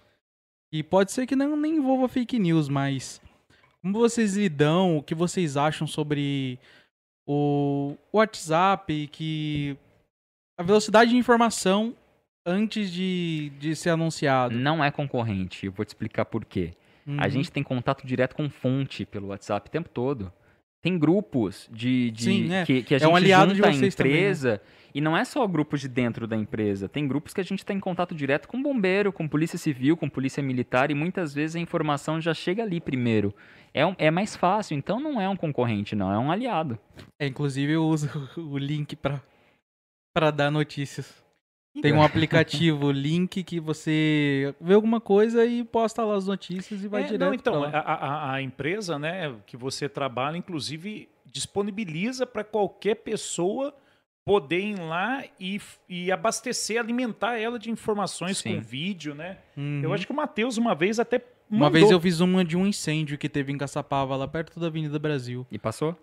E 0.72 0.82
pode 0.82 1.12
ser 1.12 1.26
que 1.26 1.36
não 1.36 1.56
nem 1.56 1.76
envolva 1.76 2.08
fake 2.08 2.38
news, 2.38 2.68
mas. 2.68 3.20
Como 3.82 3.98
vocês 3.98 4.34
lidam, 4.34 4.96
o 4.96 5.02
que 5.02 5.14
vocês 5.14 5.56
acham 5.58 5.86
sobre 5.86 6.58
o 7.26 7.96
WhatsApp, 8.12 9.08
que. 9.08 9.76
A 10.58 10.62
velocidade 10.62 11.10
de 11.10 11.16
informação 11.16 11.96
antes 12.46 12.90
de, 12.92 13.50
de 13.58 13.74
ser 13.74 13.90
anunciado. 13.90 14.54
Não 14.56 14.82
é 14.84 14.90
concorrente, 14.90 15.66
eu 15.66 15.72
vou 15.72 15.84
te 15.84 15.88
explicar 15.88 16.24
por 16.24 16.44
quê. 16.44 16.72
A 17.06 17.24
Uhum. 17.24 17.30
gente 17.30 17.52
tem 17.52 17.62
contato 17.62 18.06
direto 18.06 18.34
com 18.34 18.48
fonte 18.48 19.04
pelo 19.04 19.28
WhatsApp 19.28 19.68
o 19.68 19.70
tempo 19.70 19.88
todo. 19.90 20.32
Tem 20.82 20.98
grupos 20.98 21.68
de, 21.72 22.10
de- 22.10 22.22
Sim, 22.24 22.52
é. 22.52 22.64
que, 22.64 22.82
que 22.82 22.94
a 22.94 22.96
É 22.96 23.00
gente 23.00 23.10
um 23.10 23.16
aliado 23.16 23.52
de 23.52 23.56
junta 23.56 23.68
a 23.68 23.72
vocês 23.72 23.94
também, 23.94 24.12
né? 24.12 24.18
empresa. 24.18 24.62
E 24.94 25.00
não 25.00 25.16
é 25.16 25.24
só 25.24 25.46
grupos 25.46 25.80
de 25.80 25.88
dentro 25.88 26.26
da 26.26 26.36
empresa. 26.36 26.88
Tem 26.88 27.08
grupos 27.08 27.34
que 27.34 27.40
a 27.40 27.44
gente 27.44 27.58
está 27.60 27.72
em 27.74 27.80
contato 27.80 28.14
direto 28.14 28.46
com 28.46 28.62
bombeiro, 28.62 29.12
com 29.12 29.26
polícia 29.26 29.58
civil, 29.58 29.96
com 29.96 30.08
polícia 30.08 30.42
militar. 30.42 30.90
E 30.90 30.94
muitas 30.94 31.34
vezes 31.34 31.56
a 31.56 31.58
informação 31.58 32.20
já 32.20 32.32
chega 32.34 32.62
ali 32.62 32.80
primeiro. 32.80 33.34
É, 33.72 33.84
um- 33.84 33.96
é 33.98 34.10
mais 34.10 34.36
fácil. 34.36 34.76
Então 34.76 35.00
não 35.00 35.18
é 35.20 35.28
um 35.28 35.36
concorrente, 35.36 35.96
não. 35.96 36.12
É 36.12 36.18
um 36.18 36.30
aliado. 36.30 36.78
É, 37.18 37.26
inclusive 37.26 37.72
eu 37.72 37.84
uso 37.84 38.08
o 38.38 38.56
link 38.58 38.94
pra 38.94 40.30
dar 40.30 40.50
notícias. 40.50 41.23
Tem 41.82 41.92
um 41.92 42.02
aplicativo, 42.02 42.90
link, 42.92 43.42
que 43.42 43.58
você 43.60 44.54
vê 44.60 44.74
alguma 44.74 45.00
coisa 45.00 45.44
e 45.44 45.64
posta 45.64 46.04
lá 46.04 46.14
as 46.16 46.26
notícias 46.26 46.82
e 46.82 46.88
vai 46.88 47.02
É, 47.02 47.06
direto 47.06 47.20
não, 47.20 47.34
então, 47.34 47.60
lá. 47.60 47.68
a, 47.70 47.78
a- 47.94 48.32
a 48.34 48.42
empresa, 48.42 48.98
né, 48.98 49.34
que 49.46 49.56
você 49.56 49.88
trabalha, 49.88 50.36
inclusive, 50.36 51.08
disponibiliza 51.26 52.26
para 52.26 52.44
qualquer 52.44 52.96
pessoa 52.96 53.74
poder 54.24 54.60
ir 54.60 54.78
lá 54.78 55.22
e, 55.38 55.60
e 55.88 56.10
abastecer, 56.10 56.80
alimentar 56.80 57.38
ela 57.38 57.58
de 57.58 57.70
informações 57.70 58.38
Sim. 58.38 58.54
com 58.56 58.60
vídeo, 58.62 59.14
né? 59.14 59.38
Uhum. 59.56 59.80
Eu 59.82 59.92
acho 59.92 60.06
que 60.06 60.12
o 60.12 60.16
Matheus 60.16 60.56
uma 60.56 60.74
vez 60.74 60.98
até 60.98 61.20
Uma 61.50 61.66
mandou. 61.66 61.72
vez 61.72 61.90
eu 61.90 62.00
fiz 62.00 62.20
uma 62.20 62.42
de 62.44 62.56
um 62.56 62.66
incêndio 62.66 63.18
que 63.18 63.28
teve 63.28 63.52
em 63.52 63.58
Caçapava, 63.58 64.16
lá 64.16 64.26
perto 64.26 64.58
da 64.58 64.68
Avenida 64.68 64.98
Brasil. 64.98 65.46
E 65.50 65.58
passou? 65.58 65.94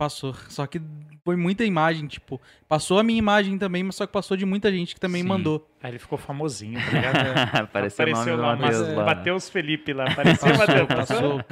Passou. 0.00 0.34
Só 0.48 0.66
que 0.66 0.80
foi 1.22 1.36
muita 1.36 1.62
imagem, 1.62 2.06
tipo, 2.06 2.40
passou 2.66 2.98
a 2.98 3.02
minha 3.02 3.18
imagem 3.18 3.58
também, 3.58 3.82
mas 3.82 3.96
só 3.96 4.06
que 4.06 4.12
passou 4.14 4.34
de 4.34 4.46
muita 4.46 4.72
gente 4.72 4.94
que 4.94 5.00
também 5.00 5.20
Sim. 5.20 5.28
mandou. 5.28 5.69
Aí 5.82 5.92
ele 5.92 5.98
ficou 5.98 6.18
famosinho, 6.18 6.78
tá 6.78 6.90
ligado? 6.92 7.16
Apareceu, 7.64 8.06
o 8.06 8.10
nome 8.10 8.30
do 8.32 8.36
lá, 8.36 8.56
Matheus 8.56 8.88
lá. 8.94 9.04
Matheus 9.06 9.48
Felipe 9.48 9.92
lá, 9.94 10.04
apareceu 10.10 10.48
Passou, 10.50 10.66
Matheus. 10.66 10.88
passou. 10.88 11.44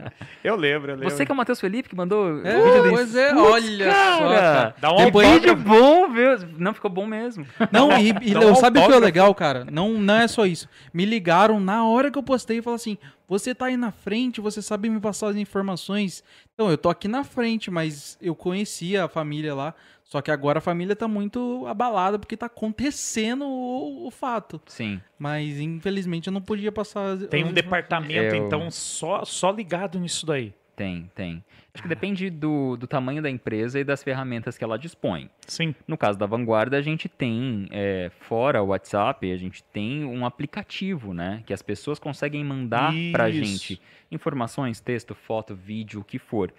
Eu 0.45 0.55
lembro, 0.55 0.91
eu 0.93 0.97
lembro. 0.97 1.11
Você 1.11 1.25
que 1.25 1.33
é 1.33 1.35
o 1.35 1.37
Matheus 1.37 1.59
Felipe 1.59 1.89
que 1.89 1.97
mandou 1.97 2.45
É, 2.45 2.59
o 2.59 2.65
vídeo 2.65 2.83
desse- 2.83 2.95
pois 2.95 3.17
é, 3.17 3.33
Putz, 3.33 3.51
olha 3.53 3.91
só, 3.91 4.29
cara. 4.29 4.75
Dá 4.79 4.93
um 4.93 4.97
Depois 5.07 5.29
vídeo 5.29 5.57
bom, 5.57 6.11
viu? 6.13 6.37
Não 6.59 6.75
ficou 6.75 6.91
bom 6.91 7.07
mesmo. 7.07 7.47
Não, 7.73 7.91
e, 7.99 8.09
e 8.23 8.37
um 8.37 8.55
sabe 8.55 8.81
o 8.81 8.87
que 8.87 8.93
é 8.93 8.99
legal, 8.99 9.35
cara? 9.35 9.65
Não, 9.71 9.95
não 9.95 10.15
é 10.17 10.29
só 10.29 10.45
isso. 10.45 10.69
Me 10.93 11.07
ligaram 11.07 11.59
na 11.59 11.87
hora 11.87 12.11
que 12.11 12.19
eu 12.19 12.23
postei 12.23 12.59
e 12.59 12.63
falaram 12.63 12.77
assim: 12.77 12.99
você 13.27 13.55
tá 13.55 13.67
aí 13.67 13.79
na 13.79 13.91
frente, 13.93 14.43
você 14.43 14.61
sabe 14.61 14.91
me 14.91 15.01
passar 15.01 15.29
as 15.29 15.37
informações. 15.37 16.23
Então, 16.53 16.71
eu 16.71 16.77
tô 16.77 16.91
aqui 16.91 17.09
na 17.09 17.25
frente, 17.25 17.71
mas 17.71 18.19
eu 18.21 18.35
conhecia 18.35 19.05
a 19.05 19.09
família 19.09 19.55
lá. 19.55 19.75
Só 20.09 20.23
que 20.23 20.31
agora 20.31 20.57
a 20.57 20.63
família 20.63 20.97
tá 20.97 21.07
muito 21.07 21.67
abalada 21.67 22.19
porque 22.19 22.35
tá 22.35 22.47
acontecendo 22.47 23.45
o, 23.45 24.07
o 24.07 24.11
fato. 24.11 24.59
Sim. 24.67 24.99
Mas 25.19 25.61
infelizmente 25.61 26.29
eu 26.29 26.33
não 26.33 26.41
podia 26.41 26.73
passar. 26.73 27.13
as- 27.13 27.27
Tem 27.27 27.45
um 27.45 27.53
departamento, 27.53 28.35
Eu- 28.35 28.47
então, 28.47 28.71
só, 28.71 29.23
só 29.27 29.51
ligado 29.51 29.99
nisso 30.01 30.25
daí. 30.25 30.55
Tem, 30.75 31.11
tem. 31.15 31.45
Acho 31.75 31.83
que 31.83 31.89
depende 31.89 32.31
do, 32.31 32.77
do 32.77 32.87
tamanho 32.87 33.21
da 33.21 33.29
empresa 33.29 33.79
e 33.81 33.85
das 33.85 34.01
ferramentas 34.03 34.57
que 34.57 34.63
ela 34.65 34.79
dispõe. 34.79 35.29
Sim. 35.47 35.75
No 35.89 35.99
caso 35.99 36.17
da 36.19 36.25
Vanguarda, 36.25 36.77
a 36.77 36.81
gente 36.81 37.09
tem, 37.09 37.67
é, 37.73 38.11
fora 38.21 38.63
o 38.63 38.69
WhatsApp, 38.69 39.31
a 39.31 39.37
gente 39.37 39.63
tem 39.65 40.05
um 40.05 40.25
aplicativo, 40.25 41.13
né? 41.13 41.43
Que 41.45 41.53
as 41.53 41.63
pessoas 41.63 41.99
conseguem 41.99 42.43
mandar 42.45 42.93
pra 43.13 43.29
Isso. 43.29 43.45
gente 43.45 43.81
informações, 44.11 44.81
texto, 44.81 45.15
foto, 45.15 45.55
vídeo, 45.55 46.01
o 46.01 46.05
que 46.05 46.19
for. 46.19 46.53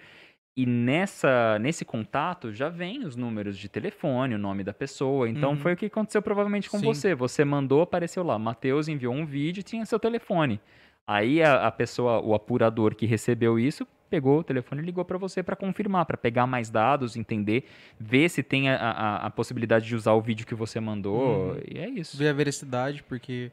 E 0.56 0.66
nessa, 0.66 1.58
nesse 1.60 1.84
contato 1.84 2.52
já 2.52 2.68
vem 2.68 3.04
os 3.04 3.16
números 3.16 3.56
de 3.56 3.68
telefone, 3.68 4.34
o 4.34 4.38
nome 4.38 4.64
da 4.64 4.74
pessoa. 4.74 5.28
Então 5.28 5.50
Uhum. 5.50 5.56
foi 5.56 5.72
o 5.74 5.76
que 5.76 5.86
aconteceu 5.86 6.20
provavelmente 6.20 6.68
com 6.68 6.78
Sim. 6.78 6.84
você. 6.86 7.14
Você 7.14 7.44
mandou, 7.44 7.82
apareceu 7.82 8.22
lá. 8.22 8.38
Matheus 8.38 8.88
enviou 8.88 9.14
um 9.14 9.24
vídeo 9.24 9.60
e 9.60 9.64
tinha 9.64 9.86
seu 9.86 9.98
telefone. 9.98 10.60
Aí 11.06 11.42
a, 11.42 11.66
a 11.66 11.70
pessoa, 11.70 12.20
o 12.20 12.34
apurador 12.34 12.94
que 12.94 13.06
recebeu 13.06 13.58
isso, 13.58 13.86
pegou 14.10 14.40
o 14.40 14.44
telefone 14.44 14.82
e 14.82 14.84
ligou 14.84 15.04
para 15.04 15.16
você 15.16 15.42
para 15.42 15.54
confirmar, 15.56 16.04
para 16.04 16.16
pegar 16.16 16.46
mais 16.46 16.68
dados, 16.68 17.16
entender, 17.16 17.64
ver 17.98 18.28
se 18.28 18.42
tem 18.42 18.68
a, 18.68 18.76
a, 18.76 19.26
a 19.26 19.30
possibilidade 19.30 19.86
de 19.86 19.94
usar 19.94 20.12
o 20.12 20.20
vídeo 20.20 20.46
que 20.46 20.54
você 20.54 20.78
mandou. 20.80 21.52
Uhum. 21.52 21.60
E 21.70 21.78
é 21.78 21.88
isso. 21.88 22.16
ver 22.18 22.28
a 22.28 22.32
veracidade, 22.32 23.02
porque 23.04 23.50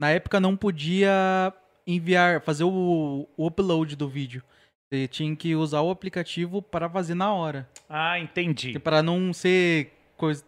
na 0.00 0.10
época 0.10 0.40
não 0.40 0.56
podia 0.56 1.52
enviar, 1.86 2.40
fazer 2.40 2.64
o, 2.64 3.28
o 3.36 3.46
upload 3.46 3.94
do 3.96 4.08
vídeo. 4.08 4.42
Você 4.90 5.06
tinha 5.06 5.36
que 5.36 5.54
usar 5.54 5.82
o 5.82 5.90
aplicativo 5.90 6.62
para 6.62 6.88
fazer 6.88 7.14
na 7.14 7.32
hora. 7.32 7.68
Ah, 7.88 8.18
entendi. 8.18 8.78
Para 8.78 9.02
não 9.02 9.32
ser 9.34 9.92
coisa, 10.16 10.42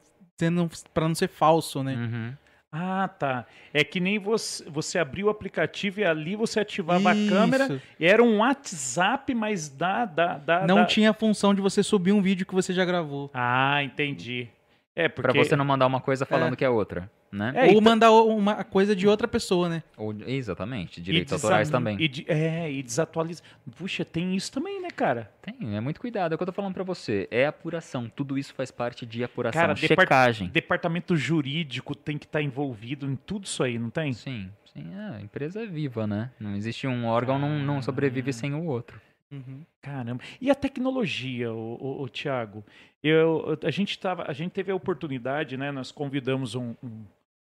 para 0.94 1.06
não 1.08 1.14
ser 1.14 1.28
falso, 1.28 1.82
né? 1.82 1.94
Uhum. 1.94 2.32
Ah, 2.72 3.08
tá. 3.08 3.46
É 3.74 3.82
que 3.82 3.98
nem 3.98 4.18
você, 4.18 4.64
você 4.70 4.98
abriu 4.98 5.26
o 5.26 5.30
aplicativo 5.30 6.00
e 6.00 6.04
ali 6.04 6.36
você 6.36 6.60
ativava 6.60 7.12
Isso. 7.14 7.26
a 7.34 7.36
câmera. 7.36 7.82
Era 7.98 8.22
um 8.22 8.38
WhatsApp, 8.38 9.34
mas 9.34 9.68
da. 9.68 10.04
da, 10.04 10.38
da 10.38 10.66
Não 10.66 10.76
da- 10.76 10.84
tinha 10.86 11.10
a 11.10 11.14
função 11.14 11.52
de 11.52 11.60
você 11.60 11.82
subir 11.82 12.12
um 12.12 12.22
vídeo 12.22 12.46
que 12.46 12.54
você 12.54 12.72
já 12.72 12.84
gravou. 12.84 13.28
Ah, 13.34 13.82
entendi. 13.82 14.48
É, 14.94 15.08
porque. 15.08 15.32
Para 15.32 15.44
você 15.44 15.56
não 15.56 15.64
mandar 15.64 15.86
uma 15.86 16.00
coisa 16.00 16.24
falando 16.24 16.56
que 16.56 16.64
é 16.64 16.68
outra, 16.70 17.10
né? 17.32 17.52
É, 17.54 17.72
Ou 17.74 17.80
mandar 17.80 18.10
uma 18.12 18.64
coisa 18.64 18.94
de 18.96 19.06
outra 19.06 19.28
pessoa, 19.28 19.68
né? 19.68 19.82
Ou- 19.96 20.14
exatamente, 20.26 21.00
direitos 21.00 21.32
autorais 21.32 21.70
também. 21.70 21.96
E 22.00 22.08
de- 22.08 22.24
é, 22.28 22.70
e 22.70 22.82
desatualiza. 22.82 23.42
Puxa, 23.76 24.04
tem 24.04 24.34
isso 24.34 24.50
também, 24.50 24.80
né, 24.82 24.88
cara? 24.90 25.30
Tem, 25.42 25.76
é 25.76 25.80
muito 25.80 26.00
cuidado, 26.00 26.32
é 26.32 26.34
o 26.34 26.38
que 26.38 26.42
eu 26.42 26.46
tô 26.46 26.52
falando 26.52 26.74
pra 26.74 26.82
você. 26.84 27.28
É 27.30 27.46
apuração, 27.46 28.08
tudo 28.08 28.36
isso 28.36 28.52
faz 28.54 28.70
parte 28.70 29.06
de 29.06 29.22
apuração, 29.22 29.60
Cara, 29.60 29.74
depart- 29.74 30.00
checagem. 30.08 30.48
Departamento 30.48 31.16
jurídico 31.16 31.94
tem 31.94 32.18
que 32.18 32.26
estar 32.26 32.42
envolvido 32.42 33.06
em 33.06 33.14
tudo 33.16 33.44
isso 33.44 33.62
aí, 33.62 33.78
não 33.78 33.90
tem? 33.90 34.12
Sim, 34.12 34.50
sim, 34.72 34.84
é, 34.94 35.16
a 35.16 35.20
empresa 35.20 35.62
é 35.62 35.66
viva, 35.66 36.06
né? 36.06 36.30
Não 36.40 36.56
existe 36.56 36.86
um 36.86 37.06
órgão, 37.06 37.38
não, 37.38 37.58
não 37.60 37.80
sobrevive 37.82 38.32
sem 38.32 38.54
o 38.54 38.64
outro. 38.66 39.00
Uhum. 39.32 39.60
Caramba. 39.80 40.24
E 40.40 40.50
a 40.50 40.54
tecnologia, 40.56 41.52
o, 41.52 42.02
o, 42.02 42.08
Tiago? 42.08 42.64
Eu, 43.02 43.56
a 43.62 43.70
gente 43.70 43.96
tava, 43.96 44.24
a 44.28 44.32
gente 44.32 44.50
teve 44.50 44.72
a 44.72 44.74
oportunidade, 44.74 45.56
né? 45.56 45.70
Nós 45.70 45.92
convidamos 45.92 46.56
um, 46.56 46.74
um, 46.82 47.04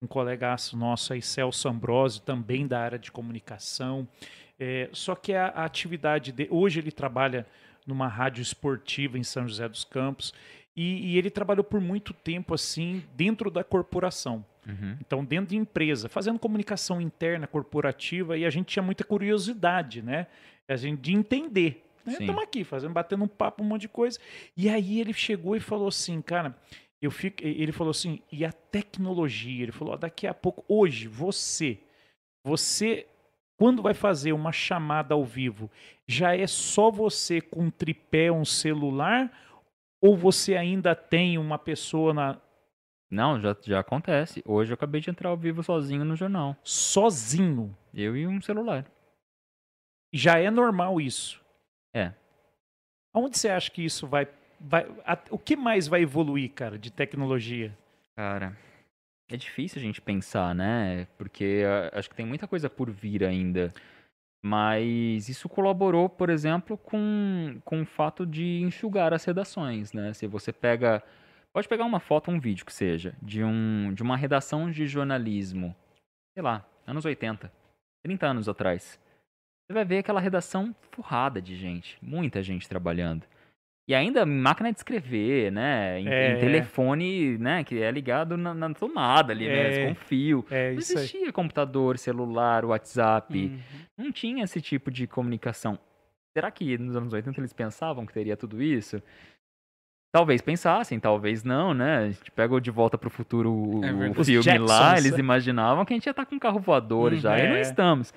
um 0.01 0.07
colegaço 0.07 0.77
nosso 0.77 1.13
aí, 1.13 1.21
Celso 1.21 1.67
Ambrosio, 1.67 2.21
também 2.21 2.67
da 2.67 2.79
área 2.79 2.99
de 2.99 3.11
comunicação. 3.11 4.07
É, 4.59 4.89
só 4.91 5.15
que 5.15 5.33
a, 5.33 5.47
a 5.47 5.65
atividade 5.65 6.31
de 6.31 6.47
hoje 6.49 6.79
ele 6.79 6.91
trabalha 6.91 7.45
numa 7.85 8.07
rádio 8.07 8.41
esportiva 8.41 9.17
em 9.17 9.23
São 9.23 9.47
José 9.47 9.67
dos 9.67 9.83
Campos 9.85 10.33
e, 10.75 11.13
e 11.13 11.17
ele 11.17 11.29
trabalhou 11.29 11.63
por 11.63 11.79
muito 11.79 12.13
tempo 12.13 12.53
assim 12.53 13.03
dentro 13.15 13.49
da 13.49 13.63
corporação. 13.63 14.45
Uhum. 14.67 14.97
Então, 14.99 15.23
dentro 15.23 15.47
de 15.51 15.55
empresa, 15.55 16.09
fazendo 16.09 16.37
comunicação 16.37 16.99
interna, 16.99 17.47
corporativa, 17.47 18.37
e 18.37 18.45
a 18.45 18.49
gente 18.49 18.67
tinha 18.67 18.83
muita 18.83 19.03
curiosidade, 19.03 20.01
né? 20.01 20.27
A 20.67 20.75
gente 20.75 20.99
de 20.99 21.13
entender. 21.13 21.83
Estamos 22.05 22.43
aqui, 22.43 22.63
fazendo, 22.63 22.93
batendo 22.93 23.23
um 23.23 23.27
papo, 23.27 23.63
um 23.63 23.65
monte 23.65 23.81
de 23.81 23.89
coisa. 23.89 24.19
E 24.55 24.69
aí 24.69 24.99
ele 24.99 25.13
chegou 25.13 25.55
e 25.55 25.59
falou 25.59 25.87
assim, 25.87 26.21
cara, 26.21 26.55
eu 27.01 27.11
fico. 27.11 27.43
Ele 27.43 27.71
falou 27.71 27.91
assim, 27.91 28.21
e 28.31 28.43
a 28.43 28.51
tecnologia? 28.51 29.63
Ele 29.63 29.71
falou, 29.71 29.93
ó, 29.93 29.97
daqui 29.97 30.27
a 30.27 30.33
pouco, 30.33 30.63
hoje, 30.67 31.07
você, 31.07 31.79
você 32.43 33.07
quando 33.57 33.81
vai 33.81 33.93
fazer 33.95 34.33
uma 34.33 34.51
chamada 34.51 35.15
ao 35.15 35.25
vivo, 35.25 35.69
já 36.07 36.35
é 36.35 36.45
só 36.45 36.91
você 36.91 37.41
com 37.41 37.63
um 37.63 37.71
tripé, 37.71 38.31
um 38.31 38.45
celular, 38.45 39.31
ou 39.99 40.15
você 40.15 40.55
ainda 40.55 40.95
tem 40.95 41.39
uma 41.39 41.57
pessoa 41.57 42.13
na 42.13 42.39
Não, 43.09 43.41
já, 43.41 43.55
já 43.63 43.79
acontece. 43.79 44.43
Hoje 44.45 44.71
eu 44.71 44.75
acabei 44.75 45.01
de 45.01 45.09
entrar 45.09 45.29
ao 45.29 45.37
vivo 45.37 45.63
sozinho 45.63 46.05
no 46.05 46.15
jornal. 46.15 46.55
sozinho? 46.63 47.75
Eu 47.93 48.15
e 48.15 48.27
um 48.27 48.39
celular. 48.39 48.85
Já 50.13 50.37
é 50.37 50.51
normal 50.51 51.01
isso. 51.01 51.43
É. 51.93 52.13
Aonde 53.11 53.39
você 53.39 53.49
acha 53.49 53.71
que 53.71 53.83
isso 53.83 54.05
vai, 54.05 54.27
vai 54.59 54.85
a- 55.05 55.17
o 55.29 55.37
que 55.37 55.55
mais 55.55 55.87
vai 55.87 56.01
evoluir, 56.01 56.51
cara, 56.51 56.77
de 56.77 56.91
tecnologia? 56.91 57.75
Cara, 58.15 58.57
é 59.29 59.37
difícil 59.37 59.79
a 59.79 59.81
gente 59.83 60.01
pensar, 60.01 60.55
né? 60.55 61.07
Porque 61.17 61.63
ah, 61.65 61.97
acho 61.99 62.09
que 62.09 62.15
tem 62.15 62.25
muita 62.25 62.47
coisa 62.47 62.69
por 62.69 62.89
vir 62.89 63.23
ainda. 63.23 63.73
Mas 64.43 65.27
isso 65.29 65.49
colaborou, 65.49 66.07
por 66.07 66.29
exemplo, 66.29 66.77
com, 66.77 67.59
com 67.65 67.81
o 67.81 67.85
fato 67.85 68.25
de 68.25 68.61
enxugar 68.61 69.13
as 69.13 69.25
redações, 69.25 69.91
né? 69.93 70.13
Se 70.13 70.27
você 70.27 70.53
pega. 70.53 71.03
Pode 71.53 71.67
pegar 71.67 71.85
uma 71.85 71.99
foto, 71.99 72.29
um 72.29 72.39
vídeo 72.39 72.65
que 72.65 72.71
seja, 72.73 73.15
de, 73.21 73.43
um, 73.43 73.91
de 73.93 74.03
uma 74.03 74.15
redação 74.15 74.69
de 74.69 74.85
jornalismo, 74.85 75.75
sei 76.35 76.43
lá, 76.43 76.63
anos 76.85 77.03
80, 77.03 77.51
30 78.03 78.27
anos 78.27 78.47
atrás. 78.47 78.99
Você 79.65 79.73
vai 79.73 79.83
ver 79.83 79.97
aquela 79.97 80.21
redação 80.21 80.75
forrada 80.91 81.41
de 81.41 81.55
gente, 81.55 81.97
muita 81.99 82.43
gente 82.43 82.69
trabalhando. 82.69 83.25
E 83.89 83.95
ainda 83.95 84.23
em 84.23 84.25
máquina 84.25 84.69
de 84.71 84.77
escrever, 84.79 85.49
né? 85.51 85.99
Em, 85.99 86.05
em 86.07 86.09
É. 86.11 86.35
telefone, 86.35 87.37
né? 87.37 87.63
Que 87.63 87.81
é 87.81 87.89
ligado 87.89 88.35
na, 88.35 88.53
na 88.53 88.73
tomada 88.73 89.31
ali, 89.31 89.47
né? 89.47 89.83
É. 89.83 89.87
Com 89.87 89.95
fio. 89.95 90.45
É 90.51 90.71
Não 90.71 90.77
existia 90.79 91.31
computador, 91.31 91.97
celular, 91.97 92.65
WhatsApp. 92.65 93.33
Uhum. 93.45 93.59
Não 94.05 94.11
tinha 94.11 94.43
esse 94.43 94.59
tipo 94.59 94.91
de 94.91 95.07
comunicação. 95.07 95.79
Será 96.35 96.51
que 96.51 96.77
nos 96.77 96.95
anos 96.97 97.13
80 97.13 97.39
eles 97.39 97.53
pensavam 97.53 98.05
que 98.05 98.13
teria 98.13 98.35
tudo 98.35 98.61
isso? 98.61 99.01
Talvez 100.13 100.41
pensassem, 100.41 100.99
talvez 100.99 101.43
não, 101.43 101.73
né? 101.73 101.97
A 101.97 102.09
gente 102.09 102.31
pega 102.31 102.59
De 102.59 102.71
Volta 102.71 102.97
pro 102.97 103.09
Futuro, 103.09 103.51
o, 103.53 103.83
É 103.85 103.91
o. 103.91 104.19
Os 104.19 104.27
filme 104.27 104.57
lá, 104.59 104.97
eles 104.97 105.17
imaginavam 105.17 105.85
que 105.85 105.93
a 105.93 105.95
gente 105.95 106.05
ia 106.07 106.11
estar 106.11 106.25
com 106.25 106.35
um 106.35 106.39
carro 106.39 106.59
voador 106.59 107.13
Hum, 107.13 107.17
já, 107.17 107.37
e 107.39 107.47
não 107.47 107.55
é. 107.55 107.61
estamos. 107.61 108.13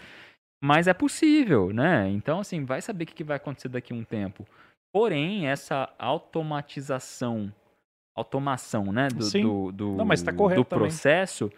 Mas 0.63 0.87
é 0.89 0.93
possível, 0.95 1.73
né? 1.73 2.09
Então, 2.11 2.41
assim, 2.41 2.65
vai 2.65 2.81
saber 2.83 3.05
o 3.05 3.07
que 3.07 3.15
que 3.15 3.25
vai 3.25 3.37
acontecer 3.37 3.69
daqui 3.69 3.93
a 3.93 3.97
um 3.97 4.05
tempo. 4.05 4.47
Porém, 4.93 5.47
essa 5.47 5.89
automatização, 5.99 7.53
automação, 8.17 8.93
né, 8.93 9.09
do, 9.09 9.23
Sim. 9.25 9.43
do, 9.43 9.73
do, 9.73 9.97
Não, 9.97 10.05
mas 10.05 10.23
tá 10.23 10.33
correto 10.33 10.63
do 10.63 10.65
também. 10.65 10.89
processo, 10.89 11.51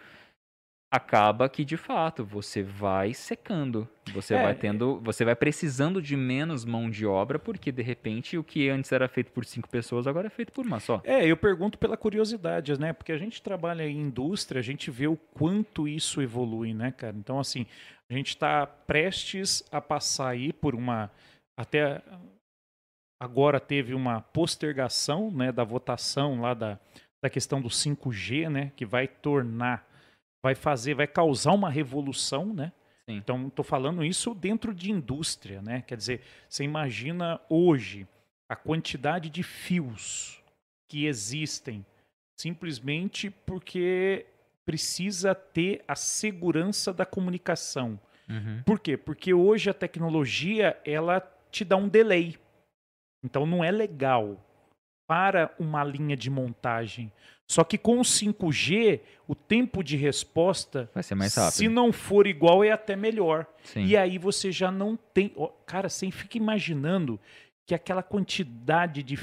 acaba 0.91 1.49
que, 1.49 1.65
de 1.65 1.75
fato, 1.75 2.23
você 2.23 2.61
vai 2.61 3.13
secando. 3.15 3.89
Você 4.13 4.35
É, 4.35 4.43
vai 4.43 4.53
tendo, 4.53 4.99
você 4.99 5.25
vai 5.25 5.35
precisando 5.35 5.99
de 5.99 6.15
menos 6.15 6.63
mão 6.63 6.87
de 6.91 7.03
obra, 7.07 7.39
porque, 7.39 7.71
de 7.71 7.81
repente, 7.81 8.37
o 8.37 8.43
que 8.43 8.69
antes 8.69 8.91
era 8.91 9.07
feito 9.07 9.31
por 9.31 9.43
cinco 9.43 9.67
pessoas, 9.67 10.05
agora 10.05 10.27
é 10.27 10.29
feito 10.29 10.53
por 10.53 10.63
uma 10.65 10.79
só. 10.79 11.01
É, 11.03 11.25
eu 11.25 11.35
pergunto 11.35 11.79
pela 11.79 11.97
curiosidade, 11.97 12.79
né? 12.79 12.93
Porque 12.93 13.11
a 13.11 13.17
gente 13.17 13.41
trabalha 13.41 13.87
em 13.87 13.99
indústria, 14.01 14.59
a 14.59 14.63
gente 14.63 14.91
vê 14.91 15.07
o 15.07 15.17
quanto 15.17 15.87
isso 15.87 16.21
evolui, 16.21 16.75
né, 16.75 16.91
cara? 16.91 17.15
Então, 17.17 17.39
assim, 17.39 17.65
a 18.07 18.13
gente 18.13 18.27
está 18.29 18.67
prestes 18.67 19.63
a 19.71 19.81
passar 19.81 20.29
aí 20.29 20.53
por 20.53 20.75
uma. 20.75 21.09
Até 21.57 22.01
agora 23.23 23.59
teve 23.59 23.93
uma 23.93 24.19
postergação 24.19 25.31
né, 25.31 25.51
da 25.51 25.63
votação 25.63 26.41
lá 26.41 26.53
da, 26.53 26.77
da 27.21 27.29
questão 27.29 27.61
do 27.61 27.69
5G, 27.69 28.49
né? 28.49 28.71
Que 28.75 28.85
vai 28.85 29.07
tornar, 29.07 29.87
vai 30.43 30.53
fazer, 30.55 30.93
vai 30.93 31.07
causar 31.07 31.53
uma 31.53 31.69
revolução, 31.69 32.53
né? 32.53 32.73
Sim. 33.09 33.15
Então, 33.15 33.47
estou 33.47 33.63
falando 33.63 34.03
isso 34.03 34.33
dentro 34.33 34.73
de 34.73 34.91
indústria, 34.91 35.61
né? 35.61 35.81
Quer 35.87 35.95
dizer, 35.95 36.21
você 36.49 36.65
imagina 36.65 37.39
hoje 37.49 38.05
a 38.49 38.55
quantidade 38.55 39.29
de 39.29 39.41
fios 39.41 40.41
que 40.89 41.05
existem 41.05 41.85
simplesmente 42.37 43.29
porque 43.29 44.25
precisa 44.65 45.33
ter 45.33 45.83
a 45.87 45.95
segurança 45.95 46.93
da 46.93 47.05
comunicação. 47.05 47.99
Por 48.65 48.79
quê? 48.79 48.97
Porque 48.97 49.33
hoje 49.33 49.69
a 49.69 49.73
tecnologia 49.73 50.77
ela 50.85 51.21
te 51.51 51.63
dá 51.63 51.75
um 51.75 51.87
delay. 51.87 52.37
Então 53.23 53.45
não 53.45 53.63
é 53.63 53.71
legal 53.71 54.37
para 55.07 55.53
uma 55.59 55.83
linha 55.83 56.15
de 56.15 56.29
montagem. 56.29 57.11
Só 57.49 57.63
que 57.63 57.77
com 57.77 57.99
o 57.99 58.03
5G, 58.03 59.01
o 59.27 59.35
tempo 59.35 59.83
de 59.83 59.95
resposta, 59.97 60.89
Vai 60.93 61.03
ser 61.03 61.13
mais 61.15 61.35
rápido. 61.35 61.53
se 61.55 61.67
não 61.67 61.91
for 61.91 62.25
igual, 62.25 62.63
é 62.63 62.71
até 62.71 62.95
melhor. 62.95 63.45
Sim. 63.63 63.85
E 63.85 63.97
aí 63.97 64.17
você 64.17 64.51
já 64.51 64.71
não 64.71 64.95
tem. 64.95 65.33
Cara, 65.65 65.89
você 65.89 66.09
fica 66.09 66.37
imaginando 66.37 67.19
que 67.67 67.75
aquela 67.75 68.01
quantidade 68.01 69.03
de, 69.03 69.19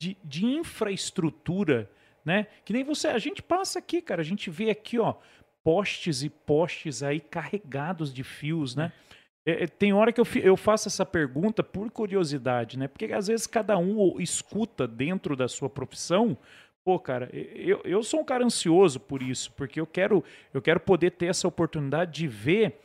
de, 0.00 0.16
de 0.24 0.44
infraestrutura, 0.46 1.88
né? 2.24 2.46
Que 2.64 2.72
nem 2.72 2.82
você. 2.82 3.08
A 3.08 3.18
gente 3.18 3.42
passa 3.42 3.78
aqui, 3.78 4.00
cara. 4.02 4.20
A 4.20 4.24
gente 4.24 4.50
vê 4.50 4.70
aqui, 4.70 4.98
ó, 4.98 5.14
postes 5.62 6.22
e 6.22 6.30
postes 6.30 7.02
aí 7.02 7.20
carregados 7.20 8.12
de 8.12 8.24
fios, 8.24 8.74
né? 8.74 8.90
É, 9.07 9.07
é, 9.52 9.66
tem 9.66 9.92
hora 9.92 10.12
que 10.12 10.20
eu, 10.20 10.26
eu 10.42 10.56
faço 10.56 10.88
essa 10.88 11.04
pergunta 11.06 11.62
por 11.62 11.90
curiosidade, 11.90 12.78
né? 12.78 12.88
Porque 12.88 13.06
às 13.12 13.26
vezes 13.28 13.46
cada 13.46 13.76
um 13.78 14.20
escuta 14.20 14.86
dentro 14.86 15.34
da 15.36 15.48
sua 15.48 15.68
profissão. 15.70 16.36
Pô, 16.84 16.98
cara, 16.98 17.28
eu, 17.32 17.80
eu 17.84 18.02
sou 18.02 18.20
um 18.20 18.24
cara 18.24 18.44
ansioso 18.44 18.98
por 18.98 19.22
isso, 19.22 19.52
porque 19.52 19.78
eu 19.80 19.86
quero, 19.86 20.24
eu 20.54 20.62
quero 20.62 20.80
poder 20.80 21.10
ter 21.12 21.26
essa 21.26 21.46
oportunidade 21.46 22.12
de 22.12 22.26
ver 22.26 22.78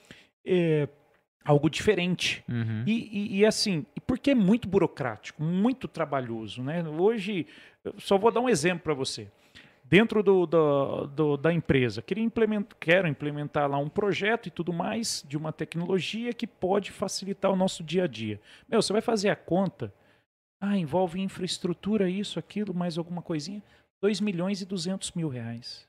é, 0.45 0.87
algo 1.45 1.69
diferente. 1.69 2.43
Uhum. 2.49 2.83
E, 2.85 2.91
e- 3.11 3.37
e, 3.39 3.45
assim, 3.45 3.85
e 3.95 4.01
porque 4.01 4.31
é 4.31 4.35
muito 4.35 4.67
burocrático, 4.67 5.41
muito 5.41 5.87
trabalhoso, 5.87 6.61
né? 6.61 6.83
Hoje, 6.87 7.47
eu 7.83 7.93
só 7.97 8.17
vou 8.17 8.31
dar 8.31 8.41
um 8.41 8.49
exemplo 8.49 8.83
para 8.83 8.93
você. 8.93 9.27
Dentro 9.93 10.23
do, 10.23 10.47
do- 10.47 11.05
do- 11.05 11.37
da 11.37 11.53
empresa, 11.53 12.01
queria 12.01 12.23
implementar, 12.23 12.75
quero 12.79 13.07
implementar 13.07 13.69
lá 13.69 13.77
um 13.77 13.87
projeto 13.87 14.47
e 14.47 14.49
tudo 14.49 14.73
mais 14.73 15.23
de 15.27 15.37
uma 15.37 15.53
tecnologia 15.53 16.33
que 16.33 16.47
pode 16.47 16.91
facilitar 16.91 17.51
o 17.51 17.55
nosso 17.55 17.83
dia 17.83 18.05
a 18.05 18.07
dia. 18.07 18.41
Meu, 18.67 18.81
você 18.81 18.91
vai 18.91 19.03
fazer 19.03 19.29
a 19.29 19.35
conta, 19.35 19.93
ah, 20.59 20.75
envolve 20.75 21.21
infraestrutura, 21.21 22.09
isso, 22.09 22.39
aquilo, 22.39 22.73
mais 22.73 22.97
alguma 22.97 23.21
coisinha, 23.21 23.61
2 24.01 24.19
milhões 24.19 24.63
e 24.63 24.65
200 24.65 25.11
mil 25.11 25.29
reais. 25.29 25.87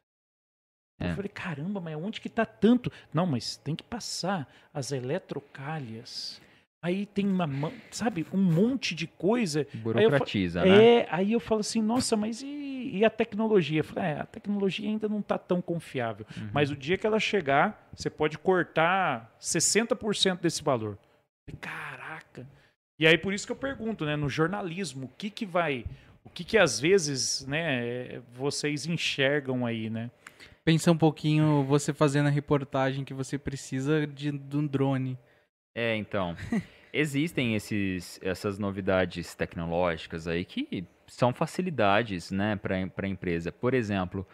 É. 1.00 1.10
Eu 1.10 1.14
falei, 1.14 1.30
caramba, 1.30 1.80
mas 1.80 1.96
onde 1.96 2.20
que 2.20 2.28
tá 2.28 2.44
tanto? 2.44 2.92
Não, 3.10 3.24
mas 3.24 3.56
tem 3.56 3.74
que 3.74 3.84
passar 3.84 4.46
as 4.74 4.92
eletrocalhas. 4.92 6.42
Aí 6.84 7.06
tem 7.06 7.26
uma, 7.26 7.46
mão- 7.46 7.72
sabe, 7.90 8.26
um 8.30 8.36
monte 8.36 8.94
de 8.94 9.06
coisa. 9.06 9.66
Burocratiza, 9.72 10.62
né? 10.62 10.84
É, 10.98 11.08
aí 11.10 11.32
eu 11.32 11.40
falo 11.40 11.60
assim, 11.60 11.80
nossa, 11.80 12.14
mas 12.14 12.42
e, 12.42 12.90
e 12.98 13.02
a 13.06 13.08
tecnologia? 13.08 13.80
Eu 13.80 13.84
falei, 13.84 14.10
é, 14.10 14.20
a 14.20 14.26
tecnologia 14.26 14.86
ainda 14.86 15.08
não 15.08 15.22
tá 15.22 15.38
tão 15.38 15.62
confiável. 15.62 16.26
Uhum. 16.36 16.50
Mas 16.52 16.70
o 16.70 16.76
dia 16.76 16.98
que 16.98 17.06
ela 17.06 17.18
chegar, 17.18 17.88
você 17.96 18.10
pode 18.10 18.36
cortar 18.36 19.34
60% 19.40 20.42
desse 20.42 20.62
valor. 20.62 20.98
Caraca. 21.58 22.46
E 23.00 23.06
aí 23.06 23.16
por 23.16 23.32
isso 23.32 23.46
que 23.46 23.52
eu 23.52 23.56
pergunto, 23.56 24.04
né, 24.04 24.14
no 24.14 24.28
jornalismo, 24.28 25.06
o 25.06 25.10
que 25.16 25.30
que 25.30 25.46
vai, 25.46 25.86
o 26.22 26.28
que 26.28 26.44
que 26.44 26.58
às 26.58 26.78
vezes, 26.78 27.46
né, 27.46 28.20
vocês 28.34 28.84
enxergam 28.84 29.64
aí, 29.64 29.88
né? 29.88 30.10
Pensa 30.62 30.92
um 30.92 30.98
pouquinho 30.98 31.64
você 31.64 31.94
fazendo 31.94 32.26
a 32.26 32.30
reportagem 32.30 33.06
que 33.06 33.14
você 33.14 33.38
precisa 33.38 34.06
de, 34.06 34.30
de 34.30 34.56
um 34.58 34.66
drone. 34.66 35.16
É, 35.74 35.96
então. 35.96 36.36
Existem 36.96 37.56
esses, 37.56 38.20
essas 38.22 38.56
novidades 38.56 39.34
tecnológicas 39.34 40.28
aí 40.28 40.44
que 40.44 40.86
são 41.08 41.32
facilidades, 41.32 42.30
né, 42.30 42.54
para 42.54 42.76
a 42.76 43.08
empresa. 43.08 43.50
Por 43.50 43.74
exemplo, 43.74 44.24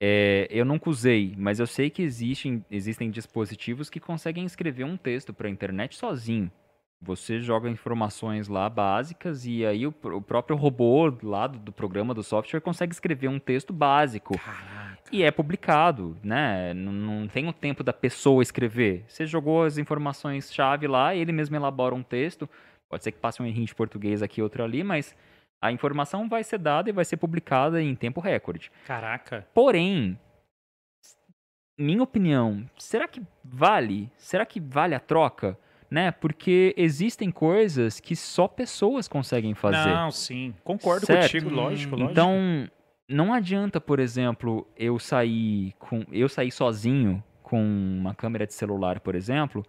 é, 0.00 0.46
eu 0.50 0.64
nunca 0.64 0.88
usei, 0.88 1.34
mas 1.36 1.58
eu 1.58 1.66
sei 1.66 1.90
que 1.90 2.00
existem, 2.00 2.64
existem 2.70 3.10
dispositivos 3.10 3.90
que 3.90 3.98
conseguem 3.98 4.46
escrever 4.46 4.84
um 4.84 4.96
texto 4.96 5.34
para 5.34 5.48
a 5.48 5.50
internet 5.50 5.96
sozinho. 5.96 6.50
Você 7.02 7.40
joga 7.40 7.68
informações 7.68 8.46
lá 8.46 8.68
básicas 8.70 9.44
e 9.44 9.66
aí 9.66 9.86
o, 9.86 9.94
o 10.04 10.22
próprio 10.22 10.56
robô 10.56 11.12
lá 11.22 11.46
do, 11.46 11.58
do 11.58 11.72
programa 11.72 12.14
do 12.14 12.22
software 12.22 12.60
consegue 12.60 12.92
escrever 12.92 13.28
um 13.28 13.38
texto 13.38 13.72
básico. 13.72 14.38
Caraca. 14.38 14.89
E 15.12 15.22
é 15.24 15.30
publicado, 15.30 16.16
né? 16.22 16.72
Não, 16.72 16.92
não 16.92 17.28
tem 17.28 17.48
o 17.48 17.52
tempo 17.52 17.82
da 17.82 17.92
pessoa 17.92 18.42
escrever. 18.42 19.04
Você 19.08 19.26
jogou 19.26 19.64
as 19.64 19.76
informações-chave 19.76 20.86
lá, 20.86 21.14
ele 21.14 21.32
mesmo 21.32 21.56
elabora 21.56 21.94
um 21.94 22.02
texto. 22.02 22.48
Pode 22.88 23.02
ser 23.02 23.12
que 23.12 23.18
passe 23.18 23.42
um 23.42 23.46
errinho 23.46 23.66
de 23.66 23.74
português 23.74 24.22
aqui, 24.22 24.40
outro 24.40 24.62
ali, 24.62 24.84
mas 24.84 25.16
a 25.60 25.70
informação 25.72 26.28
vai 26.28 26.42
ser 26.44 26.58
dada 26.58 26.88
e 26.88 26.92
vai 26.92 27.04
ser 27.04 27.16
publicada 27.16 27.82
em 27.82 27.94
tempo 27.94 28.20
recorde. 28.20 28.70
Caraca. 28.86 29.46
Porém, 29.52 30.18
minha 31.78 32.02
opinião, 32.02 32.68
será 32.78 33.08
que 33.08 33.22
vale? 33.44 34.10
Será 34.16 34.46
que 34.46 34.60
vale 34.60 34.94
a 34.94 35.00
troca? 35.00 35.58
Né? 35.90 36.12
Porque 36.12 36.72
existem 36.76 37.32
coisas 37.32 37.98
que 37.98 38.14
só 38.14 38.46
pessoas 38.46 39.08
conseguem 39.08 39.54
fazer. 39.54 39.92
Não, 39.92 40.10
sim. 40.12 40.54
Concordo 40.62 41.04
Certo. 41.04 41.22
contigo, 41.22 41.50
lógico, 41.50 41.96
lógico. 41.96 42.12
Então, 42.12 42.68
não 43.10 43.34
adianta, 43.34 43.80
por 43.80 43.98
exemplo, 43.98 44.66
eu 44.76 44.98
sair 44.98 45.74
com 45.78 46.04
eu 46.12 46.28
sair 46.28 46.50
sozinho 46.50 47.22
com 47.42 47.60
uma 47.62 48.14
câmera 48.14 48.46
de 48.46 48.54
celular, 48.54 49.00
por 49.00 49.14
exemplo, 49.14 49.64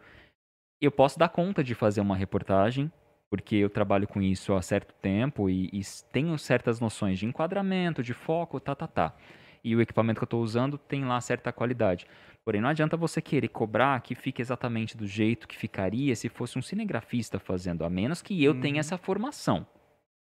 eu 0.79 0.91
posso 0.91 1.17
dar 1.17 1.29
conta 1.29 1.63
de 1.63 1.73
fazer 1.75 2.01
uma 2.01 2.15
reportagem, 2.15 2.91
porque 3.29 3.55
eu 3.55 3.69
trabalho 3.69 4.07
com 4.07 4.21
isso 4.21 4.53
há 4.53 4.61
certo 4.61 4.93
tempo 5.01 5.49
e, 5.49 5.69
e 5.73 5.81
tenho 6.11 6.37
certas 6.37 6.79
noções 6.79 7.17
de 7.19 7.25
enquadramento, 7.25 8.03
de 8.03 8.13
foco, 8.13 8.59
tá, 8.59 8.75
tá, 8.75 8.87
tá. 8.87 9.15
E 9.63 9.75
o 9.75 9.81
equipamento 9.81 10.19
que 10.19 10.23
eu 10.23 10.27
estou 10.27 10.41
usando 10.43 10.77
tem 10.77 11.05
lá 11.05 11.19
certa 11.21 11.51
qualidade. 11.51 12.07
Porém, 12.43 12.59
não 12.61 12.69
adianta 12.69 12.97
você 12.97 13.21
querer 13.21 13.47
cobrar 13.49 14.01
que 14.01 14.15
fique 14.15 14.41
exatamente 14.41 14.97
do 14.97 15.05
jeito 15.05 15.47
que 15.47 15.55
ficaria 15.55 16.15
se 16.15 16.29
fosse 16.29 16.57
um 16.57 16.61
cinegrafista 16.63 17.39
fazendo, 17.39 17.83
a 17.85 17.89
menos 17.89 18.21
que 18.23 18.43
eu 18.43 18.59
tenha 18.59 18.75
Uhum. 18.75 18.79
essa 18.79 18.97
formação. 18.97 19.67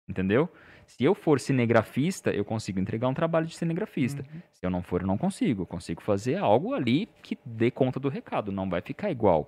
Entendeu? 0.07 0.49
Se 0.87 1.03
eu 1.03 1.15
for 1.15 1.39
cinegrafista, 1.39 2.31
eu 2.31 2.45
consigo 2.45 2.79
entregar 2.79 3.07
um 3.07 3.13
trabalho 3.13 3.45
de 3.47 3.55
cinegrafista. 3.55 4.21
Uhum. 4.21 4.41
Se 4.51 4.65
eu 4.65 4.69
não 4.69 4.83
for, 4.83 5.01
eu 5.01 5.07
não 5.07 5.17
consigo. 5.17 5.63
Eu 5.63 5.65
consigo 5.65 6.01
fazer 6.01 6.37
algo 6.37 6.73
ali 6.73 7.07
que 7.21 7.37
dê 7.45 7.71
conta 7.71 7.99
do 7.99 8.09
recado, 8.09 8.51
não 8.51 8.69
vai 8.69 8.81
ficar 8.81 9.09
igual. 9.09 9.47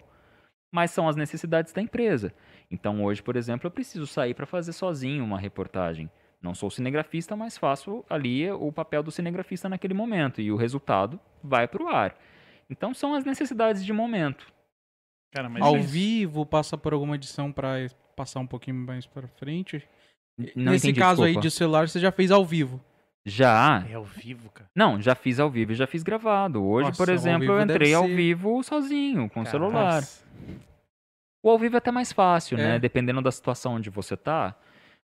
Mas 0.72 0.92
são 0.92 1.08
as 1.08 1.16
necessidades 1.16 1.72
da 1.72 1.82
empresa. 1.82 2.34
Então, 2.70 3.04
hoje, 3.04 3.22
por 3.24 3.36
exemplo, 3.36 3.68
eu 3.68 3.72
preciso 3.72 4.06
sair 4.06 4.34
para 4.34 4.46
fazer 4.46 4.74
sozinho 4.74 5.24
uma 5.24 5.40
reportagem. 5.40 6.10
Não 6.42 6.54
sou 6.54 6.70
cinegrafista, 6.70 7.36
mas 7.36 7.58
faço 7.58 8.04
ali 8.10 8.50
o 8.52 8.72
papel 8.72 9.02
do 9.02 9.12
cinegrafista 9.12 9.70
naquele 9.70 9.94
momento 9.94 10.42
e 10.42 10.52
o 10.52 10.58
resultado 10.58 11.20
vai 11.44 11.68
para 11.68 11.84
o 11.84 11.88
ar. 11.88 12.16
Então, 12.70 12.94
são 12.94 13.14
as 13.14 13.24
necessidades 13.24 13.86
de 13.86 13.94
momento. 13.94 14.52
Cara, 15.32 15.50
mas 15.50 15.64
Ao 15.64 15.76
é- 15.76 15.80
vivo, 15.80 16.46
passa 16.46 16.78
por 16.78 16.94
alguma 16.94 17.16
edição 17.16 17.52
pra 17.52 17.88
passar 18.16 18.40
um 18.40 18.48
pouquinho 18.48 18.76
mais 18.78 19.06
pra 19.06 19.28
frente. 19.28 19.88
Não 20.56 20.72
Nesse 20.74 20.88
entendi, 20.88 21.00
caso 21.00 21.24
aí 21.24 21.30
desculpa. 21.32 21.48
de 21.48 21.52
celular, 21.52 21.90
você 21.90 22.00
já 22.00 22.12
fez 22.12 22.30
ao 22.32 22.46
vivo. 22.46 22.80
Já. 23.26 23.86
É 23.90 23.96
ao 23.96 24.04
vivo, 24.06 24.50
cara. 24.52 24.70
Não, 24.76 25.02
já 25.02 25.16
fiz 25.16 25.40
ao 25.40 25.50
vivo 25.50 25.72
e 25.72 25.76
já 25.76 25.88
fiz 25.88 26.04
gravado. 26.04 26.64
Hoje, 26.64 26.90
Nossa, 26.90 26.98
por 27.04 27.12
exemplo, 27.12 27.46
eu 27.52 27.62
entrei 27.62 27.94
ao 27.94 28.06
ser- 28.06 28.16
vivo 28.16 28.64
sozinho, 28.64 29.30
com 29.30 29.42
o 29.42 29.46
celular. 29.46 29.96
Nossa. 29.96 30.24
O 31.44 31.50
ao 31.50 31.58
vivo 31.60 31.76
é 31.76 31.80
até 31.80 31.92
mais 31.92 32.12
fácil, 32.12 32.58
né? 32.58 32.76
É. 32.76 32.80
Dependendo 32.80 33.22
da 33.22 33.32
situação 33.32 33.74
onde 33.76 33.90
você 33.90 34.16
tá, 34.16 34.56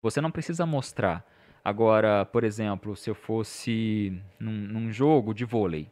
você 0.02 0.20
não 0.22 0.32
precisa 0.32 0.66
mostrar. 0.66 1.26
Agora, 1.64 2.26
por 2.26 2.44
exemplo, 2.44 2.96
se 2.96 3.10
eu 3.10 3.16
fosse 3.16 4.20
num, 4.40 4.52
num 4.52 4.92
jogo 4.92 5.34
de 5.34 5.44
vôlei, 5.46 5.90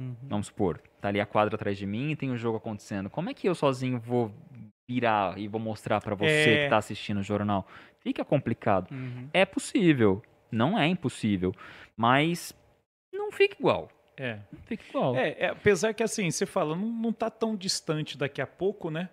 Uhum. 0.00 0.16
vamos 0.22 0.46
supor, 0.46 0.80
tá 1.00 1.08
ali 1.08 1.20
a 1.20 1.26
quadra 1.26 1.54
atrás 1.56 1.76
de 1.76 1.84
mim 1.86 2.10
e 2.12 2.16
tem 2.16 2.30
o 2.30 2.36
jogo 2.36 2.56
acontecendo. 2.56 3.10
Como 3.10 3.28
é 3.28 3.34
que 3.34 3.46
eu 3.46 3.54
sozinho 3.54 3.98
vou 4.00 4.32
virar 4.88 5.38
e 5.38 5.46
vou 5.46 5.60
mostrar 5.60 6.00
pra 6.00 6.14
você 6.14 6.24
É. 6.50 6.64
que 6.64 6.70
tá 6.70 6.78
assistindo 6.78 7.18
o 7.20 7.22
jornal? 7.22 7.66
Fica 8.00 8.24
complicado. 8.24 8.90
Uhum. 8.90 9.28
É 9.32 9.44
possível, 9.44 10.22
não 10.50 10.78
é 10.78 10.86
impossível, 10.86 11.54
mas 11.96 12.54
não 13.12 13.30
fica 13.30 13.56
igual. 13.58 13.88
É. 14.16 14.40
Não 14.52 14.60
fica 14.62 14.84
igual. 14.88 15.16
É, 15.16 15.30
é, 15.38 15.46
apesar 15.48 15.94
que 15.94 16.02
assim, 16.02 16.30
você 16.30 16.44
fala, 16.46 16.74
não, 16.76 16.86
não 16.88 17.12
tá 17.12 17.30
tão 17.30 17.56
distante 17.56 18.16
daqui 18.18 18.40
a 18.40 18.46
pouco, 18.46 18.90
né? 18.90 19.08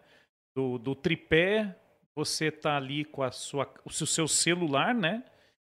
Do, 0.56 0.78
do 0.78 0.96
tripé, 0.96 1.76
você 2.16 2.50
tá 2.52 2.76
ali 2.78 3.06
com 3.06 3.22
a 3.24 3.32
sua, 3.32 3.72
o 3.86 3.92
seu- 3.92 4.08
seu 4.08 4.28
celular, 4.28 4.94
né? 4.96 5.24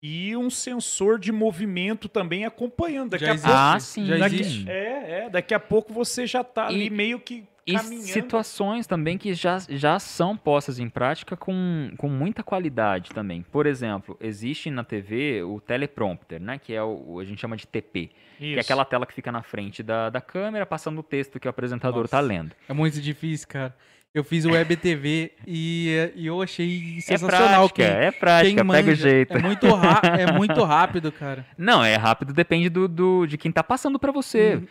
E 0.04 0.36
um 0.36 0.50
sensor 0.50 1.20
de 1.20 1.32
movimento 1.32 2.10
também 2.10 2.44
acompanhando. 2.46 3.12
Daqui 3.12 3.26
Já 3.26 3.32
a 3.32 3.36
existe. 3.36 3.48
pouco. 3.48 3.62
Ah, 3.62 3.80
sim. 3.80 4.06
Já 4.06 4.18
daqui, 4.18 4.36
existe. 4.40 4.70
É, 4.70 5.26
é, 5.26 5.30
daqui 5.30 5.54
a 5.54 5.60
pouco 5.60 5.94
você 5.94 6.26
já 6.26 6.44
tá 6.44 6.66
ali 6.68 6.90
meio 6.90 7.20
que 7.20 7.44
E 7.68 7.74
caminhando. 7.76 8.08
situações 8.08 8.88
também 8.88 9.16
que 9.16 9.32
já, 9.36 9.60
já 9.70 10.00
são 10.00 10.36
postas 10.36 10.80
em 10.80 10.90
prática 10.90 11.38
com, 11.38 11.92
com 11.98 12.10
muita 12.10 12.42
qualidade 12.42 13.12
também. 13.12 13.44
Por 13.52 13.68
exemplo, 13.68 14.18
existe 14.20 14.72
na 14.72 14.84
TV 14.84 15.44
o 15.44 15.62
teleprompter, 15.62 16.42
né? 16.42 16.58
Que 16.58 16.74
é 16.74 16.82
o, 16.82 17.20
a 17.20 17.24
gente 17.24 17.40
chama 17.40 17.56
de 17.56 17.68
TP. 17.68 18.10
Que 18.40 18.46
é 18.46 18.48
Isso. 18.54 18.60
aquela 18.62 18.84
tela 18.84 19.06
que 19.06 19.14
fica 19.14 19.32
na 19.32 19.44
frente 19.44 19.84
da, 19.84 20.10
da 20.10 20.20
câmera, 20.20 20.66
passando 20.66 20.98
o 20.98 21.04
texto 21.04 21.40
que 21.40 21.48
o 21.48 21.50
apresentador 21.52 22.02
Nossa. 22.02 22.10
tá 22.18 22.20
lendo. 22.20 22.56
É 22.68 22.74
muito 22.74 23.00
difícil, 23.00 23.48
cara. 23.48 23.76
Eu 24.14 24.26
fiz 24.26 24.44
o 24.44 24.52
Web 24.52 24.76
TV 24.76 25.32
e, 25.48 26.12
e 26.16 26.28
eu 26.28 26.42
achei 26.42 26.96
É 26.98 27.02
sensacional. 27.02 27.70
prática, 27.70 27.76
quem, 27.76 27.86
é 28.08 28.12
prática, 28.12 28.48
quem 28.48 28.56
pega 28.56 28.64
o 28.64 28.66
manja. 28.92 28.96
jeito. 29.10 29.38
É 29.38 29.42
muito, 29.42 29.66
é 29.68 30.32
muito 30.34 30.64
rápido, 30.66 31.12
cara. 31.14 31.46
Não, 31.58 31.82
é 31.84 31.96
rápido, 31.96 32.34
depende 32.34 32.68
do, 32.68 32.90
do- 32.90 33.26
de 33.26 33.38
quem 33.38 33.52
tá 33.54 33.64
passando 33.64 33.98
pra 33.98 34.12
você. 34.12 34.56
Uhum. 34.56 34.68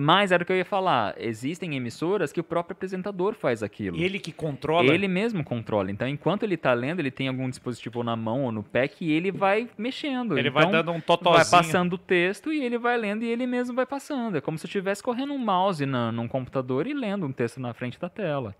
Mas 0.00 0.30
era 0.30 0.44
o 0.44 0.46
que 0.46 0.52
eu 0.52 0.56
ia 0.56 0.64
falar. 0.64 1.16
Existem 1.18 1.74
emissoras 1.74 2.30
que 2.30 2.38
o 2.38 2.44
próprio 2.44 2.72
apresentador 2.72 3.34
faz 3.34 3.64
aquilo. 3.64 3.96
Ele 3.96 4.20
que 4.20 4.30
controla. 4.30 4.94
Ele 4.94 5.08
mesmo 5.08 5.42
controla. 5.42 5.90
Então, 5.90 6.06
enquanto 6.06 6.44
ele 6.44 6.56
tá 6.56 6.72
lendo, 6.72 7.00
ele 7.00 7.10
tem 7.10 7.26
algum 7.26 7.50
dispositivo 7.50 8.04
na 8.04 8.14
mão 8.14 8.44
ou 8.44 8.52
no 8.52 8.62
pé 8.62 8.86
que 8.86 9.10
ele 9.10 9.32
vai 9.32 9.68
mexendo. 9.76 10.38
Ele 10.38 10.50
então, 10.50 10.62
vai 10.62 10.70
dando 10.70 10.92
um 10.92 11.00
totozinho. 11.00 11.34
vai 11.44 11.44
passando 11.50 11.94
o 11.94 11.98
texto 11.98 12.52
e 12.52 12.62
ele 12.62 12.78
vai 12.78 12.96
lendo 12.96 13.24
e 13.24 13.28
ele 13.28 13.44
mesmo 13.44 13.74
vai 13.74 13.84
passando. 13.86 14.36
É 14.38 14.40
como 14.40 14.56
se 14.56 14.66
eu 14.66 14.68
estivesse 14.68 15.02
correndo 15.02 15.32
um 15.32 15.38
mouse 15.38 15.84
na, 15.84 16.12
num 16.12 16.28
computador 16.28 16.86
e 16.86 16.94
lendo 16.94 17.26
um 17.26 17.32
texto 17.32 17.58
na 17.58 17.74
frente 17.74 17.98
da 17.98 18.08
tela. 18.08 18.54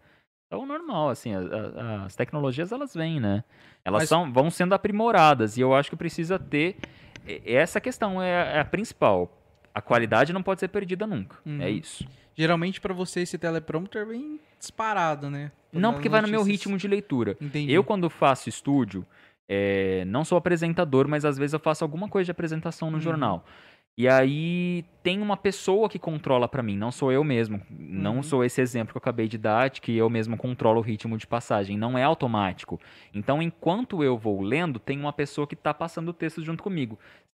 Então, 0.48 0.66
normal, 0.66 1.10
assim, 1.10 1.32
a- 1.36 1.38
a- 1.40 2.04
as 2.06 2.16
tecnologias 2.16 2.72
elas 2.72 2.92
vêm, 2.94 3.20
né? 3.20 3.44
Elas 3.84 4.02
Mas- 4.02 4.08
são, 4.08 4.32
vão 4.32 4.50
sendo 4.50 4.74
aprimoradas 4.74 5.56
e 5.56 5.60
eu 5.60 5.72
acho 5.72 5.88
que 5.88 5.94
precisa 5.96 6.36
ter. 6.36 6.78
Essa 7.46 7.80
questão 7.80 8.20
é, 8.20 8.56
é 8.56 8.58
a 8.58 8.64
principal. 8.64 9.37
A 9.78 9.82
qualidade 9.82 10.32
não 10.32 10.42
pode 10.42 10.58
ser 10.60 10.68
perdida 10.68 11.06
nunca. 11.06 11.36
Uhum. 11.46 11.62
É 11.62 11.70
isso. 11.70 12.04
Geralmente 12.34 12.80
pra 12.80 12.92
você 12.92 13.20
esse 13.20 13.38
teleprompter 13.38 14.04
vem 14.06 14.40
disparado, 14.58 15.30
né? 15.30 15.52
Não, 15.72 15.92
porque 15.92 16.08
vai 16.08 16.20
no 16.20 16.28
meu 16.28 16.42
ritmo 16.42 16.76
de 16.76 16.88
leitura. 16.88 17.36
Entendi. 17.40 17.72
Eu, 17.72 17.84
quando 17.84 18.10
faço 18.10 18.48
estúdio, 18.48 19.06
é, 19.48 20.04
não 20.06 20.24
sou 20.24 20.36
apresentador, 20.36 21.06
mas 21.08 21.24
às 21.24 21.38
vezes 21.38 21.52
eu 21.54 21.60
faço 21.60 21.84
alguma 21.84 22.08
coisa 22.08 22.24
de 22.26 22.30
apresentação 22.32 22.90
no 22.90 22.96
Uhum. 22.96 23.00
jornal. 23.02 23.44
E 23.96 24.06
aí 24.08 24.84
tem 25.02 25.20
uma 25.20 25.36
pessoa 25.36 25.88
que 25.88 25.98
controla 25.98 26.46
pra 26.46 26.62
mim, 26.62 26.76
não 26.76 26.92
sou 26.92 27.10
eu 27.10 27.24
mesmo. 27.24 27.60
Não 27.68 28.16
Uhum. 28.16 28.22
sou 28.22 28.44
esse 28.44 28.60
exemplo 28.60 28.92
que 28.92 28.96
eu 28.96 29.00
acabei 29.00 29.26
de 29.26 29.36
dar, 29.36 29.68
de 29.70 29.80
que 29.80 29.96
eu 29.96 30.08
mesmo 30.08 30.36
controlo 30.36 30.78
o 30.78 30.82
ritmo 30.82 31.18
de 31.18 31.26
passagem. 31.26 31.76
Não 31.76 31.98
é 31.98 32.04
automático. 32.04 32.80
Então, 33.12 33.42
enquanto 33.42 34.04
eu 34.04 34.16
vou 34.16 34.40
lendo, 34.40 34.78
tem 34.78 35.00
uma 35.00 35.12
pessoa 35.12 35.46
que 35.48 35.56
tá 35.56 35.74
passando 35.74 36.10
o 36.10 36.12
texto 36.12 36.42
junto 36.44 36.62
comigo. 36.62 36.96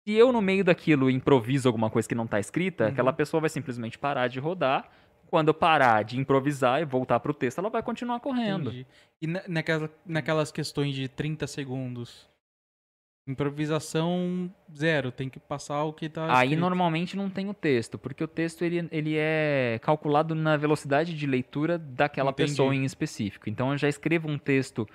Se 0.07 0.13
eu, 0.13 0.31
no 0.31 0.41
meio 0.41 0.63
daquilo, 0.63 1.09
improviso 1.09 1.67
alguma 1.69 1.89
coisa 1.89 2.07
que 2.07 2.15
não 2.15 2.25
tá 2.27 2.39
escrita, 2.39 2.85
Uhum. 2.85 2.89
aquela 2.91 3.13
pessoa 3.13 3.41
vai 3.41 3.49
simplesmente 3.49 3.97
parar 3.99 4.27
de 4.27 4.39
rodar. 4.39 4.89
Quando 5.27 5.49
eu 5.49 5.53
parar 5.53 6.03
de 6.03 6.19
improvisar 6.19 6.81
e 6.81 6.85
voltar 6.85 7.19
pro 7.19 7.33
texto, 7.35 7.59
ela 7.59 7.69
vai 7.69 7.83
continuar 7.83 8.19
correndo. 8.19 8.69
Entendi. 8.69 8.87
E 9.21 9.27
na- 9.27 9.43
naquela, 9.47 9.89
naquelas 10.05 10.51
questões 10.51 10.95
de 10.95 11.07
30 11.07 11.45
segundos, 11.45 12.27
improvisação 13.27 14.51
zero, 14.75 15.11
tem 15.11 15.29
que 15.29 15.39
passar 15.39 15.83
o 15.83 15.93
que 15.93 16.09
tá 16.09 16.25
Aí 16.35 16.47
escrito. 16.47 16.59
normalmente 16.59 17.15
não 17.15 17.29
tem 17.29 17.47
o 17.47 17.53
texto, 17.53 17.99
porque 17.99 18.23
o 18.23 18.27
texto 18.27 18.63
ele, 18.63 18.87
ele 18.91 19.15
é 19.17 19.77
calculado 19.83 20.33
na 20.33 20.57
velocidade 20.57 21.15
de 21.15 21.27
leitura 21.27 21.77
daquela 21.77 22.31
Entendi. 22.31 22.49
pessoa 22.49 22.73
em 22.73 22.83
específico. 22.83 23.47
Então 23.47 23.71
eu 23.71 23.77
já 23.77 23.87
escrevo 23.87 24.27
um 24.27 24.37
texto 24.39 24.87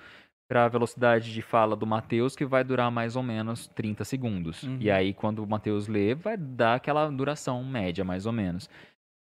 para 0.47 0.65
a 0.65 0.67
velocidade 0.67 1.33
de 1.33 1.41
fala 1.41 1.75
do 1.75 1.87
Matheus 1.87 2.35
que 2.35 2.45
vai 2.45 2.63
durar 2.63 2.91
mais 2.91 3.15
ou 3.15 3.23
menos 3.23 3.67
30 3.67 4.05
segundos. 4.05 4.63
Uhum. 4.63 4.77
E 4.79 4.91
aí 4.91 5.13
quando 5.13 5.39
o 5.39 5.47
Matheus 5.47 5.87
lê, 5.87 6.13
vai 6.13 6.37
dar 6.37 6.75
aquela 6.75 7.09
duração 7.09 7.63
média 7.63 8.03
mais 8.03 8.25
ou 8.25 8.31
menos. 8.31 8.69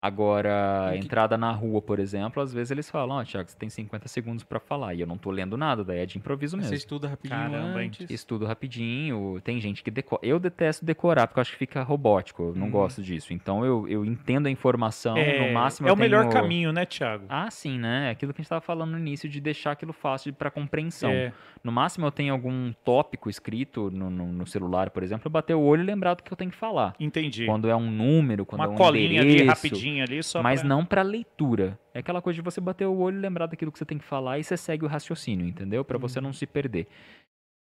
Agora, 0.00 0.92
E 0.94 0.98
que- 1.00 1.04
entrada 1.06 1.36
na 1.36 1.50
rua, 1.50 1.82
por 1.82 1.98
exemplo, 1.98 2.40
às 2.40 2.52
vezes 2.52 2.70
eles 2.70 2.88
falam, 2.88 3.16
ó, 3.16 3.24
Thiago, 3.24 3.50
você 3.50 3.56
tem 3.58 3.68
50 3.68 4.06
segundos 4.06 4.44
para 4.44 4.60
falar. 4.60 4.94
E 4.94 5.00
eu 5.00 5.06
não 5.08 5.18
tô 5.18 5.28
lendo 5.30 5.56
nada, 5.56 5.82
daí 5.82 5.98
é 5.98 6.06
de 6.06 6.16
improviso 6.18 6.56
Você 6.56 6.62
mesmo. 6.62 6.74
estuda 6.76 7.08
rapidinho 7.08 7.38
Caramba, 7.50 7.82
hein? 7.82 7.88
antes. 7.88 8.08
Estudo 8.08 8.46
rapidinho, 8.46 9.40
tem 9.42 9.60
gente 9.60 9.82
que 9.82 9.90
decora. 9.90 10.22
Eu 10.24 10.38
detesto 10.38 10.84
decorar, 10.84 11.26
porque 11.26 11.40
eu 11.40 11.42
acho 11.42 11.50
que 11.52 11.58
fica 11.58 11.82
robótico, 11.82 12.42
eu 12.44 12.54
não 12.54 12.66
Uhum. 12.66 12.70
gosto 12.72 13.02
disso. 13.02 13.32
Então 13.32 13.64
eu, 13.64 13.88
eu 13.88 14.04
entendo 14.04 14.46
a 14.46 14.50
informação, 14.50 15.16
É, 15.16 15.46
no 15.48 15.52
máximo 15.52 15.88
é 15.88 15.90
eu 15.90 15.94
o 15.94 15.98
melhor 15.98 16.28
tenho- 16.28 16.32
caminho, 16.32 16.72
né, 16.72 16.86
Thiago? 16.86 17.24
Ah, 17.28 17.50
sim, 17.50 17.76
né? 17.78 18.08
É 18.08 18.10
Aquilo 18.10 18.32
que 18.32 18.40
a 18.40 18.42
gente 18.42 18.48
tava 18.50 18.60
falando 18.60 18.92
no 18.92 18.98
início, 18.98 19.28
de 19.28 19.40
deixar 19.40 19.72
aquilo 19.72 19.92
fácil 19.92 20.32
para 20.32 20.48
compreensão. 20.50 21.10
É, 21.10 21.32
No 21.64 21.72
máximo 21.72 22.06
eu 22.06 22.10
tenho 22.12 22.32
algum 22.32 22.72
tópico 22.84 23.28
escrito 23.28 23.90
no, 23.90 24.08
no- 24.10 24.32
no 24.32 24.46
celular, 24.46 24.90
por 24.90 25.02
exemplo, 25.02 25.26
eu 25.26 25.30
bater 25.30 25.54
o 25.54 25.60
olho 25.60 25.82
e 25.82 25.86
lembrar 25.86 26.14
do 26.14 26.22
que 26.22 26.32
eu 26.32 26.36
tenho 26.36 26.50
que 26.50 26.56
falar. 26.56 26.94
entendi. 26.98 27.44
Quando 27.46 27.68
é 27.68 27.74
um 27.76 27.90
número, 27.90 28.46
quando 28.46 28.62
é 28.62 28.66
Uma 28.66 28.72
um 28.74 28.76
colinha 28.76 29.20
ali, 29.22 29.32
endereço, 29.34 29.48
rapidinho 29.66 30.02
ali, 30.04 30.22
só 30.22 30.42
mas 30.42 30.60
pra... 30.60 30.68
não 30.68 30.84
para 30.84 31.02
leitura. 31.02 31.78
É 31.92 31.98
aquela 31.98 32.22
coisa 32.22 32.36
de 32.36 32.42
você 32.42 32.60
bater 32.60 32.86
o 32.86 32.96
olho 32.96 33.18
e 33.18 33.20
lembrar 33.20 33.46
daquilo 33.46 33.72
que 33.72 33.78
você 33.78 33.84
tem 33.84 33.98
que 33.98 34.04
falar 34.04 34.38
e 34.38 34.44
você 34.44 34.56
segue 34.56 34.84
o 34.84 34.88
raciocínio, 34.88 35.46
entendeu? 35.46 35.84
Para 35.84 35.98
você 35.98 36.18
Uhum. 36.18 36.26
não 36.26 36.32
se 36.32 36.46
perder. 36.46 36.86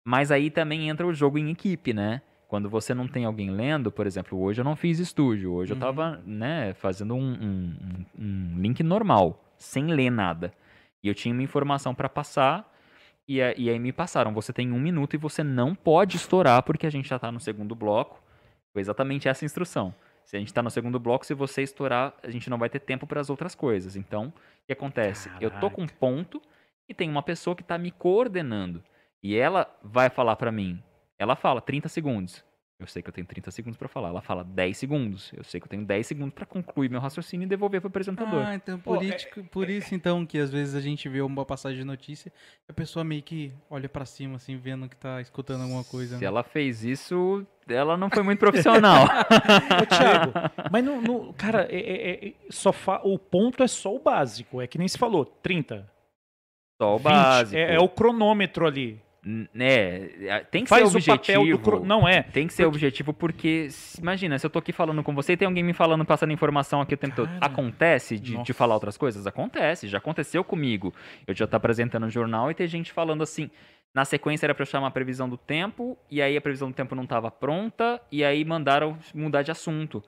Mas 0.07 0.31
aí 0.31 0.49
também 0.51 0.89
entra 0.89 1.05
o 1.07 1.13
jogo 1.13 1.37
em 1.37 1.49
equipe, 1.49 1.93
né? 1.93 2.21
Quando 2.47 2.69
você 2.69 2.93
não 2.93 3.07
tem 3.07 3.25
alguém 3.25 3.49
lendo, 3.49 3.91
por 3.91 4.05
exemplo, 4.05 4.39
hoje 4.39 4.61
eu 4.61 4.65
não 4.65 4.75
fiz 4.75 4.99
estúdio, 4.99 5.51
hoje 5.53 5.71
eu 5.71 5.75
Uhum. 5.75 5.81
tava, 5.81 6.21
né, 6.25 6.73
fazendo 6.75 7.15
um, 7.15 7.19
um- 7.33 8.05
um- 8.19 8.23
um 8.55 8.59
link 8.61 8.83
normal, 8.83 9.43
sem 9.57 9.87
ler 9.87 10.11
nada. 10.11 10.53
E 11.03 11.07
eu 11.07 11.15
tinha 11.15 11.33
uma 11.33 11.41
informação 11.41 11.95
para 11.95 12.07
passar, 12.07 12.71
e, 13.27 13.37
e 13.37 13.69
aí 13.69 13.79
me 13.79 13.91
passaram, 13.91 14.33
você 14.33 14.53
tem 14.53 14.71
um 14.71 14.79
minuto 14.79 15.15
e 15.15 15.17
você 15.17 15.43
não 15.43 15.73
pode 15.73 16.17
estourar, 16.17 16.61
porque 16.63 16.85
a 16.85 16.89
gente 16.89 17.09
já 17.09 17.17
tá 17.17 17.31
no 17.31 17.39
segundo 17.39 17.75
bloco. 17.75 18.21
Foi 18.71 18.81
exatamente 18.81 19.27
essa 19.27 19.45
instrução. 19.45 19.95
Se 20.25 20.35
a 20.35 20.39
gente 20.39 20.53
tá 20.53 20.61
no 20.61 20.69
segundo 20.69 20.99
bloco, 20.99 21.25
se 21.25 21.33
você 21.33 21.61
estourar, 21.61 22.13
a 22.23 22.29
gente 22.29 22.49
não 22.49 22.57
vai 22.57 22.69
ter 22.69 22.79
tempo 22.79 23.05
para 23.05 23.21
as 23.21 23.29
outras 23.29 23.55
coisas. 23.55 23.95
Então, 23.95 24.27
o 24.27 24.65
que 24.65 24.73
acontece? 24.73 25.29
Eu 25.39 25.51
tô 25.51 25.69
com 25.69 25.83
um 25.83 25.87
ponto 25.87 26.41
e 26.89 26.93
tem 26.93 27.09
uma 27.09 27.23
pessoa 27.23 27.55
que 27.55 27.63
tá 27.63 27.77
me 27.77 27.91
coordenando. 27.91 28.83
E 29.21 29.35
ela 29.35 29.67
vai 29.83 30.09
falar 30.09 30.35
para 30.35 30.51
mim. 30.51 30.81
Ela 31.17 31.35
fala 31.35 31.61
30 31.61 31.87
segundos. 31.89 32.43
Eu 32.77 32.87
sei 32.87 33.01
que 33.01 33.07
eu 33.07 33.13
tenho 33.13 33.25
30 33.25 33.51
segundos 33.51 33.77
para 33.77 33.87
falar. 33.87 34.09
Ela 34.09 34.21
fala 34.21 34.43
10 34.43 34.77
segundos. 34.77 35.31
Eu 35.33 35.45
sei 35.45 35.61
que 35.61 35.65
eu 35.65 35.69
tenho 35.69 35.85
10 35.85 36.05
segundos 36.07 36.33
para 36.33 36.45
concluir 36.45 36.89
meu 36.89 36.99
raciocínio 36.99 37.45
e 37.45 37.47
devolver 37.47 37.79
pro 37.79 37.87
apresentador. 37.87 38.43
Ah, 38.45 38.53
então 38.55 38.77
por, 38.77 38.97
Pô, 38.97 39.01
é- 39.03 39.05
isso, 39.05 39.27
por 39.49 39.69
isso 39.69 39.95
então 39.95 40.25
que 40.25 40.37
às 40.37 40.51
vezes 40.51 40.75
a 40.75 40.81
gente 40.81 41.07
vê 41.07 41.21
uma 41.21 41.45
passagem 41.45 41.79
de 41.79 41.85
notícia 41.85 42.33
e 42.67 42.71
a 42.71 42.73
pessoa 42.73 43.05
meio 43.05 43.23
que 43.23 43.53
olha 43.69 43.87
pra 43.87 44.05
cima 44.05 44.35
assim, 44.35 44.57
vendo 44.57 44.89
que 44.89 44.95
tá 44.97 45.21
escutando 45.21 45.61
alguma 45.61 45.85
coisa. 45.85 46.15
Se 46.17 46.21
né? 46.21 46.27
ela 46.27 46.43
fez 46.43 46.83
isso, 46.83 47.47
ela 47.65 47.95
não 47.95 48.09
foi 48.09 48.23
muito 48.23 48.39
profissional. 48.39 49.05
Ô, 49.81 49.85
Thiago, 49.85 50.33
mas 50.69 50.83
não, 50.83 51.01
não- 51.01 51.31
cara, 51.33 51.67
é- 51.71 51.79
é- 51.79 52.27
é- 52.27 52.33
só 52.49 52.73
fa- 52.73 52.99
o 53.05 53.17
ponto 53.17 53.63
é 53.63 53.67
só 53.69 53.95
o 53.95 53.99
básico. 53.99 54.61
É 54.61 54.67
que 54.67 54.77
nem 54.77 54.87
se 54.89 54.97
falou, 54.97 55.23
30. 55.23 55.89
Só 56.81 56.95
o 56.95 56.97
20, 56.97 57.03
básico. 57.05 57.57
É, 57.57 57.75
é 57.75 57.79
o 57.79 57.87
cronômetro 57.87 58.67
ali. 58.67 59.01
N- 59.25 59.49
É, 59.59 60.45
tem 60.51 60.63
que 60.63 60.69
Faz 60.69 60.87
ser 60.89 60.97
o 60.97 61.01
papel 61.17 61.35
do 61.37 61.41
objetivo. 61.41 61.59
cro... 61.59 61.83
Não 61.85 62.07
é. 62.07 62.21
Tem 62.21 62.45
que 62.45 62.53
ser 62.53 62.65
objetivo 62.65 63.11
porque, 63.11 63.67
imagina, 63.99 64.37
se 64.37 64.45
eu 64.45 64.49
tô 64.49 64.59
aqui 64.59 64.71
falando 64.71 65.01
com 65.03 65.15
você 65.15 65.33
e 65.33 65.37
tem 65.37 65.47
alguém 65.47 65.63
me 65.63 65.73
falando, 65.73 66.05
passando 66.05 66.31
informação 66.31 66.79
aqui 66.79 66.93
o 66.93 66.97
tempo 66.97 67.15
todo. 67.15 67.27
Cara, 67.27 67.45
Acontece 67.45 68.19
de, 68.19 68.37
de 68.43 68.53
falar 68.53 68.75
outras 68.75 68.97
coisas? 68.97 69.25
Acontece, 69.25 69.87
já 69.87 69.97
aconteceu 69.97 70.43
comigo. 70.43 70.93
Eu 71.25 71.33
já 71.35 71.47
tô 71.47 71.57
apresentando 71.57 72.05
um 72.05 72.09
jornal 72.09 72.51
e 72.51 72.53
tem 72.53 72.67
gente 72.67 72.91
falando 72.91 73.23
assim. 73.23 73.49
Na 73.93 74.03
sequência 74.03 74.45
era 74.45 74.53
pra 74.53 74.63
eu 74.63 74.67
chamar 74.67 74.87
a 74.87 74.91
previsão 74.91 75.29
do 75.29 75.37
tempo, 75.37 75.97
e 76.11 76.21
aí 76.21 76.35
a 76.35 76.41
previsão 76.41 76.69
do 76.69 76.73
tempo 76.75 76.93
não 76.95 77.05
tava 77.05 77.31
pronta, 77.31 78.01
e 78.11 78.25
aí 78.25 78.43
mandaram 78.43 78.97
mudar 79.13 79.41
de 79.41 79.51
assunto. 79.51 80.03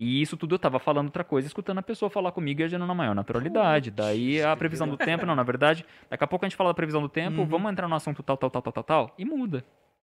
E 0.00 0.22
isso 0.22 0.36
tudo 0.36 0.54
eu 0.54 0.58
tava 0.58 0.78
falando 0.78 1.06
outra 1.06 1.24
coisa, 1.24 1.48
escutando 1.48 1.78
a 1.78 1.82
pessoa 1.82 2.08
falar 2.08 2.30
comigo 2.30 2.60
e 2.60 2.64
agindo 2.64 2.86
na 2.86 2.94
maior 2.94 3.14
naturalidade. 3.14 3.90
Daí 3.90 4.40
a 4.40 4.54
previsão 4.56 4.88
do 4.88 4.96
tempo, 4.96 5.26
não, 5.26 5.34
na 5.34 5.42
verdade, 5.42 5.84
daqui 6.08 6.22
a 6.22 6.26
pouco 6.26 6.44
a 6.44 6.48
gente 6.48 6.56
fala 6.56 6.70
da 6.70 6.74
previsão 6.74 7.02
do 7.02 7.08
tempo, 7.08 7.40
Uhum. 7.40 7.46
vamos 7.46 7.72
entrar 7.72 7.88
no 7.88 7.94
assunto 7.96 8.22
tal, 8.22 8.36
tal, 8.36 8.48
tal, 8.50 8.62
tal, 8.62 8.72
tal, 8.72 8.84
tal, 8.84 9.14
e 9.18 9.24
muda. 9.24 9.64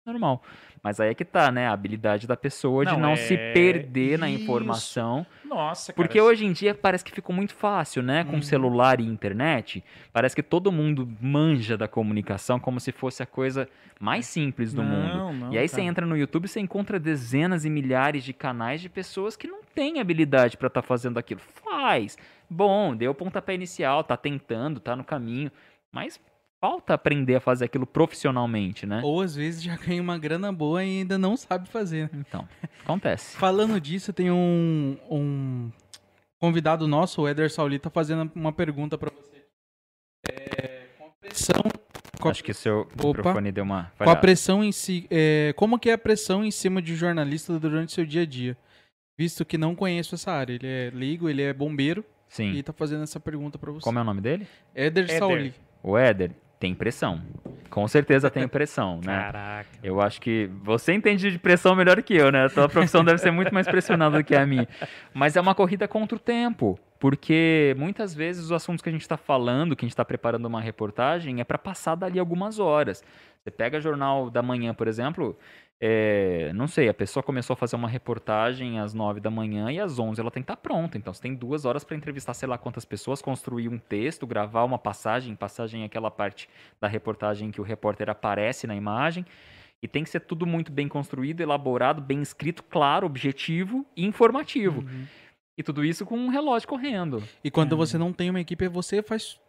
Normal. 0.06 0.42
Mas 0.82 0.98
aí 0.98 1.10
é 1.10 1.14
que 1.14 1.26
tá, 1.26 1.52
né? 1.52 1.66
A 1.68 1.72
habilidade 1.72 2.26
da 2.26 2.36
pessoa 2.36 2.86
de 2.86 2.92
Não, 2.92 3.00
não 3.00 3.10
é- 3.12 3.16
se 3.16 3.36
perder 3.36 4.18
na 4.18 4.30
Isso. 4.30 4.42
informação. 4.42 5.26
Nossa, 5.44 5.92
cara. 5.92 5.96
Porque 6.08 6.18
hoje 6.18 6.46
em 6.46 6.52
dia 6.52 6.74
parece 6.74 7.04
que 7.04 7.12
ficou 7.12 7.36
muito 7.36 7.54
fácil, 7.54 8.02
né? 8.02 8.24
Com 8.24 8.36
Uhum. 8.36 8.42
celular 8.42 8.98
e 8.98 9.04
internet, 9.04 9.84
parece 10.10 10.34
que 10.34 10.42
todo 10.42 10.72
mundo 10.72 11.06
manja 11.20 11.76
da 11.76 11.86
comunicação 11.86 12.58
como 12.58 12.80
se 12.80 12.92
fosse 12.92 13.22
a 13.22 13.26
coisa 13.26 13.68
mais 14.00 14.24
simples 14.24 14.72
do 14.72 14.82
mundo. 14.82 15.14
Não, 15.18 15.32
não, 15.34 15.52
E 15.52 15.58
aí 15.58 15.68
você 15.68 15.76
cara. 15.76 15.88
entra 15.88 16.06
no 16.06 16.16
YouTube 16.16 16.46
e 16.46 16.48
você 16.48 16.60
encontra 16.60 16.98
dezenas 16.98 17.66
e 17.66 17.70
milhares 17.70 18.24
de 18.24 18.32
canais 18.32 18.80
de 18.80 18.88
pessoas 18.88 19.36
que 19.36 19.46
não 19.46 19.60
têm 19.74 20.00
habilidade 20.00 20.56
pra 20.56 20.68
estar 20.68 20.80
fazendo 20.82 21.18
aquilo. 21.18 21.40
Faz. 21.40 22.16
Bom, 22.48 22.96
deu 22.96 23.10
o 23.10 23.14
pontapé 23.14 23.54
inicial, 23.54 24.02
tá 24.02 24.16
tentando, 24.16 24.80
tá 24.80 24.96
no 24.96 25.04
caminho. 25.04 25.52
Mas 25.92 26.18
falta 26.60 26.94
aprender 26.94 27.36
a 27.36 27.40
fazer 27.40 27.64
aquilo 27.64 27.86
profissionalmente, 27.86 28.84
né? 28.86 29.00
Ou 29.02 29.22
às 29.22 29.34
vezes 29.34 29.62
já 29.62 29.76
ganha 29.76 30.02
uma 30.02 30.18
grana 30.18 30.52
boa 30.52 30.84
e 30.84 30.98
ainda 30.98 31.16
não 31.18 31.36
sabe 31.36 31.68
fazer. 31.68 32.10
né? 32.12 32.24
Então, 32.28 32.46
acontece. 32.84 33.36
Falando 33.36 33.80
disso, 33.80 34.12
tem 34.12 34.30
um, 34.30 34.96
um 35.10 35.70
convidado 36.38 36.86
nosso, 36.86 37.22
o 37.22 37.28
Éder 37.28 37.50
Saulita, 37.50 37.88
fazendo 37.88 38.30
uma 38.34 38.52
pergunta 38.52 38.98
pra 38.98 39.10
você. 39.10 39.46
É, 40.30 40.86
com 40.98 41.06
a 41.06 41.10
pressão, 41.20 41.62
com 42.20 42.28
a, 42.28 42.30
Acho 42.30 42.44
que 42.44 42.50
o 42.50 42.54
seu 42.54 42.80
Opa. 42.80 43.06
microfone 43.08 43.50
deu 43.50 43.64
uma. 43.64 43.90
com 43.96 44.10
a 44.10 44.16
pressão 44.16 44.62
em 44.62 44.70
si, 44.70 45.06
é, 45.10 45.54
como 45.56 45.78
que 45.78 45.88
é 45.88 45.94
a 45.94 45.98
pressão 45.98 46.44
em 46.44 46.50
cima 46.50 46.82
de 46.82 46.94
jornalista 46.94 47.58
durante 47.58 47.92
seu 47.92 48.04
dia 48.04 48.22
a 48.22 48.26
dia? 48.26 48.56
Visto 49.18 49.44
que 49.44 49.58
não 49.58 49.74
conheço 49.74 50.14
essa 50.14 50.30
área, 50.32 50.54
ele 50.54 50.66
é 50.66 50.90
leigo, 50.94 51.28
ele 51.28 51.42
é 51.42 51.52
bombeiro 51.52 52.04
Sim. 52.28 52.52
e 52.52 52.62
tá 52.62 52.72
fazendo 52.72 53.02
essa 53.02 53.20
pergunta 53.20 53.58
pra 53.58 53.70
você. 53.70 53.84
Como 53.84 53.98
é 53.98 54.02
o 54.02 54.04
nome 54.04 54.20
dele? 54.20 54.46
Éder, 54.74 55.04
Éder. 55.04 55.18
Sauli. 55.18 55.54
O 55.82 55.96
Éder 55.96 56.32
tem 56.60 56.74
pressão. 56.74 57.22
Com 57.70 57.88
certeza 57.88 58.30
tem 58.30 58.46
pressão, 58.48 59.00
né? 59.04 59.16
Caraca. 59.16 59.68
Eu 59.82 60.00
acho 60.00 60.20
que 60.20 60.50
você 60.62 60.92
entende 60.92 61.30
de 61.30 61.38
pressão 61.38 61.74
melhor 61.74 62.00
que 62.02 62.14
eu, 62.14 62.30
né? 62.30 62.44
A 62.44 62.50
tua 62.50 62.68
profissão 62.68 63.02
deve 63.02 63.18
ser 63.18 63.30
muito 63.30 63.52
mais 63.52 63.66
pressionada 63.66 64.18
do 64.18 64.24
que 64.24 64.36
a 64.36 64.46
minha. 64.46 64.68
Mas 65.14 65.34
é 65.36 65.40
uma 65.40 65.54
corrida 65.54 65.88
contra 65.88 66.16
o 66.16 66.20
tempo. 66.20 66.78
Porque 66.98 67.74
muitas 67.78 68.14
vezes 68.14 68.44
os 68.44 68.52
assuntos 68.52 68.82
que 68.82 68.90
a 68.90 68.92
gente 68.92 69.00
está 69.00 69.16
falando, 69.16 69.74
que 69.74 69.84
a 69.84 69.86
gente 69.86 69.94
está 69.94 70.04
preparando 70.04 70.44
uma 70.44 70.60
reportagem, 70.60 71.40
é 71.40 71.44
para 71.44 71.56
passar 71.56 71.94
dali 71.94 72.18
algumas 72.18 72.58
horas. 72.58 73.02
Você 73.42 73.50
pega 73.50 73.80
jornal 73.80 74.28
da 74.28 74.42
manhã, 74.42 74.74
por 74.74 74.86
exemplo, 74.86 75.34
é, 75.82 76.52
não 76.52 76.68
sei, 76.68 76.90
a 76.90 76.94
pessoa 76.94 77.22
começou 77.22 77.54
a 77.54 77.56
fazer 77.56 77.74
uma 77.74 77.88
reportagem 77.88 78.78
às 78.78 78.92
9 78.92 79.18
da 79.18 79.30
manhã 79.30 79.72
e 79.72 79.80
às 79.80 79.98
11 79.98 80.20
ela 80.20 80.30
tem 80.30 80.42
que 80.42 80.44
estar 80.44 80.56
pronta. 80.56 80.98
Então 80.98 81.12
você 81.14 81.22
tem 81.22 81.34
duas 81.34 81.64
horas 81.64 81.84
para 81.84 81.96
entrevistar 81.96 82.34
sei 82.34 82.46
lá 82.46 82.58
quantas 82.58 82.84
pessoas, 82.84 83.22
construir 83.22 83.68
um 83.68 83.78
texto, 83.78 84.26
gravar 84.26 84.64
uma 84.64 84.78
passagem. 84.78 85.34
Passagem 85.34 85.82
é 85.82 85.86
aquela 85.86 86.10
parte 86.10 86.50
da 86.78 86.86
reportagem 86.86 87.48
em 87.48 87.50
que 87.50 87.60
o 87.62 87.64
repórter 87.64 88.10
aparece 88.10 88.66
na 88.66 88.76
imagem. 88.76 89.24
E 89.82 89.88
tem 89.88 90.04
que 90.04 90.10
ser 90.10 90.20
tudo 90.20 90.46
muito 90.46 90.70
bem 90.70 90.86
construído, 90.86 91.40
elaborado, 91.40 92.02
bem 92.02 92.20
escrito, 92.20 92.62
claro, 92.62 93.06
objetivo 93.06 93.86
e 93.96 94.04
informativo. 94.04 94.82
Uhum. 94.82 95.06
E 95.56 95.62
tudo 95.62 95.82
isso 95.82 96.04
com 96.04 96.18
um 96.18 96.28
relógio 96.28 96.68
correndo. 96.68 97.22
E 97.42 97.50
quando 97.50 97.72
Uhum. 97.72 97.78
você 97.78 97.96
não 97.96 98.12
tem 98.12 98.28
uma 98.28 98.40
equipe, 98.40 98.68
você 98.68 99.02
faz 99.02 99.40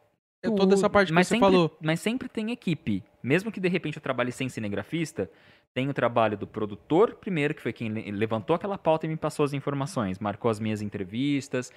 é 0.41 0.49
toda 0.49 0.73
essa 0.73 0.89
parte 0.89 1.09
que 1.09 1.13
mas 1.13 1.27
você 1.27 1.35
sempre, 1.35 1.45
falou. 1.51 1.77
Mas 1.81 1.99
sempre 1.99 2.29
tem 2.29 2.51
equipe. 2.51 3.03
Mesmo 3.21 3.51
que 3.51 3.59
de 3.59 3.67
repente 3.67 3.97
eu 3.97 4.01
trabalhe 4.01 4.31
sem 4.31 4.47
cinegrafista, 4.49 5.29
tem 5.73 5.89
o 5.89 5.93
trabalho 5.93 6.37
do 6.37 6.45
produtor, 6.47 7.15
primeiro, 7.15 7.53
que 7.53 7.61
foi 7.61 7.71
quem 7.73 7.89
le- 7.89 8.11
levantou 8.11 8.55
aquela 8.55 8.77
pauta 8.77 9.05
e 9.05 9.09
me 9.09 9.15
passou 9.17 9.45
as 9.45 9.53
informações, 9.53 10.19
marcou 10.19 10.51
as 10.51 10.59
minhas 10.59 10.81
entrevistas. 10.81 11.71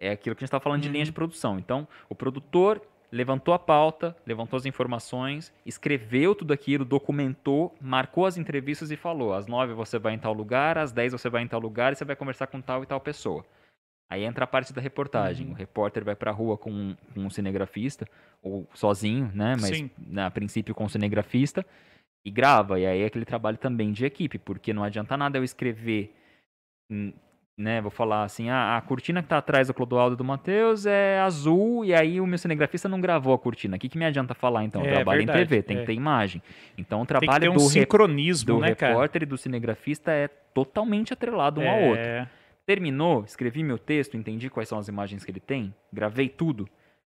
É 0.00 0.10
aquilo 0.10 0.36
que 0.36 0.40
a 0.40 0.44
gente 0.44 0.48
estava 0.48 0.62
falando 0.62 0.82
de 0.82 0.88
Uhum. 0.88 0.92
linha 0.92 1.04
de 1.04 1.12
produção. 1.12 1.58
Então, 1.58 1.88
o 2.08 2.14
produtor 2.14 2.80
levantou 3.10 3.54
a 3.54 3.58
pauta, 3.58 4.14
levantou 4.26 4.56
as 4.58 4.66
informações, 4.66 5.52
escreveu 5.64 6.34
tudo 6.34 6.52
aquilo, 6.52 6.84
documentou, 6.84 7.74
marcou 7.80 8.26
as 8.26 8.36
entrevistas 8.36 8.90
e 8.90 8.96
falou: 8.96 9.32
às 9.32 9.46
nove 9.46 9.72
você 9.72 9.98
vai 9.98 10.12
em 10.14 10.18
tal 10.18 10.32
lugar, 10.34 10.76
às 10.78 10.92
dez 10.92 11.12
você 11.12 11.28
vai 11.30 11.42
em 11.42 11.48
tal 11.48 11.58
lugar 11.60 11.92
e 11.92 11.96
você 11.96 12.04
vai 12.04 12.14
conversar 12.14 12.46
com 12.48 12.60
tal 12.60 12.82
e 12.82 12.86
tal 12.86 13.00
pessoa. 13.00 13.44
Aí 14.10 14.24
entra 14.24 14.44
a 14.44 14.46
parte 14.46 14.72
da 14.72 14.80
reportagem. 14.80 15.46
Uhum. 15.48 15.52
O 15.52 15.56
repórter 15.56 16.04
vai 16.04 16.14
pra 16.14 16.30
rua 16.30 16.56
com 16.56 16.70
um, 16.70 16.96
com 17.14 17.20
um 17.20 17.30
cinegrafista, 17.30 18.06
ou 18.42 18.66
sozinho, 18.74 19.30
né? 19.34 19.54
Mas 19.60 19.76
Sim. 19.76 19.90
a 20.16 20.30
princípio 20.30 20.74
com 20.74 20.84
um 20.84 20.88
cinegrafista, 20.88 21.64
e 22.28 22.30
grava. 22.30 22.78
E 22.78 22.86
aí 22.86 23.02
é 23.02 23.06
aquele 23.06 23.24
trabalho 23.24 23.56
também 23.56 23.90
de 23.92 24.04
equipe, 24.04 24.38
porque 24.38 24.72
não 24.72 24.84
adianta 24.84 25.16
nada 25.16 25.38
eu 25.38 25.44
escrever, 25.44 26.14
hum, 26.90 27.12
né? 27.56 27.80
Vou 27.80 27.90
falar 27.90 28.22
assim, 28.22 28.48
ah, 28.50 28.76
a 28.76 28.80
cortina 28.80 29.22
que 29.22 29.28
tá 29.28 29.38
atrás 29.38 29.66
do 29.66 29.74
Clodoaldo 29.74 30.14
do 30.14 30.22
Matheus 30.22 30.86
é 30.86 31.18
azul, 31.18 31.84
e 31.84 31.92
aí 31.92 32.20
o 32.20 32.26
meu 32.26 32.38
cinegrafista 32.38 32.88
não 32.88 33.00
gravou 33.00 33.34
a 33.34 33.38
cortina. 33.38 33.76
O 33.76 33.78
que, 33.80 33.88
que 33.88 33.98
me 33.98 34.04
adianta 34.04 34.32
falar 34.34 34.64
então? 34.64 34.82
Eu 34.82 34.90
É, 34.90 34.94
trabalho 34.94 35.18
verdade, 35.18 35.40
em 35.40 35.46
TV, 35.46 35.62
tem 35.62 35.76
é. 35.78 35.80
que 35.80 35.86
ter 35.86 35.94
imagem. 35.94 36.40
Então 36.76 37.00
o 37.00 37.06
Tem 37.06 37.16
que 37.16 37.26
trabalho 37.26 37.42
ter 37.42 37.48
um 37.48 37.54
do, 37.54 37.60
sincronismo, 37.60 38.54
do 38.54 38.60
né, 38.60 38.74
cara? 38.74 38.92
repórter 38.92 39.22
e 39.24 39.26
do 39.26 39.36
cinegrafista 39.36 40.12
é 40.12 40.28
totalmente 40.28 41.12
atrelado 41.12 41.60
um 41.60 41.68
ao 41.68 41.80
outro. 41.82 42.04
É. 42.04 42.28
Terminou, 42.64 43.24
escrevi 43.24 43.62
meu 43.64 43.78
texto, 43.78 44.16
entendi 44.16 44.50
quais 44.50 44.68
são 44.68 44.78
as 44.78 44.88
imagens 44.88 45.24
que 45.24 45.30
ele 45.30 45.40
tem, 45.40 45.74
gravei 45.90 46.28
tudo, 46.28 46.68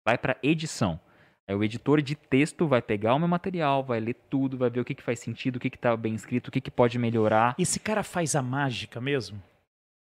vai 0.06 0.18
para 0.18 0.36
edição. 0.42 1.00
Aí 1.48 1.56
o 1.56 1.64
editor 1.64 2.02
de 2.02 2.16
texto 2.16 2.68
vai 2.68 2.82
pegar 2.82 3.16
o 3.16 3.20
meu 3.20 3.28
material, 3.28 3.84
vai 3.84 4.00
ler 4.00 4.16
tudo, 4.30 4.58
vai 4.58 4.70
ver 4.70 4.80
o 4.80 4.86
que, 4.86 4.96
que 4.96 5.04
faz 5.04 5.20
sentido, 5.20 5.58
o 5.58 5.60
que, 5.60 5.70
que 5.70 5.78
tá 5.78 5.96
bem 5.98 6.16
escrito, 6.16 6.48
o 6.48 6.52
que, 6.52 6.62
que 6.62 6.72
pode 6.72 6.98
melhorar. 6.98 7.56
Esse 7.60 7.80
cara 7.80 8.04
faz 8.04 8.36
a 8.36 8.42
mágica 8.42 9.02
mesmo? 9.02 9.42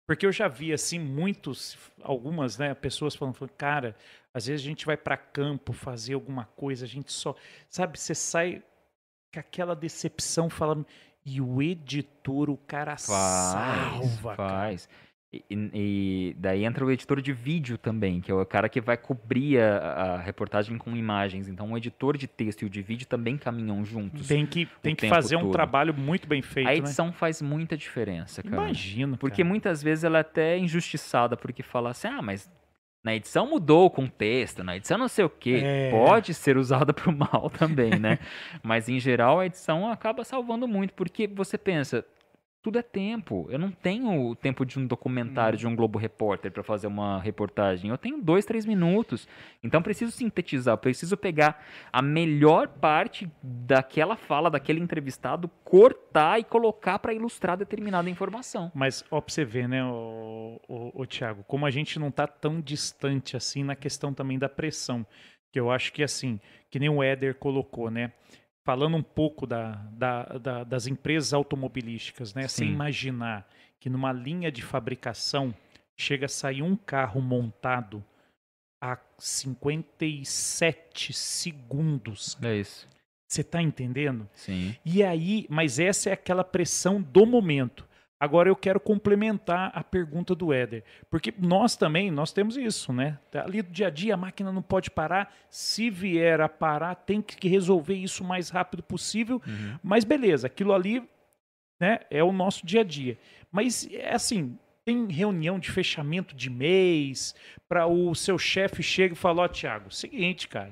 Porque 0.06 0.26
eu 0.26 0.32
já 0.32 0.46
vi, 0.46 0.72
assim, 0.72 0.98
muitos, 0.98 1.78
algumas, 2.02 2.58
né, 2.58 2.74
pessoas 2.74 3.14
falando, 3.14 3.34
falando, 3.34 3.54
cara, 3.54 3.96
às 4.34 4.46
vezes 4.46 4.64
a 4.64 4.68
gente 4.68 4.84
vai 4.84 4.96
pra 4.96 5.16
campo 5.16 5.72
fazer 5.72 6.14
alguma 6.14 6.44
coisa, 6.44 6.84
a 6.84 6.88
gente 6.88 7.10
só, 7.12 7.34
sabe, 7.70 7.98
você 7.98 8.14
sai 8.14 8.62
com 9.32 9.40
aquela 9.40 9.74
decepção 9.74 10.50
falando, 10.50 10.86
e 11.24 11.40
o 11.40 11.62
editor, 11.62 12.50
o 12.50 12.56
cara 12.56 12.96
salva, 12.96 14.36
cara. 14.36 14.48
faz. 14.50 14.86
E, 14.86 14.88
e- 15.32 15.44
e 15.50 16.36
daí 16.38 16.64
entra 16.64 16.84
o 16.84 16.90
editor 16.90 17.20
de 17.22 17.32
vídeo 17.32 17.78
também, 17.78 18.20
que 18.20 18.30
é 18.30 18.34
o 18.34 18.44
cara 18.44 18.68
que 18.68 18.80
vai 18.80 18.96
cobrir 18.96 19.58
a, 19.60 19.76
a 19.78 20.18
reportagem 20.18 20.76
com 20.76 20.94
imagens. 20.96 21.48
Então 21.48 21.72
o 21.72 21.76
editor 21.76 22.16
de 22.18 22.26
texto 22.26 22.62
e 22.62 22.64
o 22.66 22.70
de 22.70 22.82
vídeo 22.82 23.06
também 23.06 23.38
caminham 23.38 23.82
juntos. 23.84 24.28
Tem 24.28 24.44
que, 24.44 24.68
tem 24.82 24.94
que 24.94 25.08
fazer 25.08 25.36
um 25.36 25.42
todo. 25.42 25.52
trabalho 25.52 25.94
muito 25.94 26.28
bem 26.28 26.42
feito, 26.42 26.68
a 26.68 26.72
né? 26.72 26.76
edição 26.76 27.12
faz 27.12 27.40
muita 27.40 27.76
diferença, 27.76 28.42
cara. 28.42 28.54
Imagino, 28.56 29.16
Porque 29.16 29.42
cara. 29.42 29.48
muitas 29.48 29.82
vezes 29.82 30.04
ela 30.04 30.18
é 30.18 30.20
até 30.20 30.58
injustiçada, 30.58 31.36
porque 31.36 31.62
fala 31.62 31.90
assim, 31.90 32.08
ah, 32.08 32.20
mas 32.20 32.50
na 33.04 33.14
edição 33.14 33.48
mudou 33.48 33.86
o 33.86 33.90
contexto, 33.90 34.62
na 34.62 34.76
edição 34.76 34.96
não 34.98 35.08
sei 35.08 35.24
o 35.24 35.30
quê. 35.30 35.60
É. 35.64 35.90
Pode 35.90 36.34
ser 36.34 36.56
usada 36.56 36.92
pro 36.92 37.10
mal 37.16 37.50
também, 37.50 37.98
né? 37.98 38.18
mas 38.62 38.88
em 38.88 39.00
geral 39.00 39.40
a 39.40 39.46
edição 39.46 39.90
acaba 39.90 40.24
salvando 40.24 40.68
muito, 40.68 40.92
porque 40.94 41.26
você 41.26 41.56
pensa, 41.58 42.04
tudo 42.62 42.78
é 42.78 42.82
tempo. 42.82 43.46
Eu 43.50 43.58
não 43.58 43.72
tenho 43.72 44.28
o 44.28 44.36
tempo 44.36 44.64
de 44.64 44.78
um 44.78 44.86
documentário, 44.86 45.58
de 45.58 45.66
um 45.66 45.74
Globo 45.74 45.98
Repórter 45.98 46.52
para 46.52 46.62
fazer 46.62 46.86
uma 46.86 47.20
reportagem. 47.20 47.90
Eu 47.90 47.98
tenho 47.98 48.22
dois, 48.22 48.44
três 48.44 48.64
minutos. 48.64 49.28
Então 49.62 49.82
preciso 49.82 50.12
sintetizar, 50.12 50.78
preciso 50.78 51.16
pegar 51.16 51.60
a 51.92 52.00
melhor 52.00 52.68
parte 52.68 53.28
daquela 53.42 54.16
fala, 54.16 54.48
daquele 54.48 54.80
entrevistado, 54.80 55.48
cortar 55.64 56.38
e 56.38 56.44
colocar 56.44 57.00
para 57.00 57.12
ilustrar 57.12 57.56
determinada 57.56 58.08
informação. 58.08 58.70
Mas, 58.72 59.04
ó, 59.10 59.20
pra 59.20 59.34
você 59.34 59.44
ver, 59.44 59.68
né, 59.68 59.84
o, 59.84 60.60
o, 60.68 61.04
Tiago, 61.04 61.42
como 61.48 61.66
a 61.66 61.70
gente 61.70 61.98
não 61.98 62.12
tá 62.12 62.28
tão 62.28 62.60
distante 62.60 63.36
assim 63.36 63.64
na 63.64 63.74
questão 63.74 64.14
também 64.14 64.38
da 64.38 64.48
pressão. 64.48 65.04
Que 65.50 65.60
eu 65.60 65.70
acho 65.70 65.92
que, 65.92 66.02
assim, 66.02 66.40
que 66.70 66.78
nem 66.78 66.88
o 66.88 67.02
Éder 67.02 67.34
colocou, 67.34 67.90
né? 67.90 68.12
Falando 68.64 68.96
um 68.96 69.02
pouco 69.02 69.46
da, 69.46 69.72
da, 69.92 70.24
da, 70.38 70.64
das 70.64 70.86
empresas 70.86 71.32
automobilísticas, 71.32 72.34
né? 72.34 72.48
Sem 72.48 72.68
imaginar 72.68 73.48
que 73.80 73.90
numa 73.90 74.12
linha 74.12 74.52
de 74.52 74.62
fabricação 74.62 75.54
chega 75.96 76.26
a 76.26 76.28
sair 76.28 76.62
um 76.62 76.76
carro 76.76 77.20
montado 77.20 78.04
a 78.80 78.98
57 79.18 81.12
segundos. 81.12 82.38
É 82.42 82.56
isso. 82.56 82.88
Você 83.28 83.42
tá 83.42 83.62
entendendo? 83.62 84.28
Sim. 84.34 84.76
E 84.84 85.02
aí, 85.02 85.46
mas 85.48 85.78
essa 85.78 86.10
é 86.10 86.12
aquela 86.12 86.44
pressão 86.44 87.00
do 87.00 87.24
momento. 87.24 87.88
Agora 88.22 88.48
eu 88.48 88.54
quero 88.54 88.78
complementar 88.78 89.72
a 89.74 89.82
pergunta 89.82 90.32
do 90.32 90.52
Éder, 90.52 90.84
porque 91.10 91.34
nós 91.40 91.74
também, 91.74 92.08
nós 92.08 92.32
temos 92.32 92.56
isso, 92.56 92.92
né? 92.92 93.18
Tá 93.32 93.42
Ali 93.42 93.62
do 93.62 93.72
dia 93.72 93.88
a 93.88 93.90
dia 93.90 94.14
a 94.14 94.16
máquina 94.16 94.52
não 94.52 94.62
pode 94.62 94.92
parar, 94.92 95.34
se 95.50 95.90
vier 95.90 96.40
a 96.40 96.48
parar, 96.48 96.94
tem 96.94 97.20
que 97.20 97.48
resolver 97.48 97.96
isso 97.96 98.22
o 98.22 98.26
mais 98.28 98.48
rápido 98.48 98.80
possível. 98.80 99.42
Uhum. 99.44 99.76
Mas 99.82 100.04
beleza, 100.04 100.46
aquilo 100.46 100.72
ali, 100.72 101.02
né, 101.80 101.98
é 102.12 102.22
o 102.22 102.30
nosso 102.30 102.64
dia 102.64 102.82
a 102.82 102.84
dia. 102.84 103.18
Mas 103.50 103.88
é 103.90 104.14
assim, 104.14 104.56
tem 104.84 105.04
reunião 105.08 105.58
de 105.58 105.72
fechamento 105.72 106.32
de 106.32 106.48
mês 106.48 107.34
para 107.68 107.88
o 107.88 108.14
seu 108.14 108.38
chefe 108.38 108.84
chega 108.84 109.14
e 109.14 109.18
fala, 109.18 109.42
ó, 109.42 109.48
Thiago, 109.48 109.90
seguinte, 109.92 110.46
cara, 110.46 110.70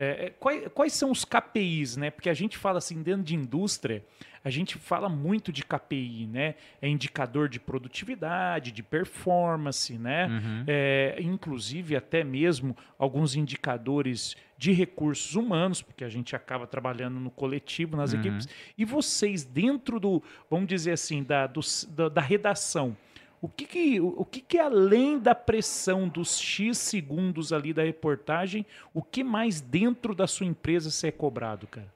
é, 0.00 0.26
é, 0.26 0.30
quais, 0.30 0.66
quais 0.74 0.92
são 0.94 1.12
os 1.12 1.24
KPIs, 1.24 1.96
né? 1.96 2.10
Porque 2.10 2.28
a 2.28 2.34
gente 2.34 2.58
fala 2.58 2.78
assim, 2.78 3.04
dentro 3.04 3.22
de 3.22 3.36
indústria, 3.36 4.04
a 4.44 4.50
gente 4.50 4.78
fala 4.78 5.08
muito 5.08 5.52
de 5.52 5.64
KPI, 5.64 6.26
né? 6.26 6.54
É 6.80 6.88
indicador 6.88 7.48
de 7.48 7.58
produtividade, 7.58 8.70
de 8.72 8.82
performance, 8.82 9.96
né? 9.98 10.26
Uhum. 10.26 10.64
É, 10.66 11.16
inclusive 11.20 11.96
até 11.96 12.22
mesmo 12.22 12.76
alguns 12.98 13.34
indicadores 13.34 14.36
de 14.56 14.72
recursos 14.72 15.34
humanos, 15.36 15.80
porque 15.82 16.02
a 16.04 16.08
gente 16.08 16.34
acaba 16.34 16.66
trabalhando 16.66 17.20
no 17.20 17.30
coletivo, 17.30 17.96
nas 17.96 18.12
Uhum. 18.12 18.20
equipes. 18.20 18.48
E 18.76 18.84
vocês, 18.84 19.44
dentro 19.44 20.00
do, 20.00 20.22
vamos 20.50 20.66
dizer 20.68 20.92
assim, 20.92 21.22
da, 21.22 21.46
do 21.46 21.60
da, 21.90 22.08
da 22.08 22.20
redação, 22.20 22.96
o 23.40 23.48
que 23.48 23.64
que, 23.66 24.00
o, 24.00 24.08
o 24.20 24.24
que 24.24 24.40
que 24.40 24.58
além 24.58 25.16
da 25.18 25.32
pressão 25.32 26.08
dos 26.08 26.40
X 26.40 26.76
segundos 26.78 27.52
ali 27.52 27.72
da 27.72 27.84
reportagem, 27.84 28.66
o 28.92 29.00
que 29.00 29.22
mais 29.22 29.60
dentro 29.60 30.12
da 30.12 30.26
sua 30.26 30.44
empresa 30.46 30.90
você 30.90 31.06
é 31.08 31.12
cobrado, 31.12 31.68
cara? 31.68 31.92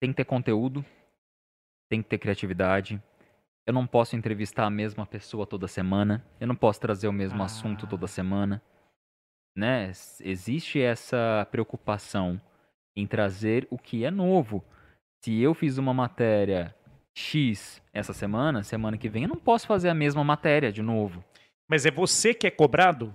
Tem 0.00 0.10
que 0.10 0.16
ter 0.16 0.24
conteúdo, 0.24 0.84
tem 1.88 2.02
que 2.02 2.08
ter 2.08 2.18
criatividade. 2.18 3.02
Eu 3.66 3.72
não 3.74 3.86
posso 3.86 4.14
entrevistar 4.16 4.64
a 4.66 4.70
mesma 4.70 5.04
pessoa 5.06 5.46
toda 5.46 5.66
semana. 5.66 6.24
Eu 6.40 6.46
não 6.46 6.54
posso 6.54 6.80
trazer 6.80 7.08
o 7.08 7.12
mesmo 7.12 7.42
Ah. 7.42 7.46
assunto 7.46 7.86
toda 7.86 8.06
semana. 8.06 8.62
Né? 9.56 9.90
Existe 10.20 10.80
essa 10.80 11.46
preocupação 11.50 12.40
em 12.96 13.06
trazer 13.06 13.66
o 13.70 13.78
que 13.78 14.04
é 14.04 14.10
novo. 14.10 14.64
Se 15.24 15.40
eu 15.40 15.54
fiz 15.54 15.78
uma 15.78 15.94
matéria 15.94 16.74
X 17.16 17.82
essa 17.92 18.12
semana, 18.12 18.62
semana 18.62 18.98
que 18.98 19.08
vem 19.08 19.22
eu 19.24 19.28
não 19.28 19.36
posso 19.36 19.66
fazer 19.66 19.88
a 19.88 19.94
mesma 19.94 20.22
matéria 20.22 20.70
de 20.70 20.82
novo. 20.82 21.24
Mas 21.68 21.86
é 21.86 21.90
você 21.90 22.34
que 22.34 22.46
é 22.46 22.50
cobrado? 22.50 23.14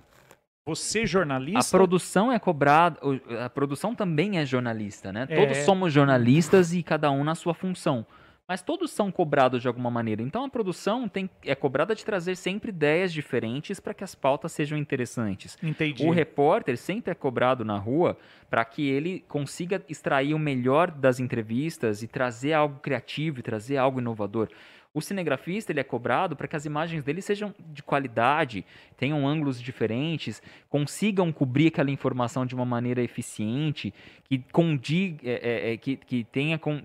Você, 0.66 1.00
A 1.00 1.06
jornalista? 1.06 1.76
produção 1.76 2.30
é 2.30 2.38
cobrada, 2.38 3.00
a 3.44 3.48
produção 3.50 3.94
também 3.94 4.38
é 4.38 4.46
jornalista, 4.46 5.12
né? 5.12 5.26
É. 5.28 5.36
Todos 5.36 5.58
somos 5.64 5.92
jornalistas 5.92 6.72
e 6.72 6.82
cada 6.82 7.10
um 7.10 7.24
na 7.24 7.34
sua 7.34 7.54
função. 7.54 8.06
Mas 8.52 8.60
todos 8.60 8.90
são 8.90 9.10
cobrados 9.10 9.62
de 9.62 9.66
alguma 9.66 9.90
maneira. 9.90 10.20
Então 10.20 10.44
a 10.44 10.48
produção 10.50 11.08
tem, 11.08 11.30
é 11.42 11.54
cobrada 11.54 11.94
de 11.94 12.04
trazer 12.04 12.36
sempre 12.36 12.68
ideias 12.68 13.10
diferentes 13.10 13.80
para 13.80 13.94
que 13.94 14.04
as 14.04 14.14
pautas 14.14 14.52
sejam 14.52 14.76
interessantes. 14.76 15.56
Entendi. 15.62 16.04
O 16.04 16.10
repórter 16.10 16.76
sempre 16.76 17.12
é 17.12 17.14
cobrado 17.14 17.64
na 17.64 17.78
rua 17.78 18.14
para 18.50 18.62
que 18.66 18.86
ele 18.86 19.24
consiga 19.26 19.82
extrair 19.88 20.34
o 20.34 20.38
melhor 20.38 20.90
das 20.90 21.18
entrevistas 21.18 22.02
e 22.02 22.06
trazer 22.06 22.52
algo 22.52 22.78
criativo 22.80 23.40
e 23.40 23.42
trazer 23.42 23.78
algo 23.78 24.00
inovador. 24.00 24.50
O 24.92 25.00
cinegrafista 25.00 25.72
ele 25.72 25.80
é 25.80 25.84
cobrado 25.84 26.36
para 26.36 26.46
que 26.46 26.54
as 26.54 26.66
imagens 26.66 27.02
dele 27.02 27.22
sejam 27.22 27.54
de 27.58 27.82
qualidade, 27.82 28.66
tenham 28.98 29.26
ângulos 29.26 29.58
diferentes, 29.58 30.42
consigam 30.68 31.32
cobrir 31.32 31.68
aquela 31.68 31.90
informação 31.90 32.44
de 32.44 32.54
uma 32.54 32.66
maneira 32.66 33.02
eficiente, 33.02 33.94
que 34.24 34.44
condiga, 34.52 35.26
é, 35.26 35.32
é, 35.32 35.72
é, 35.72 35.76
que, 35.78 35.96
que 35.96 36.24
tenha 36.24 36.58
com, 36.58 36.82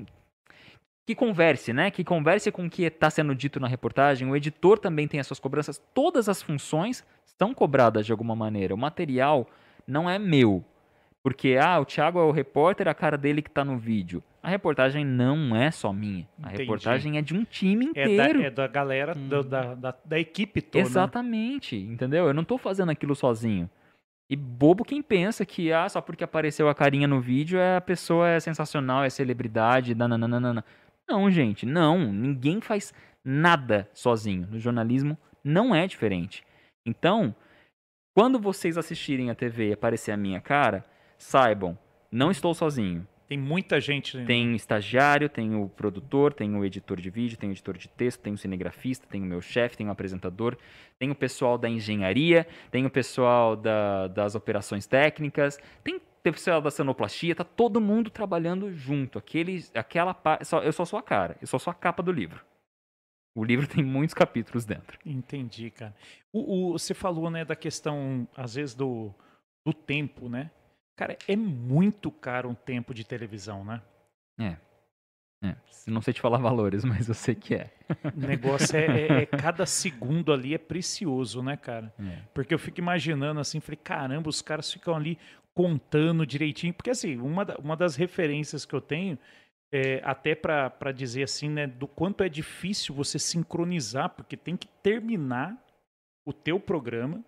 que 1.08 1.16
converse, 1.16 1.72
né? 1.72 1.90
Que 1.90 2.04
converse 2.04 2.52
com 2.52 2.66
o 2.66 2.70
que 2.70 2.84
está 2.84 3.10
sendo 3.10 3.34
dito 3.34 3.60
na 3.62 3.68
reportagem. 3.68 4.30
O 4.30 4.36
editor 4.36 4.78
também 4.78 5.08
tem 5.08 5.20
as 5.22 5.26
suas 5.26 5.40
cobranças. 5.40 5.82
Todas 5.94 6.28
as 6.28 6.42
funções 6.42 7.02
são 7.40 7.54
cobradas 7.54 8.06
de 8.06 8.12
alguma 8.12 8.36
maneira. 8.36 8.76
O 8.76 8.78
material 8.78 9.48
não 9.88 10.10
é 10.10 10.20
meu. 10.20 10.64
Porque, 11.24 11.58
ah, 11.62 11.80
o 11.80 11.86
Thiago 11.86 12.20
é 12.20 12.24
o 12.24 12.32
repórter, 12.32 12.88
a 12.90 12.94
cara 12.94 13.18
dele 13.18 13.42
que 13.42 13.50
está 13.50 13.64
no 13.64 13.78
vídeo. 13.78 14.22
A 14.44 14.50
reportagem 14.50 15.06
não 15.06 15.56
é 15.56 15.72
só 15.72 15.92
minha. 15.94 16.28
A 16.44 16.48
Entendi. 16.48 16.62
reportagem 16.64 17.18
é 17.18 17.22
de 17.22 17.34
um 17.34 17.44
time 17.46 17.90
É 17.96 18.06
da, 18.06 18.12
inteiro. 18.12 18.42
é 18.44 18.50
da 18.50 18.68
galera, 18.68 19.14
do- 19.16 19.44
da, 19.44 19.76
da, 19.76 19.96
da 20.06 20.20
equipe 20.20 20.62
toda. 20.62 20.84
né? 20.84 20.90
Exatamente, 20.90 21.76
entendeu? 21.78 22.28
Eu 22.28 22.34
não 22.34 22.44
tô 22.44 22.58
fazendo 22.58 22.92
aquilo 22.92 23.16
sozinho. 23.16 23.70
E 24.30 24.36
bobo 24.36 24.84
quem 24.84 25.02
pensa 25.02 25.46
que, 25.46 25.72
ah, 25.72 25.88
só 25.88 26.02
porque 26.02 26.24
apareceu 26.24 26.68
a 26.68 26.76
carinha 26.76 27.08
no 27.08 27.22
vídeo, 27.22 27.58
é, 27.60 27.78
a 27.78 27.82
pessoa 27.82 28.28
é 28.28 28.40
sensacional, 28.42 29.04
é 29.06 29.10
celebridade, 29.10 29.96
nananana. 29.96 30.66
Não, 31.08 31.30
gente, 31.32 31.66
não. 31.66 32.12
Ninguém 32.12 32.60
faz 32.62 32.94
nada 33.24 33.90
sozinho. 33.94 34.48
No 34.52 34.60
jornalismo 34.60 35.18
não 35.44 35.74
é 35.74 35.88
diferente. 35.88 36.44
Então, 36.86 37.36
quando 38.16 38.40
vocês 38.40 38.78
assistirem 38.78 39.30
a 39.30 39.36
TV 39.36 39.70
e 39.70 39.74
aparecer 39.74 40.12
a 40.12 40.18
minha 40.18 40.42
cara, 40.42 40.84
saibam, 41.18 41.78
não 42.12 42.32
estou 42.32 42.54
sozinho. 42.54 43.08
Tem 43.28 43.38
muita 43.38 43.82
gente. 43.82 44.24
Tem 44.26 44.56
estagiário, 44.56 45.28
tem 45.28 45.54
o 45.54 45.68
produtor, 45.68 46.34
tem 46.34 46.56
o 46.56 46.64
editor 46.64 47.00
de 47.00 47.10
vídeo, 47.10 47.38
tem 47.38 47.50
o 47.50 47.52
editor 47.52 47.78
de 47.78 47.90
texto, 47.90 48.22
tem 48.22 48.32
o 48.34 48.38
cinegrafista, 48.38 49.06
tem 49.10 49.22
o 49.22 49.26
meu 49.26 49.42
chefe, 49.42 49.76
tem 49.76 49.88
o 49.88 49.92
apresentador, 49.92 50.58
tem 50.98 51.12
o 51.12 51.16
pessoal 51.16 51.58
da 51.58 51.68
engenharia, 51.68 52.48
tem 52.72 52.86
o 52.86 52.90
pessoal 52.90 53.58
da- 53.58 54.08
das 54.08 54.34
operações 54.34 54.88
técnicas, 54.88 55.60
tem 55.84 56.00
pessoal 56.34 56.62
da 56.62 56.72
sonoplastia, 56.72 57.36
tá 57.36 57.44
todo 57.44 57.80
mundo 57.82 58.10
trabalhando 58.10 58.72
junto. 58.74 59.18
Aquele, 59.18 59.64
aquela 59.74 60.16
só, 60.44 60.60
eu 60.62 60.72
só 60.74 60.86
sou 60.86 60.98
a 61.00 61.04
cara, 61.04 61.38
eu 61.42 61.48
só 61.48 61.58
sou 61.60 61.72
a 61.72 61.74
capa 61.74 62.02
do 62.04 62.12
livro. 62.12 62.44
O 63.36 63.44
livro 63.44 63.68
tem 63.68 63.84
muitos 63.84 64.14
capítulos 64.16 64.66
dentro. 64.66 64.98
Entendi, 65.06 65.70
cara. 65.70 65.96
O, 66.34 66.72
o- 66.72 66.80
você 66.80 66.94
falou, 66.94 67.30
né, 67.30 67.46
da 67.46 67.56
questão, 67.56 68.28
às 68.36 68.56
vezes, 68.56 68.74
do, 68.74 69.14
do 69.66 69.72
tempo, 69.74 70.28
né? 70.28 70.50
Cara, 70.96 71.16
é 71.28 71.36
muito 71.36 72.10
caro 72.10 72.50
um 72.50 72.56
tempo 72.56 72.94
de 72.94 73.04
televisão, 73.04 73.64
né? 73.64 73.82
É, 75.44 75.56
não 75.86 76.02
sei 76.02 76.14
te 76.16 76.20
falar 76.20 76.40
valores, 76.40 76.84
mas 76.84 77.08
eu 77.08 77.14
sei 77.14 77.36
que 77.36 77.54
é. 77.54 77.72
O 78.16 78.20
negócio 78.20 78.76
é, 78.76 78.86
é- 78.86 79.22
é- 79.22 79.26
cada 79.28 79.66
segundo 79.68 80.34
ali 80.34 80.56
é 80.56 80.58
precioso, 80.58 81.44
né, 81.44 81.56
cara? 81.56 81.94
É. 82.00 82.22
Porque 82.34 82.54
eu 82.54 82.58
fico 82.60 82.80
imaginando 82.80 83.40
assim, 83.40 83.60
falei, 83.60 83.78
caramba, 83.82 84.28
os 84.30 84.42
caras 84.42 84.72
ficam 84.74 84.96
ali 84.96 85.18
contando 85.58 86.24
direitinho. 86.24 86.72
Porque 86.72 86.92
assim, 86.92 87.18
uma, 87.18 87.44
uma 87.58 87.76
das 87.76 87.96
referências 87.96 88.64
que 88.64 88.76
eu 88.76 88.80
tenho, 88.80 89.18
é, 89.72 90.00
até 90.04 90.36
pra 90.36 90.92
dizer 90.94 91.24
assim, 91.24 91.50
né, 91.50 91.66
do 91.66 91.88
quanto 91.88 92.24
é 92.24 92.30
difícil 92.30 92.94
você 92.94 93.18
sincronizar, 93.18 94.12
porque 94.12 94.38
tem 94.38 94.56
que 94.56 94.68
terminar 94.84 95.58
o 96.24 96.32
teu 96.32 96.60
programa 96.60 97.26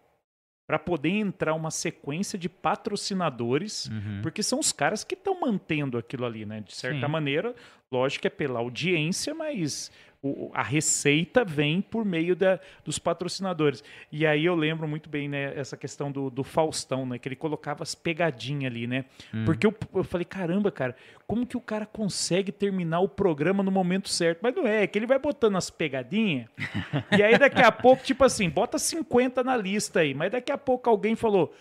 para 0.67 0.77
poder 0.77 1.09
entrar 1.09 1.55
uma 1.55 1.71
sequência 1.71 2.37
de 2.37 2.47
patrocinadores. 2.47 3.87
Uhum. 3.87 4.19
Porque 4.21 4.43
são 4.43 4.59
os 4.59 4.71
caras 4.71 5.03
que 5.03 5.15
estão 5.15 5.41
mantendo 5.41 5.97
aquilo 5.97 6.23
ali, 6.23 6.45
né? 6.45 6.61
De 6.61 6.75
certa 6.75 7.07
Sim. 7.07 7.11
maneira, 7.11 7.55
lógico 7.91 8.21
que 8.21 8.27
é 8.27 8.29
pela 8.29 8.59
audiência, 8.59 9.33
mas 9.33 9.91
o- 10.21 10.51
a 10.53 10.61
receita 10.63 11.45
vem 11.45 11.81
por 11.81 12.03
meio 12.03 12.35
da, 12.35 12.59
dos 12.83 12.99
patrocinadores. 12.99 13.83
E 14.11 14.25
aí 14.25 14.45
eu 14.45 14.55
lembro 14.55 14.87
muito 14.87 15.09
bem, 15.09 15.29
né, 15.29 15.53
essa 15.57 15.77
questão 15.77 16.11
do, 16.11 16.29
do 16.29 16.43
Faustão, 16.43 17.05
né? 17.05 17.17
Que 17.17 17.27
ele 17.29 17.35
colocava 17.35 17.83
as 17.83 17.95
pegadinhas 17.95 18.71
ali, 18.71 18.85
né? 18.87 19.05
Hum. 19.33 19.45
Porque 19.45 19.65
eu, 19.65 19.73
eu 19.95 20.03
falei, 20.03 20.25
caramba, 20.25 20.71
cara, 20.71 20.95
como 21.25 21.45
que 21.45 21.55
o 21.55 21.61
cara 21.61 21.85
consegue 21.85 22.51
terminar 22.51 22.99
o 22.99 23.07
programa 23.09 23.63
no 23.63 23.71
momento 23.71 24.09
certo? 24.09 24.39
Mas 24.41 24.53
não 24.55 24.67
é, 24.67 24.83
é 24.83 24.87
que 24.87 24.99
ele 24.99 25.05
vai 25.07 25.19
botando 25.19 25.55
as 25.55 25.69
pegadinhas, 25.69 26.47
e 27.17 27.23
aí 27.23 27.37
daqui 27.37 27.61
a 27.61 27.71
pouco, 27.71 28.03
tipo 28.03 28.23
assim, 28.23 28.49
bota 28.49 28.77
50 28.77 29.43
na 29.43 29.55
lista 29.55 29.99
aí, 30.01 30.13
mas 30.13 30.31
daqui 30.31 30.51
a 30.51 30.57
pouco 30.57 30.89
alguém 30.89 31.15
falou, 31.15 31.53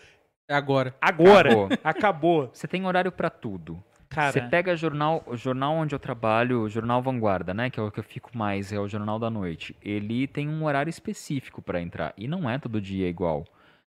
É 0.49 0.55
agora. 0.55 0.95
agora, 1.01 1.51
Acabou. 1.51 1.79
acabou. 1.85 2.51
Você 2.53 2.67
tem 2.67 2.85
horário 2.87 3.13
pra 3.13 3.31
tudo. 3.31 3.83
Cara, 4.09 4.33
Você 4.33 4.41
pega 4.41 4.75
jornal, 4.75 5.23
o 5.27 5.37
jornal 5.37 5.75
onde 5.75 5.95
eu 5.95 5.99
trabalho, 5.99 6.63
o 6.63 6.69
jornal 6.69 7.03
Vanguarda, 7.03 7.53
né, 7.53 7.69
que 7.69 7.79
é 7.79 7.83
o 7.83 7.91
que 7.91 8.01
eu 8.01 8.05
fico 8.05 8.37
mais, 8.37 8.73
é 8.73 8.81
o 8.81 8.89
jornal 8.89 9.19
da 9.19 9.29
noite. 9.29 9.77
Ele 9.83 10.27
tem 10.27 10.49
um 10.49 10.65
horário 10.65 10.89
específico 10.89 11.61
para 11.61 11.81
entrar 11.81 12.15
e 12.17 12.27
não 12.27 12.49
é 12.49 12.59
todo 12.59 12.81
dia 12.81 13.07
igual. 13.07 13.45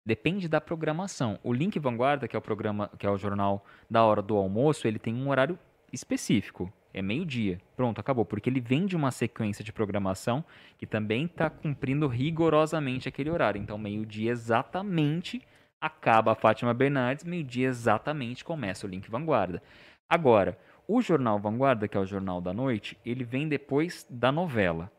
Depende 0.04 0.48
da 0.48 0.60
programação. 0.60 1.38
O 1.42 1.52
Link 1.52 1.78
Vanguarda, 1.78 2.28
que 2.28 2.36
é 2.36 2.38
o 2.38 2.42
programa, 2.42 2.88
que 2.98 3.06
é 3.06 3.10
o 3.10 3.18
jornal 3.18 3.64
da 3.90 4.04
hora 4.04 4.22
do 4.22 4.36
almoço, 4.36 4.86
ele 4.86 4.98
tem 4.98 5.14
um 5.14 5.28
horário 5.28 5.58
específico. 5.92 6.72
É 6.94 7.02
meio-dia. 7.02 7.60
Pronto, 7.76 8.00
acabou. 8.00 8.24
Porque 8.24 8.48
ele 8.48 8.60
vem 8.60 8.86
de 8.86 8.96
uma 8.96 9.10
sequência 9.10 9.64
de 9.64 9.72
programação 9.72 10.44
que 10.78 10.86
também 10.86 11.26
está 11.26 11.50
cumprindo 11.50 12.06
rigorosamente 12.06 13.08
aquele 13.08 13.30
horário. 13.30 13.60
Então, 13.60 13.76
meio-dia 13.76 14.30
exatamente 14.30 15.42
acaba 15.80 16.32
a 16.32 16.34
Fátima 16.34 16.72
Bernardes, 16.72 17.24
meio-dia 17.24 17.68
exatamente 17.68 18.44
começa 18.44 18.86
o 18.86 18.88
Link 18.88 19.10
Vanguarda. 19.10 19.62
Agora, 20.08 20.58
o 20.86 21.02
jornal 21.02 21.38
Vanguarda, 21.38 21.88
que 21.88 21.96
é 21.96 22.00
o 22.00 22.06
jornal 22.06 22.40
da 22.40 22.52
noite, 22.52 22.96
ele 23.04 23.24
vem 23.24 23.48
depois 23.48 24.06
da 24.08 24.30
novela. 24.30 24.90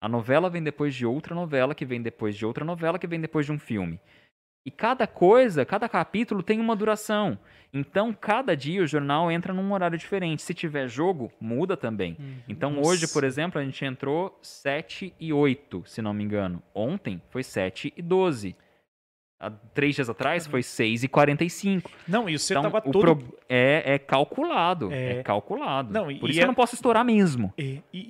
A 0.00 0.08
novela 0.08 0.48
vem 0.48 0.62
depois 0.62 0.94
de 0.94 1.04
outra 1.04 1.34
novela, 1.34 1.74
que 1.74 1.84
vem 1.84 2.00
depois 2.00 2.36
de 2.36 2.46
outra 2.46 2.64
novela, 2.64 2.98
que 2.98 3.06
vem 3.06 3.20
depois 3.20 3.44
de 3.46 3.52
um 3.52 3.58
filme. 3.58 4.00
E 4.64 4.70
cada 4.70 5.06
coisa, 5.06 5.64
cada 5.64 5.88
capítulo 5.88 6.42
tem 6.42 6.58
uma 6.58 6.74
duração. 6.74 7.38
Então, 7.72 8.12
cada 8.12 8.56
dia 8.56 8.82
o 8.82 8.86
jornal 8.86 9.30
entra 9.30 9.54
num 9.54 9.72
horário 9.72 9.96
diferente. 9.96 10.42
Se 10.42 10.52
tiver 10.52 10.88
jogo, 10.88 11.30
muda 11.40 11.76
também. 11.76 12.16
Uhum. 12.18 12.36
Então, 12.48 12.70
Nossa. 12.72 12.88
hoje, 12.88 13.08
por 13.08 13.22
exemplo, 13.22 13.60
a 13.60 13.64
gente 13.64 13.84
entrou 13.84 14.36
7 14.42 15.14
e 15.20 15.32
8, 15.32 15.84
se 15.86 16.02
não 16.02 16.12
me 16.12 16.24
engano. 16.24 16.60
Ontem 16.74 17.22
foi 17.30 17.44
7 17.44 17.92
e 17.96 18.02
12. 18.02 18.56
Há 19.38 19.50
três 19.50 19.94
dias 19.94 20.08
atrás 20.08 20.46
foi 20.46 20.62
6 20.62 21.04
e 21.04 21.08
45. 21.08 21.90
Não, 22.08 22.26
e 22.26 22.38
você 22.38 22.54
Então, 22.54 22.62
tava 22.62 22.80
todo. 22.80 23.00
pro- 23.16 23.38
é, 23.46 23.82
é 23.94 23.98
calculado. 23.98 24.90
É. 24.90 25.18
É, 25.18 25.22
calculado. 25.22 25.92
Não, 25.92 26.10
e- 26.10 26.18
por 26.18 26.30
isso 26.30 26.40
é- 26.40 26.42
eu 26.42 26.46
não 26.46 26.54
posso 26.54 26.74
estourar 26.74 27.04
mesmo. 27.04 27.52
E, 27.58 27.82
e, 27.92 28.00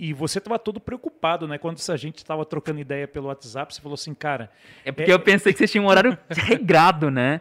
e, 0.00 0.08
e 0.08 0.12
você 0.12 0.40
tava 0.40 0.58
todo 0.58 0.80
preocupado, 0.80 1.46
né? 1.46 1.58
Quando 1.58 1.78
a 1.88 1.96
gente 1.96 2.24
tava 2.24 2.44
trocando 2.44 2.80
ideia 2.80 3.06
pelo 3.06 3.28
WhatsApp, 3.28 3.72
você 3.72 3.80
falou 3.80 3.94
assim, 3.94 4.12
cara, 4.14 4.50
É 4.84 4.90
porque 4.90 5.12
eu 5.12 5.20
pensei 5.20 5.52
que 5.52 5.58
vocês 5.58 5.70
tinham 5.70 5.84
um 5.84 5.88
horário 5.88 6.18
regrado, 6.28 7.08
né? 7.08 7.40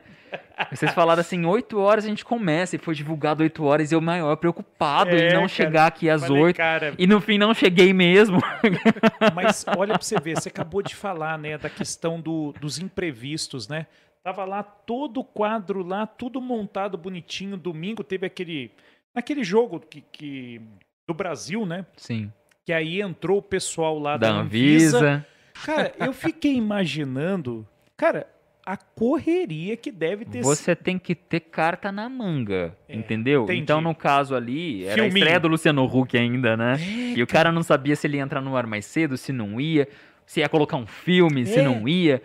Vocês 0.72 0.94
falaram 0.94 1.22
assim, 1.22 1.46
8 1.46 1.80
horas 1.80 2.06
a 2.06 2.08
gente 2.08 2.24
começa, 2.26 2.76
e 2.76 2.80
foi 2.80 2.96
divulgado 2.96 3.44
8 3.44 3.64
horas, 3.64 3.92
e 3.92 3.96
eu 3.96 4.02
maior 4.02 4.36
preocupado 4.38 5.12
É, 5.12 5.28
em 5.30 5.34
não 5.34 5.42
cara. 5.42 5.48
chegar 5.48 5.86
aqui 5.88 6.10
às 6.10 6.22
falei, 6.26 6.42
8. 6.44 6.56
cara, 6.58 6.94
E 6.98 7.06
no 7.08 7.20
fim 7.22 7.38
não 7.38 7.54
cheguei 7.54 7.94
mesmo. 7.94 8.40
Mas 9.36 9.66
olha 9.78 9.94
pra 9.94 10.02
você 10.04 10.20
ver, 10.20 10.36
você 10.40 10.50
acabou 10.50 10.82
de 10.82 10.96
falar, 10.96 11.38
né, 11.38 11.58
da 11.58 11.70
questão 11.70 12.20
do- 12.20 12.54
dos 12.60 12.80
imprevistos, 12.80 13.68
né? 13.68 13.86
Tava 14.24 14.46
lá 14.46 14.64
todo 14.64 15.20
o 15.20 15.24
quadro 15.24 15.86
lá, 15.86 16.08
tudo 16.08 16.40
montado 16.40 16.98
bonitinho. 16.98 17.58
Domingo 17.58 18.04
teve 18.04 18.26
aquele 18.26 18.72
naquele 19.14 19.44
jogo 19.44 19.80
que, 19.80 20.02
que- 20.12 20.62
do 21.08 21.14
Brasil, 21.14 21.66
né? 21.66 21.86
Sim. 21.98 22.32
Que 22.66 22.72
aí 22.72 23.02
entrou 23.02 23.40
o 23.40 23.42
pessoal 23.44 24.00
lá 24.00 24.16
Da 24.16 24.30
da, 24.32 24.34
Anvisa. 24.40 24.98
Anvisa. 24.98 25.26
Cara, 25.66 25.94
eu 26.00 26.14
fiquei 26.14 26.56
imaginando, 26.56 27.68
cara, 27.98 28.26
a 28.66 28.78
correria 28.78 29.76
que 29.76 29.92
deve 29.92 30.26
ter 30.26 30.44
sido. 30.44 30.44
Você 30.46 30.76
tem 30.76 30.98
que 30.98 31.14
ter 31.14 31.42
carta 31.42 31.92
na 31.92 32.08
manga, 32.10 32.76
É, 32.88 32.96
entendeu? 32.96 33.44
entendi. 33.44 33.60
Então, 33.62 33.82
no 33.82 33.94
caso 33.94 34.36
ali, 34.36 34.84
era 34.86 34.94
a 34.94 34.96
Filminho. 35.06 35.18
estreia 35.18 35.40
do 35.40 35.48
Luciano 35.48 35.84
Huck 35.86 36.18
ainda, 36.18 36.56
né? 36.56 36.76
É, 36.80 37.18
E 37.18 37.22
o 37.24 37.28
cara 37.28 37.52
não 37.52 37.62
sabia 37.64 37.96
se 37.96 38.08
ele 38.08 38.18
ia 38.18 38.24
entrar 38.24 38.42
no 38.42 38.56
ar 38.56 38.66
mais 38.66 38.86
cedo, 38.86 39.18
se 39.18 39.32
não 39.34 39.60
ia, 39.60 39.88
se 40.26 40.40
ia 40.40 40.48
colocar 40.50 40.78
um 40.78 40.86
filme, 40.88 41.46
se 41.46 41.60
É. 41.60 41.62
não 41.62 41.88
ia. 41.88 42.22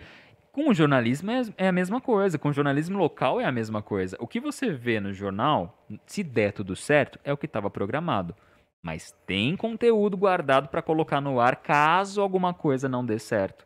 Com 0.51 0.69
o 0.69 0.73
jornalismo 0.73 1.29
é 1.31 1.41
é 1.57 1.67
a 1.67 1.71
mesma 1.71 2.01
coisa, 2.01 2.37
com 2.37 2.49
o 2.49 2.53
jornalismo 2.53 2.97
local 2.97 3.39
é 3.39 3.45
a 3.45 3.51
mesma 3.51 3.81
coisa. 3.81 4.17
O 4.19 4.27
que 4.27 4.39
você 4.39 4.71
vê 4.71 4.99
no 4.99 5.13
jornal, 5.13 5.85
se 6.05 6.23
der 6.23 6.51
tudo 6.53 6.75
certo, 6.75 7.19
é 7.23 7.31
o 7.31 7.37
que 7.37 7.45
estava 7.45 7.69
programado. 7.69 8.35
Mas 8.81 9.13
tem 9.27 9.55
conteúdo 9.57 10.15
guardado 10.17 10.69
para 10.69 10.81
colocar 10.81 11.19
no 11.21 11.39
ar 11.39 11.57
caso 11.57 12.21
alguma 12.21 12.53
coisa 12.53 12.87
não 12.89 13.05
dê 13.05 13.19
certo. 13.19 13.65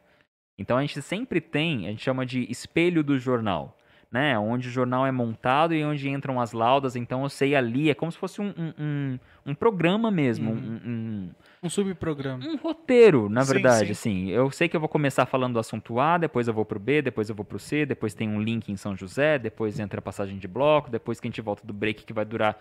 Então 0.58 0.78
a 0.78 0.82
gente 0.82 1.02
sempre 1.02 1.42
tem, 1.42 1.88
a 1.88 1.90
gente 1.90 2.04
chama 2.04 2.26
de 2.26 2.50
espelho 2.52 3.04
do 3.04 3.18
jornal, 3.18 3.78
né? 4.12 4.38
Onde 4.38 4.68
o 4.68 4.72
jornal 4.72 5.06
é 5.08 5.12
montado 5.12 5.74
e 5.74 5.84
onde 5.84 6.08
entram 6.08 6.40
as 6.40 6.52
laudas. 6.54 6.96
Então 6.96 7.24
eu 7.24 7.30
sei 7.30 7.56
ali, 7.56 7.90
é 7.90 7.96
como 7.96 8.12
se 8.12 8.18
fosse 8.18 8.40
um, 8.40 8.54
um, 8.56 8.74
um, 8.80 9.20
um 9.48 9.56
programa 9.56 10.12
mesmo, 10.12 10.52
Uhum. 10.52 10.80
um- 10.86 10.90
um, 10.90 11.30
Um 11.64 11.70
subprograma. 11.70 12.46
um 12.46 12.56
roteiro, 12.58 13.28
na 13.30 13.42
Sim, 13.44 13.54
verdade, 13.54 13.86
sim. 13.88 13.92
assim. 14.26 14.30
Eu 14.30 14.52
sei 14.52 14.70
que 14.70 14.76
eu 14.76 14.80
vou 14.80 14.90
começar 14.90 15.26
falando 15.26 15.54
do 15.54 15.60
assunto 15.60 16.00
A, 16.00 16.18
depois 16.20 16.48
eu 16.48 16.54
vou 16.54 16.66
pro 16.66 16.80
B, 16.80 17.02
depois 17.02 17.30
eu 17.30 17.36
vou 17.36 17.44
pro 17.46 17.58
C, 17.58 17.86
depois 17.86 18.14
tem 18.14 18.30
um 18.30 18.40
link 18.42 18.70
em 18.72 18.78
São 18.78 18.96
José, 18.96 19.40
depois 19.40 19.80
entra 19.80 19.98
a 20.00 20.02
passagem 20.04 20.38
de 20.38 20.48
bloco, 20.48 20.92
depois 20.92 21.20
que 21.20 21.28
a 21.28 21.30
gente 21.32 21.42
volta 21.42 21.66
do 21.66 21.74
break 21.74 22.04
que 22.06 22.14
vai 22.14 22.26
durar 22.26 22.60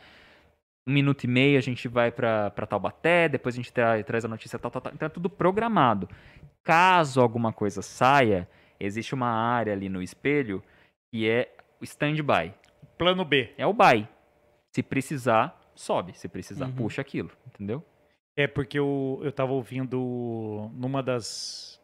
um 0.86 0.92
minuto 0.92 1.24
e 1.24 1.28
meio, 1.28 1.59
a 1.59 1.62
gente 1.62 1.86
vai 1.88 2.10
pra, 2.10 2.50
pra 2.50 2.66
Taubaté, 2.66 3.28
depois 3.28 3.54
a 3.54 3.56
gente 3.56 3.72
tra- 3.72 4.02
traz 4.02 4.24
a 4.24 4.28
notícia 4.28 4.59
tal, 4.59 4.70
tal, 4.70 4.82
tal. 4.82 4.92
Então 4.92 5.06
é 5.06 5.09
tudo 5.10 5.30
programado. 5.30 6.09
Caso 6.64 7.20
alguma 7.20 7.52
coisa 7.52 7.82
saia, 7.82 8.48
existe 8.80 9.14
uma 9.14 9.28
área 9.30 9.72
ali 9.72 9.88
no 9.88 10.02
espelho 10.02 10.62
que 11.12 11.28
é 11.28 11.54
o 11.80 11.84
stand-by. 11.84 12.52
Plano 12.98 13.24
B. 13.24 13.52
É 13.56 13.66
o 13.66 13.72
buy. 13.72 14.09
Se 14.74 14.82
precisar, 14.82 15.60
sobe. 15.74 16.16
Se 16.18 16.28
precisar, 16.28 16.66
Uhum. 16.66 16.72
puxa 16.74 17.00
aquilo, 17.02 17.30
entendeu? 17.46 17.84
É 18.36 18.46
porque 18.46 18.78
eu, 18.78 19.20
eu 19.22 19.30
tava 19.32 19.52
ouvindo 19.52 20.70
numa 20.74 21.02
das. 21.02 21.80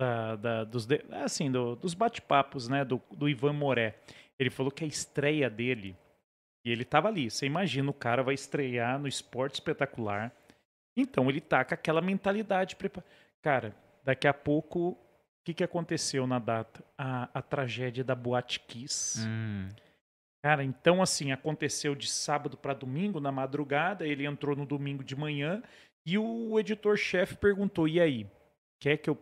Da, 0.00 0.36
da- 0.36 0.64
dos, 0.64 0.84
de- 0.86 1.04
assim, 1.12 1.50
do- 1.50 1.76
dos 1.76 1.94
bate-papos, 1.94 2.68
né? 2.68 2.84
Do, 2.84 3.00
do 3.12 3.28
Ivan 3.28 3.52
Moré. 3.52 3.96
Ele 4.38 4.50
falou 4.50 4.70
que 4.72 4.84
a 4.84 4.86
estreia 4.86 5.48
dele. 5.48 5.96
E 6.64 6.70
ele 6.70 6.84
tava 6.84 7.08
ali. 7.08 7.30
Você 7.30 7.46
imagina, 7.46 7.90
o 7.90 7.94
cara 7.94 8.22
vai 8.22 8.34
estrear 8.34 8.98
no 8.98 9.08
esporte 9.08 9.54
espetacular. 9.54 10.32
Então 10.96 11.28
ele 11.28 11.40
tá 11.40 11.64
com 11.64 11.74
aquela 11.74 12.00
mentalidade. 12.00 12.76
Cara, 13.42 13.74
daqui 14.04 14.26
a 14.26 14.34
pouco. 14.34 14.90
O 14.90 15.44
que, 15.44 15.54
que 15.54 15.64
aconteceu 15.64 16.24
na 16.24 16.38
data? 16.38 16.84
A, 16.96 17.28
a 17.34 17.42
tragédia 17.42 18.04
da 18.04 18.14
Boate 18.14 18.60
Kiss. 18.60 19.26
Hum. 19.26 19.68
Cara, 20.44 20.62
então 20.62 21.02
assim, 21.02 21.32
aconteceu 21.32 21.94
de 21.94 22.08
sábado 22.08 22.56
para 22.56 22.74
domingo, 22.74 23.20
na 23.20 23.32
madrugada, 23.32 24.06
ele 24.06 24.24
entrou 24.24 24.56
no 24.56 24.66
domingo 24.66 25.02
de 25.02 25.16
manhã 25.16 25.62
e 26.06 26.18
o 26.18 26.58
editor-chefe 26.58 27.36
perguntou: 27.36 27.88
"E 27.88 28.00
aí, 28.00 28.26
quer 28.80 28.96
que 28.98 29.10
eu 29.10 29.18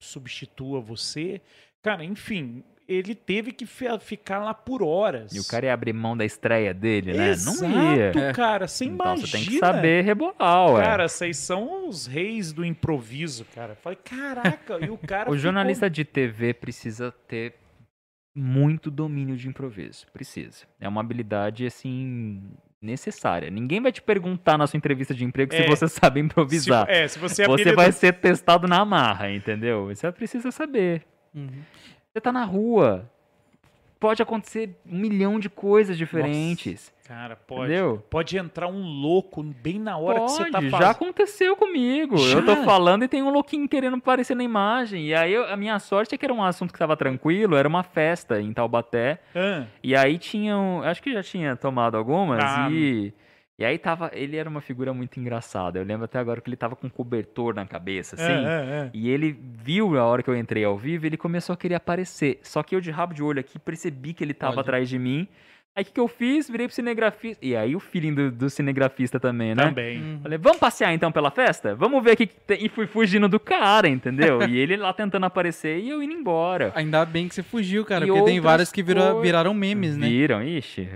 substitua 0.00 0.80
você?" 0.80 1.40
Cara, 1.82 2.04
enfim, 2.04 2.64
ele 2.88 3.14
teve 3.14 3.52
que 3.52 3.64
fi- 3.66 3.98
ficar 4.00 4.38
lá 4.38 4.52
por 4.54 4.82
horas. 4.82 5.34
E 5.34 5.40
o 5.40 5.44
cara 5.46 5.66
ia 5.66 5.72
abrir 5.74 5.92
mão 5.92 6.16
da 6.16 6.24
estreia 6.24 6.72
dele, 6.74 7.12
né? 7.14 7.30
Exato, 7.30 7.62
Não 7.68 7.96
ia. 7.96 8.12
É. 8.14 8.32
cara, 8.32 8.66
você 8.68 8.84
Então 8.84 9.06
imagina. 9.06 9.26
você 9.26 9.32
tem 9.38 9.46
que 9.46 9.58
saber 9.58 10.04
rebolar, 10.04 10.70
ué. 10.72 10.82
Cara, 10.82 11.08
vocês 11.08 11.36
são 11.36 11.88
os 11.88 12.06
reis 12.06 12.52
do 12.52 12.64
improviso, 12.64 13.44
cara. 13.54 13.74
Falei, 13.76 13.98
caraca, 14.04 14.78
e 14.84 14.90
o 14.90 14.98
cara 14.98 15.22
o 15.22 15.24
ficou- 15.32 15.38
jornalista 15.38 15.88
de 15.88 16.04
TV 16.04 16.52
precisa 16.54 17.10
ter 17.26 17.54
muito 18.36 18.90
domínio 18.90 19.36
de 19.36 19.48
improviso. 19.48 20.06
Precisa. 20.12 20.64
É 20.80 20.88
uma 20.88 21.00
habilidade, 21.00 21.64
assim, 21.66 22.42
necessária. 22.82 23.48
Ninguém 23.48 23.80
vai 23.80 23.92
te 23.92 24.02
perguntar 24.02 24.58
na 24.58 24.66
sua 24.66 24.76
entrevista 24.76 25.14
de 25.14 25.24
emprego 25.24 25.54
É. 25.54 25.62
se 25.62 25.66
você 25.68 25.88
sabe 25.88 26.20
se, 26.20 26.26
improvisar. 26.26 26.86
é, 26.90 27.06
se 27.08 27.18
você 27.18 27.42
é 27.42 27.46
Você 27.46 27.52
apelido- 27.62 27.76
vai 27.76 27.92
ser 27.92 28.12
testado 28.14 28.66
na 28.68 28.84
marra, 28.84 29.30
entendeu? 29.30 29.86
Você 29.86 30.10
precisa 30.12 30.50
saber. 30.50 31.02
Uhum. 31.34 31.48
Você 32.14 32.20
tá 32.20 32.30
na 32.30 32.44
rua. 32.44 33.10
Pode 33.98 34.22
acontecer 34.22 34.76
um 34.86 34.96
milhão 34.98 35.40
de 35.40 35.48
coisas 35.48 35.98
diferentes. 35.98 36.92
Cara, 37.08 37.34
pode. 37.34 37.72
Entendeu? 37.72 38.04
Pode 38.08 38.38
entrar 38.38 38.68
um 38.68 38.82
louco 39.00 39.42
bem 39.42 39.80
na 39.80 39.96
hora 39.98 40.20
Pode, 40.20 40.32
que 40.32 40.38
você 40.44 40.50
tá 40.52 40.60
já 40.60 40.70
fazendo. 40.70 40.90
aconteceu 40.90 41.56
comigo. 41.56 42.16
Eu 42.16 42.44
tô 42.46 42.54
Já? 42.54 42.62
falando 42.64 43.02
e 43.02 43.08
tem 43.08 43.20
um 43.20 43.30
louquinho 43.30 43.68
querendo 43.68 43.96
aparecer 43.96 44.36
na 44.36 44.44
imagem. 44.44 45.06
E 45.06 45.12
aí 45.14 45.32
eu- 45.32 45.46
a 45.52 45.56
minha 45.56 45.76
sorte 45.80 46.14
é 46.14 46.18
que 46.18 46.24
era 46.24 46.32
um 46.32 46.42
assunto 46.44 46.72
que 46.72 46.78
tava 46.78 46.96
tranquilo, 46.96 47.56
era 47.56 47.66
uma 47.66 47.82
festa 47.82 48.40
em 48.40 48.52
Taubaté. 48.52 49.18
Ah, 49.34 49.64
E 49.82 49.96
aí 49.96 50.16
tinham, 50.16 50.82
acho 50.84 51.02
que 51.02 51.12
já 51.12 51.22
tinha 51.22 51.56
tomado 51.56 51.96
algumas 51.96 52.44
Ah. 52.44 52.68
e 52.70 53.12
e 53.56 53.64
aí 53.64 53.78
tava, 53.78 54.10
ele 54.12 54.36
era 54.36 54.48
uma 54.48 54.60
figura 54.60 54.92
muito 54.92 55.20
engraçada. 55.20 55.78
Eu 55.78 55.84
lembro 55.84 56.06
até 56.06 56.18
agora 56.18 56.40
que 56.40 56.48
ele 56.48 56.56
tava 56.56 56.74
com 56.74 56.88
um 56.88 56.90
cobertor 56.90 57.54
na 57.54 57.64
cabeça, 57.64 58.16
assim. 58.16 58.24
é, 58.24 58.28
é, 58.28 58.86
é. 58.86 58.90
E 58.92 59.08
ele 59.08 59.32
viu 59.32 59.96
a 59.96 60.04
hora 60.04 60.22
que 60.22 60.30
eu 60.30 60.36
entrei 60.36 60.64
ao 60.64 60.76
vivo, 60.76 61.06
ele 61.06 61.16
começou 61.16 61.52
a 61.52 61.56
querer 61.56 61.76
aparecer. 61.76 62.40
Só 62.42 62.62
que 62.64 62.74
eu 62.74 62.80
de 62.80 62.90
rabo 62.90 63.14
de 63.14 63.22
olho 63.22 63.38
aqui 63.38 63.58
percebi 63.58 64.12
que 64.12 64.24
ele 64.24 64.34
tava 64.34 64.54
Olha. 64.54 64.60
atrás 64.62 64.88
de 64.88 64.98
mim. 64.98 65.28
Aí 65.76 65.82
o 65.82 65.86
que, 65.86 65.92
que 65.92 66.00
eu 66.00 66.06
fiz? 66.06 66.48
Virei 66.48 66.68
pro 66.68 66.74
cinegrafista. 66.74 67.44
E 67.44 67.56
aí 67.56 67.74
o 67.74 67.80
feeling 67.80 68.14
do, 68.14 68.30
do 68.30 68.48
cinegrafista 68.48 69.18
também, 69.18 69.56
né? 69.56 69.64
Também. 69.64 69.98
Uhum. 69.98 70.20
Falei, 70.22 70.38
vamos 70.38 70.58
passear 70.58 70.94
então 70.94 71.10
pela 71.10 71.32
festa? 71.32 71.74
Vamos 71.74 72.02
ver 72.04 72.12
o 72.12 72.16
que, 72.16 72.26
que 72.28 72.40
tem. 72.40 72.64
E 72.64 72.68
fui 72.68 72.86
fugindo 72.86 73.28
do 73.28 73.40
cara, 73.40 73.88
entendeu? 73.88 74.42
e 74.48 74.56
ele 74.56 74.76
lá 74.76 74.92
tentando 74.92 75.26
aparecer 75.26 75.80
e 75.80 75.90
eu 75.90 76.00
indo 76.00 76.12
embora. 76.12 76.70
Ainda 76.76 77.04
bem 77.04 77.26
que 77.26 77.34
você 77.34 77.42
fugiu, 77.42 77.84
cara, 77.84 78.04
E 78.04 78.08
porque 78.08 78.22
tem 78.24 78.38
vários 78.38 78.70
que 78.70 78.84
coisas. 78.84 79.20
viraram 79.20 79.52
memes, 79.52 79.96
né? 79.96 80.06
Viram? 80.06 80.40
Ixi, 80.44 80.88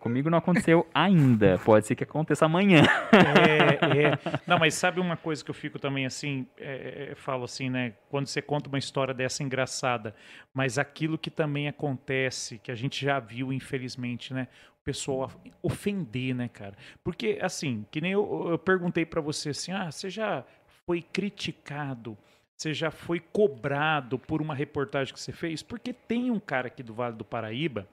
comigo 0.00 0.28
não 0.28 0.36
aconteceu 0.36 0.86
ainda. 0.92 1.58
Pode 1.64 1.86
ser 1.86 1.94
que 1.94 2.04
aconteça 2.04 2.44
amanhã. 2.44 2.82
É, 3.12 4.02
é. 4.02 4.18
Não, 4.46 4.58
mas 4.58 4.74
sabe 4.74 5.00
uma 5.00 5.16
coisa 5.16 5.42
que 5.42 5.50
eu 5.50 5.54
fico 5.54 5.78
também 5.78 6.04
assim, 6.04 6.46
é, 6.58 7.08
é, 7.10 7.14
falo 7.14 7.44
assim, 7.44 7.70
né? 7.70 7.94
Quando 8.10 8.26
você 8.26 8.42
conta 8.42 8.68
uma 8.68 8.78
história 8.78 9.14
dessa 9.14 9.42
engraçada, 9.42 10.14
mas 10.52 10.78
aquilo 10.78 11.16
que 11.18 11.30
também 11.30 11.68
acontece, 11.68 12.58
que 12.58 12.70
a 12.70 12.74
gente 12.74 13.04
já 13.04 13.18
viu, 13.18 13.52
infelizmente, 13.52 14.25
né? 14.32 14.48
O 14.80 14.84
pessoal 14.84 15.30
ofender, 15.62 16.34
né, 16.34 16.48
cara? 16.48 16.76
Porque, 17.02 17.38
assim, 17.40 17.84
que 17.90 18.00
nem 18.00 18.12
eu, 18.12 18.50
eu 18.50 18.58
perguntei 18.58 19.04
pra 19.04 19.20
você 19.20 19.50
assim, 19.50 19.72
ah, 19.72 19.90
você 19.90 20.08
já 20.08 20.44
foi 20.86 21.02
criticado, 21.02 22.16
você 22.56 22.72
já 22.72 22.90
foi 22.90 23.20
cobrado 23.20 24.18
por 24.18 24.40
uma 24.40 24.54
reportagem 24.54 25.12
que 25.12 25.20
você 25.20 25.32
fez? 25.32 25.62
Porque 25.62 25.92
tem 25.92 26.30
um 26.30 26.40
cara 26.40 26.68
aqui 26.68 26.82
do 26.82 26.94
Vale 26.94 27.16
do 27.16 27.24
Paraíba, 27.24 27.88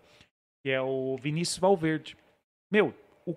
que 0.64 0.72
é 0.72 0.82
o 0.82 1.18
Vinícius 1.18 1.58
Valverde. 1.58 2.16
Meu, 2.72 2.94
o, 3.26 3.36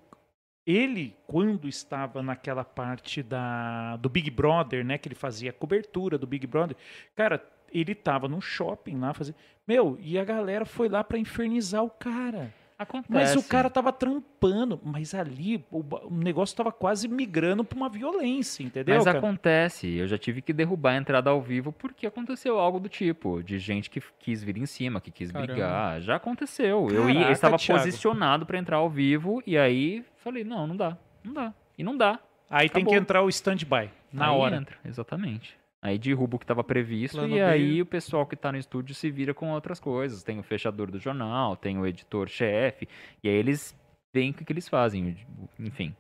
ele, 0.64 1.16
quando 1.26 1.68
estava 1.68 2.22
naquela 2.22 2.64
parte 2.64 3.22
da, 3.22 3.96
do 3.96 4.08
Big 4.08 4.30
Brother, 4.30 4.84
né? 4.84 4.98
Que 4.98 5.08
ele 5.08 5.14
fazia 5.16 5.50
a 5.50 5.52
cobertura 5.52 6.16
do 6.16 6.26
Big 6.26 6.46
Brother, 6.46 6.76
cara, 7.14 7.44
ele 7.72 7.94
tava 7.94 8.28
num 8.28 8.40
shopping 8.40 8.98
lá 8.98 9.12
fazendo. 9.12 9.36
Meu, 9.66 9.98
e 10.00 10.18
a 10.18 10.24
galera 10.24 10.64
foi 10.64 10.88
lá 10.88 11.02
pra 11.02 11.18
infernizar 11.18 11.82
o 11.82 11.90
cara. 11.90 12.54
Acontece. 12.78 13.12
Mas 13.12 13.36
o 13.36 13.42
cara 13.48 13.70
tava 13.70 13.90
trampando, 13.90 14.78
mas 14.84 15.14
ali 15.14 15.64
o, 15.70 15.82
o 16.08 16.14
negócio 16.14 16.54
tava 16.54 16.70
quase 16.70 17.08
migrando 17.08 17.64
pra 17.64 17.74
uma 17.76 17.88
violência, 17.88 18.62
entendeu? 18.62 18.96
Mas 18.96 19.04
cara? 19.04 19.18
acontece, 19.18 19.94
eu 19.96 20.06
já 20.06 20.18
tive 20.18 20.42
que 20.42 20.52
derrubar 20.52 20.92
a 20.92 20.96
entrada 20.98 21.30
ao 21.30 21.40
vivo 21.40 21.72
porque 21.72 22.06
aconteceu 22.06 22.58
algo 22.58 22.78
do 22.78 22.88
tipo, 22.88 23.42
de 23.42 23.58
gente 23.58 23.88
que 23.88 24.02
quis 24.18 24.42
vir 24.42 24.58
em 24.58 24.66
cima, 24.66 25.00
que 25.00 25.10
quis 25.10 25.32
Caramba. 25.32 25.52
brigar. 25.52 26.00
Já 26.02 26.16
aconteceu. 26.16 26.88
eu, 26.90 27.08
ia, 27.08 27.14
eu 27.14 27.14
Caraca, 27.14 27.32
estava 27.32 27.56
Thiago. 27.56 27.80
posicionado 27.82 28.44
pra 28.44 28.58
entrar 28.58 28.76
ao 28.76 28.90
vivo 28.90 29.42
e 29.46 29.56
aí 29.56 30.04
falei, 30.18 30.44
não, 30.44 30.66
não 30.66 30.76
dá, 30.76 30.98
não 31.24 31.32
dá. 31.32 31.54
E 31.78 31.82
não 31.82 31.96
dá. 31.96 32.18
Aí 32.50 32.68
tem 32.68 32.84
que 32.84 32.90
acabou. 32.90 33.02
entrar 33.02 33.22
o 33.22 33.28
stand-by, 33.30 33.90
na 34.12 34.30
Aí 34.30 34.36
hora. 34.36 34.56
entra, 34.56 34.76
exatamente. 34.84 35.56
Aí 35.86 35.98
derruba 35.98 36.36
o 36.36 36.38
que 36.38 36.44
estava 36.44 36.64
previsto 36.64 37.16
Plano 37.16 37.34
e 37.34 37.38
B. 37.38 37.42
aí 37.44 37.80
o 37.82 37.86
pessoal 37.86 38.26
que 38.26 38.34
está 38.34 38.50
no 38.50 38.58
estúdio 38.58 38.94
se 38.94 39.10
vira 39.10 39.32
com 39.32 39.50
outras 39.52 39.78
coisas. 39.78 40.22
Tem 40.22 40.38
o 40.38 40.42
fechador 40.42 40.90
do 40.90 40.98
jornal, 40.98 41.56
tem 41.56 41.78
o 41.78 41.86
editor-chefe, 41.86 42.88
e 43.22 43.28
aí 43.28 43.34
eles 43.34 43.74
veem 44.12 44.30
o 44.30 44.34
que, 44.34 44.44
que 44.44 44.52
eles 44.52 44.68
fazem. 44.68 45.16
Enfim, 45.58 45.94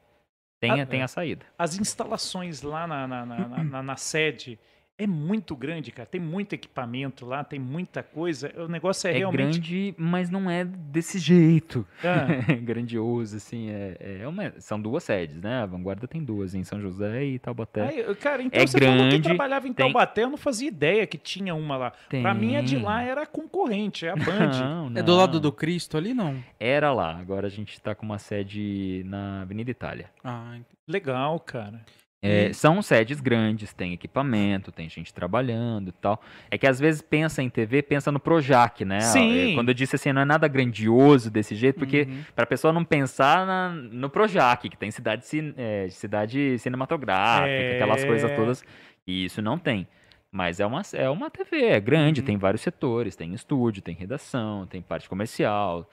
tem, 0.60 0.72
Ah, 0.80 0.82
a, 0.82 0.86
tem 0.86 1.00
é. 1.00 1.04
a 1.04 1.08
saída. 1.08 1.46
As 1.58 1.78
instalações 1.78 2.62
lá 2.62 2.86
na, 2.86 3.06
na, 3.06 3.24
na, 3.26 3.48
na- 3.48 3.64
na- 3.64 3.82
na 3.82 3.96
sede 3.96 4.58
é 4.98 5.06
muito 5.06 5.54
grande, 5.54 5.90
cara. 5.92 6.08
Tem 6.08 6.20
muito 6.20 6.54
equipamento 6.54 7.26
lá, 7.26 7.44
tem 7.44 7.58
muita 7.58 8.02
coisa. 8.02 8.50
O 8.56 8.66
negócio 8.68 9.06
é, 9.08 9.12
É, 9.12 9.18
realmente. 9.18 9.58
grande, 9.58 9.94
mas 9.98 10.30
não 10.30 10.50
é 10.50 10.64
desse 10.64 11.18
jeito. 11.18 11.86
Ah, 12.02 12.26
Grandioso, 12.62 13.36
assim. 13.36 13.68
É, 13.70 14.20
é 14.22 14.28
uma- 14.28 14.52
são 14.58 14.80
duas 14.80 15.04
sedes, 15.04 15.40
né? 15.42 15.62
A 15.62 15.66
Vanguarda 15.66 16.08
tem 16.08 16.22
duas, 16.24 16.54
em 16.54 16.64
São 16.64 16.80
José 16.80 17.24
e 17.24 17.38
Taubaté. 17.38 17.82
aí, 17.88 18.14
cara, 18.16 18.42
então 18.42 18.60
É 18.62 18.66
você 18.66 18.78
falou 18.78 18.94
que 18.96 19.08
grande, 19.08 19.22
trabalhava 19.22 19.68
em 19.68 19.72
tem- 19.72 19.84
Taubaté, 19.86 20.22
eu 20.24 20.30
não 20.30 20.38
fazia 20.38 20.68
ideia 20.68 21.06
que 21.06 21.18
tinha 21.18 21.54
uma 21.54 21.76
lá. 21.76 21.92
Pra 22.08 22.32
mim, 22.32 22.56
a 22.56 22.62
de 22.62 22.78
lá 22.78 23.00
Tem. 23.00 23.08
era 23.10 23.26
concorrente, 23.26 24.06
é 24.06 24.10
a 24.10 24.16
Band. 24.16 24.24
Não, 24.66 24.92
É 24.94 25.02
do 25.02 25.14
lado 25.14 25.34
não. 25.34 25.40
do 25.40 25.52
Cristo 25.52 25.96
ali, 25.96 26.14
não? 26.14 26.42
Era 26.58 26.92
lá, 26.92 27.16
agora 27.18 27.46
a 27.46 27.50
gente 27.50 27.80
tá 27.80 27.94
com 27.94 28.06
uma 28.06 28.18
sede 28.18 29.02
na 29.06 29.42
Avenida 29.42 29.70
Itália. 29.70 30.10
Ah. 30.24 30.56
Legal, 30.88 31.38
cara. 31.40 31.80
É, 32.22 32.52
são 32.52 32.80
sedes 32.82 33.20
grandes, 33.20 33.72
tem 33.72 33.92
equipamento, 33.92 34.72
tem 34.72 34.88
gente 34.88 35.12
trabalhando 35.14 35.88
e 35.90 35.92
tal. 35.92 36.20
É 36.50 36.58
que 36.58 36.66
às 36.66 36.80
vezes 36.80 37.00
pensa 37.02 37.42
em 37.42 37.48
TV, 37.48 37.82
pensa 37.82 38.10
no 38.10 38.18
Projac, 38.18 38.84
né? 38.84 39.00
Sim. 39.00 39.52
É, 39.52 39.54
Quando 39.54 39.68
eu 39.68 39.74
disse 39.74 39.94
assim, 39.96 40.12
não 40.12 40.22
é 40.22 40.24
nada 40.24 40.48
grandioso 40.48 41.30
desse 41.30 41.54
jeito, 41.54 41.78
porque 41.78 42.02
Uhum. 42.08 42.22
pra 42.34 42.46
pessoa 42.46 42.72
não 42.72 42.84
pensar 42.84 43.46
na- 43.46 43.68
no 43.70 44.10
Projac, 44.10 44.68
que 44.68 44.76
tem 44.76 44.90
cidade, 44.90 45.24
é, 45.56 45.88
cidade 45.90 46.58
cinematográfica, 46.58 47.48
É. 47.48 47.74
aquelas 47.74 48.04
coisas 48.04 48.30
todas. 48.34 48.64
E 49.06 49.24
isso 49.26 49.40
não 49.40 49.56
tem. 49.58 49.86
Mas 50.32 50.58
é 50.58 50.66
uma, 50.66 50.82
é 50.94 51.08
uma 51.08 51.30
TV, 51.30 51.64
é 51.66 51.80
grande, 51.80 52.20
Uhum. 52.22 52.26
tem 52.26 52.36
vários 52.36 52.60
setores, 52.62 53.14
tem 53.14 53.32
estúdio, 53.34 53.82
tem 53.82 53.94
redação, 53.94 54.66
tem 54.66 54.82
parte 54.82 55.08
comercial. 55.08 55.88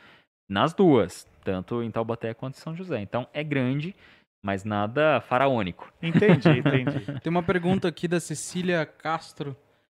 Nas 0.49 0.73
duas, 0.73 1.27
tanto 1.43 1.83
em 1.83 1.91
Taubaté 1.91 2.33
quanto 2.33 2.55
em 2.55 2.59
São 2.59 2.75
José. 2.75 2.99
Então 3.01 3.27
é 3.33 3.43
grande, 3.43 3.95
mas 4.43 4.63
nada 4.65 5.21
faraônico. 5.21 5.91
Entendi, 6.01 6.49
entendi. 6.59 7.19
Tem 7.21 7.29
uma 7.31 7.41
pergunta 7.41 7.87
aqui 7.87 8.07
da 8.07 8.19
Cecília 8.19 8.85
Castro. 8.85 9.55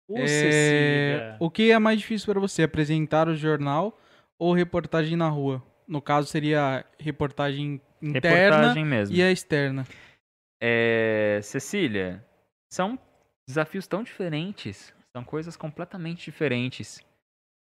Ô, 0.07 0.19
É, 0.19 0.27
Cecília. 0.27 1.37
O 1.39 1.49
que 1.49 1.71
é 1.71 1.79
mais 1.79 1.99
difícil 1.99 2.31
para 2.31 2.39
você, 2.39 2.63
apresentar 2.63 3.27
o 3.27 3.35
jornal 3.35 3.99
ou 4.37 4.53
reportagem 4.53 5.17
na 5.17 5.27
rua? 5.27 5.63
No 5.87 6.01
caso, 6.01 6.27
seria 6.27 6.85
reportagem 6.99 7.81
interna 8.01 8.37
Reportagem 8.57 8.85
mesmo. 8.85 9.15
e 9.15 9.21
a 9.23 9.31
externa. 9.31 9.85
É, 10.61 11.39
Cecília, 11.43 12.23
são 12.71 12.97
desafios 13.47 13.87
tão 13.87 14.03
diferentes, 14.03 14.93
são 15.15 15.23
coisas 15.23 15.55
completamente 15.57 16.25
diferentes 16.25 16.99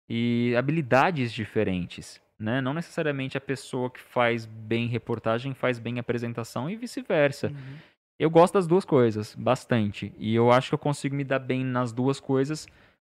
e 0.09 0.55
habilidades 0.57 1.33
diferentes, 1.33 2.21
né? 2.39 2.61
Não 2.61 2.73
necessariamente 2.73 3.37
a 3.37 3.41
pessoa 3.41 3.91
que 3.91 4.01
faz 4.01 4.47
bem 4.47 4.87
reportagem 4.87 5.55
faz 5.55 5.79
bem 5.79 5.99
apresentação 5.99 6.71
e 6.71 6.77
vice-versa. 6.77 7.53
Eu 8.21 8.31
gosto 8.31 8.55
das 8.55 8.67
duas 8.67 8.85
coisas, 8.85 9.35
bastante. 9.35 10.13
E 10.19 10.35
eu 10.35 10.51
acho 10.51 10.71
que 10.71 10.75
eu 10.75 10.79
consigo 10.79 11.15
me 11.15 11.25
dar 11.25 11.39
bem 11.39 11.65
nas 11.65 11.93
duas 11.93 12.19
coisas 12.21 12.67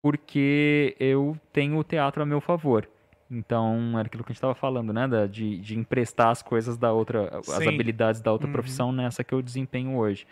porque 0.01 0.95
eu 0.99 1.37
tenho 1.51 1.77
o 1.77 1.83
teatro 1.83 2.21
a 2.21 2.25
meu 2.25 2.41
favor. 2.41 2.89
Então, 3.31 3.97
era 3.97 4.07
aquilo 4.07 4.23
que 4.23 4.31
a 4.31 4.33
gente 4.33 4.37
estava 4.37 4.53
falando, 4.53 4.93
né? 4.93 5.07
da- 5.07 5.25
de, 5.25 5.57
de 5.59 5.77
emprestar 5.79 6.27
as 6.29 6.41
coisas 6.41 6.77
da 6.77 6.91
outra, 6.91 7.29
as 7.39 7.45
Sim. 7.47 7.67
habilidades 7.67 8.21
da 8.21 8.31
outra 8.31 8.47
Uhum. 8.47 8.53
profissão 8.53 8.91
nessa 8.91 9.23
que 9.23 9.33
eu 9.33 9.41
desempenho 9.41 9.95
hoje. 9.97 10.27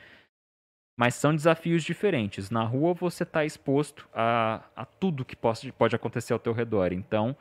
Mas 1.00 1.16
são 1.16 1.34
desafios 1.36 1.84
diferentes. 1.84 2.50
Na 2.52 2.64
rua 2.64 2.94
você 2.94 3.24
está 3.24 3.44
exposto 3.44 4.08
a, 4.14 4.62
a 4.76 4.86
tudo 4.86 5.26
que 5.26 5.36
pode, 5.36 5.72
pode 5.72 5.96
acontecer 5.96 6.34
ao 6.34 6.40
teu 6.40 6.54
redor. 6.54 6.92
Então, 6.94 7.36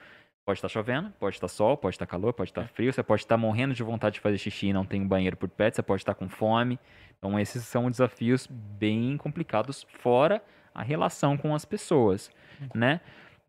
pode 0.51 0.59
estar 0.59 0.68
chovendo, 0.68 1.10
pode 1.10 1.36
estar 1.36 1.47
sol, 1.47 1.77
pode 1.77 1.94
estar 1.94 2.06
calor, 2.06 2.32
pode 2.32 2.51
estar 2.51 2.66
frio, 2.66 2.93
você 2.93 3.05
pode 3.05 3.22
estar 3.22 3.36
morrendo 3.36 3.72
de 3.72 3.85
vontade 3.85 4.14
de 4.14 4.20
fazer 4.20 4.36
xixi 4.36 4.66
e 4.66 4.72
não 4.72 4.85
tem 4.85 5.01
um 5.01 5.06
banheiro 5.06 5.36
por 5.36 5.48
perto, 5.48 5.77
você 5.77 5.82
pode 5.82 6.02
estar 6.02 6.12
com 6.14 6.28
fome. 6.28 6.77
Então, 7.16 7.39
esses 7.39 7.62
são 7.62 7.89
desafios 7.89 8.48
bem 8.51 9.16
complicados, 9.16 9.86
fora 10.01 10.43
a 10.74 10.82
relação 10.82 11.36
com 11.36 11.55
as 11.55 11.64
pessoas, 11.64 12.32
né? 12.74 13.01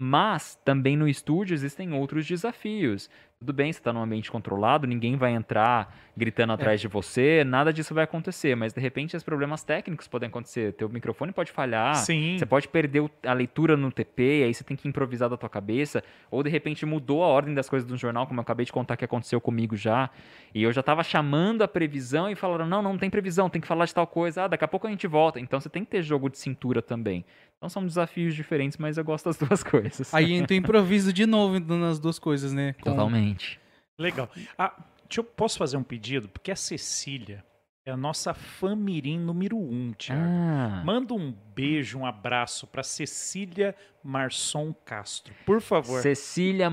Mas 0.04 0.60
também 0.66 0.98
no 0.98 1.08
estúdio 1.08 1.54
existem 1.54 1.94
outros 1.94 2.26
desafios. 2.26 3.08
Tudo 3.38 3.54
bem, 3.54 3.72
você 3.72 3.80
está 3.80 3.94
num 3.94 4.02
ambiente 4.02 4.32
controlado, 4.32 4.88
ninguém 4.88 5.16
vai 5.16 5.32
entrar 5.32 5.96
gritando 6.16 6.54
atrás 6.54 6.80
de 6.80 6.88
você, 6.88 7.44
nada 7.44 7.74
disso 7.74 7.94
vai 7.94 8.04
acontecer, 8.04 8.56
mas 8.56 8.74
de 8.74 8.80
repente 8.80 9.16
os 9.16 9.24
problemas 9.24 9.64
técnicos 9.64 10.08
podem 10.08 10.30
acontecer. 10.30 10.74
Teu 10.74 10.88
microfone 10.90 11.32
pode 11.32 11.52
falhar, 11.52 11.96
Sim. 11.96 12.38
você 12.38 12.46
pode 12.46 12.68
perder 12.68 13.10
a 13.26 13.34
leitura 13.34 13.76
no 13.76 13.92
TP, 13.92 14.44
aí 14.44 14.54
você 14.54 14.64
tem 14.64 14.78
que 14.78 14.88
improvisar 14.88 15.28
da 15.28 15.38
tua 15.38 15.50
cabeça, 15.50 16.04
ou 16.30 16.44
de 16.44 16.50
repente 16.50 16.86
mudou 16.86 17.24
a 17.24 17.28
ordem 17.28 17.54
das 17.56 17.68
coisas 17.68 17.88
do 17.88 17.98
jornal, 17.98 18.28
como 18.28 18.40
eu 18.40 18.44
acabei 18.44 18.66
de 18.66 18.72
contar 18.72 18.98
que 18.98 19.06
aconteceu 19.06 19.42
comigo 19.42 19.76
já, 19.76 20.10
e 20.54 20.62
eu 20.62 20.72
já 20.72 20.84
tava 20.84 21.04
chamando 21.04 21.64
a 21.64 21.68
previsão 21.68 22.30
e 22.30 22.36
falaram: 22.36 22.68
"Não, 22.68 22.82
não 22.84 22.96
tem 22.96 23.10
previsão, 23.10 23.50
tem 23.50 23.62
que 23.62 23.68
falar 23.68 23.86
de 23.86 23.94
tal 23.94 24.06
coisa. 24.06 24.44
Ah, 24.44 24.48
daqui 24.48 24.66
a 24.66 24.68
pouco 24.68 24.86
a 24.86 24.90
gente 24.90 25.08
volta". 25.08 25.40
Então 25.40 25.60
você 25.60 25.70
tem 25.70 25.84
que 25.84 25.90
ter 25.90 26.04
jogo 26.04 26.30
de 26.30 26.38
cintura 26.38 26.82
também. 26.82 27.26
Então 27.62 27.70
são 27.70 27.86
desafios 27.86 28.34
diferentes, 28.34 28.80
mas 28.80 28.98
eu 28.98 29.04
gosto 29.04 29.26
das 29.26 29.38
duas 29.38 29.62
coisas. 29.62 30.12
Aí 30.12 30.34
entra 30.34 30.56
o 30.56 30.58
improviso 30.58 31.14
de 31.14 31.28
novo 31.28 31.60
nas 31.60 32.00
duas 32.00 32.18
coisas, 32.18 32.52
né? 32.52 32.74
Com- 32.74 32.90
Totalmente. 32.90 33.60
Legal. 34.00 34.28
Ah, 34.58 34.74
deixa 35.08 35.20
eu, 35.20 35.24
posso 35.24 35.60
fazer 35.60 35.78
um 35.78 35.84
pedido? 35.84 36.28
Porque 36.28 36.52
a 36.52 36.56
Cecília 36.56 37.46
é 37.84 37.90
a 37.92 37.98
nossa 37.98 38.32
famirim 38.32 39.18
número 39.18 39.58
um, 39.58 39.92
Thiago. 39.98 40.22
Ah, 40.24 40.84
Manda 40.86 41.16
um 41.16 41.34
beijo, 41.56 41.98
um 41.98 42.06
abraço 42.06 42.68
pra 42.68 42.84
Cecília 42.84 43.74
Marçom 44.04 44.72
Castro, 44.86 45.34
por 45.48 45.60
favor. 45.60 46.00
Cecília 46.00 46.70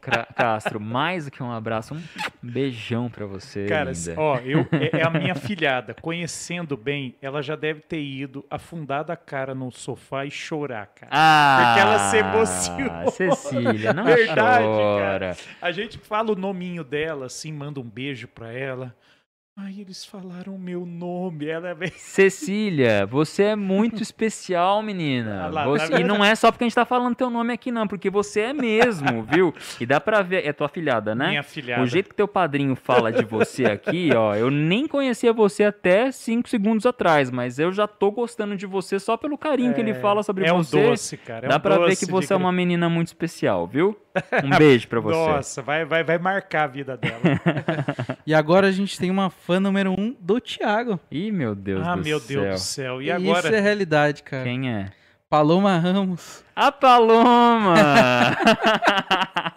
Cra- 0.00 0.24
Castro, 0.34 0.80
mais 0.80 1.26
do 1.26 1.30
que 1.30 1.42
um 1.42 1.52
abraço, 1.52 1.94
um 1.94 2.02
beijão 2.42 3.10
pra 3.10 3.26
você, 3.26 3.66
Cara, 3.66 3.92
linda. 3.92 4.14
ó, 4.16 4.38
eu, 4.38 4.66
é, 4.72 5.00
é 5.00 5.06
a 5.06 5.10
minha 5.10 5.34
filhada. 5.34 5.92
Conhecendo 5.92 6.78
bem, 6.78 7.14
ela 7.20 7.42
já 7.42 7.54
deve 7.54 7.80
ter 7.82 8.00
ido 8.02 8.42
afundada 8.50 9.12
a 9.12 9.16
cara 9.18 9.54
no 9.54 9.70
sofá 9.70 10.24
e 10.24 10.30
chorar, 10.30 10.86
cara. 10.86 11.10
Ah, 11.12 11.60
Porque 11.62 11.80
ela 11.80 11.98
se 12.10 12.16
emocionou. 12.16 13.10
Cecília, 13.10 13.92
não 13.92 14.04
Verdade, 14.08 14.64
chora. 14.64 15.36
A 15.60 15.70
gente 15.72 15.98
fala 15.98 16.32
o 16.32 16.36
nominho 16.36 16.82
dela, 16.84 17.26
assim, 17.26 17.52
manda 17.52 17.80
um 17.80 17.84
beijo 17.88 18.26
pra 18.28 18.50
ela. 18.50 18.96
Ai, 19.60 19.74
eles 19.80 20.04
falaram 20.04 20.54
o 20.54 20.58
meu 20.58 20.86
nome. 20.86 21.48
Ela 21.48 21.70
é. 21.70 21.86
Cecília, 21.98 23.04
você 23.06 23.42
é 23.42 23.56
muito 23.56 24.00
especial, 24.00 24.80
menina. 24.84 25.46
Ah 25.46 25.48
lá, 25.48 25.64
Você- 25.66 25.88
tá 25.90 26.00
E 26.00 26.04
não 26.04 26.24
é 26.24 26.32
só 26.36 26.52
porque 26.52 26.62
a 26.62 26.66
gente 26.68 26.76
tá 26.76 26.84
falando 26.84 27.16
teu 27.16 27.28
nome 27.28 27.52
aqui, 27.52 27.72
não, 27.72 27.88
porque 27.88 28.08
você 28.08 28.40
é 28.42 28.52
mesmo, 28.52 29.24
viu? 29.28 29.52
E 29.80 29.84
dá 29.84 30.00
pra 30.00 30.22
ver. 30.22 30.46
É 30.46 30.52
tua 30.52 30.68
filhada, 30.68 31.12
né? 31.12 31.30
Minha 31.30 31.42
filhada. 31.42 31.82
O 31.82 31.86
jeito 31.86 32.08
que 32.10 32.14
teu 32.14 32.28
padrinho 32.28 32.76
fala 32.76 33.10
de 33.10 33.24
você 33.24 33.64
aqui, 33.64 34.10
ó, 34.14 34.36
eu 34.36 34.48
nem 34.48 34.86
conhecia 34.86 35.32
você 35.32 35.64
até 35.64 36.12
cinco 36.12 36.48
segundos 36.48 36.86
atrás, 36.86 37.28
mas 37.28 37.58
eu 37.58 37.72
já 37.72 37.88
tô 37.88 38.12
gostando 38.12 38.56
de 38.56 38.64
você 38.64 39.00
só 39.00 39.16
pelo 39.16 39.36
carinho 39.36 39.74
que 39.74 39.80
ele 39.80 39.94
fala 39.94 40.22
sobre 40.22 40.46
é 40.46 40.52
você. 40.52 40.78
um 40.78 40.90
doce, 40.90 41.16
cara. 41.16 41.46
É 41.46 41.48
Dá 41.48 41.56
um 41.56 41.60
pra 41.60 41.78
ver 41.78 41.96
que 41.96 42.06
você 42.06 42.28
de 42.28 42.32
é 42.34 42.36
uma 42.36 42.52
menina 42.52 42.88
muito 42.88 43.08
especial, 43.08 43.66
viu? 43.66 43.98
Um 44.44 44.50
beijo 44.58 44.88
pra 44.88 44.98
você. 45.00 45.16
Nossa, 45.16 45.62
vai, 45.62 45.84
vai, 45.84 46.02
vai 46.02 46.18
marcar 46.18 46.64
a 46.64 46.66
vida 46.66 46.96
dela. 46.96 47.20
E 48.26 48.34
agora 48.34 48.66
a 48.66 48.72
gente 48.72 48.98
tem 48.98 49.10
uma 49.10 49.30
fã 49.48 49.58
número 49.58 49.98
um 49.98 50.14
do 50.20 50.38
Thiago. 50.38 51.00
Ih, 51.10 51.32
meu 51.32 51.54
Deus 51.54 51.80
ah, 51.86 51.96
do 51.96 52.04
meu 52.04 52.20
céu. 52.20 52.42
Deus 52.42 52.54
do 52.54 52.58
céu. 52.58 53.00
E 53.00 53.06
Isso 53.06 53.14
agora? 53.14 53.56
é 53.56 53.60
realidade, 53.60 54.22
cara. 54.22 54.44
Quem 54.44 54.70
é? 54.70 54.92
Paloma 55.30 55.78
Ramos. 55.78 56.44
A 56.54 56.70
Paloma! 56.70 57.74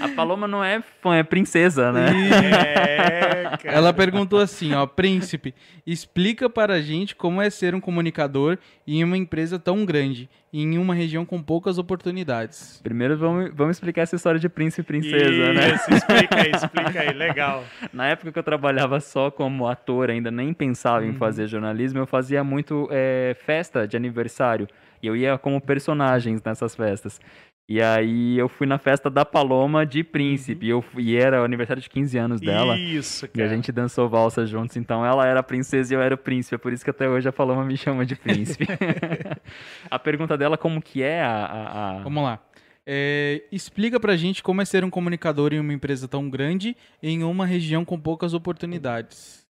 a 0.00 0.08
Paloma 0.08 0.46
não 0.48 0.62
é 0.62 0.82
fã, 1.00 1.16
é 1.16 1.22
princesa, 1.22 1.92
né? 1.92 2.06
É, 2.72 3.56
cara. 3.62 3.76
Ela 3.76 3.92
perguntou 3.92 4.38
assim, 4.40 4.72
ó, 4.74 4.86
príncipe, 4.86 5.54
explica 5.86 6.48
para 6.48 6.74
a 6.74 6.80
gente 6.80 7.14
como 7.14 7.40
é 7.42 7.50
ser 7.50 7.74
um 7.74 7.80
comunicador 7.80 8.58
em 8.86 9.02
uma 9.04 9.16
empresa 9.16 9.58
tão 9.58 9.84
grande, 9.84 10.28
e 10.52 10.62
em 10.62 10.76
uma 10.78 10.94
região 10.94 11.24
com 11.24 11.42
poucas 11.42 11.78
oportunidades. 11.78 12.80
Primeiro 12.82 13.16
vamos, 13.16 13.50
vamos 13.54 13.76
explicar 13.76 14.02
essa 14.02 14.16
história 14.16 14.38
de 14.38 14.48
príncipe 14.48 14.82
e 14.82 14.84
princesa, 15.00 15.52
né? 15.52 15.74
Isso, 15.74 15.94
explica 15.94 16.40
aí, 16.42 16.50
explica 16.50 17.00
aí. 17.00 17.12
Legal. 17.14 17.64
Na 17.92 18.08
época 18.08 18.32
que 18.32 18.38
eu 18.38 18.42
trabalhava 18.42 19.00
só 19.00 19.30
como 19.30 19.66
ator, 19.66 20.10
ainda 20.10 20.30
nem 20.30 20.52
pensava 20.52 21.04
em 21.04 21.08
Uhum. 21.10 21.14
fazer 21.14 21.46
jornalismo, 21.46 21.98
eu 21.98 22.06
fazia 22.06 22.42
muito 22.44 22.88
é, 22.90 23.34
festa 23.46 23.86
de 23.88 23.96
aniversário. 23.96 24.68
E 25.02 25.06
eu 25.06 25.16
ia 25.16 25.36
como 25.36 25.60
personagens 25.60 26.40
nessas 26.44 26.76
festas. 26.76 27.20
E 27.74 27.80
aí 27.80 28.36
eu 28.38 28.48
fui 28.50 28.66
na 28.66 28.76
festa 28.76 29.08
da 29.08 29.24
Paloma 29.24 29.86
de 29.86 30.04
Príncipe. 30.04 30.66
E, 30.66 30.68
eu 30.68 30.82
fui, 30.82 31.04
e 31.04 31.16
era 31.16 31.40
o 31.40 31.44
aniversário 31.44 31.82
de 31.82 31.88
15 31.88 32.18
anos 32.18 32.40
dela. 32.40 32.76
Isso, 32.78 33.24
E 33.24 33.28
cara. 33.28 33.46
a 33.50 33.54
gente 33.54 33.72
dançou 33.72 34.08
valsa 34.10 34.44
juntos, 34.44 34.76
então 34.76 35.06
ela 35.06 35.26
era 35.26 35.40
a 35.40 35.42
princesa 35.42 35.94
e 35.94 35.96
eu 35.96 36.02
era 36.02 36.14
o 36.14 36.18
príncipe. 36.18 36.54
É 36.54 36.58
por 36.58 36.70
isso 36.72 36.84
que 36.84 36.90
até 36.90 37.08
hoje 37.08 37.26
a 37.28 37.32
Paloma 37.32 37.64
me 37.64 37.76
chama 37.76 38.04
de 38.04 38.14
príncipe. 38.14 38.66
a 39.90 39.98
pergunta 39.98 40.36
dela, 40.36 40.58
como 40.58 40.82
que 40.82 41.02
é 41.02 41.22
a... 41.22 41.34
a- 41.46 41.98
a- 41.98 42.02
Vamos 42.02 42.22
lá. 42.22 42.38
É, 42.84 43.44
explica 43.52 43.98
pra 44.00 44.16
gente 44.16 44.42
como 44.42 44.60
é 44.60 44.64
ser 44.64 44.84
um 44.84 44.90
comunicador 44.90 45.52
em 45.54 45.60
uma 45.60 45.72
empresa 45.72 46.08
tão 46.08 46.28
grande 46.28 46.76
em 47.02 47.22
uma 47.22 47.46
região 47.46 47.84
com 47.84 47.98
poucas 47.98 48.34
oportunidades. 48.34 49.46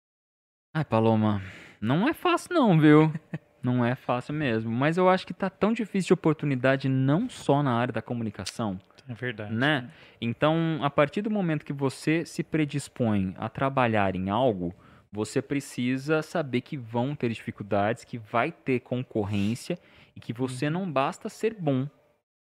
Ai, 0.74 0.84
Paloma, 0.84 1.42
não 1.80 2.06
é 2.08 2.12
fácil 2.12 2.54
não, 2.54 2.78
viu? 2.78 3.12
Não 3.62 3.84
é 3.84 3.94
fácil 3.94 4.34
mesmo. 4.34 4.70
Mas 4.70 4.96
eu 4.96 5.08
acho 5.08 5.26
que 5.26 5.32
tá 5.34 5.48
tão 5.48 5.72
difícil 5.72 6.08
de 6.08 6.12
oportunidade 6.14 6.88
não 6.88 7.28
só 7.28 7.62
na 7.62 7.72
área 7.74 7.92
da 7.92 8.02
comunicação, 8.02 8.78
É 9.08 9.14
verdade. 9.14 9.54
né? 9.54 9.90
Então, 10.20 10.80
a 10.82 10.90
partir 10.90 11.22
do 11.22 11.30
momento 11.30 11.64
que 11.64 11.72
você 11.72 12.24
se 12.24 12.42
predispõe 12.42 13.34
a 13.38 13.48
trabalhar 13.48 14.16
em 14.16 14.30
algo, 14.30 14.74
você 15.12 15.42
precisa 15.42 16.22
saber 16.22 16.62
que 16.62 16.76
vão 16.76 17.14
ter 17.14 17.28
dificuldades, 17.28 18.04
que 18.04 18.18
vai 18.18 18.50
ter 18.50 18.80
concorrência 18.80 19.78
e 20.16 20.20
que 20.20 20.32
você 20.32 20.70
não 20.70 20.90
basta 20.90 21.28
ser 21.28 21.54
bom. 21.58 21.86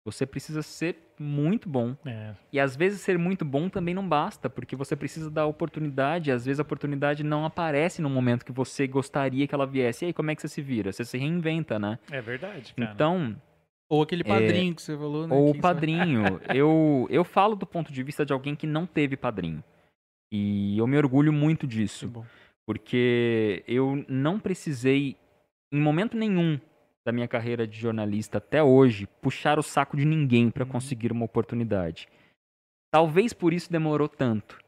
Você 0.04 0.26
precisa 0.26 0.60
ser 0.60 0.96
muito 1.18 1.66
bom. 1.68 1.96
É, 2.04 2.34
E 2.52 2.60
às 2.60 2.76
vezes 2.76 3.00
ser 3.00 3.16
muito 3.16 3.42
bom 3.44 3.70
também 3.70 3.94
não 3.94 4.06
basta, 4.06 4.50
porque 4.50 4.76
você 4.76 4.94
precisa 4.94 5.30
dar 5.30 5.46
oportunidade, 5.46 6.30
às 6.30 6.44
vezes 6.44 6.60
a 6.60 6.62
oportunidade 6.62 7.24
não 7.24 7.46
aparece 7.46 8.02
no 8.02 8.10
momento 8.10 8.44
que 8.44 8.52
você 8.52 8.86
gostaria 8.86 9.46
que 9.46 9.54
ela 9.54 9.66
viesse. 9.66 10.04
E 10.04 10.06
aí, 10.08 10.12
como 10.12 10.30
é 10.30 10.34
que 10.34 10.42
você 10.42 10.48
se 10.48 10.60
vira? 10.60 10.92
Você 10.92 11.04
se 11.04 11.16
reinventa, 11.16 11.78
né? 11.78 11.98
é 12.10 12.20
verdade, 12.20 12.74
cara. 12.74 12.92
Então, 12.92 13.34
Ou 13.88 14.02
aquele 14.02 14.24
padrinho 14.24 14.74
que 14.74 14.82
você 14.82 14.94
falou, 14.96 15.26
né? 15.26 15.34
ou 15.34 15.50
o 15.50 15.58
padrinho. 15.58 16.24
eu, 16.54 17.06
eu 17.10 17.24
falo 17.24 17.56
do 17.56 17.66
ponto 17.66 17.90
de 17.90 18.02
vista 18.02 18.26
de 18.26 18.32
alguém 18.32 18.54
que 18.54 18.66
não 18.66 18.84
teve 18.86 19.16
padrinho. 19.16 19.64
E 20.30 20.76
eu 20.76 20.86
me 20.86 20.98
orgulho 20.98 21.32
muito 21.32 21.66
disso, 21.66 22.08
bom. 22.08 22.26
porque 22.66 23.62
eu 23.66 24.04
não 24.08 24.38
precisei, 24.38 25.16
em 25.72 25.80
momento 25.80 26.14
nenhum 26.16 26.58
da 27.04 27.12
minha 27.12 27.28
carreira 27.28 27.66
de 27.66 27.78
jornalista 27.78 28.38
até 28.38 28.62
hoje, 28.62 29.06
puxar 29.20 29.58
o 29.58 29.62
saco 29.62 29.96
de 29.96 30.04
ninguém 30.04 30.50
para 30.50 30.64
Uhum. 30.64 30.70
conseguir 30.70 31.12
uma 31.12 31.24
oportunidade. 31.24 32.08
Talvez 32.90 33.32
por 33.32 33.52
isso 33.52 33.70
demorou 33.70 34.08
tanto. 34.08 34.58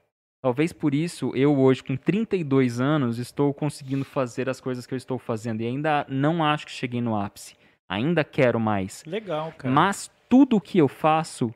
Talvez 0.43 0.73
por 0.73 0.95
isso 0.95 1.33
eu 1.35 1.59
hoje, 1.59 1.83
com 1.83 1.97
32 1.97 2.81
anos, 2.81 3.19
estou 3.19 3.53
conseguindo 3.55 4.05
fazer 4.05 4.49
as 4.49 4.61
coisas 4.61 4.87
que 4.87 4.93
eu 4.95 4.97
estou 4.97 5.19
fazendo. 5.19 5.61
E 5.63 5.67
ainda 5.67 6.05
não 6.09 6.45
acho 6.45 6.67
que 6.67 6.73
cheguei 6.73 7.01
no 7.01 7.17
ápice. 7.19 7.57
Ainda 7.89 8.23
quero 8.23 8.61
mais. 8.61 9.03
Legal, 9.07 9.53
cara. 9.57 9.73
Mas 9.73 10.11
tudo 10.29 10.57
o 10.57 10.61
que 10.61 10.79
eu 10.79 10.89
faço 10.89 11.53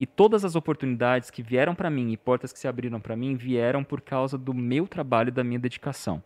e 0.00 0.06
todas 0.06 0.44
as 0.44 0.56
oportunidades 0.56 1.30
que 1.30 1.42
vieram 1.42 1.74
para 1.74 1.88
mim 1.88 2.10
e 2.12 2.16
portas 2.16 2.52
que 2.52 2.58
se 2.58 2.66
abriram 2.68 3.00
para 3.00 3.16
mim 3.16 3.34
vieram 3.36 3.84
por 3.84 4.00
causa 4.00 4.36
do 4.36 4.52
meu 4.52 4.86
trabalho 4.88 5.28
e 5.28 5.32
da 5.32 5.44
minha 5.44 5.58
dedicação. 5.58 6.22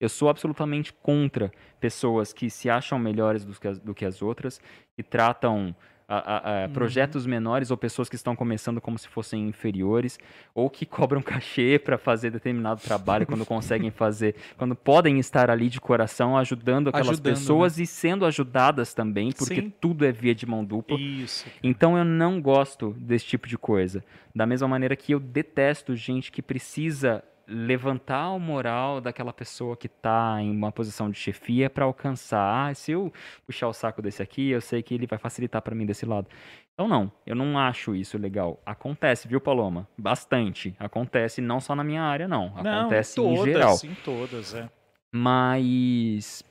Eu 0.00 0.08
sou 0.08 0.28
absolutamente 0.28 0.92
contra 0.92 1.50
pessoas 1.80 2.32
que 2.32 2.48
se 2.48 2.70
acham 2.70 2.98
melhores 2.98 3.44
do 3.44 3.52
que 3.58 3.66
as, 3.68 3.78
do 3.78 3.94
que 3.94 4.04
as 4.04 4.22
outras, 4.22 4.60
que 4.94 5.02
tratam 5.02 5.74
a- 6.10 6.16
a- 6.16 6.62
a 6.62 6.66
Uhum. 6.66 6.72
projetos 6.72 7.26
menores 7.26 7.70
ou 7.70 7.76
pessoas 7.76 8.08
que 8.08 8.16
estão 8.16 8.34
começando 8.34 8.80
como 8.80 8.98
se 8.98 9.06
fossem 9.08 9.46
inferiores, 9.46 10.18
ou 10.54 10.70
que 10.70 10.86
cobram 11.12 11.20
cachê 11.20 11.78
para 11.78 11.98
fazer 11.98 12.30
determinado 12.30 12.80
trabalho 12.80 13.26
quando 13.26 13.44
conseguem 13.44 13.90
fazer, 13.90 14.34
quando 14.56 14.74
podem 14.74 15.18
estar 15.18 15.50
ali 15.50 15.68
de 15.68 15.78
coração 15.80 16.34
ajudando 16.38 16.88
aquelas 16.88 17.08
Ajudando, 17.10 17.34
né? 17.34 17.38
pessoas 17.40 17.78
e 17.78 17.84
sendo 17.86 18.24
ajudadas 18.24 18.94
também, 18.94 19.32
porque 19.32 19.60
Sim. 19.60 19.72
tudo 19.80 20.06
é 20.06 20.10
via 20.10 20.34
de 20.34 20.46
mão 20.46 20.64
dupla. 20.64 20.96
Isso. 20.98 21.44
Então 21.62 21.98
eu 21.98 22.04
não 22.06 22.40
gosto 22.40 22.94
desse 22.98 23.26
tipo 23.26 23.46
de 23.46 23.58
coisa. 23.58 24.02
Da 24.34 24.46
mesma 24.46 24.66
maneira 24.66 24.96
que 24.96 25.12
eu 25.12 25.20
detesto 25.20 25.94
gente 25.94 26.32
que 26.32 26.40
precisa 26.40 27.22
levantar 27.48 28.30
o 28.30 28.38
moral 28.38 29.00
daquela 29.00 29.32
pessoa 29.32 29.76
que 29.76 29.86
está 29.86 30.36
em 30.40 30.50
uma 30.50 30.70
posição 30.70 31.10
de 31.10 31.16
chefia 31.16 31.70
para 31.70 31.84
alcançar. 31.84 32.68
Ah, 32.68 32.74
se 32.74 32.92
eu 32.92 33.12
puxar 33.46 33.68
o 33.68 33.72
saco 33.72 34.02
desse 34.02 34.22
aqui, 34.22 34.50
eu 34.50 34.60
sei 34.60 34.82
que 34.82 34.94
ele 34.94 35.06
vai 35.06 35.18
facilitar 35.18 35.62
para 35.62 35.74
mim 35.74 35.86
desse 35.86 36.04
lado. 36.04 36.28
Então 36.74 36.86
não, 36.86 37.10
eu 37.26 37.34
não 37.34 37.58
acho 37.58 37.94
isso 37.94 38.18
legal. 38.18 38.60
Acontece, 38.64 39.26
viu, 39.26 39.40
Paloma? 39.40 39.88
Bastante. 39.96 40.76
Acontece 40.78 41.40
não 41.40 41.58
só 41.58 41.74
na 41.74 41.82
minha 41.82 42.02
área, 42.02 42.28
não. 42.28 42.50
Não, 42.62 42.80
Acontece 42.80 43.16
todas, 43.16 43.40
em 43.40 43.44
geral. 43.44 43.76
em 43.82 43.94
todas, 44.04 44.54
é. 44.54 44.70
Mas 45.12 46.44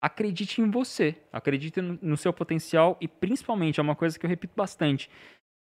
acredite 0.00 0.60
em 0.60 0.70
você, 0.70 1.16
acredite 1.32 1.80
no, 1.80 1.98
no 2.02 2.16
seu 2.16 2.32
potencial 2.32 2.96
e 3.00 3.08
principalmente 3.08 3.80
é 3.80 3.82
uma 3.82 3.96
coisa 3.96 4.18
que 4.18 4.26
eu 4.26 4.30
repito 4.30 4.52
bastante. 4.54 5.08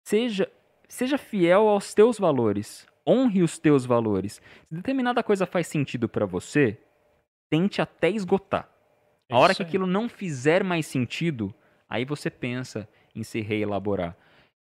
Seja 0.05 0.51
seja 0.87 1.17
fiel 1.17 1.67
aos 1.67 1.93
teus 1.93 2.19
valores, 2.19 2.85
honre 3.07 3.43
os 3.43 3.57
teus 3.57 3.85
valores. 3.85 4.41
Se 4.67 4.75
determinada 4.75 5.23
coisa 5.23 5.45
faz 5.45 5.67
sentido 5.67 6.09
para 6.09 6.25
você, 6.25 6.77
tente 7.49 7.81
até 7.81 8.09
esgotar. 8.09 8.69
A 9.29 9.37
hora 9.37 9.55
que 9.55 9.63
aquilo 9.63 9.87
não 9.87 10.07
fizer 10.07 10.63
mais 10.63 10.85
sentido, 10.85 11.53
aí 11.89 12.05
você 12.05 12.29
pensa 12.29 12.87
em 13.15 13.23
se 13.23 13.41
reelaborar. 13.41 14.15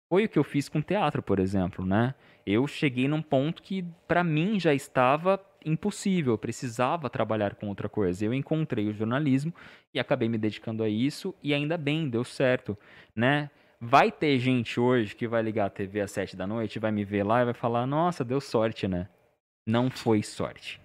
Foi 0.08 0.24
o 0.24 0.28
que 0.28 0.38
eu 0.38 0.44
fiz 0.44 0.68
com 0.68 0.80
teatro, 0.80 1.22
por 1.22 1.38
exemplo, 1.38 1.84
né? 1.84 2.14
Eu 2.46 2.66
cheguei 2.66 3.08
num 3.08 3.22
ponto 3.22 3.62
que 3.62 3.84
para 4.06 4.22
mim 4.22 4.60
já 4.60 4.72
estava 4.74 5.40
impossível, 5.64 6.34
eu 6.34 6.38
precisava 6.38 7.08
trabalhar 7.08 7.54
com 7.54 7.68
outra 7.68 7.88
coisa. 7.88 8.24
Eu 8.24 8.34
encontrei 8.34 8.86
o 8.86 8.92
jornalismo 8.92 9.52
e 9.92 9.98
acabei 9.98 10.28
me 10.28 10.38
dedicando 10.38 10.82
a 10.82 10.88
isso 10.88 11.34
e 11.42 11.54
ainda 11.54 11.76
bem, 11.76 12.08
deu 12.08 12.22
certo, 12.22 12.76
né? 13.16 13.50
Vai 13.86 14.10
ter 14.10 14.38
gente 14.38 14.80
hoje 14.80 15.14
que 15.14 15.28
vai 15.28 15.42
ligar 15.42 15.66
a 15.66 15.70
TV 15.70 16.00
às 16.00 16.10
sete 16.10 16.34
da 16.34 16.46
noite, 16.46 16.78
vai 16.78 16.90
me 16.90 17.04
ver 17.04 17.22
lá 17.22 17.42
e 17.42 17.44
vai 17.44 17.52
falar: 17.52 17.86
"Nossa, 17.86 18.24
deu 18.24 18.40
sorte, 18.40 18.88
né?" 18.88 19.08
Não 19.66 19.90
foi 19.90 20.22
sorte. 20.22 20.80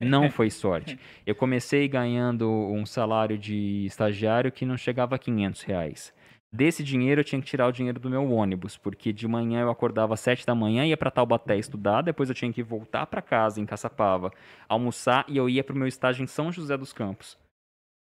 Não 0.00 0.30
foi 0.30 0.50
sorte. 0.50 0.96
Eu 1.26 1.34
comecei 1.34 1.88
ganhando 1.88 2.48
um 2.48 2.86
salário 2.86 3.36
de 3.36 3.84
estagiário 3.86 4.52
que 4.52 4.64
não 4.64 4.76
chegava 4.76 5.16
a 5.16 5.18
500 5.18 5.62
reais. 5.62 6.14
Desse 6.52 6.84
dinheiro 6.84 7.20
eu 7.20 7.24
tinha 7.24 7.40
que 7.40 7.48
tirar 7.48 7.66
o 7.66 7.72
dinheiro 7.72 7.98
do 7.98 8.08
meu 8.08 8.30
ônibus, 8.30 8.76
porque 8.76 9.12
de 9.12 9.26
manhã 9.26 9.62
eu 9.62 9.70
acordava 9.70 10.14
às 10.14 10.20
7 10.20 10.46
da 10.46 10.54
manhã, 10.54 10.86
ia 10.86 10.96
para 10.96 11.10
Taubaté 11.10 11.58
estudar, 11.58 12.02
depois 12.02 12.28
eu 12.28 12.34
tinha 12.34 12.52
que 12.52 12.62
voltar 12.62 13.06
para 13.06 13.20
casa 13.20 13.60
em 13.60 13.66
Caçapava, 13.66 14.30
almoçar 14.68 15.24
e 15.26 15.36
eu 15.36 15.48
ia 15.48 15.64
para 15.64 15.74
o 15.74 15.78
meu 15.78 15.88
estágio 15.88 16.22
em 16.22 16.28
São 16.28 16.52
José 16.52 16.76
dos 16.76 16.92
Campos. 16.92 17.36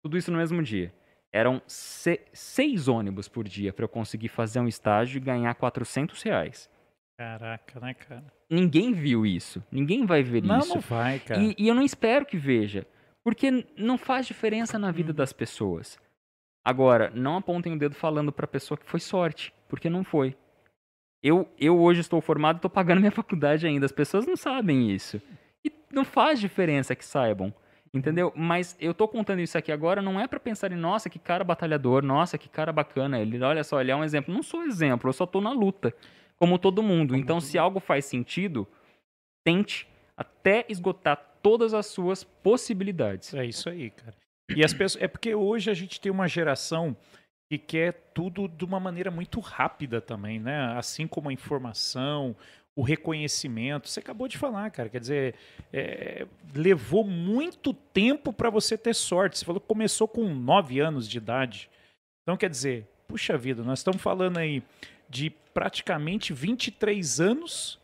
Tudo 0.03 0.19
isso 0.19 0.33
no 0.33 0.39
mesmo 0.39 0.61
dia. 0.65 0.93
Eram 1.33 1.63
se- 1.67 2.21
seis 2.33 2.89
ônibus 2.89 3.29
por 3.29 3.47
dia 3.47 3.73
para 3.73 3.85
eu 3.85 3.89
conseguir 3.89 4.29
fazer 4.29 4.59
um 4.61 4.67
estágio 4.69 5.19
e 5.19 5.21
ganhar 5.21 5.55
400 5.55 6.21
reais. 6.23 6.69
Caraca, 7.19 7.79
né, 7.81 7.95
cara? 7.95 8.25
Ninguém 8.49 8.93
viu 8.93 9.25
isso. 9.25 9.63
Ninguém 9.71 10.07
vai 10.07 10.23
ver 10.23 10.43
Não, 10.43 10.59
isso. 10.59 10.75
não 10.75 10.81
vai, 10.81 11.19
cara. 11.21 11.41
E, 11.41 11.55
e 11.59 11.69
eu 11.69 11.75
não 11.75 11.83
espero 11.83 12.25
que 12.27 12.37
veja, 12.37 12.87
porque 13.23 13.65
não 13.77 13.97
faz 13.99 14.27
diferença 14.27 14.79
na 14.79 14.89
Uhum. 14.89 14.93
vida 14.93 15.13
das 15.13 15.33
pessoas. 15.33 15.99
Agora, 16.65 17.11
não 17.15 17.37
apontem 17.37 17.73
o 17.75 17.79
dedo 17.79 17.95
falando 17.95 18.33
pra 18.33 18.47
pessoa 18.47 18.77
que 18.77 18.87
foi 18.87 19.01
sorte, 19.01 19.53
porque 19.69 19.89
não 19.89 20.03
foi. 20.03 20.37
Eu, 21.23 21.49
eu 21.59 21.79
hoje 21.79 22.01
estou 22.01 22.21
formado 22.21 22.57
e 22.57 22.59
estou 22.59 22.71
pagando 22.71 22.99
minha 23.01 23.11
faculdade 23.13 23.67
ainda. 23.67 23.87
As 23.87 23.93
pessoas 23.93 24.27
não 24.27 24.37
sabem 24.37 24.91
isso. 24.91 25.21
E 25.65 25.71
não 25.93 26.05
faz 26.05 26.41
diferença 26.41 26.97
que 26.97 27.05
saibam. 27.05 27.55
Entendeu? 27.93 28.33
Mas 28.37 28.77
eu 28.79 28.95
tô 28.95 29.09
contando 29.09 29.41
isso 29.41 29.59
aqui 29.59 29.73
agora 29.73 30.01
não 30.01 30.21
é 30.21 30.29
pra 30.29 30.39
pensar 30.39 30.71
em, 30.71 30.77
nossa, 30.77 31.11
que 31.11 31.19
cara 31.19 31.43
batalhador, 31.43 32.05
nossa, 32.05 32.39
que 32.39 32.49
cara 32.49 32.73
bacana. 32.73 33.19
Ele, 33.19 33.43
olha 33.43 33.65
só, 33.65 33.81
ele 33.81 33.91
é 33.91 33.97
um 33.97 34.05
exemplo. 34.05 34.33
Não 34.33 34.43
sou 34.43 34.63
exemplo, 34.63 35.09
eu 35.09 35.13
só 35.13 35.27
tô 35.27 35.41
na 35.41 35.53
luta, 35.53 35.93
como 36.37 36.59
todo 36.59 36.83
mundo. 36.83 37.17
então, 37.17 37.41
se 37.41 37.59
algo 37.59 37.81
faz 37.81 38.05
sentido, 38.05 38.67
tente 39.45 39.89
até 40.17 40.65
esgotar 40.69 41.17
todas 41.43 41.75
as 41.75 41.87
suas 41.87 42.23
possibilidades. 42.23 43.35
É 43.35 43.45
isso 43.45 43.69
aí, 43.69 43.91
cara. 43.91 44.15
E 44.55 44.65
as 44.65 44.73
pessoas. 44.73 45.03
É 45.03 45.09
porque 45.09 45.35
hoje 45.35 45.71
a 45.71 45.75
gente 45.75 46.01
tem 46.01 46.13
uma 46.13 46.29
geração 46.29 46.97
que 47.51 47.59
quer 47.59 48.11
tudo 48.15 48.47
de 48.47 48.65
uma 48.65 48.79
maneira 48.79 49.11
muito 49.11 49.41
rápida 49.41 50.01
também, 50.01 50.39
né? 50.39 50.73
Assim 50.77 51.07
como 51.07 51.29
a 51.29 51.33
informação, 51.33 52.37
o 52.81 52.83
reconhecimento. 52.83 53.89
Você 53.89 54.01
acabou 54.01 54.27
de 54.27 54.39
falar, 54.39 54.71
cara. 54.71 54.89
Quer 54.89 55.01
dizer, 55.01 55.35
é, 55.73 56.27
levou 56.55 57.05
muito 57.05 57.75
tempo 57.75 58.33
para 58.33 58.49
você 58.49 58.77
ter 58.79 58.95
sorte. 58.95 59.39
Você 59.39 59.45
falou 59.45 59.61
que 59.61 59.67
começou 59.67 60.09
com 60.09 60.25
9 60.35 60.81
anos 60.81 61.07
de 61.09 61.19
idade. 61.19 61.69
Então, 62.23 62.37
quer 62.39 62.49
dizer, 62.49 62.87
puxa 63.07 63.37
vida, 63.37 63.63
nós 63.63 63.81
estamos 63.81 64.01
falando 64.01 64.39
aí 64.39 64.63
de 65.09 65.29
praticamente 65.53 66.33
23 66.33 67.21
anos 67.21 67.79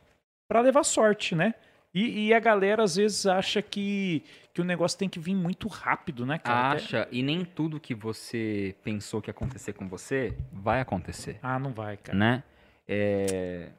para 0.48 0.60
levar 0.60 0.82
sorte, 0.85 1.35
né? 1.35 1.55
E, 1.93 2.28
e 2.28 2.35
a 2.35 2.39
galera 2.40 2.82
às 2.82 2.97
vezes 2.97 3.27
acha 3.27 3.60
que, 3.60 4.23
que 4.55 4.60
o 4.60 4.64
negócio 4.64 4.98
tem 4.98 5.09
que 5.09 5.18
vir 5.18 5.35
muito 5.35 5.66
rápido, 5.68 6.24
né, 6.24 6.39
cara? 6.39 6.68
Até- 6.73 6.77
Acha, 6.85 7.09
e 7.10 7.23
nem 7.23 7.44
tudo 7.44 7.81
que 7.81 7.94
você 7.94 8.74
pensou 8.85 9.20
que 9.20 9.28
ia 9.28 9.32
acontecer 9.32 9.73
com 9.73 9.89
você 9.89 10.35
vai 10.52 10.81
acontecer, 10.81 11.39
Ah, 11.43 11.59
não 11.59 11.73
vai, 11.73 11.97
cara. 11.97 12.16
né? 12.16 12.43
É, 12.86 13.70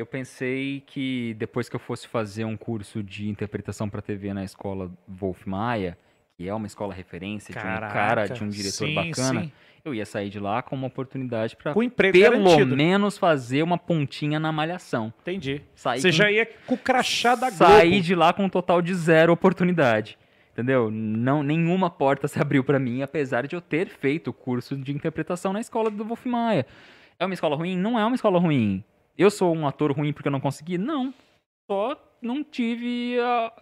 Eu 0.00 0.06
pensei 0.06 0.82
que 0.86 1.34
depois 1.38 1.68
que 1.68 1.76
eu 1.76 1.80
fosse 1.80 2.08
fazer 2.08 2.46
um 2.46 2.56
curso 2.56 3.02
de 3.02 3.28
interpretação 3.28 3.86
para 3.86 4.00
TV 4.00 4.32
na 4.32 4.42
escola 4.42 4.90
Wolf 5.06 5.44
Maia, 5.44 5.98
que 6.38 6.48
é 6.48 6.54
uma 6.54 6.66
escola 6.66 6.94
referência, 6.94 7.52
de 7.52 7.58
um 7.58 7.62
Caraca, 7.62 7.92
cara, 7.92 8.26
de 8.28 8.42
um 8.42 8.48
diretor 8.48 8.86
sim, 8.86 8.94
bacana, 8.94 9.42
sim. 9.42 9.52
eu 9.84 9.94
ia 9.94 10.06
sair 10.06 10.30
de 10.30 10.40
lá 10.40 10.62
com 10.62 10.74
uma 10.74 10.86
oportunidade 10.86 11.54
para 11.54 11.74
pelo 11.74 11.82
garantido. 12.42 12.74
menos 12.74 13.18
fazer 13.18 13.62
uma 13.62 13.76
pontinha 13.76 14.40
na 14.40 14.50
malhação. 14.50 15.12
Entendi. 15.20 15.60
Você 15.74 16.00
com- 16.00 16.12
já 16.12 16.30
ia 16.30 16.46
com 16.66 16.76
o 16.76 16.78
crachá 16.78 17.34
da 17.34 17.50
Globo. 17.50 17.64
saí 17.66 18.00
de 18.00 18.14
lá 18.14 18.32
com 18.32 18.44
um 18.44 18.48
total 18.48 18.80
de 18.80 18.94
zero 18.94 19.34
oportunidade. 19.34 20.16
Entendeu? 20.54 20.90
Não, 20.90 21.42
nenhuma 21.42 21.90
porta 21.90 22.26
se 22.26 22.40
abriu 22.40 22.64
pra 22.64 22.78
mim, 22.78 23.02
apesar 23.02 23.46
de 23.46 23.54
eu 23.54 23.60
ter 23.60 23.86
feito 23.88 24.28
o 24.28 24.32
curso 24.32 24.78
de 24.78 24.92
interpretação 24.92 25.52
na 25.52 25.60
escola 25.60 25.90
do 25.90 26.06
Wolf 26.06 26.24
Maia. 26.24 26.64
É 27.18 27.26
uma 27.26 27.34
escola 27.34 27.54
ruim? 27.54 27.76
Não 27.76 27.98
é 27.98 28.04
uma 28.06 28.14
escola 28.14 28.38
ruim. 28.40 28.82
Eu 29.20 29.30
sou 29.30 29.54
um 29.54 29.66
ator 29.66 29.92
ruim 29.92 30.12
porque 30.12 30.28
eu 30.28 30.32
não 30.32 30.40
consegui? 30.40 30.78
Não. 30.78 31.12
Só 31.70 31.96
não 32.22 32.42
tive. 32.42 33.18
a- 33.20 33.52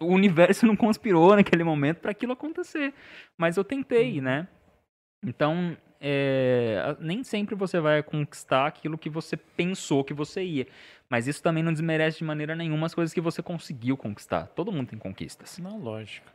O 0.00 0.06
universo 0.06 0.66
não 0.66 0.76
conspirou 0.76 1.34
naquele 1.36 1.64
momento 1.64 1.98
pra 2.00 2.10
aquilo 2.12 2.32
acontecer. 2.32 2.92
Mas 3.36 3.56
eu 3.56 3.64
tentei, 3.64 4.20
né? 4.20 4.46
Então, 5.24 5.76
é, 6.00 6.96
nem 7.00 7.22
sempre 7.24 7.54
você 7.54 7.80
vai 7.80 8.02
conquistar 8.02 8.66
aquilo 8.66 8.98
que 8.98 9.08
você 9.10 9.36
pensou 9.36 10.04
que 10.04 10.12
você 10.14 10.42
ia. 10.44 10.66
Mas 11.08 11.26
isso 11.26 11.42
também 11.42 11.62
não 11.62 11.72
desmerece 11.72 12.18
de 12.18 12.24
maneira 12.24 12.54
nenhuma 12.54 12.86
as 12.86 12.94
coisas 12.94 13.12
que 13.14 13.20
você 13.20 13.42
conseguiu 13.42 13.96
conquistar. 13.96 14.46
Todo 14.48 14.72
mundo 14.72 14.88
tem 14.88 14.98
conquistas. 14.98 15.58
Não, 15.58 15.78
lógico. 15.78 16.26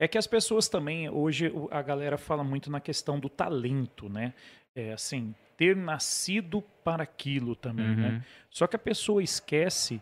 É 0.00 0.06
que 0.06 0.16
as 0.16 0.26
pessoas 0.26 0.68
também, 0.68 1.10
hoje 1.10 1.52
a 1.70 1.82
galera 1.82 2.16
fala 2.16 2.44
muito 2.44 2.70
na 2.70 2.80
questão 2.80 3.18
do 3.18 3.28
talento, 3.28 4.08
né? 4.08 4.32
É 4.74 4.92
assim, 4.92 5.34
ter 5.56 5.74
nascido 5.74 6.62
para 6.84 7.02
aquilo 7.02 7.56
também, 7.56 7.96
né? 7.96 8.08
Uhum. 8.10 8.22
Só 8.48 8.66
que 8.66 8.76
a 8.76 8.78
pessoa 8.78 9.22
esquece 9.22 10.00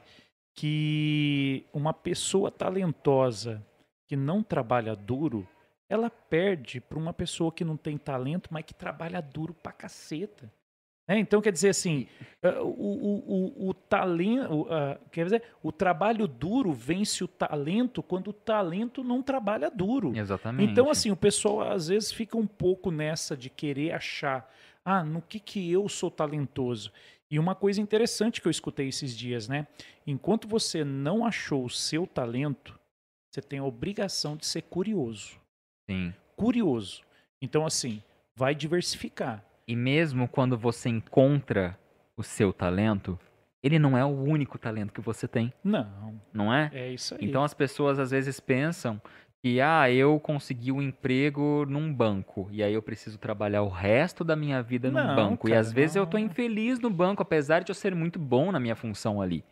que 0.54 1.64
uma 1.72 1.92
pessoa 1.92 2.50
talentosa 2.50 3.64
que 4.06 4.16
não 4.16 4.42
trabalha 4.42 4.94
duro, 4.94 5.48
ela 5.88 6.10
perde 6.10 6.80
para 6.80 6.98
uma 6.98 7.12
pessoa 7.12 7.52
que 7.52 7.64
não 7.64 7.76
tem 7.76 7.96
talento, 7.98 8.48
mas 8.52 8.64
que 8.64 8.74
trabalha 8.74 9.20
duro 9.20 9.54
pra 9.54 9.72
caceta. 9.72 10.50
Né? 11.08 11.18
Então, 11.18 11.40
quer 11.40 11.52
dizer 11.52 11.68
assim, 11.68 12.08
eh, 12.42 12.58
o, 12.58 12.66
o, 12.66 13.66
o, 13.66 13.68
o 13.68 13.74
talento, 13.74 14.66
quer 15.12 15.24
dizer, 15.24 15.42
o 15.62 15.70
trabalho 15.70 16.26
duro 16.26 16.72
vence 16.72 17.22
o 17.22 17.28
talento 17.28 18.02
quando 18.02 18.28
o 18.28 18.32
talento 18.32 19.04
não 19.04 19.22
trabalha 19.22 19.70
duro. 19.70 20.16
Exatamente. 20.16 20.70
Então, 20.70 20.90
assim, 20.90 21.10
o 21.10 21.16
pessoal 21.16 21.70
às 21.72 21.88
vezes 21.88 22.10
fica 22.10 22.36
um 22.36 22.46
pouco 22.46 22.90
nessa 22.90 23.36
de 23.36 23.48
querer 23.48 23.92
achar, 23.92 24.52
ah, 24.84 25.04
no 25.04 25.22
que 25.22 25.38
que 25.38 25.70
eu 25.70 25.88
sou 25.88 26.10
talentoso? 26.10 26.92
E 27.30 27.38
uma 27.38 27.54
coisa 27.54 27.80
interessante 27.80 28.40
que 28.40 28.46
eu 28.46 28.50
escutei 28.50 28.88
esses 28.88 29.16
dias, 29.16 29.48
né? 29.48 29.66
Enquanto 30.06 30.46
você 30.46 30.84
não 30.84 31.26
achou 31.26 31.64
o 31.64 31.70
seu 31.70 32.06
talento, 32.06 32.78
você 33.30 33.42
tem 33.42 33.58
a 33.58 33.64
obrigação 33.64 34.36
de 34.36 34.46
ser 34.46 34.62
curioso. 34.62 35.38
Sim. 35.90 36.14
Curioso. 36.36 37.02
Então, 37.42 37.66
assim, 37.66 38.02
vai 38.34 38.54
diversificar. 38.54 39.44
E 39.66 39.74
mesmo 39.74 40.28
quando 40.28 40.56
você 40.56 40.88
encontra 40.88 41.76
o 42.16 42.22
seu 42.22 42.52
talento, 42.52 43.18
ele 43.62 43.78
não 43.78 43.98
é 43.98 44.04
o 44.04 44.08
único 44.08 44.58
talento 44.58 44.92
que 44.92 45.00
você 45.00 45.26
tem, 45.26 45.52
Não, 45.64 46.14
não 46.32 46.54
é? 46.54 46.70
é 46.72 46.92
isso 46.92 47.14
aí. 47.14 47.20
Então 47.24 47.42
as 47.42 47.52
pessoas 47.52 47.98
às 47.98 48.12
vezes 48.12 48.38
pensam 48.38 49.00
que, 49.42 49.60
ah, 49.60 49.90
eu 49.90 50.18
consegui 50.20 50.70
um 50.70 50.80
emprego 50.80 51.66
num 51.68 51.92
banco 51.92 52.48
e 52.50 52.62
aí 52.62 52.72
eu 52.72 52.82
preciso 52.82 53.18
trabalhar 53.18 53.62
o 53.62 53.68
resto 53.68 54.22
da 54.24 54.36
minha 54.36 54.62
vida 54.62 54.90
num 54.90 55.04
Não, 55.04 55.16
banco. 55.16 55.48
e 55.48 55.50
cara, 55.50 55.60
às 55.60 55.72
vezes 55.72 55.96
eu 55.96 56.06
tô 56.06 56.16
não. 56.16 56.24
infeliz 56.24 56.78
no 56.78 56.88
banco, 56.88 57.22
apesar 57.22 57.62
de 57.64 57.70
eu 57.70 57.74
ser 57.74 57.94
muito 57.94 58.18
bom 58.18 58.52
na 58.52 58.60
minha 58.60 58.76
função 58.76 59.20
ali. 59.20 59.44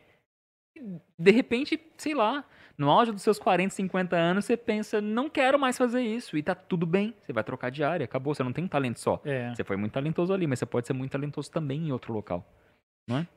De 1.19 1.31
repente, 1.31 1.81
sei 1.97 2.15
lá, 2.15 2.45
no 2.77 2.91
auge 2.91 3.13
dos 3.13 3.23
seus 3.23 3.39
40, 3.39 3.75
50 3.75 4.17
anos, 4.17 4.45
você 4.45 4.57
pensa, 4.57 5.01
não 5.01 5.31
quero 5.31 5.59
mais 5.59 5.79
fazer 5.79 6.03
isso. 6.03 6.37
E 6.37 6.43
tá 6.43 6.55
tudo 6.55 6.87
bem, 6.87 7.15
você 7.23 7.33
vai 7.33 7.45
trocar 7.45 7.71
de 7.71 7.85
área, 7.85 8.05
acabou, 8.05 8.35
você 8.35 8.43
não 8.43 8.53
tem 8.53 8.65
um 8.65 8.69
talento 8.69 9.01
só. 9.01 9.21
É. 9.25 9.55
Você 9.55 9.65
foi 9.65 9.77
muito 9.77 9.93
talentoso 9.93 10.33
ali, 10.33 10.47
mas 10.47 10.59
você 10.59 10.67
pode 10.67 10.87
ser 10.87 10.93
muito 10.93 11.13
talentoso 11.13 11.51
também 11.51 11.89
em 11.89 11.93
outro 11.93 12.13
local. 12.13 12.47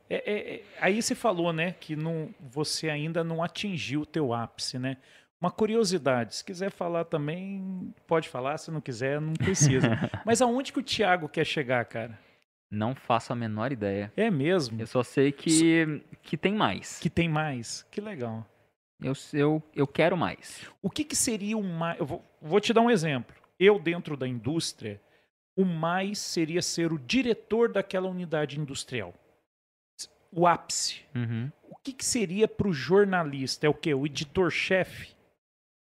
É, 0.08 0.16
é, 0.16 0.54
é, 0.54 0.62
aí 0.80 1.00
você 1.00 1.14
falou, 1.14 1.52
né, 1.52 1.72
que 1.72 1.94
não, 1.94 2.34
você 2.40 2.88
ainda 2.88 3.22
não 3.22 3.42
atingiu 3.42 4.02
o 4.02 4.06
teu 4.06 4.32
ápice, 4.32 4.78
né? 4.78 4.96
Uma 5.40 5.52
curiosidade, 5.52 6.34
se 6.34 6.44
quiser 6.44 6.70
falar 6.70 7.04
também, 7.04 7.94
pode 8.08 8.28
falar, 8.28 8.58
se 8.58 8.72
não 8.72 8.80
quiser, 8.80 9.20
não 9.20 9.34
precisa. 9.34 9.88
Mas 10.26 10.42
aonde 10.42 10.72
que 10.72 10.80
o 10.80 10.82
Thiago 10.82 11.28
quer 11.28 11.44
chegar, 11.44 11.84
cara? 11.84 12.18
Não 12.70 12.94
faço 12.94 13.32
a 13.32 13.36
menor 13.36 13.72
ideia. 13.72 14.12
É 14.16 14.30
mesmo? 14.30 14.80
Eu 14.80 14.86
só 14.86 15.02
sei 15.02 15.32
que, 15.32 16.02
que 16.22 16.36
tem 16.36 16.54
mais. 16.54 16.98
Que 16.98 17.08
tem 17.08 17.28
mais? 17.28 17.82
Que 17.90 18.00
legal. 18.00 18.46
Eu, 19.00 19.12
eu, 19.32 19.62
eu 19.74 19.86
quero 19.86 20.16
mais. 20.16 20.68
O 20.82 20.90
que, 20.90 21.04
que 21.04 21.16
seria 21.16 21.56
o 21.56 21.62
mais... 21.62 21.98
Eu 21.98 22.06
vou, 22.06 22.24
vou 22.42 22.60
te 22.60 22.72
dar 22.72 22.80
um 22.80 22.90
exemplo. 22.90 23.34
Eu, 23.58 23.78
dentro 23.78 24.16
da 24.16 24.26
indústria, 24.26 25.00
o 25.56 25.64
mais 25.64 26.18
seria 26.18 26.60
ser 26.60 26.92
o 26.92 26.98
diretor 26.98 27.72
daquela 27.72 28.08
unidade 28.08 28.60
industrial. 28.60 29.14
O 30.30 30.46
ápice. 30.46 31.02
Uhum. 31.14 31.50
O 31.70 31.76
que, 31.76 31.92
que 31.92 32.04
seria 32.04 32.46
para 32.46 32.68
o 32.68 32.72
jornalista? 32.72 33.66
É 33.66 33.70
o 33.70 33.74
quê? 33.74 33.94
O 33.94 34.04
editor-chefe? 34.04 35.16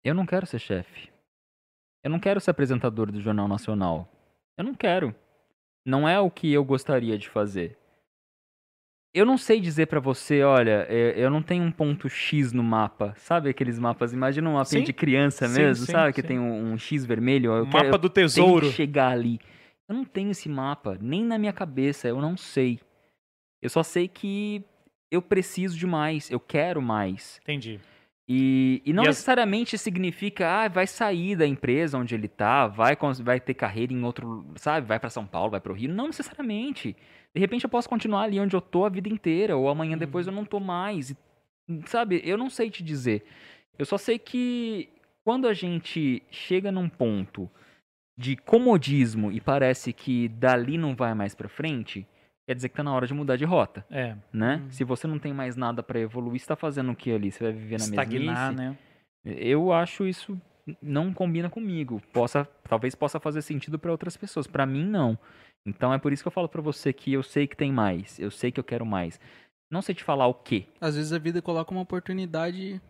Eu 0.04 0.14
não 0.14 0.26
quero 0.26 0.46
ser 0.46 0.58
chefe. 0.58 1.10
Eu 2.04 2.10
não 2.10 2.20
quero 2.20 2.40
ser 2.40 2.50
apresentador 2.50 3.10
do 3.10 3.20
Jornal 3.20 3.48
Nacional. 3.48 4.08
Eu 4.56 4.64
não 4.64 4.74
quero. 4.74 5.14
Não 5.86 6.08
é 6.08 6.18
o 6.18 6.28
que 6.30 6.52
eu 6.52 6.64
gostaria 6.64 7.16
de 7.16 7.28
fazer. 7.28 7.78
Eu 9.14 9.24
não 9.24 9.38
sei 9.38 9.60
dizer 9.60 9.86
pra 9.86 10.00
você, 10.00 10.42
olha, 10.42 10.84
é, 10.90 11.14
eu 11.16 11.30
não 11.30 11.40
tenho 11.42 11.62
um 11.64 11.70
ponto 11.72 12.08
X 12.08 12.52
no 12.52 12.62
mapa. 12.62 13.14
Sabe 13.16 13.48
aqueles 13.48 13.78
mapas? 13.78 14.12
Imagina 14.12 14.50
um 14.50 14.54
mapinha 14.54 14.80
Sim. 14.80 14.84
de 14.84 14.92
criança 14.92 15.46
Sim, 15.48 15.58
mesmo, 15.60 15.86
sim, 15.86 15.92
sabe? 15.92 16.12
Que 16.12 16.22
tem 16.22 16.38
um, 16.38 16.72
um 16.72 16.76
X 16.76 17.06
vermelho. 17.06 17.52
Eu 17.52 17.62
O 17.64 17.70
quero- 17.70 17.84
mapa 17.86 17.96
do 17.98 18.10
tesouro. 18.10 18.70
chegar 18.72 19.12
ali. 19.12 19.38
Eu 19.88 19.94
não 19.94 20.04
tenho 20.04 20.32
esse 20.32 20.48
mapa, 20.48 20.98
nem 21.00 21.24
na 21.24 21.38
minha 21.38 21.52
cabeça, 21.52 22.08
eu 22.08 22.20
não 22.20 22.36
sei. 22.36 22.80
Eu 23.62 23.70
só 23.70 23.82
sei 23.82 24.06
que 24.08 24.62
eu 25.10 25.22
preciso 25.22 25.78
de 25.78 25.86
mais, 25.86 26.28
eu 26.30 26.40
quero 26.40 26.82
mais. 26.82 27.38
Entendi. 27.42 27.80
E, 28.28 28.82
e 28.84 28.92
não 28.92 29.04
E 29.04 29.08
as- 29.08 29.16
necessariamente 29.16 29.78
significa, 29.78 30.48
ah, 30.64 30.68
vai 30.68 30.86
sair 30.86 31.36
da 31.36 31.46
empresa 31.46 31.96
onde 31.96 32.14
ele 32.14 32.26
tá, 32.26 32.66
vai, 32.66 32.96
vai 33.22 33.38
ter 33.38 33.54
carreira 33.54 33.92
em 33.92 34.02
outro, 34.02 34.44
sabe, 34.56 34.86
vai 34.86 34.98
pra 34.98 35.08
São 35.10 35.24
Paulo, 35.26 35.52
vai 35.52 35.60
pro 35.60 35.74
Rio. 35.74 35.92
Não 35.94 36.08
necessariamente. 36.08 36.96
De 37.34 37.40
repente 37.40 37.64
eu 37.64 37.70
posso 37.70 37.88
continuar 37.88 38.22
ali 38.22 38.40
onde 38.40 38.56
eu 38.56 38.60
tô 38.60 38.84
a 38.84 38.88
vida 38.88 39.08
inteira, 39.08 39.56
ou 39.56 39.68
amanhã 39.68 39.96
depois 39.96 40.26
eu 40.26 40.32
não 40.32 40.44
tô 40.44 40.58
mais. 40.58 41.10
E, 41.10 41.16
sabe, 41.86 42.20
eu 42.24 42.36
não 42.36 42.50
sei 42.50 42.68
te 42.70 42.82
dizer. 42.82 43.24
Eu 43.78 43.84
só 43.86 43.96
sei 43.98 44.18
que 44.18 44.88
quando 45.24 45.46
a 45.46 45.52
gente 45.54 46.22
chega 46.30 46.72
num 46.72 46.88
ponto 46.88 47.48
de 48.18 48.34
comodismo 48.36 49.30
e 49.30 49.40
parece 49.40 49.92
que 49.92 50.28
dali 50.28 50.78
não 50.78 50.96
vai 50.96 51.14
mais 51.14 51.34
pra 51.34 51.48
frente, 51.48 52.06
quer 52.46 52.54
dizer 52.54 52.68
que 52.68 52.76
tá 52.76 52.82
na 52.82 52.94
hora 52.94 53.06
de 53.06 53.12
mudar 53.14 53.36
de 53.36 53.44
rota, 53.44 53.84
É, 53.90 54.16
né? 54.32 54.62
Hum. 54.64 54.70
Se 54.70 54.84
você 54.84 55.06
não 55.06 55.18
tem 55.18 55.32
mais 55.32 55.56
nada 55.56 55.82
pra 55.82 55.98
evoluir, 55.98 56.40
você 56.40 56.46
tá 56.46 56.56
fazendo 56.56 56.92
o 56.92 56.96
que 56.96 57.12
ali? 57.12 57.30
Você 57.32 57.44
vai 57.44 57.52
viver 57.52 57.78
na 57.78 57.84
estagnar, 57.84 58.52
mesmice? 58.52 58.70
né? 58.70 58.78
Eu 59.24 59.72
acho 59.72 60.06
isso 60.06 60.40
não 60.82 61.12
combina 61.12 61.48
comigo. 61.48 62.00
Possa, 62.12 62.44
talvez 62.68 62.94
possa 62.94 63.20
fazer 63.20 63.42
sentido 63.42 63.78
para 63.78 63.90
outras 63.90 64.16
pessoas. 64.16 64.46
Para 64.46 64.66
mim 64.66 64.84
não. 64.84 65.18
Então 65.66 65.92
é 65.92 65.98
por 65.98 66.12
isso 66.12 66.22
que 66.22 66.28
eu 66.28 66.32
falo 66.32 66.48
para 66.48 66.62
você 66.62 66.92
que 66.92 67.12
eu 67.12 67.22
sei 67.22 67.46
que 67.46 67.56
tem 67.56 67.72
mais, 67.72 68.18
eu 68.18 68.30
sei 68.30 68.52
que 68.52 68.60
eu 68.60 68.64
quero 68.64 68.86
mais. 68.86 69.20
Não 69.70 69.82
sei 69.82 69.94
te 69.94 70.04
falar 70.04 70.26
o 70.28 70.34
quê. 70.34 70.66
Às 70.80 70.94
vezes 70.96 71.12
a 71.12 71.18
vida 71.18 71.42
coloca 71.42 71.72
uma 71.72 71.80
oportunidade 71.80 72.80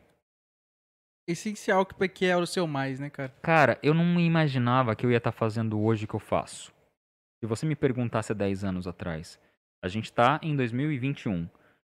essencial 1.27 1.85
que 1.87 2.09
que 2.09 2.27
é 2.27 2.37
o 2.37 2.47
seu 2.47 2.67
mais, 2.67 3.01
né, 3.01 3.09
cara? 3.09 3.35
Cara, 3.43 3.79
eu 3.83 3.95
não 3.95 4.21
imaginava 4.21 4.95
que 4.95 5.05
eu 5.05 5.11
ia 5.11 5.17
estar 5.17 5.33
fazendo 5.33 5.81
hoje 5.81 6.05
o 6.05 6.09
que 6.09 6.15
eu 6.15 6.21
faço. 6.21 6.73
Se 7.43 7.47
você 7.47 7.67
me 7.67 7.75
perguntasse 7.75 8.33
há 8.33 8.35
10 8.35 8.65
anos 8.65 8.87
atrás, 8.87 9.39
a 9.83 9.89
gente 9.89 10.13
tá 10.13 10.39
em 10.43 10.57
2021. 10.57 11.49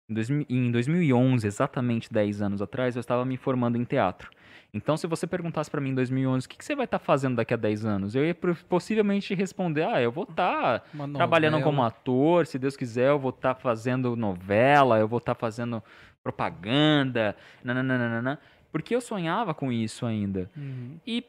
Em, 0.08 0.14
2000 0.14 0.46
em 0.48 0.70
2011, 0.70 1.46
exatamente 1.46 2.12
10 2.12 2.42
anos 2.42 2.62
atrás, 2.62 2.94
eu 2.96 3.00
estava 3.00 3.24
me 3.24 3.36
formando 3.36 3.76
em 3.76 3.84
teatro. 3.84 4.30
Então, 4.72 4.96
se 4.96 5.06
você 5.06 5.24
perguntasse 5.24 5.70
para 5.70 5.80
mim 5.80 5.90
em 5.90 5.94
2011, 5.94 6.46
o 6.46 6.50
que, 6.50 6.58
que 6.58 6.64
você 6.64 6.74
vai 6.74 6.84
estar 6.84 6.98
fazendo 6.98 7.36
daqui 7.36 7.54
a 7.54 7.56
10 7.56 7.86
anos? 7.86 8.14
Eu 8.16 8.26
ia 8.26 8.34
possivelmente 8.68 9.32
responder, 9.32 9.84
ah, 9.84 10.02
eu 10.02 10.10
vou 10.10 10.24
estar 10.24 10.84
Uma 10.92 11.08
trabalhando 11.08 11.62
como 11.62 11.82
ator, 11.82 12.44
se 12.44 12.58
Deus 12.58 12.76
quiser, 12.76 13.10
eu 13.10 13.18
vou 13.18 13.30
estar 13.30 13.54
fazendo 13.54 14.16
novela, 14.16 14.98
eu 14.98 15.06
vou 15.06 15.18
estar 15.18 15.36
fazendo 15.36 15.80
propaganda, 16.24 17.36
nananana, 17.62 18.40
porque 18.72 18.96
eu 18.96 19.00
sonhava 19.00 19.54
com 19.54 19.70
isso 19.70 20.04
ainda. 20.04 20.50
Uhum. 20.56 20.98
E 21.06 21.24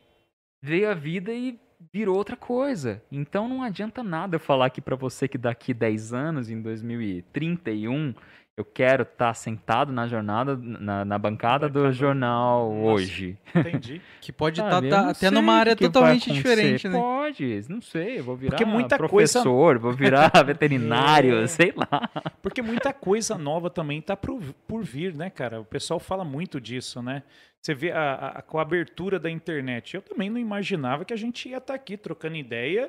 veio 0.63 0.89
a 0.89 0.95
vida 0.95 1.31
e 1.31 1.59
virou 1.91 2.15
outra 2.17 2.35
coisa. 2.35 3.01
Então 3.11 3.47
não 3.47 3.61
adianta 3.63 4.03
nada 4.03 4.35
eu 4.35 4.39
falar 4.39 4.67
aqui 4.67 4.81
pra 4.81 4.95
você 4.95 5.27
que 5.27 5.37
daqui 5.37 5.73
10 5.73 6.13
anos, 6.13 6.49
em 6.49 6.61
2031, 6.61 8.13
Eu 8.57 8.63
quero 8.63 9.03
estar 9.03 9.33
sentado 9.33 9.91
na 9.91 10.07
jornada, 10.07 10.55
na, 10.55 11.03
na 11.03 11.19
bancada 11.19 11.67
do 11.67 11.91
jornal 11.91 12.73
Nossa. 12.73 12.87
hoje. 12.93 13.37
Entendi. 13.53 14.01
Que 14.21 14.31
pode 14.31 14.61
estar 14.61 14.71
Sabe, 14.79 14.87
eu 14.87 14.91
não 14.97 15.09
até 15.09 15.29
numa 15.29 15.53
área 15.55 15.75
totalmente 15.75 16.31
diferente, 16.31 16.87
né? 16.87 16.97
Pode, 16.97 17.65
não 17.67 17.81
sei. 17.81 18.19
Eu 18.19 18.23
vou 18.23 18.37
virar 18.37 18.51
Porque 18.51 18.63
muita 18.63 18.97
coisa- 18.97 19.39
professor, 19.41 19.77
vou 19.77 19.91
virar 19.91 20.31
veterinário, 20.45 21.35
É. 21.39 21.47
sei 21.47 21.73
lá. 21.75 22.09
Porque 22.41 22.61
muita 22.61 22.93
coisa 22.93 23.37
nova 23.37 23.69
também 23.69 24.01
tá 24.01 24.15
por, 24.15 24.41
por 24.65 24.83
vir, 24.83 25.13
né, 25.13 25.29
cara? 25.29 25.59
O 25.59 25.65
pessoal 25.65 25.99
fala 25.99 26.23
muito 26.23 26.61
disso, 26.61 27.01
né? 27.01 27.23
Você 27.61 27.73
vê 27.73 27.91
a, 27.91 28.41
com 28.47 28.57
a 28.57 28.61
abertura 28.61 29.19
da 29.19 29.29
internet. 29.29 29.95
Eu 29.95 30.01
também 30.01 30.29
não 30.29 30.37
imaginava 30.39 31.03
que 31.03 31.11
a 31.13 31.17
gente 31.17 31.49
ia 31.49 31.57
estar 31.57 31.73
aqui 31.73 31.97
trocando 31.97 32.37
ideia 32.37 32.87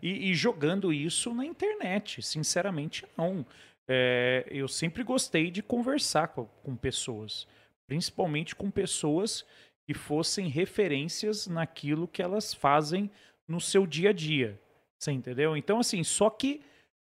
e, 0.00 0.30
e 0.30 0.34
jogando 0.34 0.92
isso 0.92 1.34
na 1.34 1.44
internet. 1.44 2.22
Sinceramente, 2.22 3.04
não. 3.16 3.44
É, 3.88 4.46
eu 4.50 4.68
sempre 4.68 5.02
gostei 5.02 5.50
de 5.50 5.62
conversar 5.62 6.28
com, 6.28 6.44
com 6.62 6.76
pessoas, 6.76 7.48
principalmente 7.86 8.54
com 8.54 8.70
pessoas 8.70 9.46
que 9.86 9.94
fossem 9.94 10.48
referências 10.48 11.46
naquilo 11.46 12.06
que 12.06 12.20
elas 12.20 12.52
fazem 12.52 13.10
no 13.48 13.58
seu 13.60 13.86
dia 13.86 14.10
a 14.10 14.12
dia. 14.12 14.60
Você 14.98 15.12
entendeu? 15.12 15.56
Então, 15.56 15.78
assim, 15.78 16.04
só 16.04 16.28
que, 16.28 16.60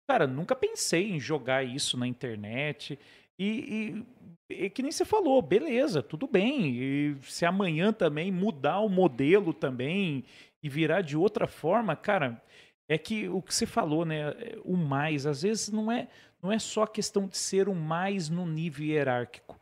cara, 0.08 0.26
nunca 0.26 0.54
pensei 0.54 1.10
em 1.10 1.18
jogar 1.18 1.64
isso 1.64 1.98
na 1.98 2.06
internet. 2.06 2.96
E, 3.36 4.04
e, 4.48 4.64
e 4.64 4.70
que 4.70 4.82
nem 4.82 4.92
você 4.92 5.04
falou, 5.04 5.42
beleza, 5.42 6.02
tudo 6.02 6.28
bem. 6.28 6.76
E 6.76 7.16
se 7.22 7.44
amanhã 7.44 7.92
também 7.92 8.30
mudar 8.30 8.78
o 8.78 8.88
modelo 8.88 9.52
também 9.52 10.24
e 10.62 10.68
virar 10.68 11.00
de 11.00 11.16
outra 11.16 11.48
forma, 11.48 11.96
cara, 11.96 12.40
é 12.88 12.98
que 12.98 13.28
o 13.28 13.40
que 13.40 13.54
você 13.54 13.66
falou, 13.66 14.04
né? 14.04 14.34
O 14.64 14.76
mais, 14.76 15.26
às 15.26 15.42
vezes 15.42 15.70
não 15.70 15.90
é, 15.90 16.08
não 16.42 16.50
é 16.52 16.58
só 16.58 16.84
a 16.84 16.88
questão 16.88 17.26
de 17.26 17.36
ser 17.36 17.68
o 17.68 17.74
mais 17.74 18.28
no 18.28 18.46
nível 18.46 18.84
hierárquico. 18.86 19.58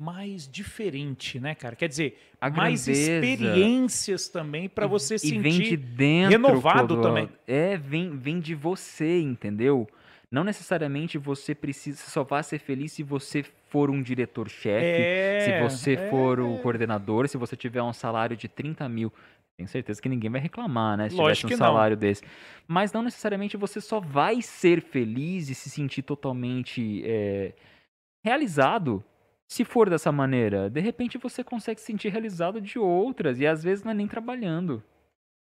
Mais 0.00 0.46
diferente, 0.48 1.40
né, 1.40 1.56
cara? 1.56 1.74
Quer 1.74 1.88
dizer, 1.88 2.18
A 2.40 2.48
mais 2.48 2.84
grandeza. 2.86 3.12
experiências 3.16 4.28
também 4.28 4.68
para 4.68 4.86
você 4.86 5.16
e 5.24 5.38
vem 5.38 5.52
de 5.52 5.56
sentir. 5.64 5.76
dentro, 5.76 6.30
renovado 6.30 7.02
também. 7.02 7.28
É, 7.46 7.76
vem, 7.76 8.16
vem 8.16 8.38
de 8.38 8.54
você, 8.54 9.20
entendeu? 9.20 9.88
Não 10.30 10.44
necessariamente 10.44 11.18
você 11.18 11.52
precisa, 11.54 11.98
só 12.08 12.22
vai 12.22 12.42
ser 12.44 12.58
feliz 12.60 12.92
se 12.92 13.02
você 13.02 13.42
for 13.70 13.90
um 13.90 14.00
diretor-chefe, 14.00 14.84
É, 14.86 15.40
se 15.40 15.68
você 15.68 15.94
é. 15.94 16.10
for 16.10 16.38
o 16.38 16.58
coordenador, 16.58 17.26
se 17.26 17.36
você 17.36 17.56
tiver 17.56 17.82
um 17.82 17.92
salário 17.92 18.36
de 18.36 18.46
30 18.46 18.88
mil. 18.88 19.12
Tenho 19.58 19.68
certeza 19.68 20.00
que 20.00 20.08
ninguém 20.08 20.30
vai 20.30 20.40
reclamar, 20.40 20.96
né? 20.96 21.08
Se 21.10 21.16
Lógico 21.16 21.24
tivesse 21.24 21.46
um 21.46 21.48
que 21.48 21.54
não. 21.56 21.66
salário 21.66 21.96
desse. 21.96 22.22
Mas 22.68 22.92
não 22.92 23.02
necessariamente 23.02 23.56
você 23.56 23.80
só 23.80 23.98
vai 23.98 24.40
ser 24.40 24.80
feliz 24.80 25.50
e 25.50 25.54
se 25.54 25.68
sentir 25.68 26.02
totalmente 26.02 27.02
é, 27.04 27.54
realizado 28.24 29.04
se 29.50 29.64
for 29.64 29.90
dessa 29.90 30.12
maneira. 30.12 30.70
De 30.70 30.80
repente 30.80 31.18
você 31.18 31.42
consegue 31.42 31.80
se 31.80 31.86
sentir 31.86 32.08
realizado 32.10 32.60
de 32.60 32.78
outras. 32.78 33.40
E 33.40 33.48
às 33.48 33.64
vezes 33.64 33.82
não 33.82 33.90
é 33.90 33.94
nem 33.94 34.06
trabalhando. 34.06 34.80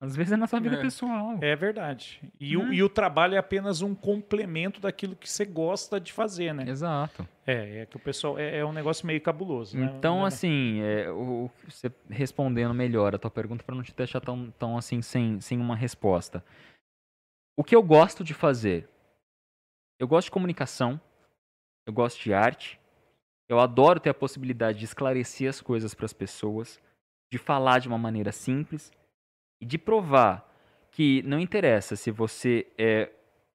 Às 0.02 0.16
vezes 0.16 0.34
é 0.34 0.36
na 0.36 0.48
sua 0.48 0.60
vida 0.60 0.78
É. 0.78 0.82
pessoal. 0.82 1.38
É 1.42 1.56
verdade. 1.56 2.20
E, 2.40 2.58
o, 2.58 2.66
Né? 2.68 2.74
e 2.74 2.82
o 2.84 2.90
trabalho 2.90 3.36
é 3.36 3.38
apenas 3.38 3.84
um 3.84 3.94
complemento 3.94 4.82
daquilo 4.82 5.16
que 5.16 5.30
você 5.30 5.46
gosta 5.46 6.00
de 6.00 6.12
fazer, 6.12 6.54
né? 6.56 6.66
Exato. 6.68 7.28
É, 7.46 7.82
é 7.82 7.86
que 7.86 7.98
o 7.98 8.00
pessoal 8.00 8.40
é, 8.40 8.58
é 8.58 8.66
um 8.66 8.74
negócio 8.74 9.06
meio 9.06 9.22
cabuloso, 9.22 9.78
né? 9.78 9.94
Então, 9.96 10.22
Né? 10.22 10.26
assim, 10.28 10.82
é, 10.82 11.12
o- 11.12 11.52
você 11.68 11.92
respondendo 12.10 12.74
melhor 12.74 13.14
a 13.14 13.20
tua 13.20 13.30
pergunta 13.30 13.64
para 13.64 13.76
não 13.76 13.84
te 13.84 13.94
deixar 13.94 14.20
tão, 14.22 14.50
tão 14.58 14.76
assim 14.76 15.04
sem, 15.04 15.40
sem 15.40 15.60
uma 15.60 15.76
resposta. 15.76 16.44
O 17.56 17.64
que 17.64 17.76
eu 17.76 17.84
gosto 17.84 18.24
de 18.24 18.34
fazer? 18.34 18.90
Eu 20.00 20.08
gosto 20.08 20.26
de 20.28 20.32
comunicação, 20.32 21.00
eu 21.86 21.94
gosto 21.94 22.20
de 22.24 22.34
arte, 22.34 22.80
eu 23.48 23.60
adoro 23.60 24.00
ter 24.00 24.10
a 24.10 24.14
possibilidade 24.16 24.80
de 24.80 24.86
esclarecer 24.86 25.48
as 25.48 25.62
coisas 25.62 25.94
para 25.94 26.06
as 26.06 26.14
pessoas, 26.14 26.82
de 27.32 27.38
falar 27.38 27.78
de 27.78 27.88
uma 27.88 28.00
maneira 28.00 28.32
simples 28.32 28.92
e 29.62 29.66
de 29.66 29.78
provar 29.78 30.50
que 30.92 31.22
não 31.24 31.40
interessa 31.40 31.96
se 31.96 32.12
você 32.12 32.68
é 32.78 33.10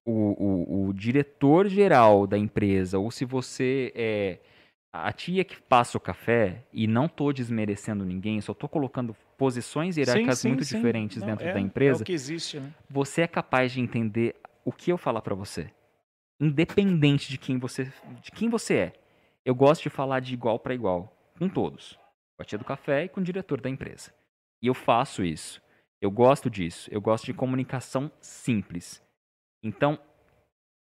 o, 0.05 0.11
o, 0.11 0.87
o 0.87 0.93
diretor 0.93 1.67
geral 1.67 2.25
da 2.25 2.37
empresa 2.37 2.97
ou 2.97 3.11
se 3.11 3.25
você 3.25 3.91
é 3.93 4.39
a 4.93 5.11
tia 5.11 5.43
que 5.43 5.61
passa 5.61 5.97
o 5.97 6.01
café, 6.01 6.63
e 6.73 6.87
não 6.87 7.07
tô 7.07 7.31
desmerecendo 7.31 8.03
ninguém, 8.03 8.41
só 8.41 8.51
tô 8.53 8.67
colocando 8.67 9.15
posições 9.37 9.95
hierárquicas 9.97 10.39
Sim, 10.39 10.41
sim, 10.43 10.47
muito 10.47 10.65
sim. 10.65 10.75
diferentes 10.77 11.21
Não, 11.21 11.27
dentro 11.27 11.45
é- 11.45 11.53
da 11.53 11.59
É 11.59 11.61
empresa, 11.61 12.01
o 12.01 12.05
que 12.05 12.13
existe, 12.13 12.59
né? 12.59 12.73
você 12.89 13.21
é 13.21 13.27
capaz 13.27 13.73
de 13.73 13.79
entender 13.81 14.35
o 14.65 14.71
que 14.71 14.91
eu 14.91 14.97
falar 14.97 15.21
pra 15.21 15.35
você. 15.35 15.69
Independente 16.39 17.29
de 17.29 17.37
quem 17.37 17.59
você, 17.59 17.91
de 18.21 18.31
quem 18.31 18.49
você 18.49 18.73
é. 18.75 18.93
Eu 19.45 19.53
gosto 19.53 19.83
de 19.83 19.89
falar 19.89 20.19
de 20.19 20.33
igual 20.33 20.57
para 20.57 20.73
igual, 20.73 21.13
com 21.37 21.47
todos. 21.49 21.93
Com 22.35 22.41
a 22.41 22.45
tia 22.45 22.57
do 22.57 22.65
café 22.65 23.03
e 23.03 23.09
com 23.09 23.19
o 23.19 23.23
diretor 23.23 23.59
da 23.61 23.69
empresa. 23.69 24.11
E 24.61 24.67
eu 24.67 24.73
faço 24.73 25.23
isso. 25.23 25.61
Eu 26.01 26.11
gosto 26.11 26.49
disso. 26.49 26.89
Eu 26.91 27.01
gosto 27.01 27.25
de 27.25 27.33
comunicação 27.33 28.11
simples. 28.21 29.01
Então, 29.63 29.99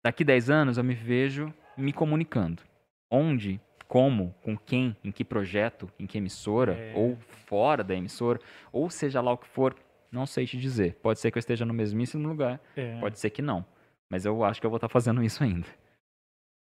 daqui 0.05 0.25
10 0.25 0.51
anos 0.51 0.79
eu 0.79 0.85
me 0.85 0.95
vejo 0.95 1.53
me 1.77 1.93
comunicando. 1.93 2.63
Onde, 3.11 3.61
como, 3.89 4.33
com 4.43 4.57
quem, 4.57 4.97
em 5.03 5.11
que 5.11 5.25
projeto, 5.25 5.91
em 5.99 6.07
que 6.07 6.19
emissora, 6.19 6.75
É. 6.75 6.93
ou 6.95 7.17
fora 7.47 7.83
da 7.83 7.95
emissora, 7.95 8.39
ou 8.73 8.89
seja 8.89 9.21
lá 9.21 9.33
o 9.33 9.39
que 9.39 9.49
for, 9.49 9.75
não 10.13 10.27
sei 10.27 10.47
te 10.47 10.57
dizer. 10.59 10.95
Pode 10.97 11.19
ser 11.19 11.31
que 11.31 11.39
eu 11.39 11.41
esteja 11.41 11.65
no 11.65 11.75
mesmíssimo 11.75 12.29
lugar, 12.29 12.61
É. 12.77 12.99
pode 13.01 13.19
ser 13.19 13.31
que 13.31 13.43
não. 13.43 13.65
Mas 14.09 14.25
eu 14.25 14.45
acho 14.45 14.61
que 14.61 14.67
eu 14.67 14.71
vou 14.71 14.77
estar 14.77 14.89
fazendo 14.89 15.23
isso 15.23 15.43
ainda. 15.43 15.67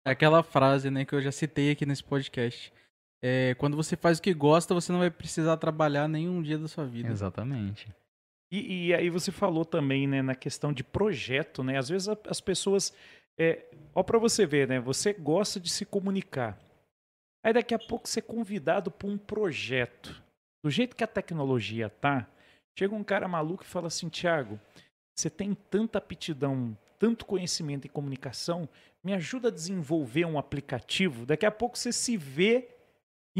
É 0.07 0.11
aquela 0.13 0.43
frase, 0.43 0.91
né, 0.91 1.05
que 1.05 1.15
eu 1.15 1.21
já 1.21 1.33
citei 1.33 1.71
aqui 1.73 1.85
nesse 1.85 2.03
podcast. 2.05 2.73
É, 3.23 3.55
quando 3.57 3.77
você 3.77 3.97
faz 3.97 4.19
o 4.19 4.23
que 4.23 4.33
gosta, 4.33 4.73
você 4.73 4.93
não 4.93 5.01
vai 5.01 5.11
precisar 5.11 5.57
trabalhar 5.57 6.07
nenhum 6.09 6.41
dia 6.41 6.57
da 6.57 6.69
sua 6.69 6.87
vida. 6.87 7.09
Exatamente. 7.11 7.93
E, 8.51 8.89
e 8.89 8.95
aí 8.95 9.11
você 9.11 9.31
falou 9.31 9.65
também, 9.65 10.07
né, 10.07 10.23
na 10.23 10.35
questão 10.35 10.73
de 10.73 10.83
projeto, 10.83 11.63
né? 11.63 11.77
Às 11.79 11.89
vezes 11.89 12.09
as 12.09 12.41
pessoas, 12.41 12.95
é, 13.39 13.65
ó, 13.95 14.03
para 14.03 14.19
você 14.19 14.47
ver, 14.47 14.67
né? 14.69 14.81
Você 14.81 15.13
gosta 15.13 15.61
de 15.61 15.71
se 15.71 15.85
comunicar. 15.85 16.59
Aí 17.45 17.53
daqui 17.53 17.75
a 17.75 17.79
pouco 17.79 18.09
você 18.09 18.21
é 18.21 18.23
convidado 18.23 18.91
para 18.91 19.09
um 19.09 19.19
projeto. 19.19 20.23
Do 20.63 20.71
jeito 20.71 20.97
que 20.97 21.05
a 21.05 21.09
tecnologia 21.09 21.89
tá, 21.89 22.27
chega 22.77 22.95
um 22.95 23.05
cara 23.05 23.29
maluco 23.29 23.63
e 23.63 23.67
fala 23.67 23.87
assim, 23.87 24.09
Thiago, 24.09 24.59
você 25.15 25.31
tem 25.31 25.55
tanta 25.55 25.99
aptidão, 25.99 26.77
tanto 26.99 27.27
conhecimento 27.27 27.87
em 27.87 27.91
comunicação, 27.91 28.69
me 29.05 29.13
ajuda 29.15 29.49
a 29.49 29.53
desenvolver 29.53 30.25
um 30.25 30.39
aplicativo. 30.39 31.25
Daqui 31.25 31.47
a 31.47 31.51
pouco 31.51 31.79
você 31.79 31.93
se 31.93 32.17
vê 32.17 32.69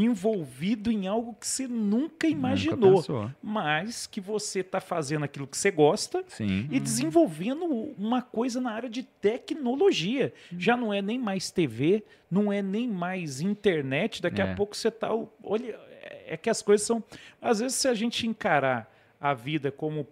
envolvido 0.03 0.91
em 0.91 1.07
algo 1.07 1.33
que 1.33 1.47
você 1.47 1.67
nunca 1.67 2.27
imaginou 2.27 3.03
Nunca 3.07 3.35
mas 3.41 4.05
que 4.07 4.21
você 4.21 4.59
está 4.59 4.79
fazendo 4.79 5.25
aquilo 5.25 5.47
que 5.47 5.57
você 5.57 5.71
gosta 5.71 6.23
Sim. 6.27 6.67
e 6.71 6.79
desenvolvendo 6.79 7.65
uma 7.97 8.21
coisa 8.21 8.61
na 8.61 8.71
área 8.71 8.89
de 8.89 9.03
tecnologia. 9.03 10.33
Hum. 10.53 10.59
Já 10.59 10.77
não 10.77 10.93
é 10.93 11.01
nem 11.01 11.17
mais 11.17 11.51
TV, 11.51 12.03
não 12.29 12.51
é 12.51 12.61
nem 12.61 12.87
mais 12.87 13.41
internet. 13.41 14.21
Daqui 14.21 14.41
É. 14.41 14.51
a 14.51 14.55
pouco 14.55 14.75
você 14.75 14.89
está. 14.89 15.09
Olha, 15.43 15.79
é 16.25 16.37
que 16.37 16.49
as 16.49 16.61
coisas 16.61 16.85
são. 16.85 17.03
Às 17.41 17.59
vezes, 17.59 17.77
se 17.77 17.87
a 17.87 17.93
gente 17.93 18.27
encarar 18.27 18.91
a 19.19 19.33
vida 19.33 19.71
como 19.71 20.07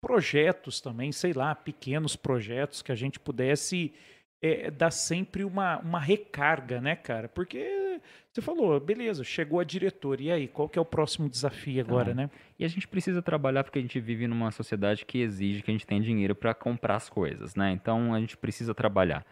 projetos 0.00 0.80
também, 0.80 1.12
sei 1.12 1.32
lá, 1.32 1.54
pequenos 1.54 2.16
projetos 2.16 2.82
que 2.82 2.90
a 2.90 2.94
gente 2.94 3.20
pudesse 3.20 3.92
é, 4.42 4.70
dar 4.70 4.90
sempre 4.90 5.44
uma, 5.44 5.78
uma 5.80 6.00
recarga, 6.00 6.80
né, 6.80 6.96
cara? 6.96 7.28
Porque 7.28 7.58
você 8.32 8.40
falou, 8.40 8.78
beleza, 8.78 9.24
chegou 9.24 9.58
a 9.58 9.64
diretora, 9.64 10.22
e 10.22 10.30
aí, 10.30 10.46
qual 10.46 10.68
que 10.68 10.78
é 10.78 10.82
o 10.82 10.84
próximo 10.84 11.28
desafio 11.28 11.80
agora, 11.80 12.12
Então, 12.12 12.24
né? 12.24 12.30
E 12.58 12.64
a 12.64 12.68
gente 12.68 12.86
precisa 12.86 13.20
trabalhar 13.20 13.64
porque 13.64 13.78
a 13.78 13.82
gente 13.82 13.98
vive 13.98 14.28
numa 14.28 14.52
sociedade 14.52 15.04
que 15.04 15.18
exige 15.18 15.62
que 15.62 15.70
a 15.70 15.74
gente 15.74 15.86
tenha 15.86 16.00
dinheiro 16.00 16.34
para 16.34 16.54
comprar 16.54 16.96
as 16.96 17.08
coisas, 17.08 17.56
né? 17.56 17.72
Então 17.72 18.14
a 18.14 18.20
gente 18.20 18.36
precisa 18.36 18.72
trabalhar. 18.72 19.26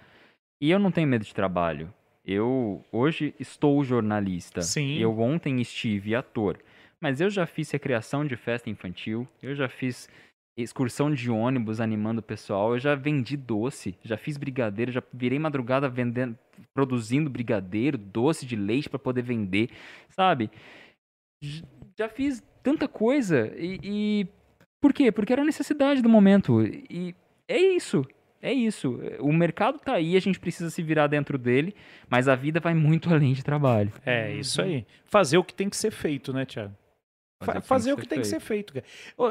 E 0.60 0.70
eu 0.70 0.80
não 0.80 0.90
tenho 0.90 1.06
medo 1.06 1.24
de 1.24 1.32
trabalho. 1.32 1.92
Eu 2.24 2.84
hoje 2.90 3.34
estou 3.38 3.82
jornalista. 3.84 4.62
Sim. 4.62 4.98
Eu 4.98 5.18
ontem 5.20 5.60
estive 5.60 6.14
ator. 6.16 6.58
Mas 7.00 7.20
eu 7.20 7.30
já 7.30 7.46
fiz 7.46 7.70
recriação 7.70 8.26
de 8.26 8.36
festa 8.36 8.68
infantil, 8.68 9.26
eu 9.40 9.54
já 9.54 9.68
fiz 9.68 10.08
excursão 10.62 11.10
de 11.10 11.30
ônibus 11.30 11.80
animando 11.80 12.20
o 12.20 12.22
pessoal, 12.22 12.74
eu 12.74 12.78
já 12.78 12.94
vendi 12.94 13.36
doce, 13.36 13.96
já 14.02 14.16
fiz 14.16 14.36
brigadeiro, 14.36 14.90
já 14.90 15.02
virei 15.12 15.38
madrugada 15.38 15.88
vendendo, 15.88 16.36
produzindo 16.74 17.30
brigadeiro, 17.30 17.96
doce 17.96 18.44
de 18.44 18.56
leite 18.56 18.88
para 18.88 18.98
poder 18.98 19.22
vender, 19.22 19.70
sabe? 20.08 20.50
Já 21.96 22.08
fiz 22.08 22.42
tanta 22.62 22.88
coisa 22.88 23.52
e, 23.56 23.78
e 23.82 24.26
por 24.80 24.92
quê? 24.92 25.12
Porque 25.12 25.32
era 25.32 25.42
a 25.42 25.46
necessidade 25.46 26.02
do 26.02 26.08
momento 26.08 26.60
e 26.62 27.14
é 27.46 27.58
isso. 27.58 28.04
É 28.40 28.52
isso. 28.52 29.00
O 29.18 29.32
mercado 29.32 29.80
tá 29.80 29.94
aí, 29.94 30.16
a 30.16 30.20
gente 30.20 30.38
precisa 30.38 30.70
se 30.70 30.80
virar 30.80 31.08
dentro 31.08 31.36
dele, 31.36 31.74
mas 32.08 32.28
a 32.28 32.36
vida 32.36 32.60
vai 32.60 32.72
muito 32.74 33.10
além 33.14 33.32
de 33.32 33.42
trabalho. 33.42 33.92
É, 34.06 34.32
isso 34.34 34.62
aí. 34.62 34.86
Fazer 35.04 35.38
o 35.38 35.44
que 35.44 35.54
tem 35.54 35.68
que 35.68 35.76
ser 35.76 35.90
feito, 35.90 36.32
né, 36.32 36.44
Thiago? 36.44 36.74
Fa- 37.42 37.60
Fazer, 37.60 37.92
o 37.92 37.96
que 37.96 38.06
tem 38.06 38.20
que 38.20 38.26
ser 38.26 38.40
feito. 38.40 38.72
cara. 38.72 38.84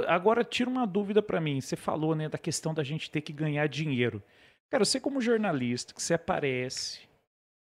Agora, 0.07 0.43
tira 0.43 0.69
uma 0.69 0.85
dúvida 0.88 1.21
pra 1.21 1.41
mim. 1.41 1.59
Você 1.59 1.75
falou, 1.75 2.15
né, 2.15 2.29
da 2.29 2.38
questão 2.38 2.73
da 2.73 2.84
gente 2.84 3.11
ter 3.11 3.21
que 3.21 3.34
ganhar 3.34 3.67
dinheiro. 3.67 4.23
Cara, 4.71 4.85
você 4.85 4.99
como 4.99 5.19
jornalista, 5.21 5.93
que 5.93 6.01
você 6.01 6.13
aparece, 6.13 7.01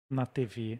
na 0.09 0.25
TV. 0.25 0.79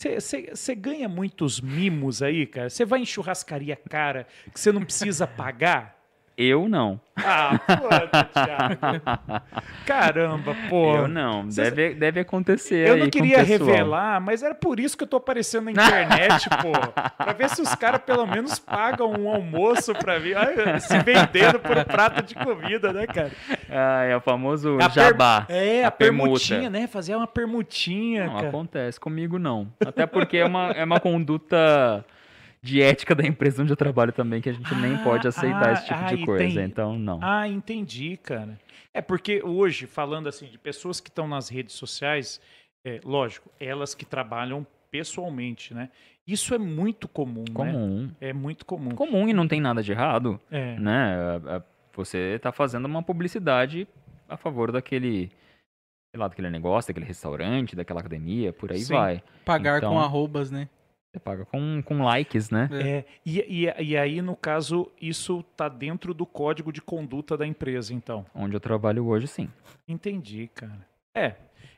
Você 0.00 0.74
ganha 0.76 1.08
muitos 1.08 1.60
mimos 1.60 2.22
aí, 2.22 2.46
cara? 2.46 2.70
Você 2.70 2.84
vai 2.84 3.00
em 3.00 3.04
churrascaria 3.06 3.74
cara 3.76 4.26
que 4.52 4.60
você 4.60 4.70
não 4.70 4.84
precisa 4.84 5.26
pagar? 5.28 5.97
Eu 6.40 6.68
não. 6.68 7.00
Ah, 7.16 7.58
pô, 7.58 7.88
Thiago. 8.32 9.42
Caramba, 9.84 10.54
pô. 10.70 10.94
Eu 10.94 11.08
não. 11.08 11.48
Deve, 11.48 11.94
deve 11.94 12.20
acontecer. 12.20 12.86
Eu 12.86 12.94
aí 12.94 13.00
não 13.00 13.06
com 13.06 13.08
o 13.08 13.10
queria 13.10 13.42
revelar, 13.42 14.20
mas 14.20 14.44
era 14.44 14.54
por 14.54 14.78
isso 14.78 14.96
que 14.96 15.02
eu 15.02 15.08
tô 15.08 15.16
aparecendo 15.16 15.64
na 15.64 15.72
internet, 15.72 16.48
pô. 16.62 16.70
Pra 17.16 17.32
ver 17.32 17.50
se 17.50 17.60
os 17.60 17.74
caras 17.74 18.00
pelo 18.02 18.24
menos 18.24 18.56
pagam 18.60 19.10
um 19.18 19.28
almoço 19.28 19.92
pra 19.94 20.20
mim. 20.20 20.32
Ai, 20.34 20.78
se 20.78 20.96
vendendo 21.00 21.58
por 21.58 21.76
um 21.76 21.82
prato 21.82 22.22
de 22.22 22.36
comida, 22.36 22.92
né, 22.92 23.04
cara? 23.08 23.32
Ah, 23.68 24.04
é 24.04 24.16
o 24.16 24.20
famoso 24.20 24.76
A 24.80 24.88
per- 24.88 24.92
jabá. 24.92 25.44
É, 25.48 25.82
a, 25.84 25.88
A 25.88 25.90
permuta. 25.90 26.22
permutinha, 26.28 26.70
né? 26.70 26.86
Fazer 26.86 27.16
uma 27.16 27.26
permutinha, 27.26 28.26
Não, 28.26 28.34
cara. 28.36 28.48
acontece. 28.48 29.00
Comigo 29.00 29.40
não. 29.40 29.66
Até 29.84 30.06
porque 30.06 30.36
é 30.36 30.44
uma, 30.44 30.70
é 30.70 30.84
uma 30.84 31.00
conduta 31.00 32.04
de 32.68 32.82
ética 32.82 33.14
da 33.14 33.26
empresa 33.26 33.62
onde 33.62 33.72
eu 33.72 33.76
trabalho 33.76 34.12
também 34.12 34.40
que 34.40 34.48
a 34.48 34.52
gente 34.52 34.74
nem 34.76 34.94
Ah, 34.94 35.02
pode 35.04 35.26
aceitar 35.26 35.68
ah, 35.68 35.72
esse 35.72 35.86
tipo 35.86 36.00
ah, 36.00 36.02
de 36.14 36.24
coisa. 36.24 36.54
tem- 36.54 36.64
Então, 36.64 36.98
não. 36.98 37.18
Ah, 37.22 37.48
entendi, 37.48 38.16
cara. 38.16 38.58
É 38.92 39.00
porque 39.00 39.42
hoje, 39.42 39.86
falando 39.86 40.28
assim, 40.28 40.46
de 40.46 40.58
pessoas 40.58 41.00
que 41.00 41.08
estão 41.08 41.26
nas 41.26 41.48
redes 41.48 41.74
sociais, 41.74 42.40
é, 42.84 43.00
lógico, 43.04 43.50
elas 43.58 43.94
que 43.94 44.04
trabalham 44.04 44.66
pessoalmente, 44.90 45.72
né? 45.74 45.90
Isso 46.26 46.54
é 46.54 46.58
muito 46.58 47.08
comum, 47.08 47.44
né? 47.48 47.54
Comum. 47.54 48.10
É 48.20 48.32
muito 48.32 48.64
comum. 48.66 48.90
Comum 48.90 49.28
e 49.28 49.32
não 49.32 49.48
tem 49.48 49.60
nada 49.60 49.82
de 49.82 49.92
errado. 49.92 50.40
É. 50.50 50.78
né? 50.78 51.14
A- 51.46 51.56
a- 51.56 51.62
Você 51.94 52.34
está 52.36 52.52
fazendo 52.52 52.84
uma 52.84 53.02
publicidade 53.02 53.88
a 54.28 54.36
favor 54.36 54.70
daquele, 54.70 55.28
sei 56.12 56.20
lá, 56.20 56.28
daquele 56.28 56.48
negócio, 56.50 56.88
daquele 56.90 57.06
restaurante, 57.06 57.74
daquela 57.74 57.98
academia, 58.00 58.52
por 58.52 58.70
aí 58.70 58.78
Sim. 58.80 58.92
vai. 58.94 59.22
Pagar 59.44 59.78
Então- 59.78 59.92
com 59.94 59.98
arrobas, 59.98 60.48
né? 60.50 60.68
Você 61.10 61.18
paga 61.18 61.46
com, 61.46 61.82
com 61.82 62.02
likes, 62.04 62.50
né? 62.50 62.68
É, 62.72 63.04
e, 63.24 63.40
e, 63.40 63.82
e 63.82 63.96
aí, 63.96 64.20
no 64.20 64.36
caso, 64.36 64.90
isso 65.00 65.42
tá 65.56 65.68
dentro 65.68 66.12
do 66.12 66.26
código 66.26 66.70
de 66.70 66.82
conduta 66.82 67.36
da 67.36 67.46
empresa, 67.46 67.94
então. 67.94 68.26
Onde 68.34 68.54
eu 68.54 68.60
trabalho 68.60 69.06
hoje, 69.06 69.26
sim. 69.26 69.48
Entendi, 69.86 70.48
cara. 70.54 70.86
É, 71.14 71.34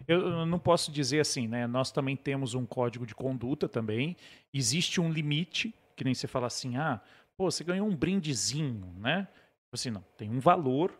eu 0.08 0.44
não 0.44 0.58
posso 0.58 0.90
dizer 0.90 1.20
assim, 1.20 1.46
né? 1.46 1.66
Nós 1.68 1.92
também 1.92 2.16
temos 2.16 2.54
um 2.54 2.66
código 2.66 3.06
de 3.06 3.14
conduta 3.14 3.68
também. 3.68 4.16
Existe 4.52 5.00
um 5.00 5.12
limite, 5.12 5.72
que 5.94 6.02
nem 6.02 6.12
você 6.12 6.26
fala 6.26 6.48
assim, 6.48 6.76
ah, 6.76 7.00
pô, 7.36 7.48
você 7.50 7.62
ganhou 7.62 7.86
um 7.86 7.94
brindezinho, 7.94 8.92
né? 8.98 9.28
Assim, 9.72 9.90
não, 9.90 10.04
tem 10.16 10.28
um 10.28 10.40
valor, 10.40 10.92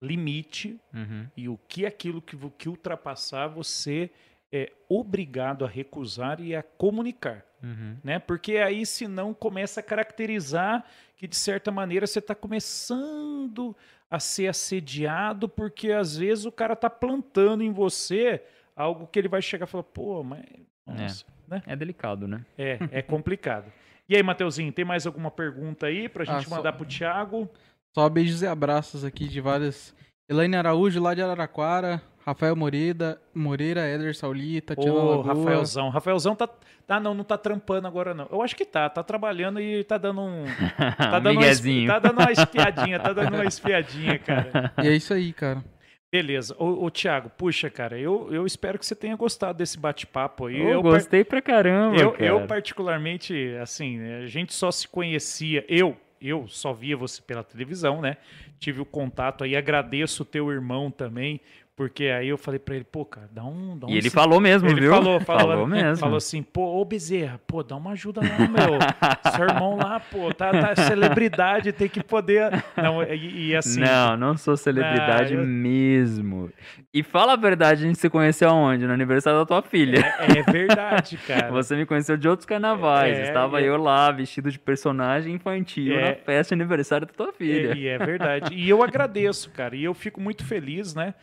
limite, 0.00 0.78
Uhum. 0.92 1.26
e 1.36 1.48
o 1.48 1.58
que 1.66 1.84
aquilo 1.84 2.22
que, 2.22 2.36
que 2.50 2.68
ultrapassar, 2.68 3.48
você 3.48 4.10
é 4.56 4.72
obrigado 4.88 5.64
a 5.64 5.68
recusar 5.68 6.40
e 6.40 6.54
a 6.54 6.62
comunicar 6.62 7.44
Uhum. 7.62 7.96
né? 8.04 8.18
Porque 8.18 8.58
aí 8.58 8.84
senão 8.84 9.32
começa 9.32 9.80
a 9.80 9.82
caracterizar 9.82 10.84
que 11.16 11.26
de 11.26 11.34
certa 11.34 11.70
maneira 11.70 12.06
você 12.06 12.18
está 12.18 12.34
começando 12.34 13.74
a 14.10 14.20
ser 14.20 14.48
assediado 14.48 15.48
porque 15.48 15.90
às 15.90 16.16
vezes 16.16 16.44
o 16.44 16.52
cara 16.52 16.76
tá 16.76 16.90
plantando 16.90 17.62
em 17.62 17.72
você 17.72 18.42
algo 18.76 19.06
que 19.06 19.18
ele 19.18 19.28
vai 19.28 19.40
chegar 19.42 19.64
e 19.66 19.68
falar, 19.68 19.84
pô, 19.84 20.22
mas 20.22 20.44
nossa, 20.86 21.24
né? 21.48 21.62
É 21.66 21.74
delicado, 21.74 22.28
né? 22.28 22.44
É, 22.58 22.78
é 22.92 23.02
complicado. 23.02 23.72
E 24.08 24.14
aí, 24.14 24.22
Mateuzinho, 24.22 24.70
tem 24.70 24.84
mais 24.84 25.06
alguma 25.06 25.30
pergunta 25.30 25.86
aí 25.86 26.08
pra 26.08 26.24
gente 26.24 26.36
Ah, 26.36 26.42
só- 26.42 26.56
mandar 26.56 26.74
pro 26.74 26.84
Thiago? 26.84 27.48
Só 27.94 28.06
beijos 28.08 28.42
e 28.42 28.46
abraços 28.46 29.02
aqui 29.04 29.26
de 29.26 29.40
várias. 29.40 29.94
Elaine 30.28 30.56
Araújo, 30.56 31.00
lá 31.00 31.14
de 31.14 31.22
Araraquara. 31.22 32.02
Rafael 32.26 32.56
Moreira, 32.56 33.20
Moreira, 33.34 33.80
Éder 33.82 34.14
Sauli, 34.16 34.60
Tatiana 34.60 34.94
Ô, 34.98 35.16
Lagoa. 35.22 35.34
Rafaelzão. 35.34 35.88
Rafaelzão 35.90 36.34
tá, 36.34 36.48
tá. 36.86 36.98
Não, 36.98 37.12
não 37.12 37.22
tá 37.24 37.36
trampando 37.36 37.86
agora, 37.86 38.14
não. 38.14 38.26
Eu 38.32 38.40
acho 38.40 38.56
que 38.56 38.64
tá. 38.64 38.88
Tá 38.88 39.02
trabalhando 39.02 39.60
e 39.60 39.84
tá 39.84 39.98
dando 39.98 40.22
um. 40.22 40.44
Tá 40.96 41.18
um 41.18 41.20
dando, 41.22 41.38
uma, 41.38 41.46
espi- 41.46 41.86
tá 41.86 41.98
dando 41.98 42.18
uma 42.20 42.32
espiadinha, 42.32 42.98
tá 42.98 43.12
dando 43.12 43.34
uma 43.34 43.44
espiadinha, 43.44 44.18
cara. 44.18 44.72
E 44.82 44.88
é 44.88 44.92
isso 44.96 45.12
aí, 45.12 45.32
cara. 45.34 45.62
Beleza. 46.10 46.54
Ô, 46.58 46.84
ô 46.84 46.90
Thiago, 46.90 47.28
puxa, 47.36 47.68
cara, 47.68 47.98
eu, 47.98 48.28
eu 48.32 48.46
espero 48.46 48.78
que 48.78 48.86
você 48.86 48.94
tenha 48.94 49.16
gostado 49.16 49.58
desse 49.58 49.76
bate-papo 49.78 50.46
aí. 50.46 50.60
Eu, 50.60 50.80
par- 50.82 50.92
gostei 50.92 51.24
pra 51.24 51.42
caramba, 51.42 51.96
eu, 51.96 52.12
cara. 52.12 52.24
eu, 52.24 52.46
particularmente, 52.46 53.34
assim, 53.60 54.00
a 54.22 54.26
gente 54.26 54.54
só 54.54 54.70
se 54.70 54.86
conhecia, 54.86 55.64
eu, 55.68 55.96
eu 56.22 56.46
só 56.48 56.72
via 56.72 56.96
você 56.96 57.20
pela 57.20 57.42
televisão, 57.42 58.00
né? 58.00 58.16
Tive 58.60 58.80
o 58.80 58.84
contato 58.86 59.42
aí, 59.44 59.56
agradeço 59.56 60.22
o 60.22 60.26
teu 60.26 60.50
irmão 60.52 60.88
também, 60.90 61.40
porque 61.76 62.04
aí 62.04 62.28
eu 62.28 62.38
falei 62.38 62.60
pra 62.60 62.76
ele, 62.76 62.84
pô, 62.84 63.04
cara, 63.04 63.28
dá 63.32 63.42
um. 63.44 63.76
Dá 63.76 63.86
um 63.86 63.90
E 63.90 63.96
ele 63.96 64.08
falou 64.08 64.38
mesmo, 64.40 64.68
ele 64.68 64.80
viu? 64.82 64.90
falou, 64.92 65.18
falou, 65.20 65.40
Falou 65.48 65.66
mesmo. 65.66 65.96
Falou 65.96 66.16
assim, 66.18 66.40
pô, 66.42 66.80
ô 66.80 66.84
Bezerra, 66.84 67.40
pô, 67.48 67.64
dá 67.64 67.74
uma 67.74 67.90
ajuda 67.92 68.20
lá, 68.20 68.38
meu. 68.46 69.32
Seu 69.34 69.44
irmão 69.48 69.76
lá, 69.76 69.98
pô, 69.98 70.32
tá, 70.32 70.50
tá 70.52 70.76
celebridade, 70.76 71.72
tem 71.72 71.88
que 71.88 72.02
poder. 72.02 72.50
Não, 72.76 73.02
e, 73.02 73.48
e 73.48 73.56
assim. 73.56 73.80
não, 73.80 74.16
não 74.16 74.36
sou 74.36 74.56
celebridade 74.56 75.34
Ah, 75.34 75.38
eu- 75.40 75.44
mesmo. 75.44 76.48
E 76.92 77.02
fala 77.02 77.32
a 77.32 77.36
verdade, 77.36 77.82
a 77.84 77.86
gente 77.88 77.98
se 77.98 78.08
conheceu 78.08 78.48
aonde? 78.50 78.86
No 78.86 78.92
aniversário 78.92 79.40
da 79.40 79.44
tua 79.46 79.62
filha. 79.62 79.98
É, 80.20 80.38
é 80.38 80.42
verdade, 80.44 81.16
cara. 81.26 81.50
Você 81.52 81.74
me 81.74 81.84
conheceu 81.84 82.16
de 82.16 82.28
outros 82.28 82.46
carnavais. 82.46 83.18
É, 83.18 83.22
Estava 83.24 83.60
e- 83.60 83.66
eu 83.66 83.76
lá, 83.76 84.12
vestido 84.12 84.48
de 84.50 84.58
personagem 84.60 85.34
infantil, 85.34 85.94
É. 85.98 86.10
na 86.10 86.14
festa 86.14 86.54
de 86.54 86.62
aniversário 86.62 87.04
da 87.06 87.12
tua 87.12 87.32
filha. 87.32 87.74
E, 87.74 87.82
e 87.82 87.88
é 87.88 87.98
verdade. 87.98 88.54
E 88.54 88.70
eu 88.70 88.80
agradeço, 88.80 89.50
cara. 89.50 89.74
E 89.74 89.82
eu 89.82 89.92
fico 89.92 90.20
muito 90.20 90.44
feliz, 90.44 90.94
né? 90.94 91.14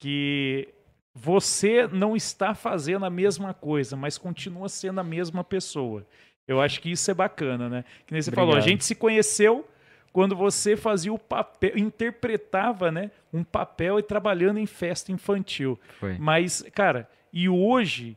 Que 0.00 0.68
você 1.14 1.86
não 1.86 2.16
está 2.16 2.54
fazendo 2.54 3.04
a 3.04 3.10
mesma 3.10 3.54
coisa, 3.54 3.94
mas 3.96 4.18
continua 4.18 4.68
sendo 4.68 5.00
a 5.00 5.04
mesma 5.04 5.44
pessoa. 5.44 6.04
Eu 6.48 6.60
acho 6.60 6.80
que 6.80 6.90
isso 6.90 7.08
é 7.10 7.14
bacana, 7.14 7.68
né? 7.68 7.84
Que 8.06 8.12
nem 8.12 8.20
você 8.20 8.32
falou, 8.32 8.50
a 8.50 8.52
Obrigado. 8.54 8.68
gente 8.68 8.84
se 8.84 8.94
conheceu 8.96 9.68
quando 10.12 10.34
você 10.34 10.76
fazia 10.76 11.12
o 11.12 11.18
papel, 11.18 11.78
interpretava, 11.78 12.90
né, 12.90 13.10
um 13.32 13.44
papel 13.44 13.98
e 13.98 14.02
trabalhando 14.02 14.58
em 14.58 14.66
festa 14.66 15.12
infantil. 15.12 15.78
Foi. 16.00 16.18
Mas, 16.18 16.62
cara, 16.74 17.08
e 17.32 17.48
hoje, 17.48 18.16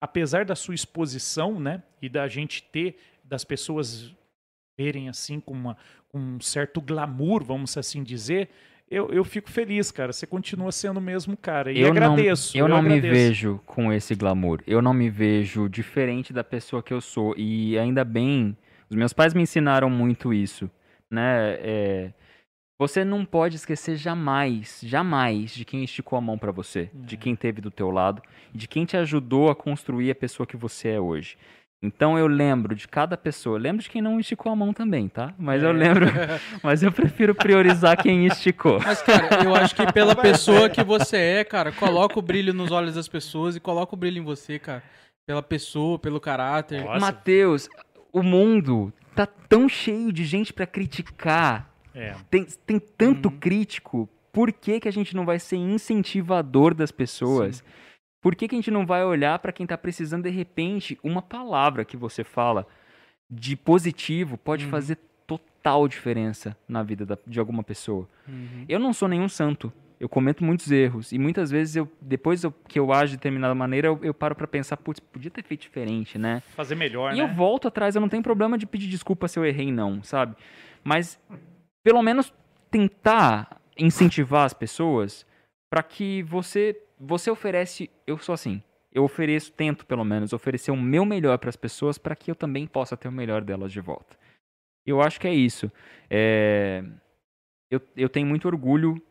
apesar 0.00 0.44
da 0.44 0.54
sua 0.54 0.74
exposição, 0.74 1.58
né, 1.58 1.82
e 2.00 2.08
da 2.08 2.28
gente 2.28 2.62
ter, 2.62 2.96
das 3.24 3.44
pessoas 3.44 4.14
verem 4.78 5.08
assim 5.08 5.40
com, 5.40 5.52
uma, 5.52 5.76
com 6.08 6.18
um 6.18 6.40
certo 6.40 6.80
glamour, 6.80 7.42
vamos 7.42 7.76
assim 7.76 8.02
dizer, 8.02 8.48
eu, 8.94 9.08
eu 9.10 9.24
fico 9.24 9.50
feliz, 9.50 9.90
cara. 9.90 10.12
Você 10.12 10.26
continua 10.26 10.70
sendo 10.72 10.98
o 10.98 11.00
mesmo 11.00 11.36
cara. 11.36 11.72
E 11.72 11.80
eu 11.80 11.88
agradeço. 11.88 12.56
Não, 12.56 12.64
eu 12.64 12.68
não 12.68 12.82
me 12.82 12.94
agradeço. 12.98 13.12
vejo 13.14 13.60
com 13.66 13.92
esse 13.92 14.14
glamour. 14.14 14.60
Eu 14.66 14.80
não 14.82 14.92
me 14.94 15.08
vejo 15.08 15.68
diferente 15.68 16.32
da 16.32 16.44
pessoa 16.44 16.82
que 16.82 16.92
eu 16.92 17.00
sou. 17.00 17.34
E 17.36 17.78
ainda 17.78 18.04
bem, 18.04 18.56
os 18.90 18.96
meus 18.96 19.12
pais 19.12 19.32
me 19.34 19.42
ensinaram 19.42 19.88
muito 19.88 20.32
isso, 20.32 20.70
né? 21.10 21.56
É, 21.60 22.12
você 22.78 23.04
não 23.04 23.24
pode 23.24 23.56
esquecer 23.56 23.96
jamais, 23.96 24.80
jamais 24.84 25.52
de 25.54 25.64
quem 25.64 25.84
esticou 25.84 26.16
a 26.18 26.20
mão 26.22 26.36
pra 26.36 26.50
você, 26.50 26.90
de 26.92 27.14
É. 27.14 27.18
quem 27.18 27.36
teve 27.36 27.60
do 27.60 27.70
teu 27.70 27.90
lado, 27.90 28.20
de 28.52 28.66
quem 28.66 28.84
te 28.84 28.96
ajudou 28.96 29.50
a 29.50 29.54
construir 29.54 30.10
a 30.10 30.14
pessoa 30.14 30.46
que 30.46 30.56
você 30.56 30.88
é 30.88 31.00
hoje. 31.00 31.36
Então 31.82 32.16
eu 32.16 32.28
lembro 32.28 32.74
de 32.76 32.86
cada 32.86 33.16
pessoa, 33.16 33.56
eu 33.56 33.60
lembro 33.60 33.82
de 33.82 33.90
quem 33.90 34.00
não 34.00 34.20
esticou 34.20 34.52
a 34.52 34.56
mão 34.56 34.72
também, 34.72 35.08
tá? 35.08 35.34
Mas 35.36 35.62
eu 35.64 35.70
É. 35.70 35.72
lembro, 35.72 36.06
mas 36.62 36.82
eu 36.82 36.92
prefiro 36.92 37.34
priorizar 37.34 38.00
quem 38.00 38.26
esticou. 38.26 38.80
Mas, 38.84 39.02
cara, 39.02 39.42
eu 39.42 39.52
acho 39.54 39.74
que 39.74 39.92
pela 39.92 40.14
pessoa 40.14 40.68
que 40.70 40.84
você 40.84 41.16
é, 41.16 41.44
cara, 41.44 41.72
coloca 41.72 42.16
o 42.18 42.22
brilho 42.22 42.54
nos 42.54 42.70
olhos 42.70 42.94
das 42.94 43.08
pessoas 43.08 43.56
e 43.56 43.60
coloca 43.60 43.94
o 43.94 43.98
brilho 43.98 44.18
em 44.18 44.24
você, 44.24 44.58
cara. 44.60 44.82
Pela 45.26 45.42
pessoa, 45.42 45.98
pelo 45.98 46.20
caráter. 46.20 46.84
Matheus, 47.00 47.68
o 48.12 48.22
mundo 48.22 48.92
tá 49.14 49.26
tão 49.26 49.68
cheio 49.68 50.12
de 50.12 50.24
gente 50.24 50.52
pra 50.52 50.66
criticar. 50.66 51.68
É. 51.94 52.14
Tem, 52.30 52.46
tem 52.64 52.78
tanto 52.78 53.28
Uhum. 53.28 53.36
crítico. 53.38 54.08
Por 54.32 54.52
que, 54.52 54.80
que 54.80 54.88
a 54.88 54.92
gente 54.92 55.14
não 55.14 55.24
vai 55.26 55.38
ser 55.38 55.56
incentivador 55.56 56.74
das 56.74 56.90
pessoas? 56.90 57.62
Por 58.22 58.34
que, 58.36 58.46
que 58.48 58.54
a 58.54 58.58
gente 58.58 58.70
não 58.70 58.86
vai 58.86 59.04
olhar 59.04 59.38
pra 59.40 59.52
quem 59.52 59.66
tá 59.66 59.76
precisando 59.76 60.22
de 60.22 60.30
repente 60.30 60.98
uma 61.02 61.20
palavra 61.20 61.84
que 61.84 61.96
você 61.96 62.22
fala 62.24 62.66
de 63.28 63.56
positivo 63.56 64.38
pode 64.38 64.64
Uhum. 64.64 64.70
fazer 64.70 64.96
total 65.26 65.88
diferença 65.88 66.56
na 66.68 66.82
vida 66.82 67.04
da- 67.04 67.18
de 67.26 67.40
alguma 67.40 67.62
pessoa? 67.64 68.08
Uhum. 68.28 68.64
Eu 68.68 68.78
não 68.78 68.92
sou 68.92 69.08
nenhum 69.08 69.28
santo. 69.28 69.72
Eu 69.98 70.08
cometo 70.08 70.42
muitos 70.44 70.70
erros. 70.70 71.12
E 71.12 71.18
muitas 71.18 71.50
vezes, 71.50 71.76
eu, 71.76 71.88
depois 72.00 72.42
eu- 72.44 72.52
que 72.68 72.78
eu 72.78 72.92
ajo 72.92 73.12
de 73.12 73.16
determinada 73.16 73.54
maneira, 73.54 73.86
eu, 73.88 73.98
eu 74.02 74.12
paro 74.14 74.34
pra 74.34 74.46
pensar, 74.48 74.76
putz, 74.76 74.98
podia 75.00 75.30
ter 75.30 75.42
feito 75.44 75.60
diferente, 75.62 76.18
né? 76.18 76.42
Fazer 76.56 76.74
melhor, 76.74 77.12
E 77.14 77.16
né? 77.18 77.22
eu 77.22 77.28
volto 77.28 77.68
atrás, 77.68 77.94
eu 77.94 78.00
não 78.00 78.08
tenho 78.08 78.22
problema 78.22 78.56
de 78.58 78.66
pedir 78.66 78.88
desculpa 78.88 79.28
se 79.28 79.38
eu 79.38 79.44
errei, 79.44 79.70
não, 79.72 80.02
sabe? 80.02 80.34
Mas, 80.82 81.20
pelo 81.84 82.02
menos, 82.02 82.32
tentar 82.68 83.60
incentivar 83.78 84.44
as 84.44 84.52
pessoas 84.52 85.24
para 85.70 85.82
que 85.84 86.22
você 86.24 86.76
você 87.04 87.30
oferece, 87.30 87.90
eu 88.06 88.16
sou 88.18 88.32
assim, 88.32 88.62
eu 88.92 89.02
ofereço, 89.02 89.50
tento 89.52 89.84
pelo 89.84 90.04
menos 90.04 90.32
oferecer 90.32 90.70
o 90.70 90.76
meu 90.76 91.04
melhor 91.04 91.36
para 91.38 91.48
as 91.48 91.56
pessoas 91.56 91.98
para 91.98 92.14
que 92.14 92.30
eu 92.30 92.34
também 92.34 92.66
possa 92.66 92.96
ter 92.96 93.08
o 93.08 93.12
melhor 93.12 93.42
delas 93.42 93.72
de 93.72 93.80
volta. 93.80 94.16
Eu 94.86 95.02
acho 95.02 95.20
que 95.20 95.26
é 95.26 95.34
isso. 95.34 95.70
É, 96.08 96.84
eu, 97.70 97.80
eu 97.96 98.08
tenho 98.08 98.26
muito 98.26 98.46
orgulho 98.46 99.02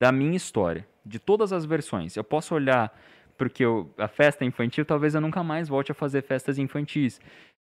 da 0.00 0.12
minha 0.12 0.36
história, 0.36 0.86
de 1.04 1.18
todas 1.18 1.52
as 1.52 1.64
versões. 1.64 2.14
Eu 2.16 2.24
posso 2.24 2.54
olhar 2.54 2.94
porque 3.38 3.64
eu, 3.64 3.92
a 3.96 4.06
festa 4.08 4.44
infantil, 4.44 4.84
talvez 4.84 5.14
eu 5.14 5.20
nunca 5.20 5.42
mais 5.42 5.68
volte 5.68 5.90
a 5.92 5.94
fazer 5.94 6.22
festas 6.22 6.58
infantis. 6.58 7.20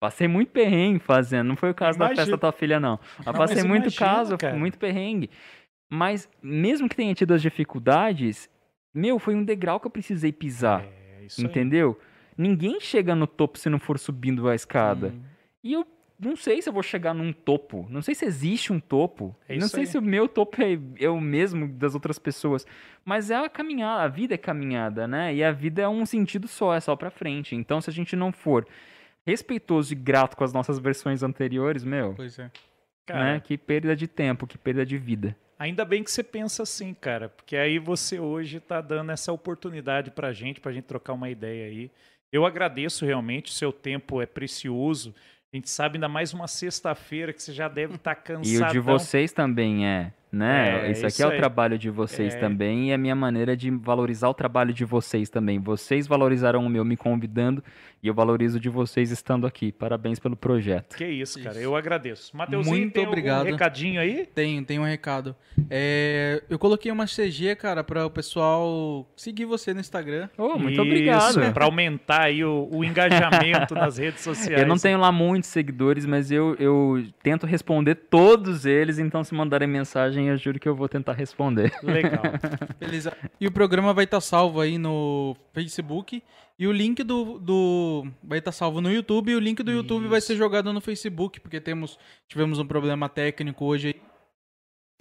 Passei 0.01 0.29
muito 0.29 0.53
perrengue 0.53 0.99
fazendo, 1.01 1.49
não 1.49 1.57
foi 1.57 1.71
o 1.71 1.75
caso 1.75 1.99
Imagina. 1.99 2.15
da 2.15 2.23
festa 2.23 2.37
da 2.37 2.39
tua 2.39 2.53
filha, 2.53 2.79
não. 2.79 3.01
Eu 3.27 3.33
Não, 3.33 3.33
passei 3.33 3.63
muito 3.65 3.85
imagina, 3.85 4.07
caso, 4.07 4.39
cara. 4.39 4.57
muito 4.57 4.79
perrengue. 4.79 5.31
Mas, 5.91 6.29
mesmo 6.43 6.89
que 6.89 6.95
tenha 6.95 7.15
tido 7.15 7.33
as 7.35 7.43
dificuldades, 7.43 8.49
meu, 8.95 9.19
foi 9.19 9.35
um 9.35 9.45
degrau 9.45 9.79
que 9.79 9.87
eu 9.87 9.91
precisei 9.91 10.33
pisar, 10.33 10.83
É, 10.85 11.25
isso 11.25 11.41
aí. 11.41 11.47
entendeu? 11.47 11.99
Ninguém 12.37 12.81
chega 12.81 13.15
no 13.15 13.27
topo 13.27 13.59
se 13.59 13.69
não 13.69 13.79
for 13.79 13.99
subindo 13.99 14.49
a 14.49 14.55
escada. 14.55 15.09
Hum. 15.09 15.21
E 15.63 15.73
eu 15.73 15.87
não 16.21 16.37
sei 16.37 16.61
se 16.63 16.69
eu 16.69 16.73
vou 16.73 16.83
chegar 16.83 17.13
num 17.15 17.33
topo. 17.33 17.87
Não 17.91 18.01
sei 18.03 18.15
se 18.15 18.25
existe 18.25 18.73
um 18.73 18.81
topo. 18.81 19.37
É 19.49 19.57
não 19.57 19.69
sei 19.69 19.81
aí. 19.81 19.87
se 19.87 19.99
o 19.99 20.03
meu 20.03 20.27
topo 20.29 20.61
é, 20.63 20.79
é 21.01 21.09
o 21.09 21.21
mesmo 21.21 21.69
das 21.69 21.95
outras 21.95 22.19
pessoas. 22.19 22.67
Mas 23.05 23.31
é 23.31 23.37
a 23.37 23.49
caminhada, 23.49 24.03
a 24.03 24.09
vida 24.09 24.35
é 24.35 24.39
caminhada, 24.39 25.07
né? 25.07 25.35
E 25.35 25.43
a 25.45 25.51
vida 25.53 25.83
é 25.83 25.89
um 25.89 26.05
sentido 26.07 26.47
só, 26.49 26.75
é 26.75 26.81
só 26.81 26.95
pra 26.97 27.11
frente. 27.11 27.55
Então, 27.57 27.81
se 27.81 27.91
a 27.91 27.93
gente 27.93 28.15
não 28.17 28.33
for 28.33 28.67
respeitoso 29.27 29.93
e 29.93 29.97
grato 29.97 30.37
com 30.37 30.45
as 30.45 30.53
nossas 30.53 30.79
versões 30.79 31.23
anteriores, 31.23 31.85
meu, 31.85 32.15
Pois 32.15 32.39
é. 32.39 32.51
Cara, 33.07 33.25
né? 33.35 33.41
Que 33.41 33.57
perda 33.59 33.95
de 33.97 34.07
tempo, 34.07 34.47
que 34.47 34.59
perda 34.59 34.85
de 34.87 34.97
vida. 34.99 35.37
Ainda 35.59 35.85
bem 35.85 36.05
que 36.05 36.11
você 36.11 36.23
pensa 36.23 36.63
assim, 36.63 36.95
cara, 36.95 37.29
porque 37.31 37.57
aí 37.57 37.79
você 37.79 38.21
hoje 38.21 38.61
tá 38.61 38.81
dando 38.81 39.11
essa 39.11 39.33
oportunidade 39.33 40.11
pra 40.11 40.33
gente, 40.33 40.61
pra 40.61 40.71
gente 40.73 40.85
trocar 40.85 41.15
uma 41.15 41.29
ideia 41.29 41.67
aí. 41.67 41.91
Eu 42.33 42.47
agradeço 42.47 43.05
realmente, 43.05 43.51
o 43.51 43.55
seu 43.55 43.73
tempo 43.73 44.23
é 44.23 44.27
precioso. 44.27 45.15
A 45.53 45.57
gente 45.57 45.69
sabe 45.69 45.97
ainda 45.97 46.09
mais 46.09 46.33
uma 46.33 46.47
sexta-feira 46.47 47.33
que 47.33 47.43
você 47.43 47.53
já 47.53 47.69
deve 47.69 47.95
estar 47.97 48.13
E 48.13 48.15
cansado. 48.17 48.71
o 48.71 48.73
de 48.73 48.79
vocês 48.81 49.33
também 49.33 49.87
é, 49.87 50.13
né? 50.31 50.87
É, 50.89 50.91
isso 50.91 51.01
aqui 51.07 51.15
isso 51.15 51.23
é 51.23 51.27
o 51.27 51.31
aí. 51.31 51.37
trabalho 51.39 51.79
de 51.79 51.89
vocês 51.91 52.35
É. 52.35 52.39
também 52.39 52.89
e 52.89 52.91
é 52.91 52.95
a 52.95 52.99
minha 52.99 53.15
maneira 53.15 53.57
de 53.57 53.71
valorizar 53.71 54.29
o 54.29 54.35
trabalho 54.35 54.73
de 54.73 54.85
vocês 54.85 55.29
também. 55.31 55.59
Vocês 55.59 56.07
valorizaram 56.07 56.65
o 56.65 56.69
meu 56.69 56.85
me 56.85 56.97
convidando 56.97 57.63
e 58.03 58.07
eu 58.09 58.15
valorizo 58.15 58.61
de 58.61 58.69
vocês 58.69 59.11
estando 59.11 59.47
aqui. 59.47 59.73
Parabéns 59.73 60.19
pelo 60.19 60.37
projeto. 60.37 60.97
Que 60.97 61.07
isso, 61.07 61.39
cara. 61.43 61.57
Isso. 61.57 61.65
Eu 61.65 61.75
agradeço. 61.75 62.37
Mateuzinho, 62.37 62.77
Muito 62.77 62.93
tem 62.93 63.03
algum 63.05 63.13
obrigado. 63.13 63.47
recadinho 63.47 64.01
aí? 64.01 64.27
Tem, 64.35 64.63
tem 64.63 64.79
um 64.79 64.85
recado. 64.85 65.35
É, 65.71 66.43
eu 66.49 66.59
coloquei 66.59 66.91
uma 66.93 67.07
CG, 67.07 67.55
cara, 67.57 67.83
para 67.83 68.07
o 68.07 68.11
pessoal 68.11 69.07
seguir 69.17 69.45
você 69.45 69.75
no 69.75 69.81
Instagram. 69.81 70.29
Oh, 70.37 70.59
muito 70.59 70.73
Isso, 70.73 70.83
obrigado. 70.83 71.53
Para 71.53 71.65
aumentar 71.65 72.23
aí 72.23 72.45
o, 72.45 72.69
o 72.71 72.85
engajamento 72.85 73.75
nas 73.75 73.99
redes 73.99 74.21
sociais. 74.23 74.61
Eu 74.63 74.67
não 74.69 74.77
tenho 74.77 74.99
lá 74.99 75.11
muitos 75.13 75.49
seguidores, 75.51 76.07
mas 76.07 76.31
eu, 76.31 76.55
eu 76.59 77.05
tento 77.23 77.47
responder 77.47 77.95
todos 77.95 78.65
eles, 78.67 78.99
então 78.99 79.23
se 79.25 79.35
mandarem 79.35 79.69
mensagem, 79.69 80.18
eu 80.27 80.37
juro 80.37 80.59
que 80.59 80.69
eu 80.69 80.75
vou 80.75 80.89
tentar 80.89 81.13
responder. 81.13 81.73
Legal. 81.83 82.23
Beleza. 82.81 83.17
E 83.41 83.47
o 83.47 83.53
programa 83.53 83.95
vai 83.95 84.05
estar 84.05 84.21
salvo 84.21 84.61
aí 84.61 84.77
no 84.79 85.37
Facebook. 85.53 86.23
E 86.59 86.67
o 86.67 86.73
link 86.73 87.05
do, 87.05 87.39
do 87.39 88.07
vai 88.23 88.41
estar 88.41 88.51
salvo 88.53 88.81
no 88.81 88.91
YouTube. 88.93 89.31
E 89.31 89.37
o 89.37 89.41
link 89.41 89.63
do 89.63 89.71
YouTube 89.71 90.09
vai 90.09 90.21
ser 90.21 90.35
jogado 90.37 90.73
no 90.73 90.81
Facebook, 90.81 91.39
porque 91.41 91.61
temos 91.61 91.99
tivemos 92.27 92.59
um 92.59 92.67
problema 92.67 93.09
técnico 93.09 93.65
hoje. 93.65 93.89
aí. 93.89 94.01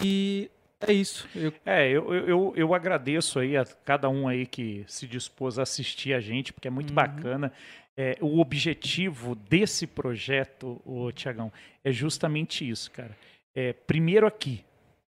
E 0.03 0.51
é 0.79 0.93
isso. 0.93 1.27
Eu- 1.35 1.53
É, 1.65 1.89
eu, 1.89 2.13
eu, 2.13 2.27
eu- 2.27 2.53
eu 2.55 2.73
agradeço 2.75 3.39
aí 3.39 3.57
a 3.57 3.65
cada 3.65 4.07
um 4.09 4.27
aí 4.27 4.45
que 4.45 4.83
se 4.87 5.07
dispôs 5.07 5.57
a 5.57 5.63
assistir 5.63 6.13
a 6.13 6.19
gente, 6.19 6.53
porque 6.53 6.67
é 6.67 6.71
muito 6.71 6.89
Uhum. 6.89 6.95
bacana. 6.95 7.51
É, 7.99 8.15
o 8.21 8.39
objetivo 8.39 9.33
desse 9.33 9.87
projeto, 9.87 10.79
o 10.85 11.11
Tiagão, 11.11 11.51
é 11.83 11.91
justamente 11.91 12.67
isso, 12.69 12.91
cara. 12.91 13.17
É, 13.55 13.73
primeiro 13.73 14.27
aqui, 14.27 14.63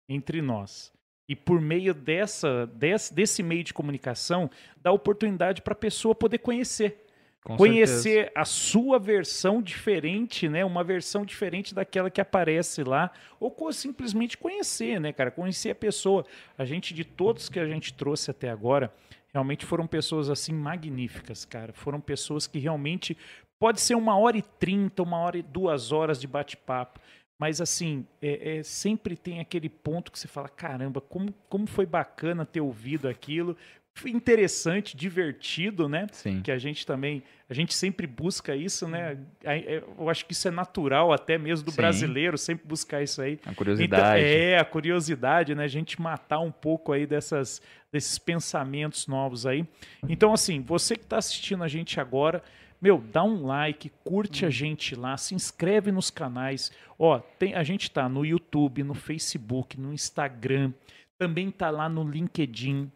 entre 0.09 0.41
nós. 0.41 0.93
E 1.29 1.37
por 1.37 1.61
meio 1.61 1.93
dessa, 1.93 2.67
desse, 2.67 3.13
desse 3.13 3.43
meio 3.43 3.63
de 3.63 3.75
comunicação, 3.75 4.51
dá 4.81 4.91
oportunidade 4.91 5.61
para 5.61 5.73
a 5.73 5.77
pessoa 5.77 6.15
poder 6.15 6.39
conhecer. 6.39 7.05
Com 7.45 7.57
conhecer 7.57 8.33
a 8.35 8.45
sua 8.45 8.99
versão 8.99 9.63
diferente, 9.63 10.49
né? 10.49 10.65
Uma 10.65 10.83
versão 10.83 11.25
diferente 11.25 11.75
daquela 11.75 12.11
que 12.11 12.21
aparece 12.21 12.83
lá, 12.83 13.11
ou 13.39 13.55
simplesmente 13.73 14.37
conhecer, 14.37 15.01
né, 15.01 15.13
cara? 15.13 15.31
Conhecer 15.31 15.71
a 15.71 15.75
pessoa. 15.75 16.27
A 16.57 16.65
gente 16.65 16.93
de 16.93 17.05
todos 17.05 17.49
que 17.49 17.61
a 17.61 17.67
gente 17.67 17.95
trouxe 17.95 18.31
até 18.31 18.51
agora, 18.51 18.93
realmente 19.33 19.65
foram 19.65 19.87
pessoas 19.87 20.29
assim 20.29 20.53
magníficas, 20.53 21.45
cara. 21.45 21.73
Foram 21.73 22.01
pessoas 22.01 22.47
que 22.47 22.59
realmente 22.59 23.17
pode 23.59 23.81
ser 23.81 23.95
uma 23.95 24.17
hora 24.17 24.37
e 24.37 24.43
trinta, 24.43 25.03
uma 25.03 25.19
hora 25.19 25.39
e 25.39 25.43
duas 25.43 25.93
horas 25.93 26.21
de 26.21 26.27
bate-papo. 26.27 27.01
Mas 27.39 27.61
assim, 27.61 28.05
é, 28.21 28.59
é, 28.59 28.63
sempre 28.63 29.17
tem 29.17 29.39
aquele 29.41 29.69
ponto 29.69 30.11
que 30.11 30.19
você 30.19 30.27
fala, 30.27 30.49
caramba, 30.49 31.01
como, 31.01 31.33
como 31.49 31.67
foi 31.67 31.87
bacana 31.87 32.45
ter 32.45 32.61
ouvido 32.61 33.09
aquilo. 33.09 33.57
Foi 33.95 34.11
interessante, 34.13 34.97
divertido, 34.97 35.89
né? 35.89 36.07
Sim. 36.13 36.41
que 36.41 36.53
a 36.53 36.59
gente 36.59 36.87
também, 36.87 37.21
a 37.51 37.55
gente 37.55 37.75
sempre 37.75 38.07
busca 38.07 38.55
isso, 38.55 38.87
né? 38.87 39.19
É, 39.43 39.83
Eu 39.99 40.09
acho 40.09 40.25
que 40.25 40.33
isso 40.33 40.47
é 40.47 40.53
natural 40.53 41.13
até 41.13 41.37
mesmo 41.37 41.65
do 41.65 41.71
Sim. 41.73 41.77
brasileiro, 41.79 42.39
sempre 42.39 42.67
buscar 42.67 43.03
isso 43.03 43.21
aí. 43.21 43.33
A 43.33 43.35
Então, 43.35 43.55
curiosidade. 43.55 44.23
é, 44.25 44.57
a 44.59 44.65
curiosidade, 44.65 45.53
né? 45.55 45.65
A 45.65 45.69
gente 45.69 46.01
matar 46.01 46.39
um 46.39 46.53
pouco 46.53 46.93
aí 46.93 47.07
dessas, 47.07 47.61
desses 47.91 48.19
pensamentos 48.19 49.09
novos 49.09 49.47
aí. 49.47 49.65
Então, 50.09 50.33
assim, 50.33 50.61
você 50.61 50.95
que 50.95 51.03
está 51.03 51.19
assistindo 51.19 51.65
a 51.65 51.69
gente 51.69 51.99
agora, 51.99 52.41
meu, 52.81 52.99
dá 52.99 53.25
um 53.25 53.45
like, 53.45 53.91
curte 54.05 54.47
a 54.47 54.51
gente 54.51 54.95
lá, 54.95 55.17
se 55.17 55.35
inscreve 55.35 55.91
nos 55.91 56.11
canais. 56.11 56.71
Ó, 56.99 57.19
tem, 57.19 57.55
a 57.55 57.63
gente 57.63 57.91
tá 57.91 58.09
no 58.09 58.25
YouTube, 58.25 58.83
no 58.85 58.95
Facebook, 58.95 59.79
no 59.81 59.93
Instagram, 59.93 60.73
também 61.19 61.51
tá 61.51 61.71
lá 61.71 61.89
no 61.89 62.09
LinkedIn. 62.09 62.91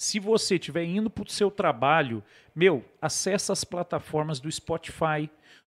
Se 0.00 0.18
você 0.18 0.54
estiver 0.54 0.84
indo 0.84 1.10
para 1.10 1.24
o 1.24 1.30
seu 1.30 1.50
trabalho, 1.50 2.24
meu, 2.54 2.82
acessa 3.02 3.52
as 3.52 3.64
plataformas 3.64 4.40
do 4.40 4.50
Spotify, 4.50 5.28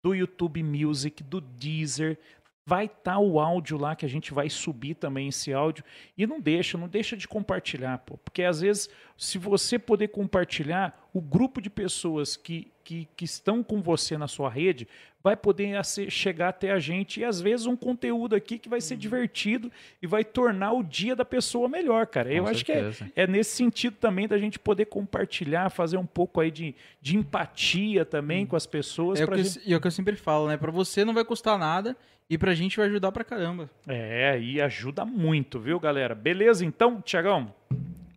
do 0.03 0.13
YouTube 0.13 0.61
Music, 0.63 1.23
do 1.23 1.39
Deezer. 1.39 2.19
Vai 2.65 2.85
estar 2.85 3.19
o 3.19 3.39
áudio 3.41 3.77
lá 3.77 3.95
que 3.95 4.05
a 4.05 4.09
gente 4.09 4.33
vai 4.33 4.49
subir 4.49 4.95
também 4.95 5.27
esse 5.27 5.53
áudio. 5.53 5.83
E 6.17 6.25
não 6.25 6.39
deixa, 6.39 6.77
não 6.77 6.87
deixa 6.87 7.17
de 7.17 7.27
compartilhar, 7.27 7.97
pô. 7.99 8.17
Porque 8.17 8.43
às 8.43 8.61
vezes, 8.61 8.89
se 9.17 9.37
você 9.37 9.77
poder 9.77 10.09
compartilhar, 10.09 11.09
o 11.13 11.21
grupo 11.21 11.61
de 11.61 11.69
pessoas 11.69 12.37
que, 12.37 12.71
que, 12.83 13.07
que 13.15 13.25
estão 13.25 13.63
com 13.63 13.81
você 13.81 14.17
na 14.17 14.27
sua 14.27 14.49
rede 14.49 14.87
vai 15.23 15.37
poder 15.37 15.79
chegar 16.09 16.49
até 16.49 16.71
a 16.73 16.79
gente. 16.79 17.21
E 17.21 17.23
às 17.23 17.39
vezes 17.39 17.65
um 17.65 17.77
conteúdo 17.77 18.35
aqui 18.35 18.59
que 18.59 18.67
vai 18.67 18.81
ser 18.81 18.97
divertido 18.97 19.71
e 20.01 20.05
vai 20.07 20.21
tornar 20.23 20.73
o 20.73 20.83
dia 20.83 21.15
da 21.15 21.23
pessoa 21.23 21.69
melhor, 21.69 22.05
cara. 22.07 22.29
Eu 22.33 22.43
Com 22.43 22.49
acho 22.49 22.65
que 22.65 22.73
é, 22.73 22.91
certeza. 22.91 23.11
é 23.15 23.25
nesse 23.25 23.55
sentido 23.55 23.95
também 23.95 24.27
da 24.27 24.37
gente 24.37 24.59
poder 24.59 24.85
compartilhar, 24.85 25.69
fazer 25.69 25.95
um 25.95 26.05
pouco 26.05 26.41
aí 26.41 26.51
de, 26.51 26.75
de 27.01 27.15
empatia 27.15 28.03
também 28.03 28.45
com 28.45 28.57
as 28.57 28.65
pessoas. 28.65 29.19
É 29.21 29.23
o, 29.23 29.27
que 29.27 29.33
eu, 29.33 29.43
gente- 29.43 29.61
e 29.65 29.73
é 29.73 29.77
o 29.77 29.79
que 29.79 29.87
eu 29.87 29.91
sempre 29.91 30.17
falo, 30.17 30.47
né? 30.49 30.57
Pra 30.57 30.71
você 30.71 31.05
não 31.05 31.13
vai 31.13 31.23
custar 31.23 31.57
nada 31.57 31.95
e 32.29 32.37
pra 32.37 32.53
gente 32.53 32.75
vai 32.75 32.87
ajudar 32.87 33.13
pra 33.13 33.23
caramba. 33.23 33.69
É, 33.87 34.37
e 34.41 34.59
ajuda 34.61 35.05
muito, 35.05 35.57
viu, 35.57 35.79
galera? 35.79 36.13
Beleza, 36.13 36.65
então, 36.65 36.99
Tiagão, 37.01 37.53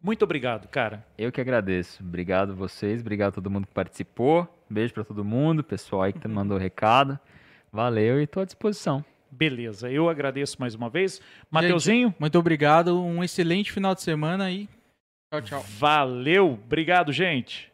muito 0.07 0.23
obrigado, 0.23 0.69
cara. 0.69 1.05
Eu 1.19 1.33
que 1.33 1.41
agradeço. 1.41 2.01
Obrigado 2.01 2.55
vocês, 2.55 3.01
obrigado 3.01 3.31
a 3.31 3.33
todo 3.33 3.51
mundo 3.51 3.67
que 3.67 3.75
participou. 3.75 4.49
Beijo 4.71 4.95
pra 4.95 5.03
todo 5.03 5.25
mundo, 5.25 5.65
pessoal 5.65 6.03
aí 6.03 6.13
que 6.13 6.27
mandou 6.29 6.57
recado. 6.57 7.19
Valeu 7.73 8.23
e 8.23 8.27
tô 8.27 8.39
à 8.39 8.45
disposição. 8.45 9.05
Beleza, 9.29 9.91
eu 9.91 10.09
agradeço 10.09 10.59
mais 10.61 10.77
uma 10.77 10.89
vez. 10.89 11.21
Mateuzinho, 11.51 12.15
Muito 12.21 12.39
obrigado, 12.39 13.03
um 13.03 13.25
excelente 13.25 13.73
final 13.73 13.97
de 13.97 14.01
semana 14.03 14.49
e 14.49 14.69
tchau, 15.29 15.43
tchau. 15.43 15.65
valeu, 15.77 16.53
obrigado, 16.53 17.13
gente. 17.13 17.73